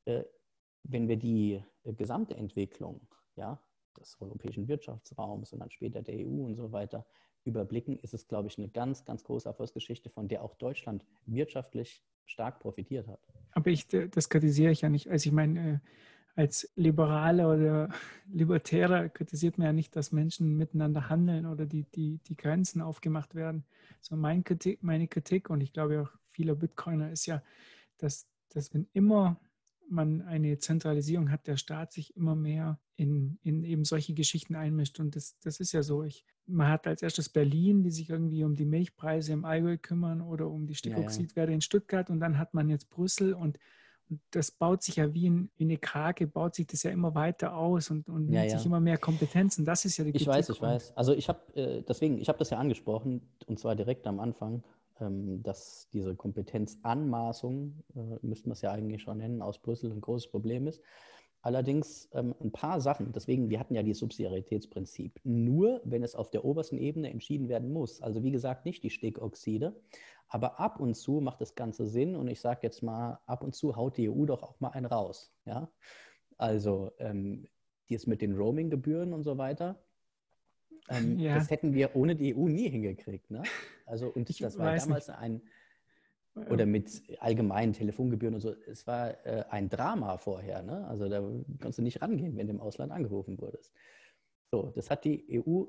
äh, 0.05 0.25
wenn 0.85 1.09
wir 1.09 1.17
die 1.17 1.63
äh, 1.85 1.93
gesamte 1.93 2.37
Entwicklung 2.37 3.07
ja, 3.37 3.61
des 3.99 4.21
europäischen 4.21 4.69
Wirtschaftsraums 4.69 5.53
und 5.53 5.61
dann 5.61 5.71
später 5.71 6.03
der 6.03 6.17
EU 6.27 6.45
und 6.45 6.57
so 6.57 6.73
weiter 6.73 7.07
überblicken, 7.45 7.99
ist 7.99 8.15
es, 8.15 8.27
glaube 8.27 8.49
ich, 8.49 8.59
eine 8.59 8.69
ganz, 8.69 9.05
ganz 9.05 9.25
große 9.25 9.49
Erfolgsgeschichte, 9.49 10.11
von 10.11 10.29
der 10.29 10.43
auch 10.43 10.55
Deutschland 10.55 11.05
wirtschaftlich 11.27 12.03
stark 12.25 12.61
profitiert 12.61 13.07
hat. 13.07 13.21
Aber 13.53 13.71
ich, 13.71 13.87
das 13.87 14.29
kritisiere 14.29 14.73
ich 14.73 14.81
ja 14.81 14.89
nicht. 14.89 15.09
Also 15.09 15.29
ich 15.29 15.33
meine, 15.33 15.75
äh, 15.75 15.79
als 16.37 16.71
Liberale 16.77 17.49
oder 17.49 17.89
Libertärer 18.33 19.09
kritisiert 19.09 19.59
man 19.59 19.67
ja 19.67 19.73
nicht, 19.73 19.97
dass 19.97 20.13
Menschen 20.13 20.57
miteinander 20.57 21.09
handeln 21.09 21.47
oder 21.47 21.67
die, 21.67 21.85
die, 21.95 22.21
die 22.29 22.37
Grenzen 22.37 22.83
aufgemacht 22.83 23.35
werden. 23.35 23.65
So 24.01 24.17
mein 24.17 24.45
Kritik, 24.45 24.83
meine 24.83 25.09
Kritik 25.09 25.51
und 25.51 25.63
ich 25.63 25.73
glaube 25.73 26.03
auch 26.03 26.11
vieler 26.31 26.55
Bitcoiner 26.55 27.11
ist 27.11 27.27
ja, 27.27 27.43
dass, 27.99 28.29
dass 28.51 28.73
wenn 28.75 28.87
immer 28.93 29.41
man 29.89 30.23
eine 30.23 30.59
Zentralisierung 30.59 31.31
hat, 31.31 31.47
der 31.47 31.57
Staat 31.57 31.93
sich 31.93 32.17
immer 32.17 32.35
mehr 32.35 32.79
in, 32.97 33.39
in 33.43 33.63
eben 33.63 33.85
solche 33.85 34.15
Geschichten 34.15 34.57
einmischt. 34.57 34.99
Und 35.01 35.17
das, 35.17 35.39
das 35.41 35.61
ist 35.61 35.73
ja 35.73 35.83
so. 35.83 36.03
Ich, 36.03 36.25
man 36.47 36.69
hat 36.69 36.87
als 36.87 37.03
erstes 37.03 37.29
Berlin, 37.29 37.83
die 37.83 37.91
sich 37.91 38.11
irgendwie 38.11 38.45
um 38.45 38.57
die 38.57 38.65
Milchpreise 38.65 39.33
im 39.33 39.45
Allgäu 39.45 39.79
kümmern 39.79 40.21
oder 40.21 40.49
um 40.49 40.67
die 40.67 40.75
Stickoxidwerte 40.75 41.51
ja, 41.51 41.53
ja. 41.53 41.55
in 41.55 41.61
Stuttgart. 41.61 42.11
Und 42.11 42.21
dann 42.21 42.39
hat 42.39 42.53
man 42.53 42.69
jetzt 42.69 42.91
Brüssel 42.91 43.33
und 43.33 43.59
und 44.09 44.21
das 44.31 44.51
baut 44.51 44.83
sich 44.83 44.97
ja 44.97 45.13
wie, 45.13 45.29
ein, 45.29 45.51
wie 45.57 45.65
eine 45.65 45.79
Krake, 45.79 46.27
baut 46.27 46.55
sich 46.55 46.67
das 46.67 46.83
ja 46.83 46.91
immer 46.91 47.15
weiter 47.15 47.57
aus 47.57 47.91
und, 47.91 48.09
und 48.09 48.29
ja, 48.31 48.41
nimmt 48.41 48.53
ja. 48.53 48.59
sich 48.59 48.67
immer 48.67 48.81
mehr 48.81 48.99
Kompetenzen. 48.99 49.65
Das 49.65 49.85
ist 49.85 49.97
ja 49.97 50.05
die 50.05 50.11
Ich 50.11 50.27
weiß, 50.27 50.49
ich 50.49 50.61
weiß. 50.61 50.97
Also 50.97 51.13
ich 51.13 51.29
habe, 51.29 51.41
äh, 51.55 51.83
deswegen, 51.83 52.19
ich 52.19 52.29
habe 52.29 52.39
das 52.39 52.51
ja 52.51 52.59
angesprochen, 52.59 53.23
und 53.47 53.59
zwar 53.59 53.75
direkt 53.75 54.07
am 54.07 54.21
Anfang, 54.21 54.63
ähm, 55.01 55.43
dass 55.43 55.89
diese 55.93 56.15
Kompetenzanmaßung, 56.15 57.83
äh, 57.95 57.99
müssten 58.23 58.49
wir 58.49 58.55
es 58.55 58.63
ja 58.63 58.73
eigentlich 58.73 59.03
schon 59.03 59.19
nennen, 59.19 59.43
aus 59.43 59.59
Brüssel 59.59 59.91
ein 59.91 60.01
großes 60.01 60.31
Problem 60.31 60.67
ist. 60.67 60.81
Allerdings 61.47 62.09
ähm, 62.13 62.35
ein 62.41 62.51
paar 62.51 62.81
Sachen, 62.81 63.13
deswegen, 63.13 63.51
wir 63.51 63.61
hatten 63.61 63.77
ja 63.77 63.85
dieses 63.85 64.01
Subsidiaritätsprinzip, 64.01 65.21
nur 65.23 65.81
wenn 65.85 66.03
es 66.03 66.17
auf 66.17 66.29
der 66.29 66.45
obersten 66.45 66.77
Ebene 66.77 67.09
entschieden 67.09 67.49
werden 67.49 67.73
muss. 67.73 68.03
Also 68.03 68.25
wie 68.25 68.33
gesagt, 68.33 68.65
nicht 68.65 68.83
die 68.83 68.91
Stickoxide, 68.91 69.81
aber 70.27 70.59
ab 70.59 70.81
und 70.81 70.95
zu 70.97 71.21
macht 71.21 71.41
das 71.41 71.55
Ganze 71.55 71.87
Sinn 71.87 72.17
und 72.17 72.27
ich 72.27 72.41
sage 72.41 72.59
jetzt 72.65 72.83
mal, 72.83 73.21
ab 73.27 73.45
und 73.45 73.55
zu 73.55 73.77
haut 73.77 73.97
die 73.97 74.11
EU 74.11 74.25
doch 74.25 74.43
auch 74.43 74.59
mal 74.59 74.71
einen 74.71 74.87
raus. 74.87 75.33
Ja? 75.45 75.71
Also 76.37 76.91
ähm, 76.99 77.47
dies 77.91 78.09
mit 78.09 78.23
den 78.23 78.35
Roaming-Gebühren 78.35 79.13
und 79.13 79.23
so 79.23 79.39
weiter, 79.39 79.79
ähm, 80.89 81.17
ja. 81.17 81.37
Das 81.37 81.49
hätten 81.51 81.75
wir 81.75 81.95
ohne 81.95 82.17
die 82.17 82.35
EU 82.35 82.49
nie 82.49 82.69
hingekriegt. 82.69 83.31
Ne? 83.31 83.45
Also, 83.87 84.09
und 84.09 84.31
ich 84.31 84.39
das 84.39 84.59
war 84.59 84.75
damals 84.75 85.09
nicht. 85.09 85.19
ein, 85.19 85.43
oder 86.37 86.67
mit 86.67 87.03
allgemeinen 87.19 87.73
Telefongebühren 87.73 88.35
und 88.35 88.41
so, 88.41 88.55
es 88.67 88.87
war 88.87 89.25
äh, 89.27 89.45
ein 89.49 89.69
Drama 89.69 90.19
vorher. 90.19 90.63
Ne? 90.63 90.87
Also 90.87 91.09
da 91.09 91.21
konntest 91.21 91.79
du 91.79 91.83
nicht 91.83 92.03
rangehen, 92.03 92.37
wenn 92.37 92.47
du 92.47 92.53
im 92.53 92.61
Ausland 92.61 92.93
angerufen 92.93 93.41
wurdest. 93.41 93.73
So, 94.51 94.71
das 94.75 94.91
hat 94.91 95.05
die 95.05 95.25
EU 95.31 95.65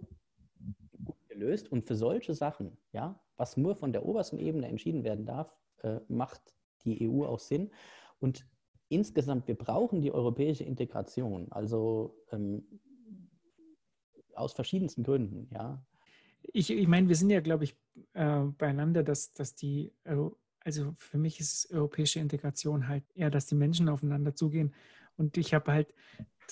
gut 1.03 1.15
gelöst 1.29 1.71
und 1.71 1.87
für 1.87 1.95
solche 1.95 2.33
Sachen, 2.33 2.77
ja, 2.91 3.19
was 3.37 3.55
nur 3.55 3.75
von 3.75 3.93
der 3.93 4.05
obersten 4.05 4.39
Ebene 4.39 4.67
entschieden 4.67 5.03
werden 5.03 5.25
darf, 5.25 5.55
äh, 5.83 5.99
macht 6.09 6.41
die 6.83 7.07
EU 7.07 7.23
auch 7.25 7.39
Sinn. 7.39 7.71
Und 8.19 8.45
insgesamt, 8.89 9.47
wir 9.47 9.55
brauchen 9.55 10.01
die 10.01 10.11
europäische 10.11 10.63
Integration. 10.63 11.51
Also 11.51 12.17
ähm, 12.31 12.63
aus 14.33 14.53
verschiedensten 14.53 15.03
Gründen, 15.03 15.49
ja. 15.53 15.83
Ich, 16.53 16.69
ich 16.69 16.87
meine, 16.87 17.07
wir 17.07 17.15
sind 17.15 17.29
ja, 17.29 17.41
glaube 17.41 17.63
ich, 17.63 17.75
äh, 18.13 18.43
beieinander, 18.57 19.03
dass, 19.03 19.33
dass 19.33 19.55
die, 19.55 19.93
also 20.67 20.93
für 20.97 21.17
mich 21.17 21.39
ist 21.39 21.71
europäische 21.71 22.19
Integration 22.19 22.89
halt 22.89 23.05
eher, 23.15 23.29
dass 23.29 23.45
die 23.45 23.55
Menschen 23.55 23.87
aufeinander 23.87 24.35
zugehen. 24.35 24.75
Und 25.15 25.37
ich 25.37 25.53
habe 25.53 25.71
halt 25.71 25.93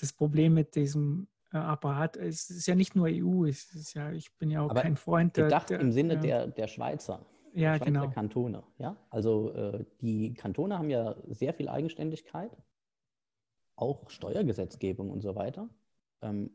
das 0.00 0.14
Problem 0.14 0.54
mit 0.54 0.74
diesem 0.74 1.28
äh, 1.52 1.58
Apparat. 1.58 2.16
Es 2.16 2.48
ist 2.48 2.66
ja 2.66 2.74
nicht 2.74 2.96
nur 2.96 3.08
EU, 3.10 3.44
es 3.44 3.74
ist 3.74 3.92
ja, 3.92 4.10
ich 4.12 4.34
bin 4.38 4.50
ja 4.50 4.62
auch 4.62 4.70
Aber 4.70 4.80
kein 4.80 4.96
Freund 4.96 5.36
der. 5.36 5.44
Gedacht 5.44 5.68
der, 5.68 5.80
im 5.80 5.92
Sinne 5.92 6.14
ja. 6.14 6.20
der, 6.20 6.46
der 6.46 6.66
Schweizer. 6.66 7.26
Ja, 7.52 7.76
Schweizer 7.76 7.84
genau. 7.84 8.08
Kantone. 8.08 8.62
Ja? 8.78 8.96
Also 9.10 9.52
äh, 9.52 9.84
die 10.00 10.32
Kantone 10.32 10.78
haben 10.78 10.88
ja 10.88 11.14
sehr 11.28 11.52
viel 11.52 11.68
Eigenständigkeit, 11.68 12.56
auch 13.76 14.08
Steuergesetzgebung 14.08 15.10
und 15.10 15.20
so 15.20 15.34
weiter. 15.34 15.68
Ähm, 16.22 16.50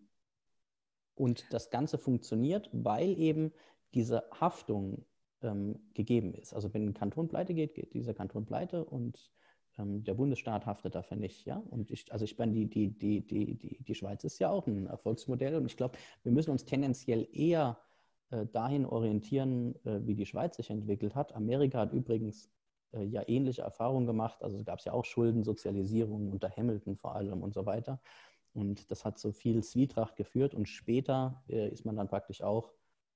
und 1.13 1.45
das 1.53 1.69
Ganze 1.69 1.99
funktioniert, 1.99 2.71
weil 2.73 3.19
eben 3.19 3.53
diese 3.93 4.23
Haftung 4.31 5.05
ähm, 5.43 5.79
gegeben 5.93 6.33
ist. 6.33 6.53
Also 6.53 6.73
wenn 6.73 6.87
ein 6.87 6.93
Kanton 6.93 7.27
pleite 7.27 7.53
geht, 7.53 7.75
geht 7.75 7.93
dieser 7.93 8.13
Kanton 8.13 8.45
pleite 8.45 8.85
und 8.85 9.31
ähm, 9.77 10.03
der 10.03 10.13
Bundesstaat 10.13 10.65
haftet 10.65 10.95
dafür 10.95 11.17
nicht. 11.17 11.45
Ja? 11.45 11.63
Und 11.69 11.91
ich, 11.91 12.11
also 12.11 12.25
ich 12.25 12.37
meine, 12.37 12.53
die, 12.53 12.67
die, 12.67 12.89
die, 12.89 13.25
die, 13.25 13.55
die, 13.55 13.83
die 13.83 13.95
Schweiz 13.95 14.23
ist 14.23 14.39
ja 14.39 14.49
auch 14.49 14.67
ein 14.67 14.87
Erfolgsmodell 14.87 15.55
und 15.55 15.65
ich 15.65 15.77
glaube, 15.77 15.97
wir 16.23 16.31
müssen 16.31 16.51
uns 16.51 16.65
tendenziell 16.65 17.27
eher 17.31 17.77
äh, 18.31 18.45
dahin 18.45 18.85
orientieren, 18.85 19.75
äh, 19.85 19.99
wie 20.05 20.15
die 20.15 20.25
Schweiz 20.25 20.55
sich 20.57 20.69
entwickelt 20.69 21.15
hat. 21.15 21.35
Amerika 21.35 21.79
hat 21.79 21.93
übrigens 21.93 22.49
äh, 22.93 23.03
ja 23.03 23.23
ähnliche 23.27 23.61
Erfahrungen 23.61 24.07
gemacht. 24.07 24.43
Also 24.43 24.63
gab 24.63 24.79
es 24.79 24.85
ja 24.85 24.93
auch 24.93 25.05
Schuldensozialisierung 25.05 26.31
unter 26.31 26.49
Hamilton 26.49 26.95
vor 26.95 27.15
allem 27.15 27.41
und 27.41 27.53
so 27.53 27.65
weiter. 27.65 28.01
Und 28.53 28.91
das 28.91 29.05
hat 29.05 29.17
so 29.17 29.31
viel 29.31 29.63
Zwietracht 29.63 30.15
geführt. 30.15 30.53
Und 30.53 30.67
später 30.67 31.43
äh, 31.47 31.69
ist 31.69 31.85
man 31.85 31.95
dann 31.95 32.07
praktisch 32.07 32.41
auch, 32.41 32.71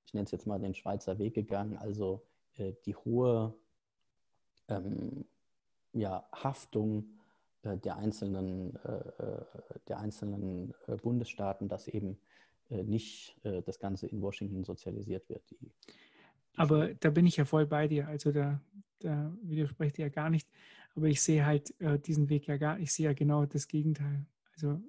ich 0.06 0.14
nenne 0.14 0.24
es 0.24 0.30
jetzt 0.30 0.46
mal 0.46 0.58
den 0.58 0.74
Schweizer 0.74 1.18
Weg 1.18 1.34
gegangen, 1.34 1.76
also 1.76 2.22
äh, 2.56 2.72
die 2.86 2.94
hohe 2.94 3.54
ähm, 4.68 5.26
ja, 5.92 6.28
Haftung 6.32 7.06
äh, 7.62 7.76
der 7.76 7.96
einzelnen, 7.96 8.76
äh, 8.84 9.22
äh, 9.22 9.44
der 9.88 9.98
einzelnen 9.98 10.74
äh, 10.86 10.96
Bundesstaaten, 10.96 11.68
dass 11.68 11.88
eben 11.88 12.18
nicht 12.68 13.38
das 13.64 13.78
Ganze 13.78 14.08
in 14.08 14.20
Washington 14.20 14.64
sozialisiert 14.64 15.28
wird. 15.28 15.48
Die, 15.52 15.56
die 15.56 15.70
Aber 16.56 16.92
da 16.94 17.10
bin 17.10 17.24
ich 17.24 17.36
ja 17.36 17.44
voll 17.44 17.64
bei 17.64 17.86
dir. 17.86 18.08
Also 18.08 18.32
da, 18.32 18.60
da 18.98 19.32
widerspreche 19.40 19.92
ich 19.92 19.98
ja 19.98 20.08
gar 20.08 20.30
nicht. 20.30 20.48
Aber 20.96 21.06
ich 21.06 21.22
sehe 21.22 21.46
halt 21.46 21.72
diesen 22.08 22.28
Weg 22.28 22.48
ja 22.48 22.56
gar, 22.56 22.80
ich 22.80 22.92
sehe 22.92 23.06
ja 23.06 23.12
genau 23.12 23.46
das 23.46 23.68
Gegenteil. 23.68 24.26
Also 24.52 24.80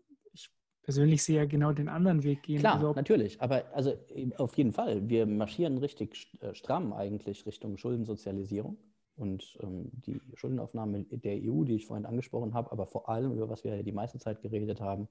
persönlich 0.87 1.21
sehe 1.21 1.35
ja 1.35 1.45
genau 1.45 1.73
den 1.73 1.89
anderen 1.89 2.23
Weg 2.23 2.43
gehen. 2.43 2.59
Klar, 2.59 2.75
also 2.75 2.93
natürlich. 2.93 3.41
Aber 3.41 3.65
also 3.73 3.93
auf 4.37 4.57
jeden 4.57 4.71
Fall, 4.71 5.09
wir 5.09 5.25
marschieren 5.25 5.79
richtig 5.79 6.29
äh, 6.39 6.55
stramm 6.55 6.93
eigentlich 6.93 7.45
Richtung 7.45 7.75
Schuldensozialisierung 7.75 8.77
und 9.17 9.57
ähm, 9.61 9.91
die 9.91 10.21
Schuldenaufnahme 10.35 11.03
der 11.03 11.33
EU, 11.43 11.65
die 11.65 11.75
ich 11.75 11.87
vorhin 11.87 12.05
angesprochen 12.05 12.53
habe, 12.53 12.71
aber 12.71 12.87
vor 12.87 13.09
allem, 13.09 13.33
über 13.33 13.49
was 13.49 13.65
wir 13.65 13.83
die 13.83 13.91
meiste 13.91 14.17
Zeit 14.17 14.41
geredet 14.41 14.79
haben, 14.79 15.09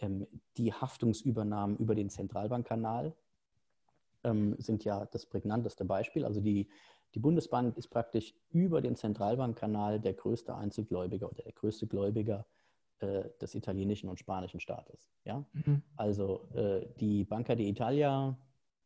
ähm, 0.00 0.26
die 0.58 0.70
Haftungsübernahmen 0.70 1.78
über 1.78 1.94
den 1.94 2.10
Zentralbankkanal 2.10 3.14
ähm, 4.22 4.54
sind 4.58 4.84
ja 4.84 5.06
das 5.06 5.24
prägnanteste 5.24 5.86
Beispiel. 5.86 6.26
Also 6.26 6.42
die, 6.42 6.68
die 7.14 7.20
Bundesbank 7.20 7.78
ist 7.78 7.88
praktisch 7.88 8.34
über 8.50 8.82
den 8.82 8.96
Zentralbankkanal 8.96 9.98
der 9.98 10.12
größte 10.12 10.54
Einzelgläubiger 10.54 11.30
oder 11.30 11.42
der 11.42 11.52
größte 11.52 11.86
Gläubiger 11.86 12.44
äh, 13.00 13.30
des 13.40 13.54
italienischen 13.54 14.08
und 14.08 14.18
spanischen 14.18 14.60
Staates. 14.60 15.10
Ja? 15.24 15.44
Mhm. 15.52 15.82
Also 15.96 16.48
äh, 16.54 16.86
die 17.00 17.24
Banca 17.24 17.54
d'Italia, 17.54 18.34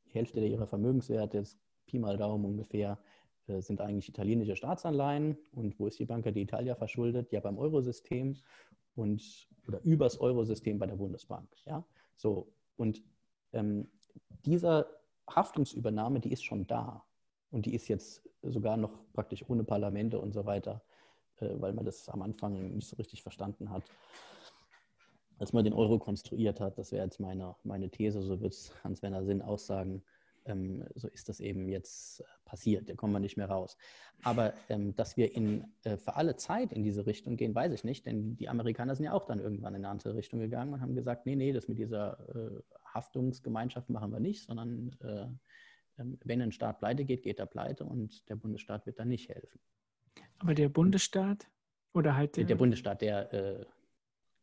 die 0.06 0.14
Hälfte 0.14 0.40
ihrer 0.40 0.66
Vermögenswerte, 0.66 1.38
ist 1.38 1.58
Pi 1.86 1.98
mal 1.98 2.16
Daumen 2.16 2.44
ungefähr, 2.44 2.98
äh, 3.46 3.60
sind 3.60 3.80
eigentlich 3.80 4.08
italienische 4.08 4.56
Staatsanleihen. 4.56 5.36
Und 5.52 5.78
wo 5.78 5.86
ist 5.86 5.98
die 5.98 6.06
Banca 6.06 6.30
d'Italia 6.30 6.74
verschuldet? 6.74 7.32
Ja, 7.32 7.40
beim 7.40 7.58
Eurosystem 7.58 8.36
und 8.94 9.48
oder 9.66 9.80
übers 9.82 10.20
Eurosystem 10.20 10.78
bei 10.78 10.86
der 10.86 10.96
Bundesbank. 10.96 11.48
Ja? 11.66 11.84
So, 12.16 12.52
und 12.76 13.02
ähm, 13.52 13.88
dieser 14.44 14.86
Haftungsübernahme, 15.28 16.20
die 16.20 16.32
ist 16.32 16.44
schon 16.44 16.66
da. 16.66 17.04
Und 17.50 17.66
die 17.66 17.74
ist 17.74 17.88
jetzt 17.88 18.28
sogar 18.42 18.76
noch 18.76 18.98
praktisch 19.12 19.48
ohne 19.48 19.64
Parlamente 19.64 20.18
und 20.18 20.32
so 20.32 20.44
weiter 20.44 20.82
weil 21.40 21.72
man 21.72 21.84
das 21.84 22.08
am 22.08 22.22
Anfang 22.22 22.74
nicht 22.74 22.88
so 22.88 22.96
richtig 22.96 23.22
verstanden 23.22 23.70
hat. 23.70 23.84
Als 25.38 25.52
man 25.52 25.64
den 25.64 25.74
Euro 25.74 25.98
konstruiert 25.98 26.60
hat, 26.60 26.78
das 26.78 26.92
wäre 26.92 27.04
jetzt 27.04 27.20
meine, 27.20 27.56
meine 27.64 27.90
These, 27.90 28.22
so 28.22 28.40
wird 28.40 28.52
es 28.52 28.72
Hans-Werner 28.84 29.24
Sinn 29.24 29.42
aussagen, 29.42 30.02
ähm, 30.46 30.84
so 30.94 31.08
ist 31.08 31.28
das 31.28 31.40
eben 31.40 31.68
jetzt 31.68 32.20
äh, 32.20 32.24
passiert, 32.44 32.88
da 32.88 32.94
kommen 32.94 33.12
wir 33.12 33.20
nicht 33.20 33.36
mehr 33.36 33.48
raus. 33.48 33.76
Aber 34.22 34.54
ähm, 34.68 34.94
dass 34.94 35.16
wir 35.16 35.34
in, 35.34 35.64
äh, 35.84 35.96
für 35.96 36.16
alle 36.16 36.36
Zeit 36.36 36.72
in 36.72 36.82
diese 36.82 37.06
Richtung 37.06 37.36
gehen, 37.36 37.54
weiß 37.54 37.72
ich 37.72 37.84
nicht, 37.84 38.06
denn 38.06 38.36
die 38.36 38.48
Amerikaner 38.48 38.94
sind 38.94 39.06
ja 39.06 39.12
auch 39.12 39.24
dann 39.24 39.40
irgendwann 39.40 39.74
in 39.74 39.84
eine 39.84 39.88
andere 39.88 40.14
Richtung 40.14 40.40
gegangen 40.40 40.72
und 40.72 40.80
haben 40.80 40.94
gesagt, 40.94 41.26
nee, 41.26 41.36
nee, 41.36 41.52
das 41.52 41.68
mit 41.68 41.78
dieser 41.78 42.18
äh, 42.34 42.60
Haftungsgemeinschaft 42.84 43.90
machen 43.90 44.12
wir 44.12 44.20
nicht, 44.20 44.44
sondern 44.44 44.94
äh, 45.02 45.26
ähm, 46.00 46.18
wenn 46.24 46.42
ein 46.42 46.52
Staat 46.52 46.78
pleite 46.78 47.04
geht, 47.04 47.22
geht 47.22 47.38
er 47.38 47.46
pleite 47.46 47.84
und 47.84 48.28
der 48.28 48.36
Bundesstaat 48.36 48.86
wird 48.86 48.98
dann 48.98 49.08
nicht 49.08 49.28
helfen. 49.28 49.60
Aber 50.38 50.54
der 50.54 50.68
Bundesstaat 50.68 51.46
oder 51.92 52.16
halt 52.16 52.36
der, 52.36 52.44
der 52.44 52.56
Bundesstaat, 52.56 53.00
der 53.00 53.32
äh, 53.32 53.64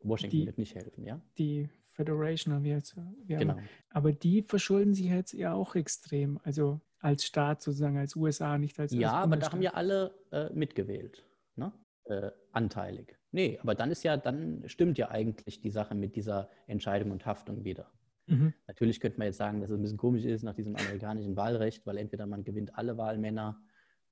Washington 0.02 0.38
die, 0.38 0.45
wird 0.45 0.57
nicht 0.57 0.76
helfen, 0.76 1.06
ja? 1.06 1.22
Die 1.38 1.69
Federation, 1.91 2.64
wie 2.64 2.69
jetzt, 2.69 2.95
wie 3.26 3.35
genau. 3.35 3.57
Aber 3.89 4.14
die 4.14 4.41
verschulden 4.41 4.93
sich 4.93 5.07
jetzt 5.07 5.34
ja 5.34 5.53
auch 5.53 5.76
extrem, 5.76 6.39
also 6.43 6.80
als 6.99 7.26
Staat 7.26 7.61
sozusagen, 7.61 7.98
als 7.98 8.15
USA, 8.15 8.57
nicht 8.57 8.80
als 8.80 8.93
Ja, 8.93 9.14
als 9.14 9.23
aber 9.23 9.38
da 9.38 9.52
haben 9.52 9.61
ja 9.61 9.73
alle 9.73 10.14
äh, 10.31 10.49
mitgewählt, 10.53 11.26
ne? 11.56 11.72
Äh, 12.06 12.31
anteilig. 12.52 13.18
Nee, 13.31 13.60
aber 13.61 13.76
dann 13.76 13.91
ist 13.91 14.03
ja, 14.03 14.18
dann 14.18 14.64
stimmt 14.68 14.98
ja 14.98 15.10
eigentlich 15.10 15.61
die 15.61 15.69
Sache 15.69 15.95
mit 15.95 16.15
dieser 16.15 16.49
Entscheidung 16.68 17.11
und 17.11 17.26
Haftung 17.26 17.64
wieder. 17.64 17.91
Mhm. 18.27 18.53
Natürlich 18.68 18.99
könnte 18.99 19.18
man 19.18 19.27
jetzt 19.27 19.38
sagen, 19.38 19.61
dass 19.61 19.69
es 19.69 19.77
ein 19.77 19.81
bisschen 19.81 19.98
komisch 19.98 20.26
ist 20.26 20.43
nach 20.43 20.56
diesem 20.56 20.76
amerikanischen 20.76 21.35
Wahlrecht, 21.35 21.85
weil 21.85 21.98
entweder 21.98 22.26
man 22.26 22.43
gewinnt 22.43 22.76
alle 22.76 22.98
Wahlmänner 22.98 23.61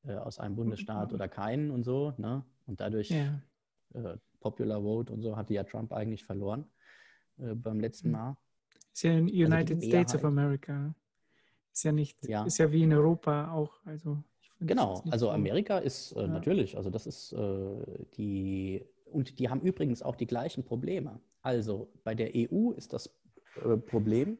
äh, 0.05 0.15
aus 0.15 0.39
einem 0.39 0.55
Bundesstaat 0.55 1.13
oder 1.13 1.27
keinen 1.27 1.71
und 1.71 1.83
so. 1.83 2.13
Ne? 2.17 2.43
Und 2.67 2.79
dadurch 2.79 3.09
ja. 3.09 3.41
äh, 3.93 4.17
Popular 4.39 4.81
Vote 4.81 5.11
und 5.11 5.21
so 5.21 5.35
hatte 5.35 5.53
ja 5.53 5.63
Trump 5.63 5.91
eigentlich 5.91 6.23
verloren 6.23 6.65
äh, 7.39 7.53
beim 7.53 7.79
letzten 7.79 8.07
hm. 8.07 8.11
Mal. 8.13 8.37
Ist 8.93 9.03
ja 9.03 9.11
in 9.11 9.25
also 9.25 9.35
United 9.35 9.77
also 9.77 9.87
States 9.87 10.15
of 10.15 10.23
America. 10.25 10.95
Ist 11.73 11.83
ja 11.83 11.91
nicht, 11.91 12.27
ja. 12.27 12.43
ist 12.45 12.57
ja 12.57 12.71
wie 12.71 12.83
in 12.83 12.93
Europa 12.93 13.51
auch. 13.51 13.73
Also 13.85 14.23
genau, 14.59 15.03
also 15.11 15.27
so. 15.27 15.31
Amerika 15.31 15.77
ist 15.77 16.13
äh, 16.13 16.21
ja. 16.21 16.27
natürlich, 16.27 16.77
also 16.77 16.89
das 16.89 17.05
ist 17.05 17.33
äh, 17.33 18.05
die, 18.17 18.85
und 19.05 19.39
die 19.39 19.49
haben 19.49 19.61
übrigens 19.61 20.01
auch 20.01 20.15
die 20.15 20.27
gleichen 20.27 20.63
Probleme. 20.63 21.19
Also 21.41 21.91
bei 22.03 22.15
der 22.15 22.31
EU 22.35 22.71
ist 22.71 22.93
das 22.93 23.15
Problem, 23.87 24.37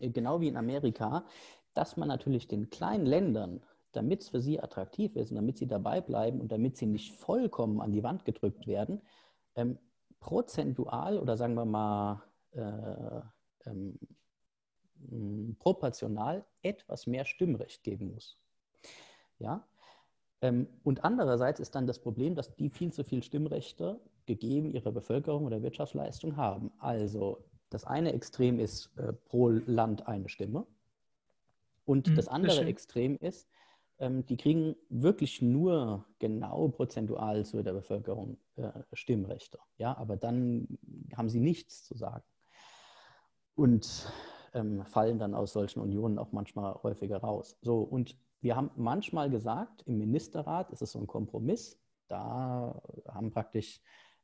genau 0.00 0.40
wie 0.40 0.48
in 0.48 0.56
Amerika, 0.56 1.24
dass 1.74 1.96
man 1.96 2.08
natürlich 2.08 2.48
den 2.48 2.70
kleinen 2.70 3.06
Ländern 3.06 3.62
damit 3.98 4.22
es 4.22 4.28
für 4.28 4.40
sie 4.40 4.60
attraktiv 4.60 5.16
ist 5.16 5.30
und 5.30 5.36
damit 5.36 5.58
sie 5.58 5.66
dabei 5.66 6.00
bleiben 6.00 6.40
und 6.40 6.52
damit 6.52 6.76
sie 6.76 6.86
nicht 6.86 7.12
vollkommen 7.12 7.80
an 7.80 7.92
die 7.92 8.04
Wand 8.04 8.24
gedrückt 8.24 8.66
werden, 8.66 9.02
ähm, 9.56 9.76
prozentual 10.20 11.18
oder 11.18 11.36
sagen 11.36 11.54
wir 11.54 11.64
mal 11.64 12.22
äh, 12.52 13.20
ähm, 13.66 13.98
proportional 15.58 16.44
etwas 16.62 17.06
mehr 17.06 17.24
Stimmrecht 17.24 17.82
geben 17.82 18.12
muss. 18.14 18.38
Ja? 19.38 19.66
Ähm, 20.40 20.68
und 20.84 21.04
andererseits 21.04 21.58
ist 21.58 21.74
dann 21.74 21.86
das 21.86 21.98
Problem, 21.98 22.36
dass 22.36 22.54
die 22.54 22.70
viel 22.70 22.92
zu 22.92 23.02
viel 23.02 23.22
Stimmrechte 23.22 24.00
gegeben 24.26 24.70
ihrer 24.70 24.92
Bevölkerung 24.92 25.44
oder 25.44 25.62
Wirtschaftsleistung 25.62 26.36
haben. 26.36 26.70
Also 26.78 27.44
das 27.70 27.84
eine 27.84 28.12
Extrem 28.12 28.60
ist 28.60 28.96
äh, 28.96 29.12
pro 29.12 29.48
Land 29.48 30.06
eine 30.06 30.28
Stimme. 30.28 30.66
Und 31.84 32.08
mhm, 32.08 32.14
das 32.16 32.28
andere 32.28 32.64
Extrem 32.66 33.16
ist, 33.16 33.48
ähm, 33.98 34.24
die 34.26 34.36
kriegen 34.36 34.76
wirklich 34.88 35.42
nur 35.42 36.04
genau 36.18 36.68
prozentual 36.68 37.44
zu 37.44 37.62
der 37.62 37.72
Bevölkerung 37.72 38.38
äh, 38.56 38.70
Stimmrechte. 38.92 39.58
Ja, 39.76 39.96
aber 39.96 40.16
dann 40.16 40.78
haben 41.16 41.28
sie 41.28 41.40
nichts 41.40 41.84
zu 41.84 41.96
sagen. 41.96 42.24
Und 43.54 44.10
ähm, 44.54 44.84
fallen 44.84 45.18
dann 45.18 45.34
aus 45.34 45.52
solchen 45.52 45.80
Unionen 45.80 46.18
auch 46.18 46.32
manchmal 46.32 46.74
häufiger 46.82 47.18
raus. 47.18 47.56
So, 47.60 47.80
und 47.80 48.16
wir 48.40 48.54
haben 48.54 48.70
manchmal 48.76 49.30
gesagt, 49.30 49.82
im 49.86 49.98
Ministerrat 49.98 50.70
ist 50.70 50.82
es 50.82 50.92
so 50.92 51.00
ein 51.00 51.06
Kompromiss. 51.06 51.78
Da 52.06 52.80
haben 53.08 53.30
praktisch, 53.30 53.80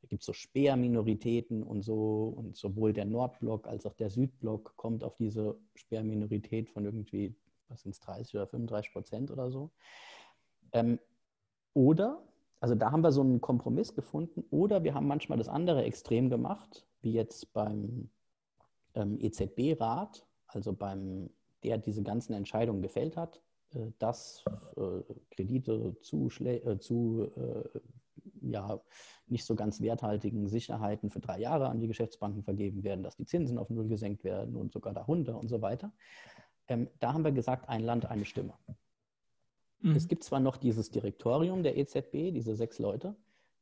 gibt 0.07 0.21
es 0.21 0.25
so 0.25 0.33
Speerminoritäten 0.33 1.63
und 1.63 1.81
so, 1.81 2.33
und 2.37 2.55
sowohl 2.55 2.93
der 2.93 3.05
Nordblock 3.05 3.67
als 3.67 3.85
auch 3.85 3.93
der 3.93 4.09
Südblock 4.09 4.75
kommt 4.77 5.03
auf 5.03 5.15
diese 5.15 5.59
Speerminorität 5.75 6.69
von 6.69 6.85
irgendwie, 6.85 7.35
was 7.69 7.81
sind 7.81 7.91
es, 7.91 7.99
30 7.99 8.35
oder 8.35 8.47
35 8.47 8.93
Prozent 8.93 9.31
oder 9.31 9.51
so. 9.51 9.71
Ähm, 10.71 10.99
oder, 11.73 12.23
also 12.59 12.75
da 12.75 12.91
haben 12.91 13.03
wir 13.03 13.11
so 13.11 13.21
einen 13.21 13.41
Kompromiss 13.41 13.93
gefunden, 13.95 14.43
oder 14.49 14.83
wir 14.83 14.93
haben 14.93 15.07
manchmal 15.07 15.37
das 15.37 15.49
andere 15.49 15.83
Extrem 15.83 16.29
gemacht, 16.29 16.87
wie 17.01 17.13
jetzt 17.13 17.53
beim 17.53 18.09
ähm, 18.93 19.19
EZB-Rat, 19.19 20.25
also 20.47 20.73
beim, 20.73 21.29
der 21.63 21.77
diese 21.77 22.03
ganzen 22.03 22.33
Entscheidungen 22.33 22.81
gefällt 22.81 23.17
hat, 23.17 23.41
äh, 23.73 23.91
dass 23.99 24.43
äh, 24.77 25.01
Kredite 25.31 25.97
zu, 26.01 26.29
äh, 26.43 26.79
zu 26.79 27.31
äh, 27.35 27.79
ja, 28.41 28.79
nicht 29.27 29.45
so 29.45 29.55
ganz 29.55 29.81
werthaltigen 29.81 30.47
Sicherheiten 30.47 31.09
für 31.09 31.19
drei 31.19 31.39
Jahre 31.39 31.67
an 31.67 31.79
die 31.79 31.87
Geschäftsbanken 31.87 32.43
vergeben 32.43 32.83
werden, 32.83 33.03
dass 33.03 33.17
die 33.17 33.25
Zinsen 33.25 33.57
auf 33.57 33.69
Null 33.69 33.87
gesenkt 33.87 34.23
werden 34.23 34.55
und 34.55 34.71
sogar 34.71 34.93
darunter 34.93 35.37
und 35.37 35.47
so 35.47 35.61
weiter. 35.61 35.91
Ähm, 36.67 36.89
da 36.99 37.13
haben 37.13 37.23
wir 37.23 37.31
gesagt, 37.31 37.69
ein 37.69 37.83
Land, 37.83 38.05
eine 38.05 38.25
Stimme. 38.25 38.53
Mhm. 39.81 39.95
Es 39.95 40.07
gibt 40.07 40.23
zwar 40.23 40.39
noch 40.39 40.57
dieses 40.57 40.89
Direktorium 40.89 41.63
der 41.63 41.77
EZB, 41.77 42.31
diese 42.31 42.55
sechs 42.55 42.79
Leute, 42.79 43.15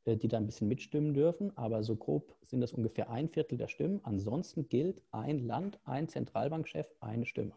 äh, 0.04 0.16
die 0.16 0.28
da 0.28 0.38
ein 0.38 0.46
bisschen 0.46 0.68
mitstimmen 0.68 1.14
dürfen, 1.14 1.56
aber 1.56 1.82
so 1.82 1.96
grob 1.96 2.34
sind 2.42 2.60
das 2.60 2.72
ungefähr 2.72 3.10
ein 3.10 3.28
Viertel 3.28 3.58
der 3.58 3.68
Stimmen. 3.68 4.00
Ansonsten 4.04 4.68
gilt 4.68 5.02
ein 5.10 5.46
Land, 5.46 5.78
ein 5.84 6.08
Zentralbankchef, 6.08 6.86
eine 7.00 7.26
Stimme. 7.26 7.52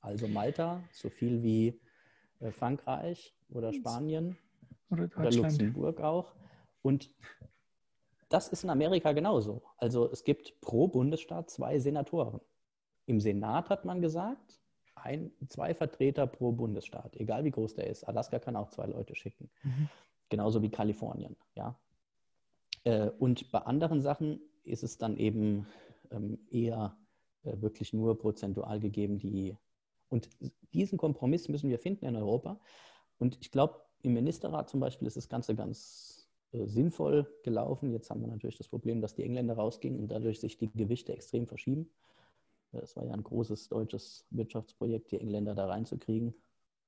Also 0.00 0.28
Malta, 0.28 0.82
so 0.92 1.08
viel 1.10 1.42
wie 1.42 1.80
äh, 2.40 2.50
Frankreich 2.50 3.34
oder 3.50 3.72
Spanien 3.72 4.36
oder, 4.90 5.08
oder 5.16 5.30
Luxemburg 5.30 6.00
auch. 6.00 6.34
Und 6.82 7.10
das 8.28 8.48
ist 8.48 8.64
in 8.64 8.70
Amerika 8.70 9.12
genauso. 9.12 9.62
Also 9.76 10.10
es 10.10 10.24
gibt 10.24 10.60
pro 10.60 10.88
Bundesstaat 10.88 11.50
zwei 11.50 11.78
Senatoren. 11.78 12.40
Im 13.06 13.20
Senat 13.20 13.68
hat 13.68 13.84
man 13.84 14.00
gesagt, 14.00 14.61
ein, 15.02 15.32
zwei 15.48 15.74
Vertreter 15.74 16.26
pro 16.26 16.52
Bundesstaat, 16.52 17.16
egal 17.16 17.44
wie 17.44 17.50
groß 17.50 17.74
der 17.74 17.88
ist. 17.88 18.04
Alaska 18.04 18.38
kann 18.38 18.56
auch 18.56 18.70
zwei 18.70 18.86
Leute 18.86 19.14
schicken. 19.14 19.50
Mhm. 19.62 19.88
Genauso 20.28 20.62
wie 20.62 20.70
Kalifornien. 20.70 21.36
Ja? 21.54 21.78
Äh, 22.84 23.10
und 23.18 23.50
bei 23.50 23.60
anderen 23.60 24.00
Sachen 24.00 24.40
ist 24.64 24.82
es 24.82 24.98
dann 24.98 25.16
eben 25.16 25.66
ähm, 26.10 26.38
eher 26.50 26.96
äh, 27.44 27.60
wirklich 27.60 27.92
nur 27.92 28.18
prozentual 28.18 28.80
gegeben, 28.80 29.18
die. 29.18 29.56
Und 30.08 30.28
diesen 30.74 30.98
Kompromiss 30.98 31.48
müssen 31.48 31.70
wir 31.70 31.78
finden 31.78 32.04
in 32.04 32.16
Europa. 32.16 32.60
Und 33.18 33.38
ich 33.40 33.50
glaube, 33.50 33.80
im 34.02 34.12
Ministerrat 34.14 34.68
zum 34.68 34.80
Beispiel 34.80 35.06
ist 35.06 35.16
das 35.16 35.28
Ganze 35.28 35.54
ganz 35.54 36.28
äh, 36.52 36.66
sinnvoll 36.66 37.26
gelaufen. 37.44 37.92
Jetzt 37.92 38.10
haben 38.10 38.20
wir 38.20 38.28
natürlich 38.28 38.58
das 38.58 38.68
Problem, 38.68 39.00
dass 39.00 39.14
die 39.14 39.22
Engländer 39.22 39.54
rausgingen 39.54 40.00
und 40.00 40.08
dadurch 40.08 40.40
sich 40.40 40.58
die 40.58 40.70
Gewichte 40.70 41.12
extrem 41.12 41.46
verschieben. 41.46 41.90
Es 42.80 42.96
war 42.96 43.04
ja 43.04 43.12
ein 43.12 43.22
großes 43.22 43.68
deutsches 43.68 44.26
Wirtschaftsprojekt, 44.30 45.10
die 45.10 45.20
Engländer 45.20 45.54
da 45.54 45.66
reinzukriegen. 45.66 46.34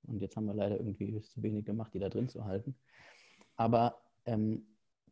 Und 0.06 0.20
jetzt 0.20 0.36
haben 0.36 0.46
wir 0.46 0.54
leider 0.54 0.78
irgendwie 0.78 1.20
zu 1.20 1.42
wenig 1.42 1.64
gemacht, 1.64 1.94
die 1.94 1.98
da 1.98 2.08
drin 2.08 2.28
zu 2.28 2.44
halten. 2.44 2.74
Aber 3.56 4.00
ähm, 4.26 4.66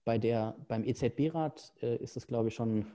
bei 0.04 0.18
der, 0.18 0.56
beim 0.68 0.84
EZB-Rat 0.84 1.72
äh, 1.82 1.96
ist 1.96 2.16
es, 2.16 2.26
glaube 2.26 2.48
ich, 2.48 2.54
schon 2.54 2.80
ein 2.80 2.92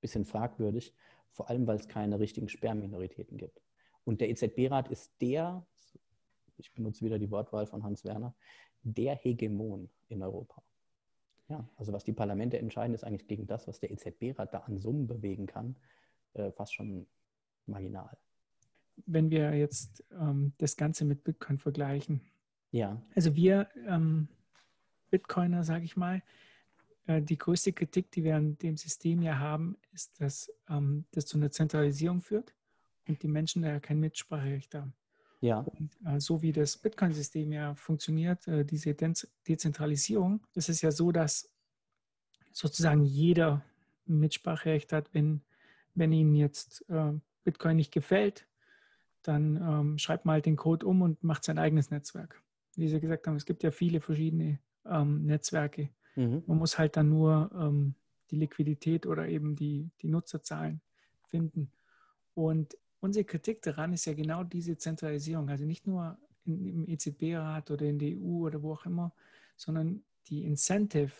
bisschen 0.00 0.24
fragwürdig, 0.24 0.94
vor 1.30 1.48
allem 1.50 1.66
weil 1.66 1.76
es 1.76 1.88
keine 1.88 2.18
richtigen 2.18 2.48
Sperrminoritäten 2.48 3.36
gibt. 3.36 3.60
Und 4.04 4.20
der 4.20 4.30
EZB-Rat 4.30 4.88
ist 4.88 5.12
der, 5.20 5.66
ich 6.56 6.72
benutze 6.72 7.04
wieder 7.04 7.18
die 7.18 7.30
Wortwahl 7.30 7.66
von 7.66 7.84
Hans 7.84 8.04
Werner, 8.04 8.34
der 8.82 9.14
Hegemon 9.14 9.90
in 10.08 10.22
Europa. 10.22 10.62
Ja, 11.48 11.68
also 11.76 11.92
was 11.92 12.04
die 12.04 12.12
Parlamente 12.12 12.58
entscheiden, 12.58 12.94
ist 12.94 13.04
eigentlich 13.04 13.26
gegen 13.26 13.46
das, 13.46 13.66
was 13.68 13.80
der 13.80 13.90
EZB-Rat 13.90 14.52
da 14.52 14.58
an 14.60 14.78
Summen 14.78 15.06
bewegen 15.06 15.46
kann, 15.46 15.76
äh, 16.34 16.50
fast 16.52 16.74
schon 16.74 17.06
marginal. 17.66 18.16
Wenn 19.06 19.30
wir 19.30 19.54
jetzt 19.54 20.04
ähm, 20.12 20.52
das 20.58 20.76
Ganze 20.76 21.04
mit 21.04 21.24
Bitcoin 21.24 21.58
vergleichen. 21.58 22.20
Ja. 22.70 23.00
Also 23.14 23.34
wir 23.36 23.68
ähm, 23.86 24.28
Bitcoiner, 25.10 25.64
sage 25.64 25.84
ich 25.84 25.96
mal. 25.96 26.22
Äh, 27.06 27.22
die 27.22 27.38
größte 27.38 27.72
Kritik, 27.72 28.10
die 28.12 28.24
wir 28.24 28.36
an 28.36 28.58
dem 28.58 28.76
System 28.76 29.22
ja 29.22 29.38
haben, 29.38 29.76
ist, 29.92 30.20
dass 30.20 30.52
ähm, 30.68 31.04
das 31.12 31.26
zu 31.26 31.38
einer 31.38 31.50
Zentralisierung 31.50 32.20
führt 32.20 32.54
und 33.06 33.22
die 33.22 33.28
Menschen 33.28 33.62
da 33.62 33.68
ja 33.68 33.80
kein 33.80 34.00
Mitspracherecht 34.00 34.74
haben. 34.74 34.94
Ja. 35.40 35.60
Und, 35.60 35.90
äh, 36.04 36.20
so 36.20 36.42
wie 36.42 36.52
das 36.52 36.76
Bitcoin-System 36.76 37.52
ja 37.52 37.74
funktioniert, 37.74 38.46
äh, 38.48 38.64
diese 38.64 38.94
De 38.94 39.12
Dezentralisierung, 39.46 40.46
ist 40.54 40.68
es 40.68 40.82
ja 40.82 40.90
so, 40.90 41.12
dass 41.12 41.50
sozusagen 42.52 43.04
jeder 43.04 43.64
Mitspracherecht 44.06 44.92
hat, 44.92 45.12
wenn, 45.14 45.42
wenn 45.94 46.12
Ihnen 46.12 46.34
jetzt 46.34 46.84
äh, 46.88 47.12
Bitcoin 47.44 47.76
nicht 47.76 47.92
gefällt, 47.92 48.46
dann 49.22 49.56
ähm, 49.56 49.98
schreibt 49.98 50.24
mal 50.24 50.34
halt 50.34 50.46
den 50.46 50.56
Code 50.56 50.86
um 50.86 51.02
und 51.02 51.22
macht 51.22 51.44
sein 51.44 51.58
eigenes 51.58 51.90
Netzwerk. 51.90 52.42
Wie 52.76 52.88
Sie 52.88 53.00
gesagt 53.00 53.26
haben, 53.26 53.36
es 53.36 53.46
gibt 53.46 53.62
ja 53.62 53.70
viele 53.70 54.00
verschiedene 54.00 54.60
ähm, 54.86 55.24
Netzwerke. 55.26 55.90
Mhm. 56.16 56.42
Man 56.46 56.58
muss 56.58 56.78
halt 56.78 56.96
dann 56.96 57.08
nur 57.08 57.50
ähm, 57.54 57.94
die 58.30 58.36
Liquidität 58.36 59.06
oder 59.06 59.28
eben 59.28 59.56
die, 59.56 59.90
die 60.00 60.08
Nutzerzahlen 60.08 60.80
finden. 61.26 61.70
Und 62.34 62.76
unsere 63.00 63.24
Kritik 63.24 63.62
daran 63.62 63.92
ist 63.92 64.04
ja 64.04 64.14
genau 64.14 64.44
diese 64.44 64.76
Zentralisierung. 64.76 65.48
Also 65.48 65.64
nicht 65.64 65.86
nur 65.86 66.18
in, 66.44 66.66
im 66.66 66.88
EZB-Rat 66.88 67.70
oder 67.70 67.86
in 67.86 67.98
der 67.98 68.10
EU 68.16 68.46
oder 68.46 68.62
wo 68.62 68.72
auch 68.72 68.86
immer, 68.86 69.12
sondern 69.56 70.04
die 70.28 70.44
Incentive 70.44 71.12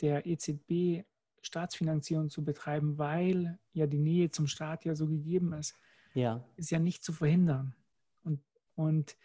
der 0.00 0.26
EZB 0.26 1.04
Staatsfinanzierung 1.42 2.28
zu 2.28 2.44
betreiben, 2.44 2.98
weil 2.98 3.58
ja 3.72 3.86
die 3.86 3.98
Nähe 3.98 4.30
zum 4.30 4.46
Staat 4.46 4.84
ja 4.84 4.94
so 4.94 5.06
gegeben 5.06 5.52
ist, 5.52 5.74
ja. 6.14 6.44
ist 6.56 6.70
ja 6.70 6.78
nicht 6.78 7.02
zu 7.02 7.12
verhindern. 7.12 7.74
Und, 8.22 8.40
und, 8.74 9.16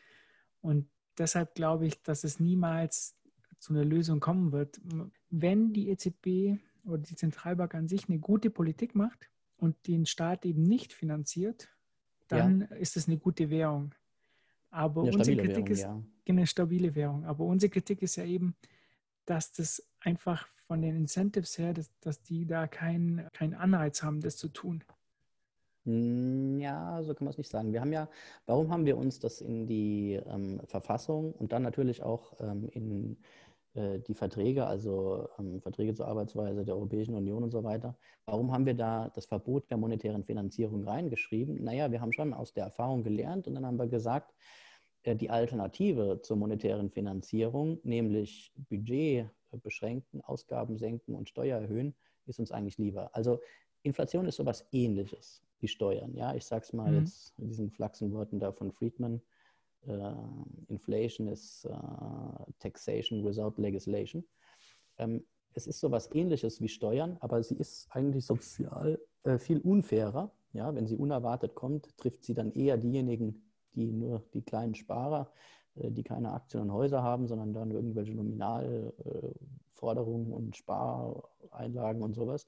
und 0.62 0.88
deshalb 1.18 1.56
glaube 1.56 1.88
ich, 1.88 2.02
dass 2.04 2.24
es 2.24 2.40
niemals 2.40 3.16
zu 3.60 3.74
einer 3.74 3.86
Lösung 3.86 4.20
kommen 4.20 4.52
wird. 4.52 4.80
Wenn 5.30 5.74
die 5.74 5.90
EZB 5.90 6.60
oder 6.86 7.02
die 7.02 7.16
Zentralbank 7.16 7.74
an 7.76 7.88
sich 7.88 8.08
eine 8.08 8.20
gute 8.20 8.50
Politik 8.50 8.96
macht 8.96 9.30
und 9.58 9.76
den 9.88 10.06
Staat 10.06 10.46
eben 10.46 10.64
nicht 10.64 10.94
finanziert, 10.94 11.70
dann 12.28 12.62
ja. 12.62 12.68
ist 12.78 12.98
es 12.98 13.08
eine 13.08 13.18
gute 13.18 13.50
Währung. 13.50 13.94
Aber 14.70 15.04
eine 15.04 15.18
unsere 15.18 15.38
Kritik 15.38 15.56
Währung, 15.56 15.68
ist 15.68 15.82
ja. 15.82 16.04
eine 16.28 16.48
stabile 16.48 16.96
Währung. 16.96 17.26
Aber 17.26 17.46
unsere 17.46 17.70
Kritik 17.70 18.02
ist 18.02 18.18
ja 18.18 18.26
eben, 18.26 18.56
dass 19.26 19.52
das 19.52 19.88
einfach 20.00 20.48
von 20.68 20.82
den 20.82 20.96
Incentives 20.96 21.58
her, 21.58 21.74
dass, 21.74 21.92
dass 22.00 22.22
die 22.22 22.46
da 22.46 22.68
keinen 22.68 23.28
kein 23.34 23.54
Anreiz 23.54 24.04
haben, 24.04 24.22
das 24.22 24.38
zu 24.38 24.50
tun. 24.50 24.84
Hm, 25.86 26.60
ja, 26.60 27.02
so 27.04 27.14
kann 27.14 27.26
man 27.26 27.32
es 27.32 27.38
nicht 27.38 27.50
sagen. 27.50 27.72
Wir 27.72 27.82
haben 27.82 27.94
ja, 27.94 28.10
warum 28.46 28.72
haben 28.72 28.86
wir 28.86 28.98
uns 28.98 29.20
das 29.20 29.42
in 29.42 29.68
die 29.68 30.14
ähm, 30.14 30.60
Verfassung 30.66 31.32
und 31.34 31.52
dann 31.52 31.62
natürlich 31.62 32.02
auch 32.02 32.34
ähm, 32.40 32.70
in 32.72 33.18
äh, 33.76 34.00
die 34.00 34.16
Verträge, 34.16 34.66
also 34.66 35.28
ähm, 35.38 35.62
Verträge 35.62 35.94
zur 35.94 36.08
Arbeitsweise 36.08 36.66
der 36.66 36.76
Europäischen 36.76 37.14
Union 37.14 37.44
und 37.44 37.52
so 37.52 37.64
weiter. 37.64 37.96
Warum 38.26 38.52
haben 38.52 38.66
wir 38.66 38.74
da 38.74 39.10
das 39.14 39.26
Verbot 39.28 39.70
der 39.70 39.78
monetären 39.78 40.24
Finanzierung 40.24 40.84
reingeschrieben? 40.86 41.64
Naja, 41.64 41.92
wir 41.92 42.02
haben 42.02 42.14
schon 42.14 42.34
aus 42.34 42.54
der 42.54 42.64
Erfahrung 42.66 43.04
gelernt 43.04 43.48
und 43.48 43.56
dann 43.56 43.66
haben 43.66 43.78
wir 43.78 43.88
gesagt, 43.88 44.34
äh, 45.04 45.16
die 45.16 45.30
Alternative 45.30 46.22
zur 46.22 46.38
monetären 46.38 46.90
Finanzierung, 46.90 47.80
nämlich 47.84 48.54
Budget 48.70 49.30
beschränken, 49.64 50.22
Ausgaben 50.22 50.78
senken 50.78 51.16
und 51.16 51.30
Steuer 51.30 51.60
erhöhen, 51.60 51.96
ist 52.26 52.40
uns 52.40 52.52
eigentlich 52.52 52.78
lieber. 52.78 53.10
Also 53.16 53.40
Inflation 53.84 54.26
ist 54.26 54.38
sowas 54.38 54.68
ähnliches 54.72 55.42
wie 55.60 55.68
Steuern. 55.68 56.14
Ja, 56.16 56.34
ich 56.34 56.46
sage 56.46 56.64
es 56.64 56.74
mal 56.74 56.92
mhm. 56.92 57.00
jetzt 57.00 57.34
in 57.38 57.48
diesen 57.48 57.72
Flachsenworten 57.72 58.40
da 58.40 58.52
von 58.52 58.72
Friedman. 58.72 59.22
Uh, 59.88 60.44
inflation 60.68 61.28
is 61.28 61.64
uh, 61.70 62.44
taxation 62.58 63.24
without 63.24 63.54
legislation. 63.62 64.26
Ähm, 64.98 65.24
es 65.54 65.68
ist 65.68 65.80
so 65.80 65.88
etwas 65.88 66.12
ähnliches 66.14 66.60
wie 66.60 66.68
Steuern, 66.68 67.18
aber 67.20 67.44
sie 67.44 67.56
ist 67.56 67.88
eigentlich 67.92 68.26
sozial 68.26 69.00
äh, 69.24 69.38
viel 69.38 69.60
unfairer. 69.60 70.32
Ja, 70.54 70.74
wenn 70.74 70.88
sie 70.88 70.96
unerwartet 70.96 71.54
kommt, 71.54 71.96
trifft 71.98 72.24
sie 72.24 72.34
dann 72.34 72.52
eher 72.54 72.78
diejenigen, 72.78 73.52
die 73.74 73.92
nur 73.92 74.24
die 74.34 74.42
kleinen 74.42 74.74
Sparer 74.74 75.32
die 75.76 76.04
keine 76.04 76.34
Aktien 76.34 76.64
und 76.64 76.72
Häuser 76.72 77.04
haben, 77.04 77.28
sondern 77.28 77.54
dann 77.54 77.72
irgendwelche 77.72 78.14
Nominalforderungen 78.14 80.32
und 80.32 80.56
Spareinlagen 80.56 82.02
und 82.02 82.16
sowas. 82.16 82.48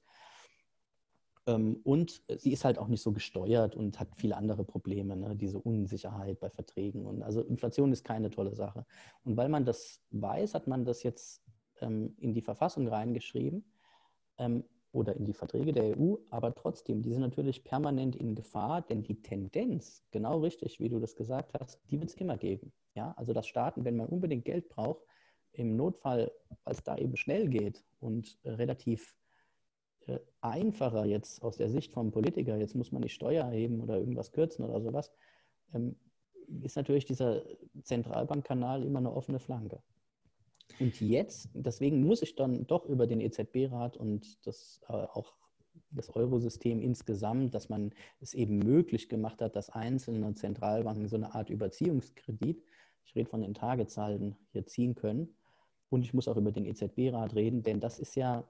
Ähm, 1.46 1.80
und 1.84 2.22
sie 2.36 2.52
ist 2.52 2.64
halt 2.64 2.78
auch 2.78 2.88
nicht 2.88 3.02
so 3.02 3.12
gesteuert 3.12 3.74
und 3.74 3.98
hat 3.98 4.08
viele 4.16 4.36
andere 4.36 4.64
Probleme, 4.64 5.16
ne? 5.16 5.34
diese 5.34 5.58
Unsicherheit 5.58 6.40
bei 6.40 6.50
Verträgen. 6.50 7.06
Und 7.06 7.22
also 7.22 7.42
Inflation 7.42 7.92
ist 7.92 8.04
keine 8.04 8.30
tolle 8.30 8.54
Sache. 8.54 8.84
Und 9.24 9.36
weil 9.36 9.48
man 9.48 9.64
das 9.64 10.00
weiß, 10.10 10.54
hat 10.54 10.66
man 10.66 10.84
das 10.84 11.02
jetzt 11.02 11.42
ähm, 11.80 12.14
in 12.18 12.34
die 12.34 12.42
Verfassung 12.42 12.88
reingeschrieben 12.88 13.64
ähm, 14.38 14.64
oder 14.92 15.14
in 15.16 15.24
die 15.24 15.34
Verträge 15.34 15.72
der 15.72 15.98
EU, 15.98 16.16
aber 16.30 16.54
trotzdem, 16.54 17.02
die 17.02 17.12
sind 17.12 17.20
natürlich 17.20 17.64
permanent 17.64 18.16
in 18.16 18.34
Gefahr, 18.34 18.82
denn 18.82 19.02
die 19.02 19.20
Tendenz, 19.20 20.02
genau 20.10 20.40
richtig, 20.40 20.80
wie 20.80 20.88
du 20.88 20.98
das 20.98 21.14
gesagt 21.14 21.52
hast, 21.58 21.80
die 21.90 22.00
wird 22.00 22.10
es 22.10 22.16
immer 22.16 22.36
geben. 22.36 22.72
Ja? 22.94 23.12
Also 23.16 23.32
dass 23.32 23.46
Staaten, 23.46 23.84
wenn 23.84 23.96
man 23.96 24.08
unbedingt 24.08 24.44
Geld 24.44 24.68
braucht, 24.68 25.04
im 25.52 25.76
Notfall, 25.76 26.30
weil 26.64 26.74
es 26.74 26.82
da 26.82 26.96
eben 26.96 27.16
schnell 27.16 27.48
geht 27.48 27.84
und 28.00 28.38
äh, 28.44 28.50
relativ 28.50 29.16
äh, 30.06 30.18
einfacher 30.40 31.04
jetzt 31.04 31.42
aus 31.42 31.56
der 31.56 31.68
Sicht 31.68 31.92
vom 31.92 32.10
Politiker, 32.10 32.56
jetzt 32.56 32.74
muss 32.74 32.92
man 32.92 33.02
die 33.02 33.08
Steuer 33.08 33.44
erheben 33.44 33.80
oder 33.80 33.98
irgendwas 33.98 34.32
kürzen 34.32 34.64
oder 34.64 34.80
sowas, 34.80 35.10
ähm, 35.74 35.96
ist 36.62 36.76
natürlich 36.76 37.04
dieser 37.04 37.42
Zentralbankkanal 37.82 38.82
immer 38.82 39.00
eine 39.00 39.12
offene 39.12 39.38
Flanke. 39.38 39.82
Und 40.80 41.00
jetzt, 41.00 41.48
deswegen 41.54 42.04
muss 42.04 42.22
ich 42.22 42.36
dann 42.36 42.66
doch 42.66 42.86
über 42.86 43.06
den 43.06 43.20
EZB-Rat 43.20 43.96
und 43.96 44.46
das 44.46 44.80
äh, 44.88 44.92
auch 44.92 45.34
das 45.90 46.10
Eurosystem 46.14 46.80
insgesamt, 46.80 47.54
dass 47.54 47.68
man 47.68 47.92
es 48.20 48.34
eben 48.34 48.58
möglich 48.58 49.08
gemacht 49.08 49.40
hat, 49.40 49.56
dass 49.56 49.70
einzelne 49.70 50.34
Zentralbanken 50.34 51.08
so 51.08 51.16
eine 51.16 51.34
Art 51.34 51.50
Überziehungskredit, 51.50 52.62
ich 53.04 53.14
rede 53.16 53.28
von 53.28 53.40
den 53.40 53.54
Tagezahlen, 53.54 54.36
hier 54.52 54.66
ziehen 54.66 54.94
können. 54.94 55.34
Und 55.90 56.02
ich 56.02 56.12
muss 56.12 56.28
auch 56.28 56.36
über 56.36 56.52
den 56.52 56.66
EZB-Rat 56.66 57.34
reden, 57.34 57.62
denn 57.62 57.80
das 57.80 57.98
ist 57.98 58.14
ja, 58.14 58.44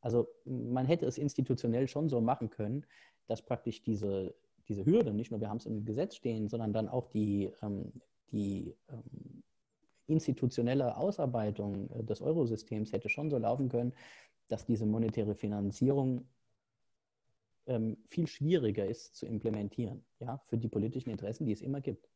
also 0.00 0.28
man 0.44 0.86
hätte 0.86 1.06
es 1.06 1.18
institutionell 1.18 1.86
schon 1.86 2.08
so 2.08 2.20
machen 2.20 2.50
können, 2.50 2.84
dass 3.28 3.42
praktisch 3.42 3.82
diese, 3.82 4.34
diese 4.68 4.84
Hürde, 4.84 5.14
nicht 5.14 5.30
nur 5.30 5.40
wir 5.40 5.48
haben 5.48 5.58
es 5.58 5.66
im 5.66 5.84
Gesetz 5.84 6.16
stehen, 6.16 6.48
sondern 6.48 6.72
dann 6.72 6.88
auch 6.88 7.06
die, 7.06 7.52
ähm, 7.62 7.92
die 8.32 8.74
ähm, 8.88 9.39
institutionelle 10.10 10.96
Ausarbeitung 10.96 11.90
äh, 11.90 12.04
des 12.04 12.20
Eurosystems 12.20 12.92
hätte 12.92 13.08
schon 13.08 13.30
so 13.30 13.38
laufen 13.38 13.68
können, 13.68 13.92
dass 14.48 14.66
diese 14.66 14.86
monetäre 14.86 15.34
Finanzierung 15.34 16.28
ähm, 17.66 17.96
viel 18.08 18.26
schwieriger 18.26 18.86
ist 18.86 19.16
zu 19.16 19.26
implementieren, 19.26 20.04
ja, 20.18 20.40
für 20.48 20.58
die 20.58 20.68
politischen 20.68 21.10
Interessen, 21.10 21.46
die 21.46 21.52
es 21.52 21.62
immer 21.62 21.80
gibt. 21.80 22.08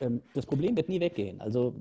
Ähm, 0.00 0.22
das 0.34 0.46
Problem 0.46 0.76
wird 0.76 0.88
nie 0.88 1.00
weggehen. 1.00 1.40
Also 1.40 1.74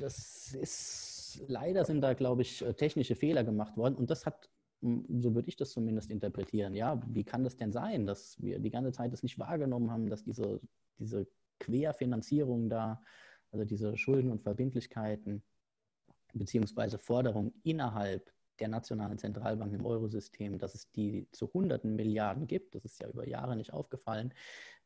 das 0.00 0.54
ist 0.54 1.44
leider 1.46 1.84
sind 1.84 2.00
da, 2.00 2.14
glaube 2.14 2.42
ich, 2.42 2.62
äh, 2.62 2.74
technische 2.74 3.14
Fehler 3.14 3.44
gemacht 3.44 3.76
worden 3.76 3.94
und 3.94 4.10
das 4.10 4.26
hat 4.26 4.48
so 4.80 5.34
würde 5.34 5.48
ich 5.48 5.56
das 5.56 5.72
zumindest 5.72 6.10
interpretieren. 6.10 6.74
Ja, 6.74 7.02
wie 7.08 7.24
kann 7.24 7.42
das 7.42 7.56
denn 7.56 7.72
sein, 7.72 8.06
dass 8.06 8.40
wir 8.40 8.60
die 8.60 8.70
ganze 8.70 8.92
Zeit 8.92 9.12
das 9.12 9.24
nicht 9.24 9.38
wahrgenommen 9.38 9.90
haben, 9.90 10.08
dass 10.08 10.22
diese, 10.22 10.60
diese 10.98 11.26
Querfinanzierung 11.58 12.68
da 12.68 13.02
also 13.50 13.64
diese 13.64 13.96
Schulden 13.96 14.30
und 14.30 14.42
Verbindlichkeiten 14.42 15.42
beziehungsweise 16.34 16.98
Forderungen 16.98 17.52
innerhalb 17.62 18.32
der 18.60 18.68
nationalen 18.68 19.18
Zentralbanken 19.18 19.78
im 19.78 19.86
Eurosystem, 19.86 20.58
dass 20.58 20.74
es 20.74 20.90
die 20.90 21.28
zu 21.32 21.52
hunderten 21.52 21.94
Milliarden 21.94 22.46
gibt, 22.46 22.74
das 22.74 22.84
ist 22.84 23.00
ja 23.00 23.08
über 23.08 23.26
Jahre 23.26 23.56
nicht 23.56 23.72
aufgefallen. 23.72 24.34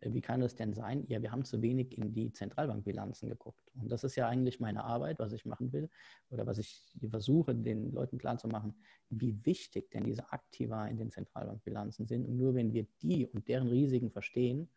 Äh, 0.01 0.12
wie 0.12 0.20
kann 0.20 0.43
es 0.43 0.55
denn 0.55 0.74
sein? 0.74 1.05
Ja, 1.09 1.22
wir 1.22 1.32
haben 1.32 1.44
zu 1.44 1.62
wenig 1.62 1.97
in 1.97 2.12
die 2.12 2.32
Zentralbankbilanzen 2.32 3.28
geguckt. 3.28 3.70
Und 3.74 3.90
das 3.90 4.05
ist 4.05 4.16
ja 4.16 4.28
eigentlich 4.28 4.60
meine 4.60 4.84
Arbeit, 4.84 5.18
was 5.18 5.32
ich 5.32 5.47
machen 5.47 5.72
will 5.72 5.89
oder 6.30 6.47
was 6.47 6.59
ich 6.59 6.93
versuche, 7.09 7.55
den 7.55 7.93
Leuten 7.93 8.18
klarzumachen, 8.18 8.74
wie 9.09 9.44
wichtig 9.44 9.90
denn 9.90 10.05
diese 10.05 10.32
Aktiva 10.32 10.86
in 10.86 10.98
den 10.98 11.10
Zentralbankbilanzen 11.10 12.06
sind. 12.06 12.26
Und 12.26 12.36
nur 12.36 12.55
wenn 12.55 12.72
wir 12.72 12.86
die 13.01 13.26
und 13.26 13.48
deren 13.48 13.68
Risiken 13.68 14.10
verstehen, 14.10 14.68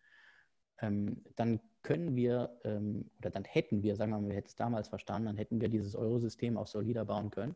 ähm, 0.81 1.23
dann 1.35 1.59
können 1.81 2.15
wir 2.15 2.59
ähm, 2.63 3.09
oder 3.19 3.29
dann 3.29 3.43
hätten 3.43 3.83
wir, 3.83 3.95
sagen 3.95 4.11
wir 4.11 4.19
mal, 4.19 4.29
wir 4.29 4.35
hätten 4.35 4.47
es 4.47 4.55
damals 4.55 4.87
verstanden, 4.87 5.27
dann 5.27 5.37
hätten 5.37 5.61
wir 5.61 5.69
dieses 5.69 5.95
Eurosystem 5.95 6.57
auch 6.57 6.67
solider 6.67 7.05
bauen 7.05 7.29
können, 7.29 7.55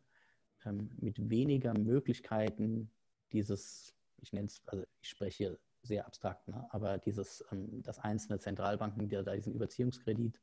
ähm, 0.66 0.92
mit 1.00 1.30
weniger 1.30 1.78
Möglichkeiten 1.78 2.92
dieses, 3.32 3.96
ich 4.22 4.34
nenne 4.34 4.48
es, 4.48 4.62
also 4.68 4.86
ich 5.02 5.10
spreche 5.10 5.60
sehr 5.82 6.06
abstrakt, 6.06 6.48
ne, 6.48 6.68
aber 6.72 6.98
dieses, 6.98 7.44
ähm, 7.52 7.82
dass 7.84 8.00
einzelne 8.00 8.40
Zentralbanken 8.40 9.08
die 9.08 9.16
da 9.16 9.36
diesen 9.36 9.54
Überziehungskredit 9.54 10.40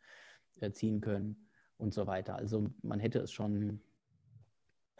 äh, 0.60 0.70
ziehen 0.72 1.00
können 1.00 1.48
und 1.78 1.94
so 1.94 2.06
weiter. 2.06 2.36
Also 2.36 2.70
man 2.82 3.00
hätte 3.00 3.20
es 3.20 3.32
schon 3.32 3.80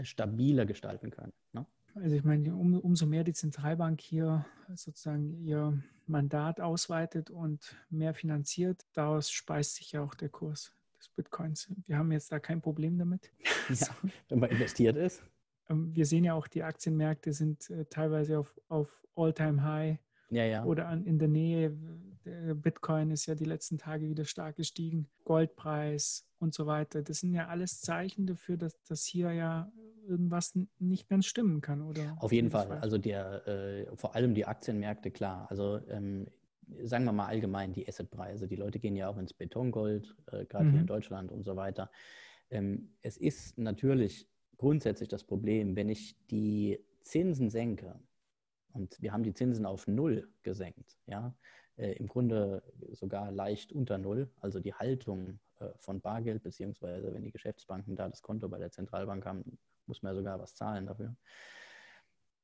stabiler 0.01 0.67
gestalten 0.67 1.11
können. 1.11 1.33
Ne? 1.53 1.67
Also 1.97 2.15
ich 2.15 2.25
meine, 2.25 2.55
um, 2.55 2.79
umso 2.79 3.07
mehr 3.07 3.25
die 3.25 3.33
Zentralbank 3.33 4.01
hier 4.01 4.45
sozusagen 4.75 5.33
ihr 5.41 5.83
Mandat 6.07 6.61
ausweitet 6.61 7.31
und 7.31 7.75
mehr 7.91 8.15
finanziert, 8.15 8.87
daraus 8.93 9.31
speist 9.31 9.77
sich 9.77 9.93
ja 9.93 10.03
auch 10.03 10.15
der 10.15 10.29
Kurs 10.29 10.73
des 10.99 11.09
Bitcoins. 11.09 11.73
Wir 11.87 11.97
haben 11.97 12.13
jetzt 12.13 12.31
da 12.31 12.39
kein 12.39 12.61
Problem 12.61 12.99
damit. 12.99 13.33
Ja, 13.69 13.89
wenn 14.29 14.41
man 14.41 14.51
investiert 14.51 14.97
ist. 14.97 15.23
Ähm, 15.69 15.95
wir 15.95 16.07
sehen 16.07 16.25
ja 16.25 16.35
auch, 16.35 16.47
die 16.49 16.63
Aktienmärkte 16.63 17.33
sind 17.33 17.71
äh, 17.71 17.87
teilweise 17.87 18.39
auf, 18.39 18.61
auf 18.69 19.03
All-Time-High 19.17 19.99
ja, 20.31 20.45
ja. 20.45 20.65
oder 20.65 20.89
an, 20.89 21.05
in 21.05 21.19
der 21.19 21.29
Nähe. 21.29 21.77
Der 22.27 22.55
Bitcoin 22.55 23.13
ist 23.13 23.27
ja 23.27 23.37
die 23.37 23.45
letzten 23.45 23.79
Tage 23.79 24.09
wieder 24.09 24.25
stark 24.25 24.57
gestiegen. 24.57 25.07
Goldpreis 25.25 26.27
und 26.41 26.55
so 26.55 26.67
weiter. 26.67 27.03
Das 27.03 27.21
sind 27.21 27.33
ja 27.33 27.47
alles 27.47 27.81
Zeichen 27.81 28.27
dafür, 28.27 28.57
dass, 28.57 28.83
dass 28.83 29.07
hier 29.07 29.33
ja 29.33 29.71
irgendwas 30.09 30.59
nicht 30.79 31.09
ganz 31.09 31.27
stimmen 31.27 31.61
kann, 31.61 31.83
oder? 31.83 32.17
Auf 32.19 32.33
jeden 32.33 32.51
Fall. 32.51 32.71
Also 32.73 32.99
der, 32.99 33.47
äh, 33.47 33.97
vor 33.97 34.17
allem 34.17 34.35
die 34.35 34.45
Aktienmärkte, 34.45 35.13
klar. 35.13 35.47
Also 35.51 35.81
ähm, 35.89 36.27
sagen 36.83 37.05
wir 37.05 37.13
mal 37.13 37.27
allgemein 37.27 37.73
die 37.73 37.89
Assetpreise. 37.89 38.49
Die 38.49 38.57
Leute 38.57 38.81
gehen 38.81 38.97
ja 38.97 39.09
auch 39.09 39.19
ins 39.19 39.33
Betongold, 39.33 40.17
äh, 40.33 40.45
gerade 40.47 40.65
mhm. 40.65 40.71
hier 40.71 40.81
in 40.81 40.85
mhm. 40.85 40.89
Deutschland 40.89 41.33
und 41.33 41.45
so 41.45 41.55
weiter. 41.55 41.91
Ähm, 42.51 42.91
es 43.03 43.17
ist 43.17 43.57
natürlich 43.57 44.29
grundsätzlich 44.57 45.09
das 45.09 45.23
Problem, 45.23 45.77
wenn 45.77 45.89
ich 45.89 46.17
die 46.27 46.81
Zinsen 47.03 47.51
senke, 47.51 48.01
und 48.77 49.01
wir 49.01 49.13
haben 49.13 49.23
die 49.23 49.35
Zinsen 49.35 49.67
auf 49.67 49.87
Null 49.87 50.29
gesenkt, 50.43 50.99
ja, 51.07 51.35
äh, 51.77 51.93
im 51.93 52.07
Grunde 52.07 52.63
sogar 52.93 53.33
leicht 53.33 53.73
unter 53.73 53.99
Null, 53.99 54.31
also 54.41 54.61
die 54.61 54.75
Haltung 54.75 55.41
äh, 55.59 55.69
von 55.79 56.01
Bargeld, 56.01 56.43
beziehungsweise 56.43 57.13
wenn 57.15 57.23
die 57.23 57.33
Geschäftsbanken 57.33 57.97
da 57.97 58.09
das 58.09 58.23
Konto 58.23 58.49
bei 58.49 58.59
der 58.59 58.71
Zentralbank 58.71 59.25
haben, 59.25 59.59
muss 59.87 60.03
man 60.03 60.11
ja 60.13 60.17
sogar 60.17 60.41
was 60.41 60.55
zahlen 60.55 60.87
dafür. 60.87 61.17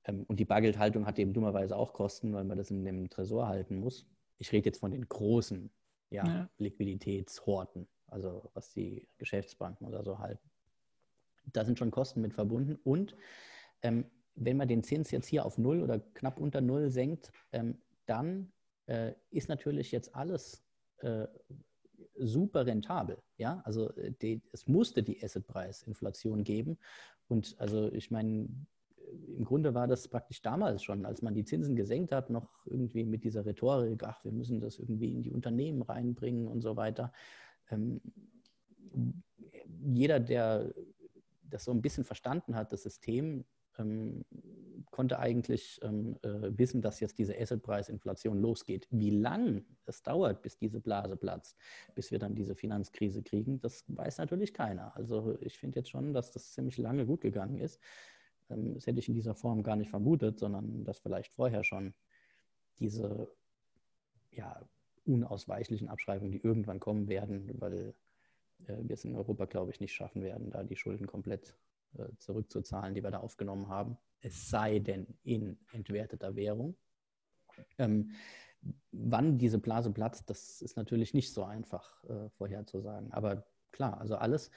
Ähm, 0.05 0.25
und 0.25 0.41
die 0.41 0.45
Bargeldhaltung 0.45 1.07
hat 1.07 1.19
eben 1.19 1.33
dummerweise 1.33 1.77
auch 1.77 1.93
Kosten, 1.93 2.33
weil 2.33 2.45
man 2.45 2.59
das 2.59 2.71
in 2.71 2.85
dem 2.85 3.11
Tresor 3.11 3.49
halten 3.49 3.77
muss. 3.77 4.07
Ich 4.39 4.53
rede 4.53 4.67
jetzt 4.67 4.81
von 4.81 4.91
den 4.91 5.09
großen 5.09 5.71
ja, 6.11 6.25
ja. 6.27 6.51
Liquiditätshorten, 6.59 7.89
also 8.09 8.51
was 8.55 8.73
die 8.73 9.07
Geschäftsbanken 9.19 9.87
oder 9.87 10.03
so 10.03 10.19
halten. 10.19 10.51
Da 11.53 11.65
sind 11.65 11.79
schon 11.79 11.91
Kosten 11.91 12.21
mit 12.21 12.35
verbunden. 12.35 12.77
Und 12.85 13.17
ähm, 13.83 14.07
wenn 14.35 14.57
man 14.57 14.69
den 14.69 14.83
Zins 14.83 15.11
jetzt 15.11 15.27
hier 15.27 15.45
auf 15.45 15.59
Null 15.59 15.83
oder 15.83 16.01
knapp 16.15 16.39
unter 16.39 16.61
Null 16.61 16.91
senkt, 16.91 17.31
ähm, 17.53 17.79
dann 18.07 18.53
äh, 18.87 19.13
ist 19.31 19.49
natürlich 19.49 19.93
jetzt 19.93 20.15
alles 20.15 20.63
äh, 20.99 21.27
super 22.17 22.67
rentabel. 22.67 23.19
Ja, 23.37 23.61
also 23.65 23.91
äh, 23.97 24.13
die, 24.21 24.43
es 24.53 24.67
musste 24.67 25.03
die 25.03 25.23
Assetpreisinflation 25.23 26.45
geben. 26.45 26.79
Und 27.29 27.55
also 27.59 27.93
ich 27.93 28.11
meine, 28.11 28.49
im 29.37 29.45
Grunde 29.45 29.75
war 29.75 29.87
das 29.87 30.09
praktisch 30.09 30.43
damals 30.43 30.83
schon, 30.83 31.05
als 31.05 31.23
man 31.23 31.35
die 31.35 31.45
Zinsen 31.45 31.77
gesenkt 31.77 32.13
hat, 32.13 32.31
noch 32.31 32.67
irgendwie 32.67 33.05
mit 33.05 33.25
dieser 33.25 33.45
Rhetorik, 33.45 34.03
ach, 34.05 34.25
wir 34.25 34.33
müssen 34.33 34.61
das 34.61 34.79
irgendwie 34.79 35.13
in 35.13 35.23
die 35.23 35.33
Unternehmen 35.33 35.83
reinbringen 35.83 36.49
und 36.49 36.63
so 36.63 36.77
weiter. 36.77 37.13
Ähm, 37.71 38.01
jeder, 39.85 40.21
der 40.21 40.73
das 41.43 41.65
so 41.65 41.73
ein 41.73 41.83
bisschen 41.83 42.05
verstanden 42.05 42.55
hat, 42.55 42.73
das 42.73 42.83
System, 42.83 43.45
ähm, 43.79 44.25
konnte 44.91 45.19
eigentlich 45.19 45.81
ähm, 45.83 46.17
äh, 46.23 46.59
wissen, 46.59 46.83
dass 46.83 47.01
jetzt 47.01 47.19
diese 47.19 47.39
Assetpreisinflation 47.39 48.39
losgeht. 48.39 48.87
Wie 48.91 49.11
lang 49.11 49.65
es 49.87 50.03
dauert, 50.03 50.43
bis 50.43 50.57
diese 50.59 50.81
Blase 50.81 51.17
platzt, 51.17 51.57
bis 51.95 52.11
wir 52.11 52.19
dann 52.19 52.35
diese 52.35 52.55
Finanzkrise 52.55 53.23
kriegen, 53.23 53.61
das 53.61 53.85
weiß 53.89 54.19
natürlich 54.19 54.53
keiner. 54.53 54.95
Also 54.97 55.39
ich 55.41 55.59
finde 55.59 55.79
jetzt 55.79 55.91
schon, 55.91 56.13
dass 56.13 56.31
das 56.33 56.53
ziemlich 56.53 56.79
lange 56.79 57.07
gut 57.07 57.21
gegangen 57.21 57.59
ist. 57.59 57.81
Ähm, 58.51 58.75
das 58.75 58.87
hätte 58.87 58.99
ich 58.99 59.09
in 59.09 59.15
dieser 59.15 59.35
Form 59.35 59.63
gar 59.63 59.77
nicht 59.77 59.91
vermutet, 59.91 60.39
sondern 60.39 60.85
dass 60.85 60.99
vielleicht 60.99 61.33
vorher 61.33 61.65
schon 61.65 61.95
diese 62.79 63.29
ja, 64.31 64.61
unausweichlichen 65.05 65.89
Abschreibungen, 65.89 66.33
die 66.33 66.43
irgendwann 66.43 66.81
kommen 66.81 67.09
werden, 67.09 67.51
weil 67.61 67.95
äh, 68.67 68.77
wir 68.83 68.95
es 68.95 69.05
in 69.05 69.15
Europa, 69.15 69.47
glaube 69.47 69.71
ich, 69.71 69.81
nicht 69.81 69.93
schaffen 69.93 70.23
werden, 70.23 70.51
da 70.51 70.63
die 70.63 70.77
Schulden 70.77 71.07
komplett 71.07 71.57
zurückzuzahlen, 72.19 72.95
die 72.95 73.03
wir 73.03 73.11
da 73.11 73.19
aufgenommen 73.19 73.69
haben, 73.69 73.97
es 74.21 74.49
sei 74.49 74.79
denn 74.79 75.07
in 75.25 75.59
entwerteter 75.73 76.37
Währung. 76.37 76.77
Ähm, 77.79 78.13
wann 78.93 79.39
diese 79.39 79.59
Blase 79.59 79.91
platzt, 79.91 80.31
das 80.31 80.63
ist 80.63 80.77
natürlich 80.77 81.15
nicht 81.15 81.33
so 81.33 81.45
einfach 81.45 82.05
äh, 82.05 82.29
vorherzusagen. 82.31 83.13
Aber 83.13 83.45
klar, 83.73 84.01
also 84.01 84.17
alles, 84.17 84.51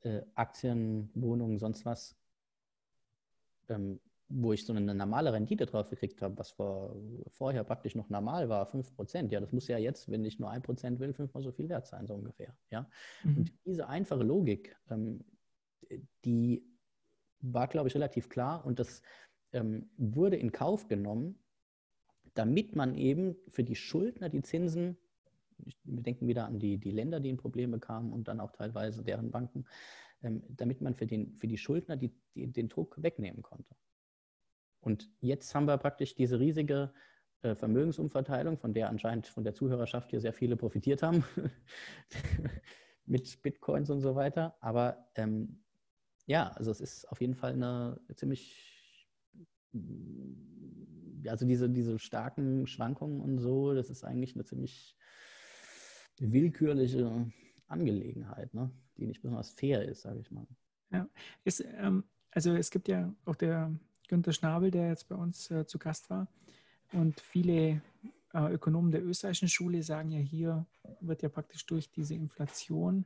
äh, 0.00 0.22
Aktien, 0.34 1.10
Wohnungen, 1.14 1.58
sonst 1.58 1.84
was, 1.84 2.16
ähm, 3.68 4.00
wo 4.28 4.52
ich 4.52 4.64
so 4.64 4.72
eine 4.72 4.94
normale 4.94 5.32
Rendite 5.32 5.66
drauf 5.66 5.90
gekriegt 5.90 6.22
habe, 6.22 6.38
was 6.38 6.52
vor, 6.52 6.96
vorher 7.28 7.64
praktisch 7.64 7.96
noch 7.96 8.08
normal 8.08 8.48
war, 8.48 8.66
5%, 8.66 9.32
ja, 9.32 9.40
das 9.40 9.52
muss 9.52 9.66
ja 9.66 9.76
jetzt, 9.76 10.08
wenn 10.10 10.24
ich 10.24 10.38
nur 10.38 10.50
1% 10.50 11.00
will, 11.00 11.12
fünfmal 11.12 11.42
so 11.42 11.50
viel 11.50 11.68
wert 11.68 11.86
sein, 11.86 12.06
so 12.06 12.14
ungefähr. 12.14 12.56
Ja? 12.70 12.88
Mhm. 13.24 13.38
Und 13.38 13.52
diese 13.66 13.88
einfache 13.88 14.22
Logik, 14.22 14.76
ähm, 14.88 15.24
die 16.24 16.64
war, 17.40 17.68
glaube 17.68 17.88
ich, 17.88 17.94
relativ 17.94 18.28
klar 18.28 18.64
und 18.64 18.78
das 18.78 19.02
ähm, 19.52 19.90
wurde 19.96 20.36
in 20.36 20.52
Kauf 20.52 20.88
genommen, 20.88 21.38
damit 22.34 22.76
man 22.76 22.94
eben 22.94 23.36
für 23.48 23.64
die 23.64 23.76
Schuldner 23.76 24.28
die 24.28 24.42
Zinsen, 24.42 24.96
wir 25.84 26.02
denken 26.02 26.26
wieder 26.26 26.46
an 26.46 26.58
die, 26.58 26.78
die 26.78 26.90
Länder, 26.90 27.20
die 27.20 27.30
in 27.30 27.36
Probleme 27.36 27.78
kamen 27.78 28.12
und 28.12 28.28
dann 28.28 28.40
auch 28.40 28.52
teilweise 28.52 29.02
deren 29.02 29.30
Banken, 29.30 29.66
ähm, 30.22 30.42
damit 30.48 30.80
man 30.80 30.94
für, 30.94 31.06
den, 31.06 31.36
für 31.38 31.48
die 31.48 31.58
Schuldner 31.58 31.96
die, 31.96 32.12
die, 32.34 32.46
den 32.46 32.68
Druck 32.68 33.02
wegnehmen 33.02 33.42
konnte. 33.42 33.74
Und 34.80 35.10
jetzt 35.20 35.54
haben 35.54 35.66
wir 35.66 35.76
praktisch 35.76 36.14
diese 36.14 36.38
riesige 36.40 36.92
äh, 37.42 37.54
Vermögensumverteilung, 37.54 38.58
von 38.58 38.72
der 38.72 38.88
anscheinend 38.88 39.26
von 39.26 39.44
der 39.44 39.54
Zuhörerschaft 39.54 40.10
hier 40.10 40.20
sehr 40.20 40.32
viele 40.32 40.56
profitiert 40.56 41.02
haben, 41.02 41.24
mit 43.06 43.42
Bitcoins 43.42 43.90
und 43.90 44.00
so 44.00 44.14
weiter. 44.14 44.56
Aber 44.60 45.08
ähm, 45.16 45.62
ja, 46.30 46.52
also 46.52 46.70
es 46.70 46.80
ist 46.80 47.10
auf 47.10 47.20
jeden 47.20 47.34
Fall 47.34 47.54
eine 47.54 48.00
ziemlich, 48.14 49.04
also 51.26 51.44
diese, 51.44 51.68
diese 51.68 51.98
starken 51.98 52.68
Schwankungen 52.68 53.20
und 53.20 53.38
so, 53.38 53.74
das 53.74 53.90
ist 53.90 54.04
eigentlich 54.04 54.36
eine 54.36 54.44
ziemlich 54.44 54.96
willkürliche 56.20 57.32
Angelegenheit, 57.66 58.54
ne? 58.54 58.70
die 58.96 59.08
nicht 59.08 59.22
besonders 59.22 59.50
fair 59.50 59.84
ist, 59.84 60.02
sage 60.02 60.20
ich 60.20 60.30
mal. 60.30 60.46
Ja, 60.92 61.08
ist, 61.42 61.64
ähm, 61.78 62.04
also 62.30 62.54
es 62.54 62.70
gibt 62.70 62.86
ja 62.86 63.12
auch 63.24 63.34
der 63.34 63.74
Günter 64.06 64.32
Schnabel, 64.32 64.70
der 64.70 64.88
jetzt 64.88 65.08
bei 65.08 65.16
uns 65.16 65.50
äh, 65.50 65.66
zu 65.66 65.80
Gast 65.80 66.10
war. 66.10 66.28
Und 66.92 67.18
viele 67.18 67.82
äh, 68.32 68.52
Ökonomen 68.52 68.92
der 68.92 69.04
österreichischen 69.04 69.48
Schule 69.48 69.82
sagen 69.82 70.12
ja, 70.12 70.20
hier 70.20 70.64
wird 71.00 71.22
ja 71.22 71.28
praktisch 71.28 71.66
durch 71.66 71.90
diese 71.90 72.14
Inflation 72.14 73.04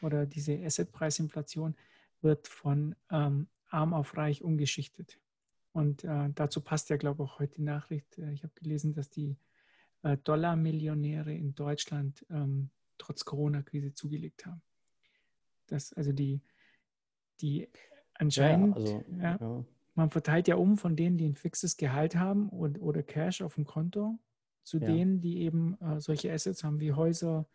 oder 0.00 0.26
diese 0.26 0.64
Assetpreisinflation 0.64 1.74
wird 2.22 2.48
von 2.48 2.94
ähm, 3.10 3.48
arm 3.68 3.94
auf 3.94 4.16
reich 4.16 4.42
umgeschichtet. 4.42 5.18
Und 5.72 6.04
äh, 6.04 6.30
dazu 6.34 6.60
passt 6.60 6.90
ja, 6.90 6.96
glaube 6.96 7.22
ich, 7.22 7.30
auch 7.30 7.38
heute 7.38 7.54
die 7.54 7.62
Nachricht. 7.62 8.18
Äh, 8.18 8.32
ich 8.32 8.42
habe 8.42 8.52
gelesen, 8.54 8.92
dass 8.92 9.10
die 9.10 9.36
äh, 10.02 10.16
Dollar-Millionäre 10.18 11.34
in 11.34 11.54
Deutschland 11.54 12.26
ähm, 12.30 12.70
trotz 12.98 13.24
Corona-Krise 13.24 13.94
zugelegt 13.94 14.46
haben. 14.46 14.62
Das 15.66 15.92
also 15.92 16.12
die, 16.12 16.42
die 17.40 17.68
anscheinend, 18.14 18.76
ja, 18.76 18.82
also, 18.82 19.04
ja, 19.18 19.38
ja 19.40 19.64
man 19.94 20.10
verteilt 20.10 20.48
ja 20.48 20.56
um 20.56 20.76
von 20.76 20.96
denen, 20.96 21.18
die 21.18 21.28
ein 21.28 21.34
fixes 21.34 21.76
Gehalt 21.76 22.16
haben 22.16 22.48
und, 22.48 22.80
oder 22.80 23.02
Cash 23.02 23.42
auf 23.42 23.56
dem 23.56 23.64
Konto, 23.64 24.18
zu 24.64 24.78
denen, 24.78 25.20
die 25.20 25.42
eben 25.42 25.78
äh, 25.80 26.00
solche 26.00 26.32
Assets 26.32 26.64
haben 26.64 26.80
wie 26.80 26.92
Häuser, 26.92 27.46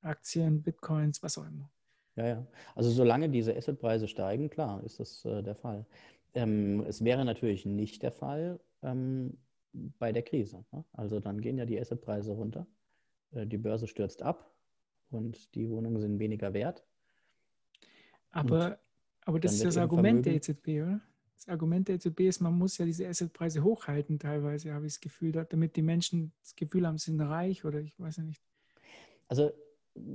Aktien, 0.00 0.62
Bitcoins, 0.62 1.22
was 1.22 1.38
auch 1.38 1.46
immer. 1.46 1.70
Ja, 2.16 2.26
ja. 2.26 2.46
Also 2.74 2.90
solange 2.90 3.28
diese 3.28 3.56
Assetpreise 3.56 4.08
steigen, 4.08 4.50
klar, 4.50 4.82
ist 4.84 5.00
das 5.00 5.24
äh, 5.24 5.42
der 5.42 5.54
Fall. 5.54 5.86
Ähm, 6.34 6.84
es 6.86 7.04
wäre 7.04 7.24
natürlich 7.24 7.66
nicht 7.66 8.02
der 8.02 8.12
Fall 8.12 8.60
ähm, 8.82 9.38
bei 9.72 10.12
der 10.12 10.22
Krise. 10.22 10.64
Ne? 10.72 10.84
Also 10.92 11.20
dann 11.20 11.40
gehen 11.40 11.58
ja 11.58 11.64
die 11.64 11.80
Assetpreise 11.80 12.32
runter, 12.32 12.66
äh, 13.32 13.46
die 13.46 13.58
Börse 13.58 13.86
stürzt 13.86 14.22
ab 14.22 14.50
und 15.10 15.54
die 15.54 15.68
Wohnungen 15.70 16.00
sind 16.00 16.18
weniger 16.18 16.52
wert. 16.52 16.84
Aber, 18.30 18.78
aber 19.24 19.40
das 19.40 19.54
ist 19.54 19.64
das 19.64 19.76
Argument 19.76 20.24
der 20.24 20.34
EZB, 20.34 20.82
oder? 20.82 21.00
das 21.42 21.52
Argument 21.52 21.88
der 21.88 21.96
EZB 21.96 22.20
ist, 22.20 22.40
man 22.40 22.56
muss 22.56 22.78
ja 22.78 22.84
diese 22.84 23.08
Assetpreise 23.08 23.64
hochhalten 23.64 24.18
teilweise, 24.18 24.72
habe 24.72 24.86
ich 24.86 24.94
das 24.94 25.00
Gefühl, 25.00 25.32
damit 25.32 25.76
die 25.76 25.82
Menschen 25.82 26.32
das 26.40 26.54
Gefühl 26.54 26.86
haben, 26.86 26.98
sie 26.98 27.10
sind 27.10 27.20
reich 27.20 27.64
oder 27.64 27.80
ich 27.80 27.98
weiß 27.98 28.18
ja 28.18 28.22
nicht. 28.22 28.42
Also 29.28 29.50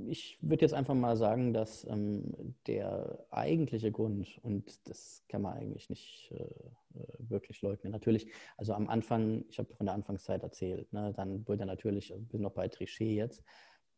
ich 0.08 0.38
würde 0.40 0.62
jetzt 0.62 0.74
einfach 0.74 0.94
mal 0.94 1.16
sagen, 1.16 1.52
dass 1.52 1.84
ähm, 1.84 2.54
der 2.66 3.24
eigentliche 3.30 3.92
Grund, 3.92 4.38
und 4.42 4.88
das 4.88 5.24
kann 5.28 5.42
man 5.42 5.54
eigentlich 5.54 5.88
nicht 5.88 6.32
äh, 6.32 6.42
äh 6.42 7.06
wirklich 7.18 7.62
leugnen, 7.62 7.92
natürlich, 7.92 8.30
also 8.56 8.72
am 8.74 8.88
Anfang, 8.88 9.44
ich 9.48 9.58
habe 9.58 9.72
von 9.74 9.86
der 9.86 9.94
Anfangszeit 9.94 10.42
erzählt, 10.42 10.92
ne, 10.92 11.12
dann 11.16 11.46
wurde 11.46 11.66
natürlich, 11.66 12.12
bin 12.30 12.42
noch 12.42 12.52
bei 12.52 12.68
Trichet 12.68 13.16
jetzt, 13.16 13.44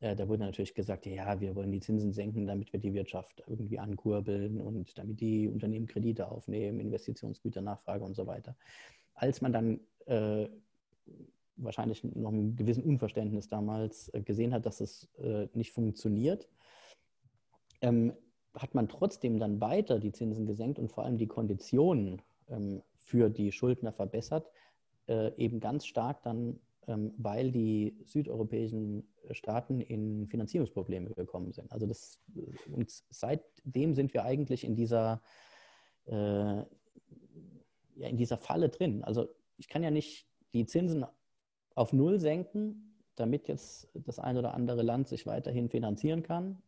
äh, 0.00 0.16
da 0.16 0.28
wurde 0.28 0.44
natürlich 0.44 0.74
gesagt, 0.74 1.06
ja, 1.06 1.40
wir 1.40 1.54
wollen 1.54 1.72
die 1.72 1.80
Zinsen 1.80 2.12
senken, 2.12 2.46
damit 2.46 2.72
wir 2.72 2.80
die 2.80 2.94
Wirtschaft 2.94 3.42
irgendwie 3.46 3.78
ankurbeln 3.78 4.60
und 4.60 4.98
damit 4.98 5.20
die 5.20 5.48
Unternehmen 5.48 5.86
Kredite 5.86 6.28
aufnehmen, 6.28 6.80
Investitionsgüter, 6.80 7.60
Nachfrage 7.60 8.04
und 8.04 8.14
so 8.14 8.26
weiter. 8.26 8.56
Als 9.14 9.40
man 9.40 9.52
dann 9.52 9.80
äh, 10.06 10.48
wahrscheinlich 11.62 12.04
noch 12.04 12.32
ein 12.32 12.56
gewissen 12.56 12.82
Unverständnis 12.82 13.48
damals 13.48 14.08
äh, 14.14 14.22
gesehen 14.22 14.52
hat, 14.52 14.66
dass 14.66 14.80
es 14.80 15.08
äh, 15.18 15.48
nicht 15.54 15.72
funktioniert, 15.72 16.48
ähm, 17.80 18.12
hat 18.54 18.74
man 18.74 18.88
trotzdem 18.88 19.38
dann 19.38 19.60
weiter 19.60 19.98
die 20.00 20.12
Zinsen 20.12 20.46
gesenkt 20.46 20.78
und 20.78 20.90
vor 20.90 21.04
allem 21.04 21.18
die 21.18 21.28
Konditionen 21.28 22.20
ähm, 22.48 22.82
für 22.96 23.30
die 23.30 23.52
Schuldner 23.52 23.92
verbessert, 23.92 24.50
äh, 25.06 25.32
eben 25.36 25.60
ganz 25.60 25.86
stark 25.86 26.22
dann 26.22 26.58
ähm, 26.86 27.12
weil 27.18 27.52
die 27.52 27.96
südeuropäischen 28.04 29.06
Staaten 29.32 29.80
in 29.80 30.26
Finanzierungsprobleme 30.26 31.10
gekommen 31.10 31.52
sind. 31.52 31.70
Also 31.72 31.86
das, 31.86 32.20
und 32.72 32.90
seitdem 33.10 33.94
sind 33.94 34.14
wir 34.14 34.24
eigentlich 34.24 34.64
in 34.64 34.74
dieser, 34.74 35.22
ja, 36.06 36.66
in 38.08 38.16
dieser 38.16 38.38
Falle 38.38 38.70
drin. 38.70 39.04
Also 39.04 39.28
ich 39.58 39.68
kann 39.68 39.82
ja 39.82 39.90
nicht 39.90 40.26
die 40.52 40.66
Zinsen 40.66 41.04
auf 41.74 41.92
Null 41.92 42.20
senken, 42.20 42.96
damit 43.16 43.48
jetzt 43.48 43.88
das 43.94 44.18
ein 44.18 44.36
oder 44.36 44.54
andere 44.54 44.82
Land 44.82 45.08
sich 45.08 45.26
weiterhin 45.26 45.68
finanzieren 45.68 46.22
kann, 46.22 46.62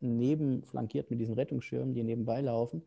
neben 0.00 0.64
flankiert 0.64 1.10
mit 1.10 1.20
diesen 1.20 1.34
Rettungsschirmen, 1.34 1.94
die 1.94 2.02
nebenbei 2.02 2.40
laufen 2.40 2.84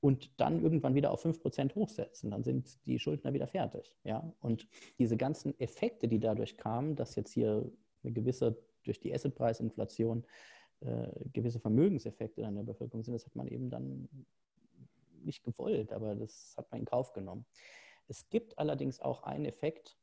und 0.00 0.40
dann 0.40 0.62
irgendwann 0.62 0.94
wieder 0.94 1.10
auf 1.10 1.24
5% 1.24 1.74
hochsetzen. 1.74 2.30
Dann 2.30 2.44
sind 2.44 2.84
die 2.86 2.98
Schuldner 2.98 3.32
wieder 3.32 3.48
fertig. 3.48 3.96
Ja? 4.04 4.32
Und 4.40 4.68
diese 4.98 5.16
ganzen 5.16 5.58
Effekte, 5.58 6.08
die 6.08 6.20
dadurch 6.20 6.56
kamen, 6.56 6.96
dass 6.96 7.16
jetzt 7.16 7.32
hier 7.32 7.70
eine 8.02 8.12
gewisse, 8.12 8.56
durch 8.84 9.00
die 9.00 9.12
Assetpreisinflation, 9.12 10.24
äh, 10.80 11.08
gewisse 11.32 11.58
Vermögenseffekte 11.58 12.42
in 12.42 12.54
der 12.54 12.62
Bevölkerung 12.62 13.02
sind, 13.02 13.14
das 13.14 13.26
hat 13.26 13.34
man 13.34 13.48
eben 13.48 13.70
dann 13.70 14.08
nicht 15.24 15.42
gewollt, 15.42 15.92
aber 15.92 16.14
das 16.14 16.54
hat 16.56 16.70
man 16.70 16.80
in 16.80 16.86
Kauf 16.86 17.12
genommen. 17.12 17.44
Es 18.06 18.28
gibt 18.30 18.58
allerdings 18.58 19.00
auch 19.00 19.24
einen 19.24 19.44
Effekt 19.44 19.97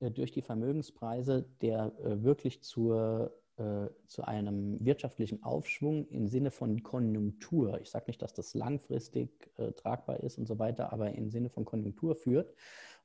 durch 0.00 0.32
die 0.32 0.42
Vermögenspreise, 0.42 1.46
der 1.60 1.92
äh, 1.98 2.22
wirklich 2.22 2.62
zur 2.62 3.32
äh, 3.58 3.88
zu 4.06 4.22
einem 4.22 4.84
wirtschaftlichen 4.84 5.42
Aufschwung 5.42 6.06
im 6.08 6.28
Sinne 6.28 6.50
von 6.50 6.82
Konjunktur. 6.82 7.80
Ich 7.80 7.88
sage 7.88 8.04
nicht, 8.08 8.20
dass 8.20 8.34
das 8.34 8.52
langfristig 8.52 9.50
äh, 9.56 9.72
tragbar 9.72 10.20
ist 10.20 10.36
und 10.36 10.46
so 10.46 10.58
weiter, 10.58 10.92
aber 10.92 11.12
im 11.12 11.30
Sinne 11.30 11.48
von 11.48 11.64
Konjunktur 11.64 12.14
führt. 12.16 12.52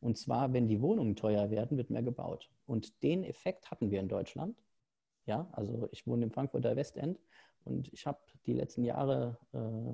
Und 0.01 0.17
zwar, 0.17 0.51
wenn 0.51 0.67
die 0.67 0.81
Wohnungen 0.81 1.15
teuer 1.15 1.51
werden, 1.51 1.77
wird 1.77 1.89
mehr 1.89 2.03
gebaut. 2.03 2.49
Und 2.65 3.01
den 3.01 3.23
Effekt 3.23 3.71
hatten 3.71 3.91
wir 3.91 4.01
in 4.01 4.09
Deutschland. 4.09 4.57
Ja, 5.25 5.47
also 5.53 5.87
ich 5.93 6.05
wohne 6.05 6.25
im 6.25 6.31
Frankfurter 6.31 6.75
Westend 6.75 7.17
und 7.63 7.87
ich 7.93 8.05
habe 8.05 8.19
die 8.45 8.53
letzten 8.53 8.83
Jahre, 8.83 9.37
äh, 9.53 9.93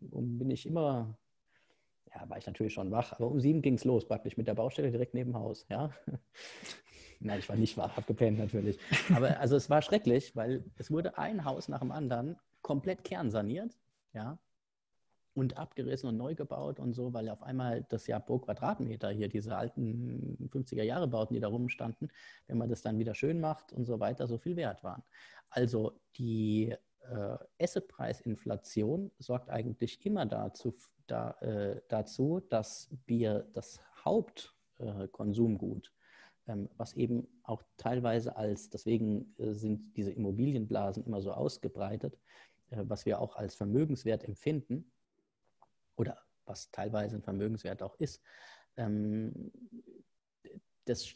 bin 0.00 0.50
ich 0.50 0.66
immer 0.66 1.16
ja, 2.14 2.28
war 2.28 2.38
ich 2.38 2.46
natürlich 2.46 2.72
schon 2.72 2.90
wach, 2.90 3.12
aber 3.12 3.28
um 3.28 3.40
sieben 3.40 3.62
ging 3.62 3.74
es 3.74 3.84
los, 3.84 4.06
praktisch 4.06 4.36
mit 4.36 4.46
der 4.46 4.54
Baustelle 4.54 4.90
direkt 4.90 5.14
neben 5.14 5.34
Haus. 5.34 5.66
Ja? 5.68 5.90
Nein, 7.20 7.38
ich 7.38 7.48
war 7.48 7.56
nicht 7.56 7.76
wach, 7.76 7.96
habe 7.96 8.06
gepennt 8.06 8.38
natürlich. 8.38 8.78
Aber 9.14 9.38
also 9.40 9.56
es 9.56 9.70
war 9.70 9.82
schrecklich, 9.82 10.36
weil 10.36 10.64
es 10.76 10.90
wurde 10.90 11.18
ein 11.18 11.44
Haus 11.44 11.68
nach 11.68 11.80
dem 11.80 11.92
anderen 11.92 12.36
komplett 12.62 13.04
kernsaniert, 13.04 13.76
ja, 14.12 14.38
und 15.34 15.56
abgerissen 15.56 16.08
und 16.08 16.16
neu 16.16 16.34
gebaut 16.34 16.78
und 16.78 16.92
so, 16.92 17.12
weil 17.12 17.28
auf 17.28 17.42
einmal 17.42 17.84
das 17.88 18.06
ja 18.06 18.20
pro 18.20 18.38
Quadratmeter 18.38 19.10
hier, 19.10 19.28
diese 19.28 19.56
alten 19.56 20.48
50er-Jahre-Bauten, 20.52 21.34
die 21.34 21.40
da 21.40 21.48
rumstanden, 21.48 22.12
wenn 22.46 22.56
man 22.56 22.68
das 22.68 22.82
dann 22.82 22.98
wieder 22.98 23.14
schön 23.14 23.40
macht 23.40 23.72
und 23.72 23.84
so 23.84 23.98
weiter, 23.98 24.28
so 24.28 24.38
viel 24.38 24.56
wert 24.56 24.84
waren. 24.84 25.02
Also 25.50 25.98
die 26.16 26.74
äh, 27.10 27.62
Assetpreisinflation 27.62 29.10
sorgt 29.18 29.50
eigentlich 29.50 30.04
immer 30.04 30.26
dazu, 30.26 30.74
da, 31.06 31.32
äh, 31.40 31.80
dazu 31.88 32.40
dass 32.40 32.90
wir 33.06 33.46
das 33.52 33.80
Hauptkonsumgut, 34.04 35.92
äh, 36.48 36.52
ähm, 36.52 36.68
was 36.76 36.94
eben 36.94 37.26
auch 37.42 37.62
teilweise 37.76 38.36
als, 38.36 38.70
deswegen 38.70 39.34
äh, 39.38 39.52
sind 39.52 39.96
diese 39.96 40.12
Immobilienblasen 40.12 41.04
immer 41.04 41.20
so 41.20 41.32
ausgebreitet, 41.32 42.18
äh, 42.70 42.82
was 42.86 43.06
wir 43.06 43.20
auch 43.20 43.36
als 43.36 43.54
Vermögenswert 43.54 44.24
empfinden 44.24 44.90
oder 45.96 46.18
was 46.46 46.70
teilweise 46.70 47.16
ein 47.16 47.22
Vermögenswert 47.22 47.82
auch 47.82 47.94
ist, 47.98 48.22
ähm, 48.76 49.52
das 50.84 51.14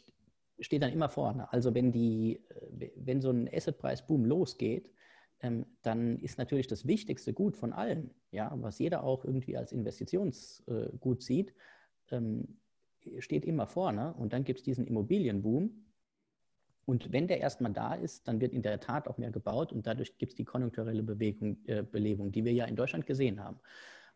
steht 0.59 0.81
dann 0.81 0.91
immer 0.91 1.09
vorne. 1.09 1.51
Also 1.53 1.73
wenn 1.73 1.91
die, 1.91 2.43
äh, 2.49 2.91
wenn 2.95 3.21
so 3.21 3.29
ein 3.31 3.49
Assetpreis-Boom 3.51 4.25
losgeht, 4.25 4.91
dann 5.39 6.17
ist 6.19 6.37
natürlich 6.37 6.67
das 6.67 6.85
wichtigste 6.85 7.33
Gut 7.33 7.55
von 7.55 7.71
allen, 7.71 8.11
ja, 8.31 8.51
was 8.55 8.79
jeder 8.79 9.03
auch 9.03 9.23
irgendwie 9.23 9.55
als 9.55 9.71
Investitionsgut 9.71 11.23
sieht, 11.23 11.53
ähm, 12.11 12.59
steht 13.19 13.45
immer 13.45 13.65
vorne. 13.65 14.13
Und 14.15 14.33
dann 14.33 14.43
gibt 14.43 14.59
es 14.59 14.63
diesen 14.63 14.85
Immobilienboom. 14.85 15.85
Und 16.85 17.13
wenn 17.13 17.27
der 17.27 17.39
erstmal 17.39 17.71
da 17.71 17.93
ist, 17.93 18.27
dann 18.27 18.41
wird 18.41 18.51
in 18.51 18.63
der 18.63 18.79
Tat 18.79 19.07
auch 19.07 19.17
mehr 19.17 19.31
gebaut 19.31 19.71
und 19.71 19.85
dadurch 19.85 20.17
gibt 20.17 20.31
es 20.31 20.35
die 20.35 20.43
konjunkturelle 20.43 21.03
Bewegung, 21.03 21.57
äh, 21.65 21.83
Belebung, 21.83 22.31
die 22.31 22.43
wir 22.43 22.51
ja 22.51 22.65
in 22.65 22.75
Deutschland 22.75 23.05
gesehen 23.05 23.43
haben. 23.43 23.59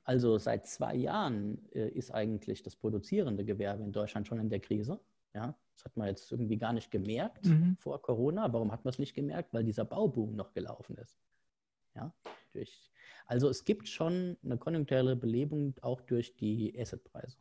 Also 0.04 0.38
seit 0.38 0.68
zwei 0.68 0.96
Jahren 0.96 1.70
äh, 1.72 1.88
ist 1.90 2.12
eigentlich 2.12 2.64
das 2.64 2.76
produzierende 2.76 3.46
Gewerbe 3.46 3.84
in 3.84 3.92
Deutschland 3.92 4.28
schon 4.28 4.40
in 4.40 4.50
der 4.50 4.60
Krise. 4.60 5.00
Ja, 5.34 5.58
das 5.74 5.86
hat 5.86 5.98
man 5.98 6.08
jetzt 6.08 6.32
irgendwie 6.32 6.58
gar 6.58 6.74
nicht 6.74 6.92
gemerkt 6.92 7.46
mhm. 7.46 7.76
vor 7.80 8.02
Corona. 8.02 8.52
Warum 8.54 8.72
hat 8.72 8.86
man 8.86 8.92
es 8.92 9.00
nicht 9.00 9.16
gemerkt? 9.16 9.54
Weil 9.54 9.64
dieser 9.64 9.86
Bauboom 9.86 10.36
noch 10.36 10.54
gelaufen 10.54 10.96
ist. 10.98 11.20
Ja, 11.96 12.14
durch, 12.54 12.92
also 13.26 13.50
es 13.50 13.66
gibt 13.66 13.88
schon 13.88 14.38
eine 14.44 14.58
konjunkturelle 14.58 15.16
Belebung 15.16 15.76
auch 15.82 16.02
durch 16.02 16.36
die 16.36 16.74
Assetpreise. 16.80 17.38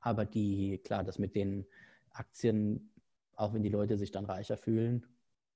Aber 0.00 0.24
die, 0.24 0.78
klar, 0.84 1.04
das 1.04 1.18
mit 1.18 1.34
den 1.34 1.66
Aktien, 2.10 2.90
auch 3.34 3.54
wenn 3.54 3.62
die 3.62 3.70
Leute 3.70 3.96
sich 3.96 4.10
dann 4.10 4.26
reicher 4.26 4.56
fühlen, 4.56 5.06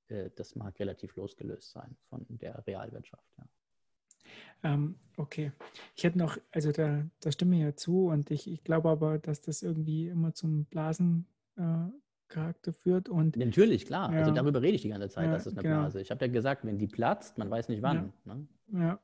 äh, 0.09 0.31
das 0.37 0.57
mag 0.57 0.79
relativ 0.81 1.17
losgelöst 1.17 1.71
sein 1.71 1.97
von 2.09 2.27
der 2.29 2.67
Realwirtschaft. 2.67 3.29
Ja. 3.37 3.45
Ähm, 4.63 4.99
okay. 5.17 5.53
Ich 5.95 6.05
hätte 6.05 6.19
noch, 6.19 6.39
also 6.51 6.73
da, 6.73 7.05
da 7.21 7.31
stimme 7.31 7.57
ich 7.57 7.63
ja 7.63 7.77
zu 7.77 8.07
und 8.09 8.31
ich, 8.31 8.51
ich 8.51 8.65
glaube 8.65 8.89
aber, 8.89 9.19
dass 9.19 9.41
das 9.41 9.63
irgendwie 9.63 10.09
immer 10.09 10.35
zum 10.35 10.65
Blasen 10.65 11.27
äh, 11.59 11.91
Charakter 12.29 12.73
führt. 12.73 13.09
Und, 13.09 13.37
Natürlich, 13.37 13.87
klar. 13.87 14.09
Also 14.09 14.15
ja, 14.15 14.21
also 14.21 14.35
darüber 14.35 14.63
rede 14.63 14.77
ich 14.77 14.83
die 14.83 14.91
ganze 14.91 15.09
Zeit, 15.09 15.27
ja, 15.27 15.33
dass 15.33 15.47
es 15.47 15.55
eine 15.55 15.63
genau. 15.63 15.81
Blase. 15.81 16.01
Ich 16.01 16.11
habe 16.11 16.25
ja 16.25 16.31
gesagt, 16.31 16.65
wenn 16.65 16.79
die 16.79 16.87
platzt, 16.87 17.39
man 17.39 17.51
weiß 17.51 17.69
nicht 17.69 17.83
wann. 17.83 18.13
Ja, 18.25 18.35
ne? 18.35 18.49
ja. 18.73 19.01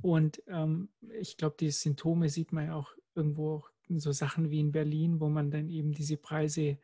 und 0.00 0.42
ähm, 0.46 0.88
ich 1.20 1.36
glaube, 1.36 1.56
die 1.58 1.70
Symptome 1.70 2.28
sieht 2.28 2.52
man 2.52 2.66
ja 2.66 2.74
auch 2.74 2.92
irgendwo 3.14 3.56
auch 3.56 3.70
in 3.88 3.98
so 3.98 4.12
Sachen 4.12 4.50
wie 4.50 4.60
in 4.60 4.72
Berlin, 4.72 5.20
wo 5.20 5.28
man 5.28 5.50
dann 5.50 5.68
eben 5.68 5.92
diese 5.92 6.16
Preise, 6.16 6.78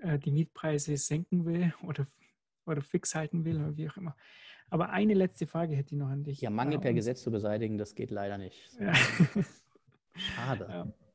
äh, 0.00 0.18
die 0.18 0.30
Mietpreise 0.30 0.96
senken 0.96 1.44
will 1.44 1.74
oder, 1.86 2.06
oder 2.66 2.82
fix 2.82 3.14
halten 3.14 3.44
will 3.44 3.56
oder 3.56 3.76
wie 3.76 3.88
auch 3.88 3.96
immer. 3.96 4.16
Aber 4.70 4.90
eine 4.90 5.14
letzte 5.14 5.46
Frage 5.46 5.74
hätte 5.74 5.94
ich 5.94 5.98
noch 5.98 6.10
an 6.10 6.24
dich. 6.24 6.42
Ja, 6.42 6.50
Mangel 6.50 6.78
per 6.78 6.92
Gesetz 6.92 7.22
zu 7.22 7.30
beseitigen, 7.30 7.78
das 7.78 7.94
geht 7.94 8.10
leider 8.10 8.36
nicht. 8.36 8.70
Schade. 10.14 10.92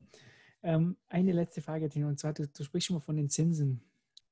Ähm, 0.64 0.98
eine 1.10 1.34
letzte 1.34 1.61
Frage, 1.61 1.90
Tino, 1.90 2.07
und 2.07 2.19
zwar, 2.19 2.34
du, 2.34 2.48
du 2.48 2.64
sprichst 2.64 2.88
schon 2.88 2.95
mal 2.95 3.02
von 3.02 3.18
den 3.18 3.30
Zinsen. 3.30 3.84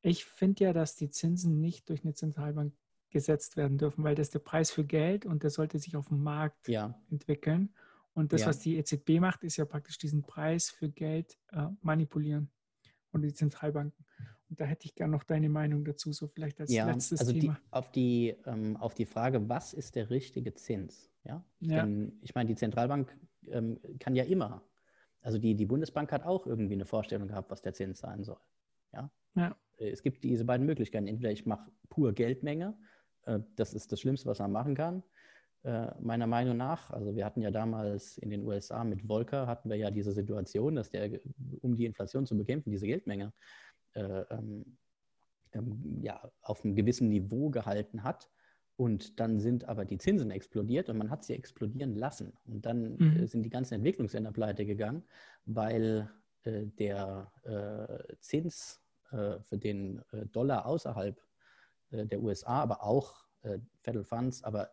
Ich 0.02 0.26
finde 0.26 0.64
ja, 0.64 0.74
dass 0.74 0.96
die 0.96 1.10
Zinsen 1.10 1.60
nicht 1.60 1.90
durch 1.90 2.04
eine 2.04 2.14
Zentralbank 2.14 2.74
gesetzt 3.10 3.58
werden 3.58 3.78
dürfen, 3.78 4.04
weil 4.04 4.16
das 4.16 4.28
ist 4.28 4.34
der 4.34 4.40
Preis 4.40 4.72
für 4.72 4.86
Geld 4.86 5.26
und 5.26 5.44
der 5.44 5.50
sollte 5.50 5.78
sich 5.78 5.96
auf 5.96 6.08
dem 6.08 6.24
Markt 6.24 6.68
ja. 6.68 6.98
entwickeln. 7.12 7.74
Und 8.14 8.34
das, 8.34 8.42
ja. 8.42 8.48
was 8.48 8.60
die 8.60 8.78
EZB 8.78 9.20
macht, 9.20 9.44
ist 9.44 9.58
ja 9.58 9.66
praktisch 9.66 9.98
diesen 9.98 10.24
Preis 10.24 10.70
für 10.70 10.90
Geld 10.90 11.38
äh, 11.52 11.68
manipulieren 11.82 12.50
und 13.12 13.22
die 13.22 13.34
Zentralbanken. 13.34 14.06
Und 14.50 14.60
da 14.60 14.66
hätte 14.66 14.86
ich 14.86 14.96
gerne 14.96 15.12
noch 15.12 15.24
deine 15.24 15.50
Meinung 15.50 15.86
dazu, 15.86 16.12
so 16.12 16.28
vielleicht 16.28 16.60
als 16.60 16.72
ja, 16.72 16.86
letztes 16.86 17.22
also 17.22 17.32
Thema. 17.32 17.54
Die, 17.54 17.72
auf, 17.72 17.92
die, 17.92 18.36
ähm, 18.46 18.76
auf 18.78 18.94
die 18.94 19.06
Frage, 19.06 19.48
was 19.48 19.74
ist 19.74 19.96
der 19.96 20.10
richtige 20.10 20.54
Zins? 20.54 21.10
Ja, 21.24 21.44
ja. 21.60 21.82
Denn 21.82 22.20
ich 22.22 22.36
meine, 22.36 22.48
die 22.48 22.56
Zentralbank 22.56 23.16
ähm, 23.48 23.80
kann 24.00 24.16
ja 24.16 24.24
immer 24.26 24.62
also 25.22 25.38
die, 25.38 25.56
die 25.56 25.66
Bundesbank 25.66 26.12
hat 26.12 26.24
auch 26.24 26.48
irgendwie 26.48 26.74
eine 26.74 26.86
Vorstellung 26.86 27.28
gehabt, 27.28 27.52
was 27.52 27.62
der 27.62 27.74
Zins 27.74 28.00
sein 28.00 28.24
soll. 28.24 28.40
Ja? 28.94 29.12
ja. 29.36 29.56
Äh, 29.78 29.90
es 29.90 30.02
gibt 30.02 30.24
diese 30.24 30.46
beiden 30.46 30.66
Möglichkeiten. 30.66 31.08
Entweder 31.08 31.32
ich 31.32 31.46
mache 31.46 31.72
pur 31.90 32.14
Geldmenge, 32.14 32.78
äh, 33.26 33.40
das 33.56 33.74
ist 33.74 33.92
das 33.92 34.00
Schlimmste, 34.00 34.30
was 34.30 34.40
man 34.40 34.52
machen 34.52 34.76
kann, 34.76 35.04
äh, 35.64 35.88
meiner 36.00 36.28
Meinung 36.28 36.58
nach. 36.58 36.90
Also 36.92 37.16
wir 37.16 37.26
hatten 37.26 37.42
ja 37.42 37.52
damals 37.52 38.18
in 38.18 38.30
den 38.30 38.46
USA 38.46 38.84
mit 38.84 39.04
Volcker, 39.04 39.48
hatten 39.48 39.70
wir 39.70 39.78
ja 39.78 39.92
diese 39.92 40.12
Situation, 40.12 40.76
dass 40.76 40.90
der, 40.90 41.20
um 41.62 41.76
die 41.76 41.86
Inflation 41.86 42.26
zu 42.26 42.38
bekämpfen, 42.38 42.72
diese 42.72 42.88
Geldmenge 42.88 43.34
ähm, 43.94 44.78
ähm, 45.54 46.00
ja, 46.02 46.32
auf 46.42 46.64
einem 46.64 46.76
gewissen 46.76 47.10
Niveau 47.10 47.50
gehalten 47.50 48.04
hat. 48.04 48.30
Und 48.82 49.20
dann 49.20 49.40
sind 49.40 49.70
aber 49.70 49.86
die 49.86 50.00
Zinsen 50.00 50.32
explodiert 50.32 50.90
und 50.90 50.98
man 50.98 51.12
hat 51.12 51.24
sie 51.24 51.36
explodieren 51.36 51.94
lassen. 51.94 52.34
Und 52.48 52.66
dann 52.66 52.98
äh, 52.98 53.04
mhm. 53.04 53.28
sind 53.28 53.44
die 53.44 53.52
ganzen 53.52 53.76
Entwicklungsländer 53.76 54.32
pleite 54.32 54.66
gegangen, 54.66 55.04
weil 55.46 56.10
äh, 56.46 56.66
der 56.80 57.32
äh, 57.44 58.16
Zins 58.22 58.82
äh, 59.12 59.38
für 59.42 59.60
den 59.60 60.02
äh, 60.12 60.26
Dollar 60.26 60.66
außerhalb 60.66 61.16
äh, 61.92 62.08
der 62.08 62.24
USA, 62.24 62.64
aber 62.64 62.84
auch 62.84 63.24
Federal 63.82 64.04
Funds, 64.04 64.44
aber 64.44 64.72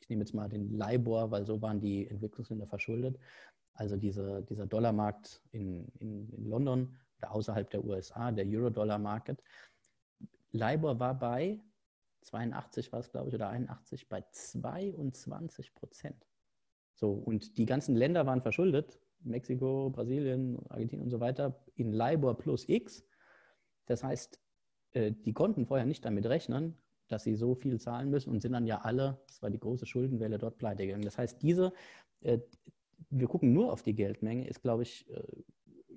ich 0.00 0.08
nehme 0.08 0.22
jetzt 0.22 0.32
mal 0.32 0.48
den 0.48 0.78
LIBOR, 0.78 1.30
weil 1.30 1.44
so 1.44 1.60
waren 1.60 1.80
die 1.80 2.08
Entwicklungsländer 2.08 2.66
verschuldet. 2.66 3.18
Also 3.74 3.96
diese, 3.96 4.42
dieser 4.42 4.66
Dollarmarkt 4.66 5.42
in, 5.52 5.86
in, 5.98 6.30
in 6.30 6.48
London 6.48 6.96
oder 7.18 7.32
außerhalb 7.32 7.68
der 7.68 7.84
USA, 7.84 8.30
der 8.30 8.46
Euro-Dollar-Market. 8.46 9.42
LIBOR 10.52 10.98
war 10.98 11.18
bei 11.18 11.60
82 12.22 12.92
war 12.92 13.00
es, 13.00 13.10
glaube 13.10 13.28
ich, 13.28 13.34
oder 13.34 13.48
81, 13.48 14.08
bei 14.08 14.24
22 14.30 15.74
Prozent. 15.74 16.26
So, 16.94 17.12
und 17.12 17.56
die 17.56 17.66
ganzen 17.66 17.96
Länder 17.96 18.26
waren 18.26 18.42
verschuldet, 18.42 19.00
Mexiko, 19.22 19.90
Brasilien, 19.90 20.58
Argentinien 20.68 21.04
und 21.04 21.10
so 21.10 21.20
weiter, 21.20 21.64
in 21.74 21.92
LIBOR 21.92 22.36
plus 22.36 22.68
X. 22.68 23.04
Das 23.86 24.04
heißt, 24.04 24.40
äh, 24.92 25.12
die 25.12 25.32
konnten 25.32 25.66
vorher 25.66 25.86
nicht 25.86 26.04
damit 26.04 26.26
rechnen, 26.26 26.76
dass 27.08 27.24
sie 27.24 27.34
so 27.34 27.54
viel 27.54 27.80
zahlen 27.80 28.10
müssen 28.10 28.30
und 28.30 28.40
sind 28.40 28.52
dann 28.52 28.66
ja 28.66 28.80
alle, 28.82 29.20
das 29.26 29.42
war 29.42 29.50
die 29.50 29.58
große 29.58 29.86
Schuldenwelle, 29.86 30.38
dort 30.38 30.58
pleite 30.58 30.86
gegangen. 30.86 31.04
Das 31.04 31.18
heißt, 31.18 31.42
diese, 31.42 31.72
äh, 32.20 32.38
wir 33.10 33.28
gucken 33.28 33.52
nur 33.52 33.72
auf 33.72 33.82
die 33.82 33.94
Geldmenge, 33.94 34.46
ist, 34.46 34.62
glaube 34.62 34.82
ich, 34.82 35.08
äh, 35.10 35.22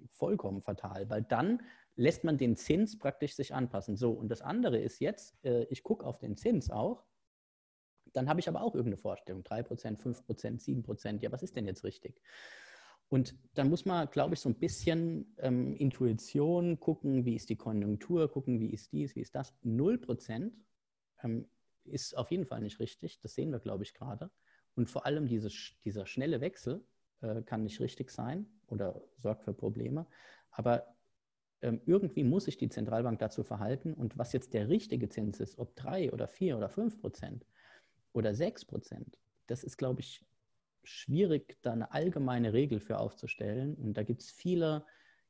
vollkommen 0.09 0.61
fatal, 0.61 1.09
weil 1.09 1.23
dann 1.23 1.61
lässt 1.95 2.23
man 2.23 2.37
den 2.37 2.55
Zins 2.55 2.97
praktisch 2.97 3.35
sich 3.35 3.53
anpassen. 3.53 3.95
So, 3.95 4.11
und 4.11 4.29
das 4.29 4.41
andere 4.41 4.79
ist 4.79 4.99
jetzt, 4.99 5.35
äh, 5.45 5.65
ich 5.65 5.83
gucke 5.83 6.05
auf 6.05 6.17
den 6.17 6.37
Zins 6.37 6.69
auch, 6.69 7.03
dann 8.13 8.29
habe 8.29 8.39
ich 8.39 8.47
aber 8.47 8.61
auch 8.61 8.75
irgendeine 8.75 8.97
Vorstellung, 8.97 9.43
3%, 9.43 9.99
5%, 9.99 10.61
7%, 10.61 11.21
ja, 11.21 11.31
was 11.31 11.43
ist 11.43 11.55
denn 11.55 11.65
jetzt 11.65 11.83
richtig? 11.83 12.21
Und 13.09 13.35
dann 13.53 13.69
muss 13.69 13.85
man, 13.85 14.09
glaube 14.09 14.33
ich, 14.33 14.39
so 14.39 14.49
ein 14.49 14.55
bisschen 14.55 15.35
ähm, 15.37 15.75
Intuition 15.75 16.79
gucken, 16.79 17.25
wie 17.25 17.35
ist 17.35 17.49
die 17.49 17.55
Konjunktur, 17.55 18.31
gucken, 18.31 18.59
wie 18.59 18.71
ist 18.71 18.91
dies, 18.91 19.15
wie 19.15 19.21
ist 19.21 19.35
das. 19.35 19.53
0% 19.63 20.51
ähm, 21.23 21.47
ist 21.83 22.17
auf 22.17 22.31
jeden 22.31 22.45
Fall 22.45 22.61
nicht 22.61 22.79
richtig, 22.79 23.19
das 23.19 23.35
sehen 23.35 23.51
wir, 23.51 23.59
glaube 23.59 23.83
ich, 23.83 23.93
gerade. 23.93 24.31
Und 24.75 24.89
vor 24.89 25.05
allem 25.05 25.27
diese, 25.27 25.49
dieser 25.83 26.07
schnelle 26.07 26.41
Wechsel 26.41 26.83
äh, 27.21 27.43
kann 27.43 27.63
nicht 27.63 27.79
richtig 27.79 28.09
sein 28.09 28.47
oder 28.67 29.01
sorgt 29.17 29.43
für 29.43 29.53
Probleme. 29.53 30.07
Aber 30.49 30.95
irgendwie 31.85 32.23
muss 32.23 32.45
sich 32.45 32.57
die 32.57 32.69
Zentralbank 32.69 33.19
dazu 33.19 33.43
verhalten 33.43 33.93
und 33.93 34.17
was 34.17 34.33
jetzt 34.33 34.53
der 34.53 34.69
richtige 34.69 35.09
Zins 35.09 35.39
ist, 35.39 35.57
ob 35.57 35.75
drei 35.75 36.11
oder 36.11 36.27
vier 36.27 36.57
oder 36.57 36.69
fünf 36.69 36.99
Prozent 36.99 37.45
oder 38.11 38.35
sechs 38.35 38.65
Prozent, 38.65 39.17
das 39.47 39.63
ist, 39.63 39.77
glaube 39.77 40.01
ich, 40.01 40.25
schwierig, 40.83 41.57
da 41.61 41.71
eine 41.71 41.91
allgemeine 41.91 42.53
Regel 42.53 42.79
für 42.79 42.99
aufzustellen. 42.99 43.75
Und 43.75 43.95
da 43.95 44.03
gibt 44.03 44.21
es 44.21 44.31
viele 44.31 44.85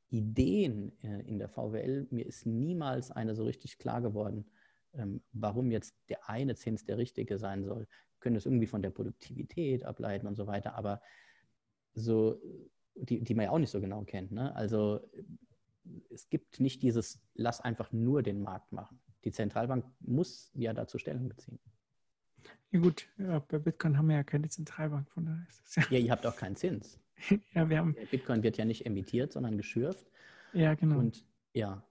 Ideen 0.10 0.92
äh, 1.04 1.22
in 1.28 1.40
der 1.40 1.50
VWL. 1.50 2.08
Mir 2.10 2.26
ist 2.26 2.46
niemals 2.46 3.12
eine 3.12 3.36
so 3.36 3.44
richtig 3.44 3.78
klar 3.78 4.02
geworden, 4.02 4.46
ähm, 4.94 5.22
warum 5.32 5.72
jetzt 5.72 5.96
der 6.10 6.30
eine 6.30 6.56
Zins 6.56 6.86
der 6.86 6.98
richtige 6.98 7.38
sein 7.38 7.64
soll. 7.64 7.82
Wir 7.82 8.20
können 8.20 8.36
das 8.36 8.46
irgendwie 8.46 8.68
von 8.68 8.82
der 8.82 8.90
Produktivität 8.90 9.86
ableiten 9.86 10.28
und 10.28 10.36
so 10.36 10.48
weiter, 10.48 10.76
aber 10.76 11.02
so, 11.94 12.42
die, 12.96 13.24
die 13.24 13.36
man 13.36 13.46
ja 13.46 13.52
auch 13.52 13.60
nicht 13.60 13.72
so 13.72 13.82
genau 13.82 14.04
kennt. 14.04 14.32
Ne? 14.32 14.56
Also 14.56 15.02
es 16.10 16.30
gibt 16.30 16.60
nicht 16.60 16.82
dieses, 16.82 17.22
lass 17.34 17.62
einfach 17.62 17.92
nur 17.92 18.24
den 18.24 18.42
Markt 18.42 18.72
machen. 18.72 19.00
Die 19.24 19.32
Zentralbank 19.32 19.86
muss 20.00 20.52
ja 20.54 20.74
dazu 20.74 20.98
Stellung 20.98 21.30
beziehen. 21.30 21.60
Ja 22.72 22.80
gut, 22.80 23.08
ja, 23.18 23.40
bei 23.40 23.60
Bitcoin 23.60 23.98
haben 23.98 24.08
wir 24.08 24.16
ja 24.16 24.24
keine 24.24 24.50
Zentralbank, 24.50 25.10
von 25.12 25.26
daher 25.26 25.46
ist 25.48 25.62
es 25.66 25.76
ja. 25.76 25.84
Ja, 25.92 26.00
ihr 26.00 26.12
habt 26.12 26.26
auch 26.26 26.36
keinen 26.36 26.56
Zins. 26.56 27.00
ja, 27.54 27.70
wir 27.70 27.78
haben. 27.78 27.96
Bitcoin 28.12 28.44
wird 28.44 28.58
ja 28.58 28.66
nicht 28.66 28.86
emittiert, 28.86 29.32
sondern 29.32 29.58
geschürft. 29.58 30.06
Ja, 30.54 30.74
genau. 30.74 31.00
Und 31.00 31.26
ja. 31.54 31.84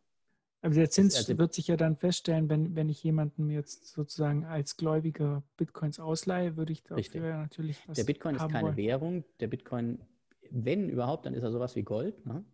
Aber 0.60 0.74
der 0.74 0.90
Zins 0.90 1.16
also, 1.16 1.38
wird 1.38 1.54
sich 1.54 1.66
ja 1.66 1.76
dann 1.76 1.96
feststellen, 1.96 2.48
wenn, 2.48 2.76
wenn 2.76 2.88
ich 2.88 3.02
jemandem 3.02 3.50
jetzt 3.50 3.88
sozusagen 3.88 4.44
als 4.44 4.76
Gläubiger 4.76 5.42
Bitcoins 5.56 5.98
ausleihe, 5.98 6.56
würde 6.56 6.72
ich 6.72 6.84
dafür 6.84 7.36
natürlich 7.36 7.88
was 7.88 7.96
Der 7.96 8.04
Bitcoin 8.04 8.36
ist 8.36 8.48
keine 8.48 8.66
wollen. 8.66 8.76
Währung. 8.76 9.24
Der 9.40 9.48
Bitcoin, 9.48 10.00
wenn 10.50 10.88
überhaupt, 10.88 11.26
dann 11.26 11.34
ist 11.34 11.42
er 11.42 11.50
sowas 11.50 11.74
wie 11.74 11.82
Gold. 11.82 12.24
Ne? 12.26 12.44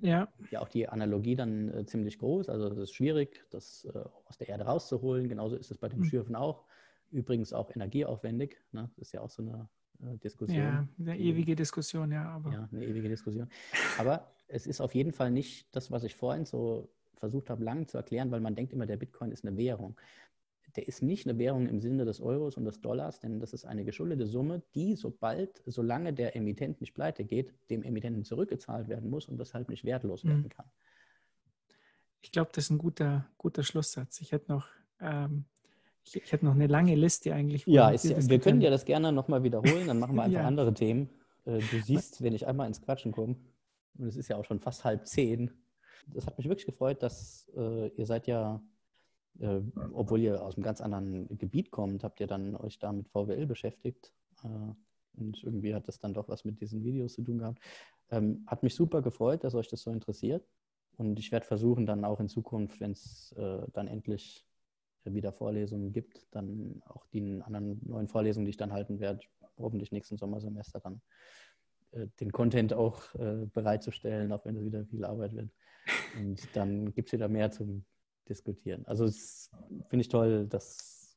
Ja. 0.00 0.28
Ja, 0.50 0.60
auch 0.60 0.68
die 0.68 0.88
Analogie 0.88 1.36
dann 1.36 1.68
äh, 1.70 1.86
ziemlich 1.86 2.18
groß. 2.18 2.48
Also 2.48 2.68
es 2.68 2.78
ist 2.78 2.94
schwierig, 2.94 3.44
das 3.50 3.84
äh, 3.86 4.04
aus 4.26 4.38
der 4.38 4.48
Erde 4.48 4.64
rauszuholen. 4.64 5.28
Genauso 5.28 5.56
ist 5.56 5.70
es 5.70 5.78
bei 5.78 5.88
dem 5.88 6.00
mhm. 6.00 6.04
Schürfen 6.04 6.36
auch. 6.36 6.64
Übrigens 7.10 7.52
auch 7.52 7.70
energieaufwendig. 7.74 8.56
Ne? 8.72 8.90
Das 8.96 8.98
ist 8.98 9.12
ja 9.12 9.20
auch 9.20 9.30
so 9.30 9.42
eine 9.42 9.68
äh, 10.02 10.18
Diskussion. 10.18 10.58
Ja, 10.58 10.88
eine 10.98 11.18
ewige 11.18 11.54
Diskussion, 11.56 12.10
ja. 12.10 12.28
Aber. 12.28 12.52
Ja, 12.52 12.68
eine 12.72 12.84
ewige 12.84 13.08
Diskussion. 13.08 13.48
Aber 13.98 14.30
es 14.48 14.66
ist 14.66 14.80
auf 14.80 14.94
jeden 14.94 15.12
Fall 15.12 15.30
nicht 15.30 15.74
das, 15.74 15.90
was 15.90 16.04
ich 16.04 16.14
vorhin 16.14 16.44
so 16.44 16.88
versucht 17.14 17.48
habe, 17.48 17.64
lang 17.64 17.88
zu 17.88 17.96
erklären, 17.96 18.30
weil 18.30 18.40
man 18.40 18.54
denkt 18.54 18.72
immer, 18.72 18.86
der 18.86 18.96
Bitcoin 18.96 19.30
ist 19.30 19.46
eine 19.46 19.56
Währung. 19.56 19.96
Der 20.76 20.88
ist 20.88 21.02
nicht 21.02 21.26
eine 21.26 21.38
Währung 21.38 21.68
im 21.68 21.80
Sinne 21.80 22.04
des 22.04 22.20
Euros 22.20 22.56
und 22.56 22.64
des 22.64 22.80
Dollars, 22.80 23.20
denn 23.20 23.40
das 23.40 23.52
ist 23.52 23.64
eine 23.64 23.84
geschuldete 23.84 24.26
Summe, 24.26 24.62
die 24.74 24.96
sobald, 24.96 25.62
solange 25.66 26.12
der 26.12 26.34
Emittent 26.36 26.80
nicht 26.80 26.94
pleite 26.94 27.24
geht, 27.24 27.54
dem 27.70 27.82
Emittenten 27.82 28.24
zurückgezahlt 28.24 28.88
werden 28.88 29.08
muss 29.08 29.28
und 29.28 29.38
deshalb 29.38 29.68
nicht 29.68 29.84
wertlos 29.84 30.24
mhm. 30.24 30.30
werden 30.30 30.48
kann. 30.48 30.66
Ich 32.22 32.32
glaube, 32.32 32.50
das 32.54 32.64
ist 32.64 32.70
ein 32.70 32.78
guter, 32.78 33.26
guter 33.38 33.62
Schlusssatz. 33.62 34.20
Ich 34.20 34.32
hätte 34.32 34.50
noch 34.50 34.66
ähm, 35.00 35.44
ich, 36.04 36.16
ich 36.16 36.32
hätte 36.32 36.44
noch 36.44 36.54
eine 36.54 36.66
lange 36.66 36.94
Liste 36.94 37.34
eigentlich. 37.34 37.66
Ja, 37.66 37.90
ist, 37.90 38.28
wir 38.28 38.38
können 38.38 38.60
ja 38.60 38.70
das 38.70 38.84
gerne 38.84 39.12
nochmal 39.12 39.42
wiederholen, 39.42 39.86
dann 39.86 39.98
machen 39.98 40.14
wir 40.14 40.22
einfach 40.24 40.40
ja. 40.40 40.46
andere 40.46 40.74
Themen. 40.74 41.08
Äh, 41.46 41.58
du 41.58 41.80
siehst, 41.82 42.22
wenn 42.22 42.34
ich 42.34 42.46
einmal 42.46 42.66
ins 42.66 42.82
Quatschen 42.82 43.12
komme, 43.12 43.36
und 43.96 44.06
es 44.06 44.16
ist 44.16 44.28
ja 44.28 44.36
auch 44.36 44.44
schon 44.44 44.60
fast 44.60 44.84
halb 44.84 45.06
zehn, 45.06 45.50
das 46.08 46.26
hat 46.26 46.36
mich 46.36 46.48
wirklich 46.48 46.66
gefreut, 46.66 47.02
dass 47.02 47.50
äh, 47.56 47.88
ihr 47.88 48.06
seid 48.06 48.26
ja, 48.26 48.60
äh, 49.40 49.60
obwohl 49.92 50.20
ihr 50.20 50.42
aus 50.42 50.56
einem 50.56 50.64
ganz 50.64 50.80
anderen 50.80 51.36
Gebiet 51.38 51.70
kommt, 51.70 52.04
habt 52.04 52.20
ihr 52.20 52.26
dann 52.26 52.56
euch 52.56 52.78
da 52.78 52.92
mit 52.92 53.08
VWL 53.08 53.46
beschäftigt. 53.46 54.12
Äh, 54.42 54.74
und 55.16 55.42
irgendwie 55.42 55.74
hat 55.74 55.86
das 55.88 55.98
dann 55.98 56.14
doch 56.14 56.28
was 56.28 56.44
mit 56.44 56.60
diesen 56.60 56.84
Videos 56.84 57.14
zu 57.14 57.22
tun 57.22 57.38
gehabt. 57.38 57.60
Ähm, 58.10 58.44
hat 58.46 58.62
mich 58.62 58.74
super 58.74 59.02
gefreut, 59.02 59.44
dass 59.44 59.54
euch 59.54 59.68
das 59.68 59.82
so 59.82 59.90
interessiert. 59.90 60.46
Und 60.96 61.18
ich 61.18 61.32
werde 61.32 61.46
versuchen, 61.46 61.86
dann 61.86 62.04
auch 62.04 62.20
in 62.20 62.28
Zukunft, 62.28 62.80
wenn 62.80 62.92
es 62.92 63.32
äh, 63.36 63.62
dann 63.72 63.88
endlich 63.88 64.46
wieder 65.04 65.32
Vorlesungen 65.32 65.92
gibt, 65.92 66.26
dann 66.30 66.82
auch 66.86 67.06
die 67.08 67.20
anderen 67.42 67.80
neuen 67.84 68.08
Vorlesungen, 68.08 68.46
die 68.46 68.50
ich 68.50 68.56
dann 68.56 68.72
halten 68.72 69.00
werde, 69.00 69.20
hoffentlich 69.58 69.92
nächsten 69.92 70.16
Sommersemester 70.16 70.80
dann 70.80 71.02
äh, 71.92 72.06
den 72.20 72.32
Content 72.32 72.72
auch 72.72 73.14
äh, 73.16 73.46
bereitzustellen, 73.46 74.32
auch 74.32 74.44
wenn 74.44 74.56
es 74.56 74.64
wieder 74.64 74.86
viel 74.86 75.04
Arbeit 75.04 75.34
wird. 75.34 75.50
Und 76.18 76.56
dann 76.56 76.94
gibt 76.94 77.08
es 77.08 77.12
wieder 77.12 77.28
mehr 77.28 77.50
zum 77.50 77.84
Diskutieren. 78.28 78.84
Also 78.86 79.04
es 79.04 79.50
finde 79.88 80.02
ich 80.02 80.08
toll, 80.08 80.46
dass 80.46 81.16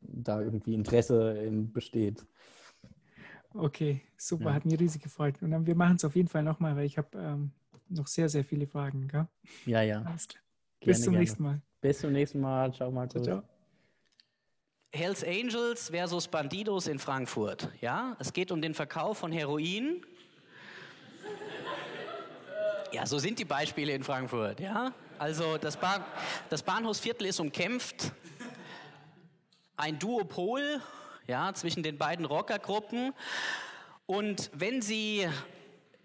da 0.00 0.40
irgendwie 0.40 0.74
Interesse 0.74 1.48
besteht. 1.72 2.24
Okay, 3.52 4.02
super, 4.16 4.46
ja. 4.46 4.54
hat 4.54 4.66
mich 4.66 4.78
riesig 4.78 5.02
gefreut. 5.02 5.40
Und 5.42 5.50
dann, 5.50 5.66
wir 5.66 5.74
machen 5.74 5.96
es 5.96 6.04
auf 6.04 6.14
jeden 6.14 6.28
Fall 6.28 6.42
nochmal, 6.42 6.76
weil 6.76 6.84
ich 6.84 6.98
habe 6.98 7.18
ähm, 7.18 7.52
noch 7.88 8.06
sehr, 8.06 8.28
sehr 8.28 8.44
viele 8.44 8.66
Fragen. 8.66 9.08
Gell? 9.08 9.26
Ja, 9.64 9.82
ja. 9.82 10.00
Klar. 10.00 10.16
Gerne, 10.16 10.18
Bis 10.80 11.02
zum 11.02 11.12
gerne. 11.12 11.18
nächsten 11.18 11.42
Mal. 11.42 11.62
Bis 11.80 11.98
zum 12.00 12.12
nächsten 12.12 12.40
Mal. 12.40 12.72
Ciao, 12.72 12.90
Markus. 12.90 13.22
Ciao, 13.22 13.40
ciao. 13.40 13.48
Hells 14.92 15.24
Angels 15.24 15.90
versus 15.90 16.28
Bandidos 16.28 16.86
in 16.86 16.98
Frankfurt. 16.98 17.68
Ja, 17.80 18.16
es 18.18 18.32
geht 18.32 18.50
um 18.50 18.62
den 18.62 18.74
Verkauf 18.74 19.18
von 19.18 19.32
Heroin. 19.32 20.02
Ja, 22.92 23.04
so 23.04 23.18
sind 23.18 23.38
die 23.38 23.44
Beispiele 23.44 23.92
in 23.92 24.02
Frankfurt. 24.02 24.60
Ja, 24.60 24.94
also 25.18 25.58
das, 25.58 25.76
Bahn, 25.76 26.04
das 26.50 26.62
Bahnhofsviertel 26.62 27.26
ist 27.26 27.40
umkämpft. 27.40 28.12
Ein 29.76 29.98
Duopol, 29.98 30.80
ja, 31.26 31.52
zwischen 31.54 31.82
den 31.82 31.98
beiden 31.98 32.24
Rockergruppen. 32.24 33.12
Und 34.06 34.50
wenn 34.54 34.82
Sie, 34.82 35.28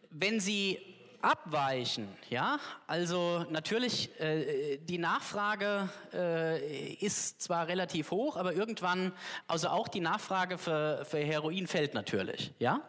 wenn 0.10 0.40
Sie 0.40 0.80
abweichen. 1.22 2.08
Ja, 2.30 2.60
also 2.88 3.46
natürlich, 3.50 4.10
äh, 4.20 4.78
die 4.78 4.98
Nachfrage 4.98 5.90
äh, 6.14 6.94
ist 6.96 7.42
zwar 7.42 7.68
relativ 7.68 8.12
hoch, 8.12 8.38
aber 8.38 8.54
irgendwann, 8.54 9.14
also 9.48 9.70
auch 9.70 9.88
die 9.88 10.00
Nachfrage 10.00 10.58
für, 10.58 11.06
für 11.06 11.20
Heroin 11.20 11.68
fällt 11.68 11.94
natürlich. 11.94 12.52
Ja, 12.60 12.82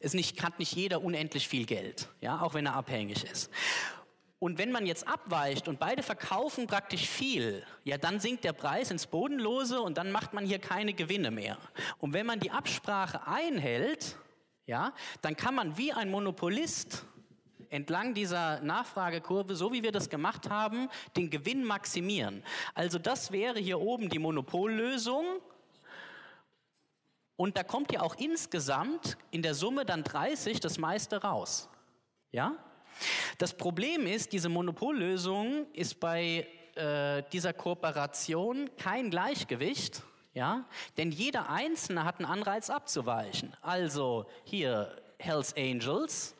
es 0.00 0.14
nicht, 0.14 0.42
hat 0.42 0.58
nicht 0.58 0.74
jeder 0.74 1.02
unendlich 1.02 1.48
viel 1.48 1.66
Geld. 1.66 2.08
Ja, 2.20 2.40
auch 2.40 2.54
wenn 2.54 2.66
er 2.66 2.74
abhängig 2.74 3.24
ist. 3.24 3.50
Und 4.44 4.58
wenn 4.58 4.72
man 4.72 4.84
jetzt 4.84 5.08
abweicht 5.08 5.68
und 5.68 5.78
beide 5.78 6.02
verkaufen 6.02 6.66
praktisch 6.66 7.08
viel, 7.08 7.64
ja, 7.82 7.96
dann 7.96 8.20
sinkt 8.20 8.44
der 8.44 8.52
Preis 8.52 8.90
ins 8.90 9.06
Bodenlose 9.06 9.80
und 9.80 9.96
dann 9.96 10.12
macht 10.12 10.34
man 10.34 10.44
hier 10.44 10.58
keine 10.58 10.92
Gewinne 10.92 11.30
mehr. 11.30 11.56
Und 11.96 12.12
wenn 12.12 12.26
man 12.26 12.40
die 12.40 12.50
Absprache 12.50 13.26
einhält, 13.26 14.18
ja, 14.66 14.92
dann 15.22 15.34
kann 15.34 15.54
man 15.54 15.78
wie 15.78 15.94
ein 15.94 16.10
Monopolist 16.10 17.06
entlang 17.70 18.12
dieser 18.12 18.60
Nachfragekurve, 18.60 19.56
so 19.56 19.72
wie 19.72 19.82
wir 19.82 19.92
das 19.92 20.10
gemacht 20.10 20.50
haben, 20.50 20.90
den 21.16 21.30
Gewinn 21.30 21.64
maximieren. 21.64 22.44
Also 22.74 22.98
das 22.98 23.32
wäre 23.32 23.58
hier 23.58 23.80
oben 23.80 24.10
die 24.10 24.18
Monopollösung. 24.18 25.24
Und 27.36 27.56
da 27.56 27.62
kommt 27.62 27.92
ja 27.92 28.02
auch 28.02 28.16
insgesamt 28.16 29.16
in 29.30 29.40
der 29.40 29.54
Summe 29.54 29.86
dann 29.86 30.04
30 30.04 30.60
das 30.60 30.76
meiste 30.76 31.22
raus. 31.22 31.70
Ja? 32.30 32.58
Das 33.38 33.56
Problem 33.56 34.06
ist, 34.06 34.32
diese 34.32 34.48
Monopollösung 34.48 35.66
ist 35.72 36.00
bei 36.00 36.46
äh, 36.74 37.22
dieser 37.32 37.52
Kooperation 37.52 38.70
kein 38.76 39.10
Gleichgewicht. 39.10 40.02
Ja? 40.34 40.64
Denn 40.96 41.10
jeder 41.10 41.48
Einzelne 41.48 42.04
hat 42.04 42.18
einen 42.18 42.30
Anreiz 42.30 42.70
abzuweichen. 42.70 43.54
Also 43.62 44.26
hier 44.44 44.96
Hells 45.18 45.56
Angels 45.56 46.34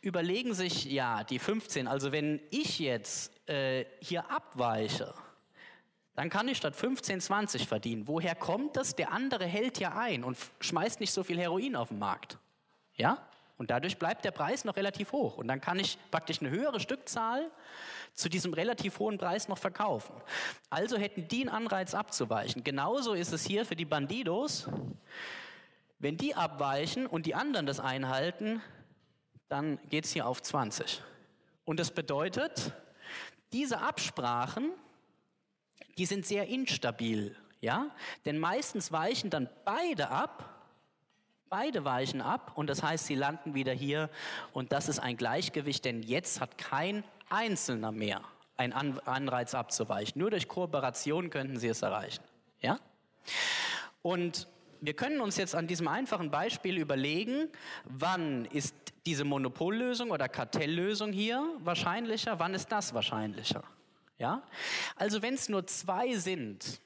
überlegen 0.00 0.54
sich 0.54 0.84
ja 0.84 1.24
die 1.24 1.38
15, 1.38 1.88
also 1.88 2.12
wenn 2.12 2.40
ich 2.50 2.78
jetzt 2.78 3.32
äh, 3.48 3.86
hier 4.00 4.30
abweiche, 4.30 5.14
dann 6.14 6.30
kann 6.30 6.46
ich 6.46 6.58
statt 6.58 6.76
15 6.76 7.20
20 7.20 7.66
verdienen. 7.66 8.06
Woher 8.06 8.34
kommt 8.34 8.76
das? 8.76 8.94
Der 8.94 9.12
andere 9.12 9.46
hält 9.46 9.80
ja 9.80 9.96
ein 9.96 10.22
und 10.22 10.38
schmeißt 10.60 11.00
nicht 11.00 11.12
so 11.12 11.24
viel 11.24 11.38
Heroin 11.38 11.74
auf 11.74 11.88
den 11.88 11.98
Markt. 11.98 12.38
Ja? 12.96 13.26
Und 13.64 13.70
dadurch 13.70 13.96
bleibt 13.96 14.26
der 14.26 14.30
Preis 14.30 14.66
noch 14.66 14.76
relativ 14.76 15.12
hoch. 15.12 15.38
Und 15.38 15.48
dann 15.48 15.58
kann 15.58 15.78
ich 15.78 15.96
praktisch 16.10 16.42
eine 16.42 16.50
höhere 16.50 16.80
Stückzahl 16.80 17.50
zu 18.12 18.28
diesem 18.28 18.52
relativ 18.52 18.98
hohen 18.98 19.16
Preis 19.16 19.48
noch 19.48 19.56
verkaufen. 19.56 20.14
Also 20.68 20.98
hätten 20.98 21.28
die 21.28 21.40
einen 21.40 21.48
Anreiz 21.48 21.94
abzuweichen. 21.94 22.62
Genauso 22.62 23.14
ist 23.14 23.32
es 23.32 23.46
hier 23.46 23.64
für 23.64 23.74
die 23.74 23.86
Bandidos. 23.86 24.68
Wenn 25.98 26.18
die 26.18 26.34
abweichen 26.34 27.06
und 27.06 27.24
die 27.24 27.34
anderen 27.34 27.64
das 27.64 27.80
einhalten, 27.80 28.60
dann 29.48 29.78
geht 29.88 30.04
es 30.04 30.12
hier 30.12 30.26
auf 30.26 30.42
20. 30.42 31.02
Und 31.64 31.80
das 31.80 31.90
bedeutet, 31.90 32.72
diese 33.54 33.78
Absprachen, 33.78 34.72
die 35.96 36.04
sind 36.04 36.26
sehr 36.26 36.48
instabil, 36.48 37.34
ja? 37.62 37.86
Denn 38.26 38.38
meistens 38.38 38.92
weichen 38.92 39.30
dann 39.30 39.48
beide 39.64 40.10
ab, 40.10 40.53
beide 41.54 41.84
weichen 41.84 42.20
ab 42.20 42.50
und 42.56 42.68
das 42.68 42.82
heißt, 42.82 43.06
sie 43.06 43.14
landen 43.14 43.54
wieder 43.54 43.72
hier 43.72 44.10
und 44.52 44.72
das 44.72 44.88
ist 44.88 44.98
ein 44.98 45.16
Gleichgewicht, 45.16 45.84
denn 45.84 46.02
jetzt 46.02 46.40
hat 46.40 46.58
kein 46.58 47.04
Einzelner 47.30 47.92
mehr 47.92 48.22
einen 48.56 48.72
Anreiz 48.72 49.54
abzuweichen. 49.54 50.18
Nur 50.20 50.32
durch 50.32 50.48
Kooperation 50.48 51.30
könnten 51.30 51.56
sie 51.56 51.68
es 51.68 51.82
erreichen, 51.82 52.24
ja? 52.60 52.80
Und 54.02 54.48
wir 54.80 54.94
können 54.94 55.20
uns 55.20 55.36
jetzt 55.36 55.54
an 55.54 55.68
diesem 55.68 55.86
einfachen 55.86 56.32
Beispiel 56.32 56.76
überlegen, 56.76 57.48
wann 57.84 58.46
ist 58.46 58.74
diese 59.06 59.22
Monopollösung 59.22 60.10
oder 60.10 60.28
Kartelllösung 60.28 61.12
hier 61.12 61.46
wahrscheinlicher, 61.60 62.40
wann 62.40 62.54
ist 62.54 62.72
das 62.72 62.94
wahrscheinlicher? 62.94 63.62
Ja? 64.18 64.42
Also 64.96 65.22
wenn 65.22 65.34
es 65.34 65.48
nur 65.48 65.68
zwei 65.68 66.16
sind, 66.16 66.80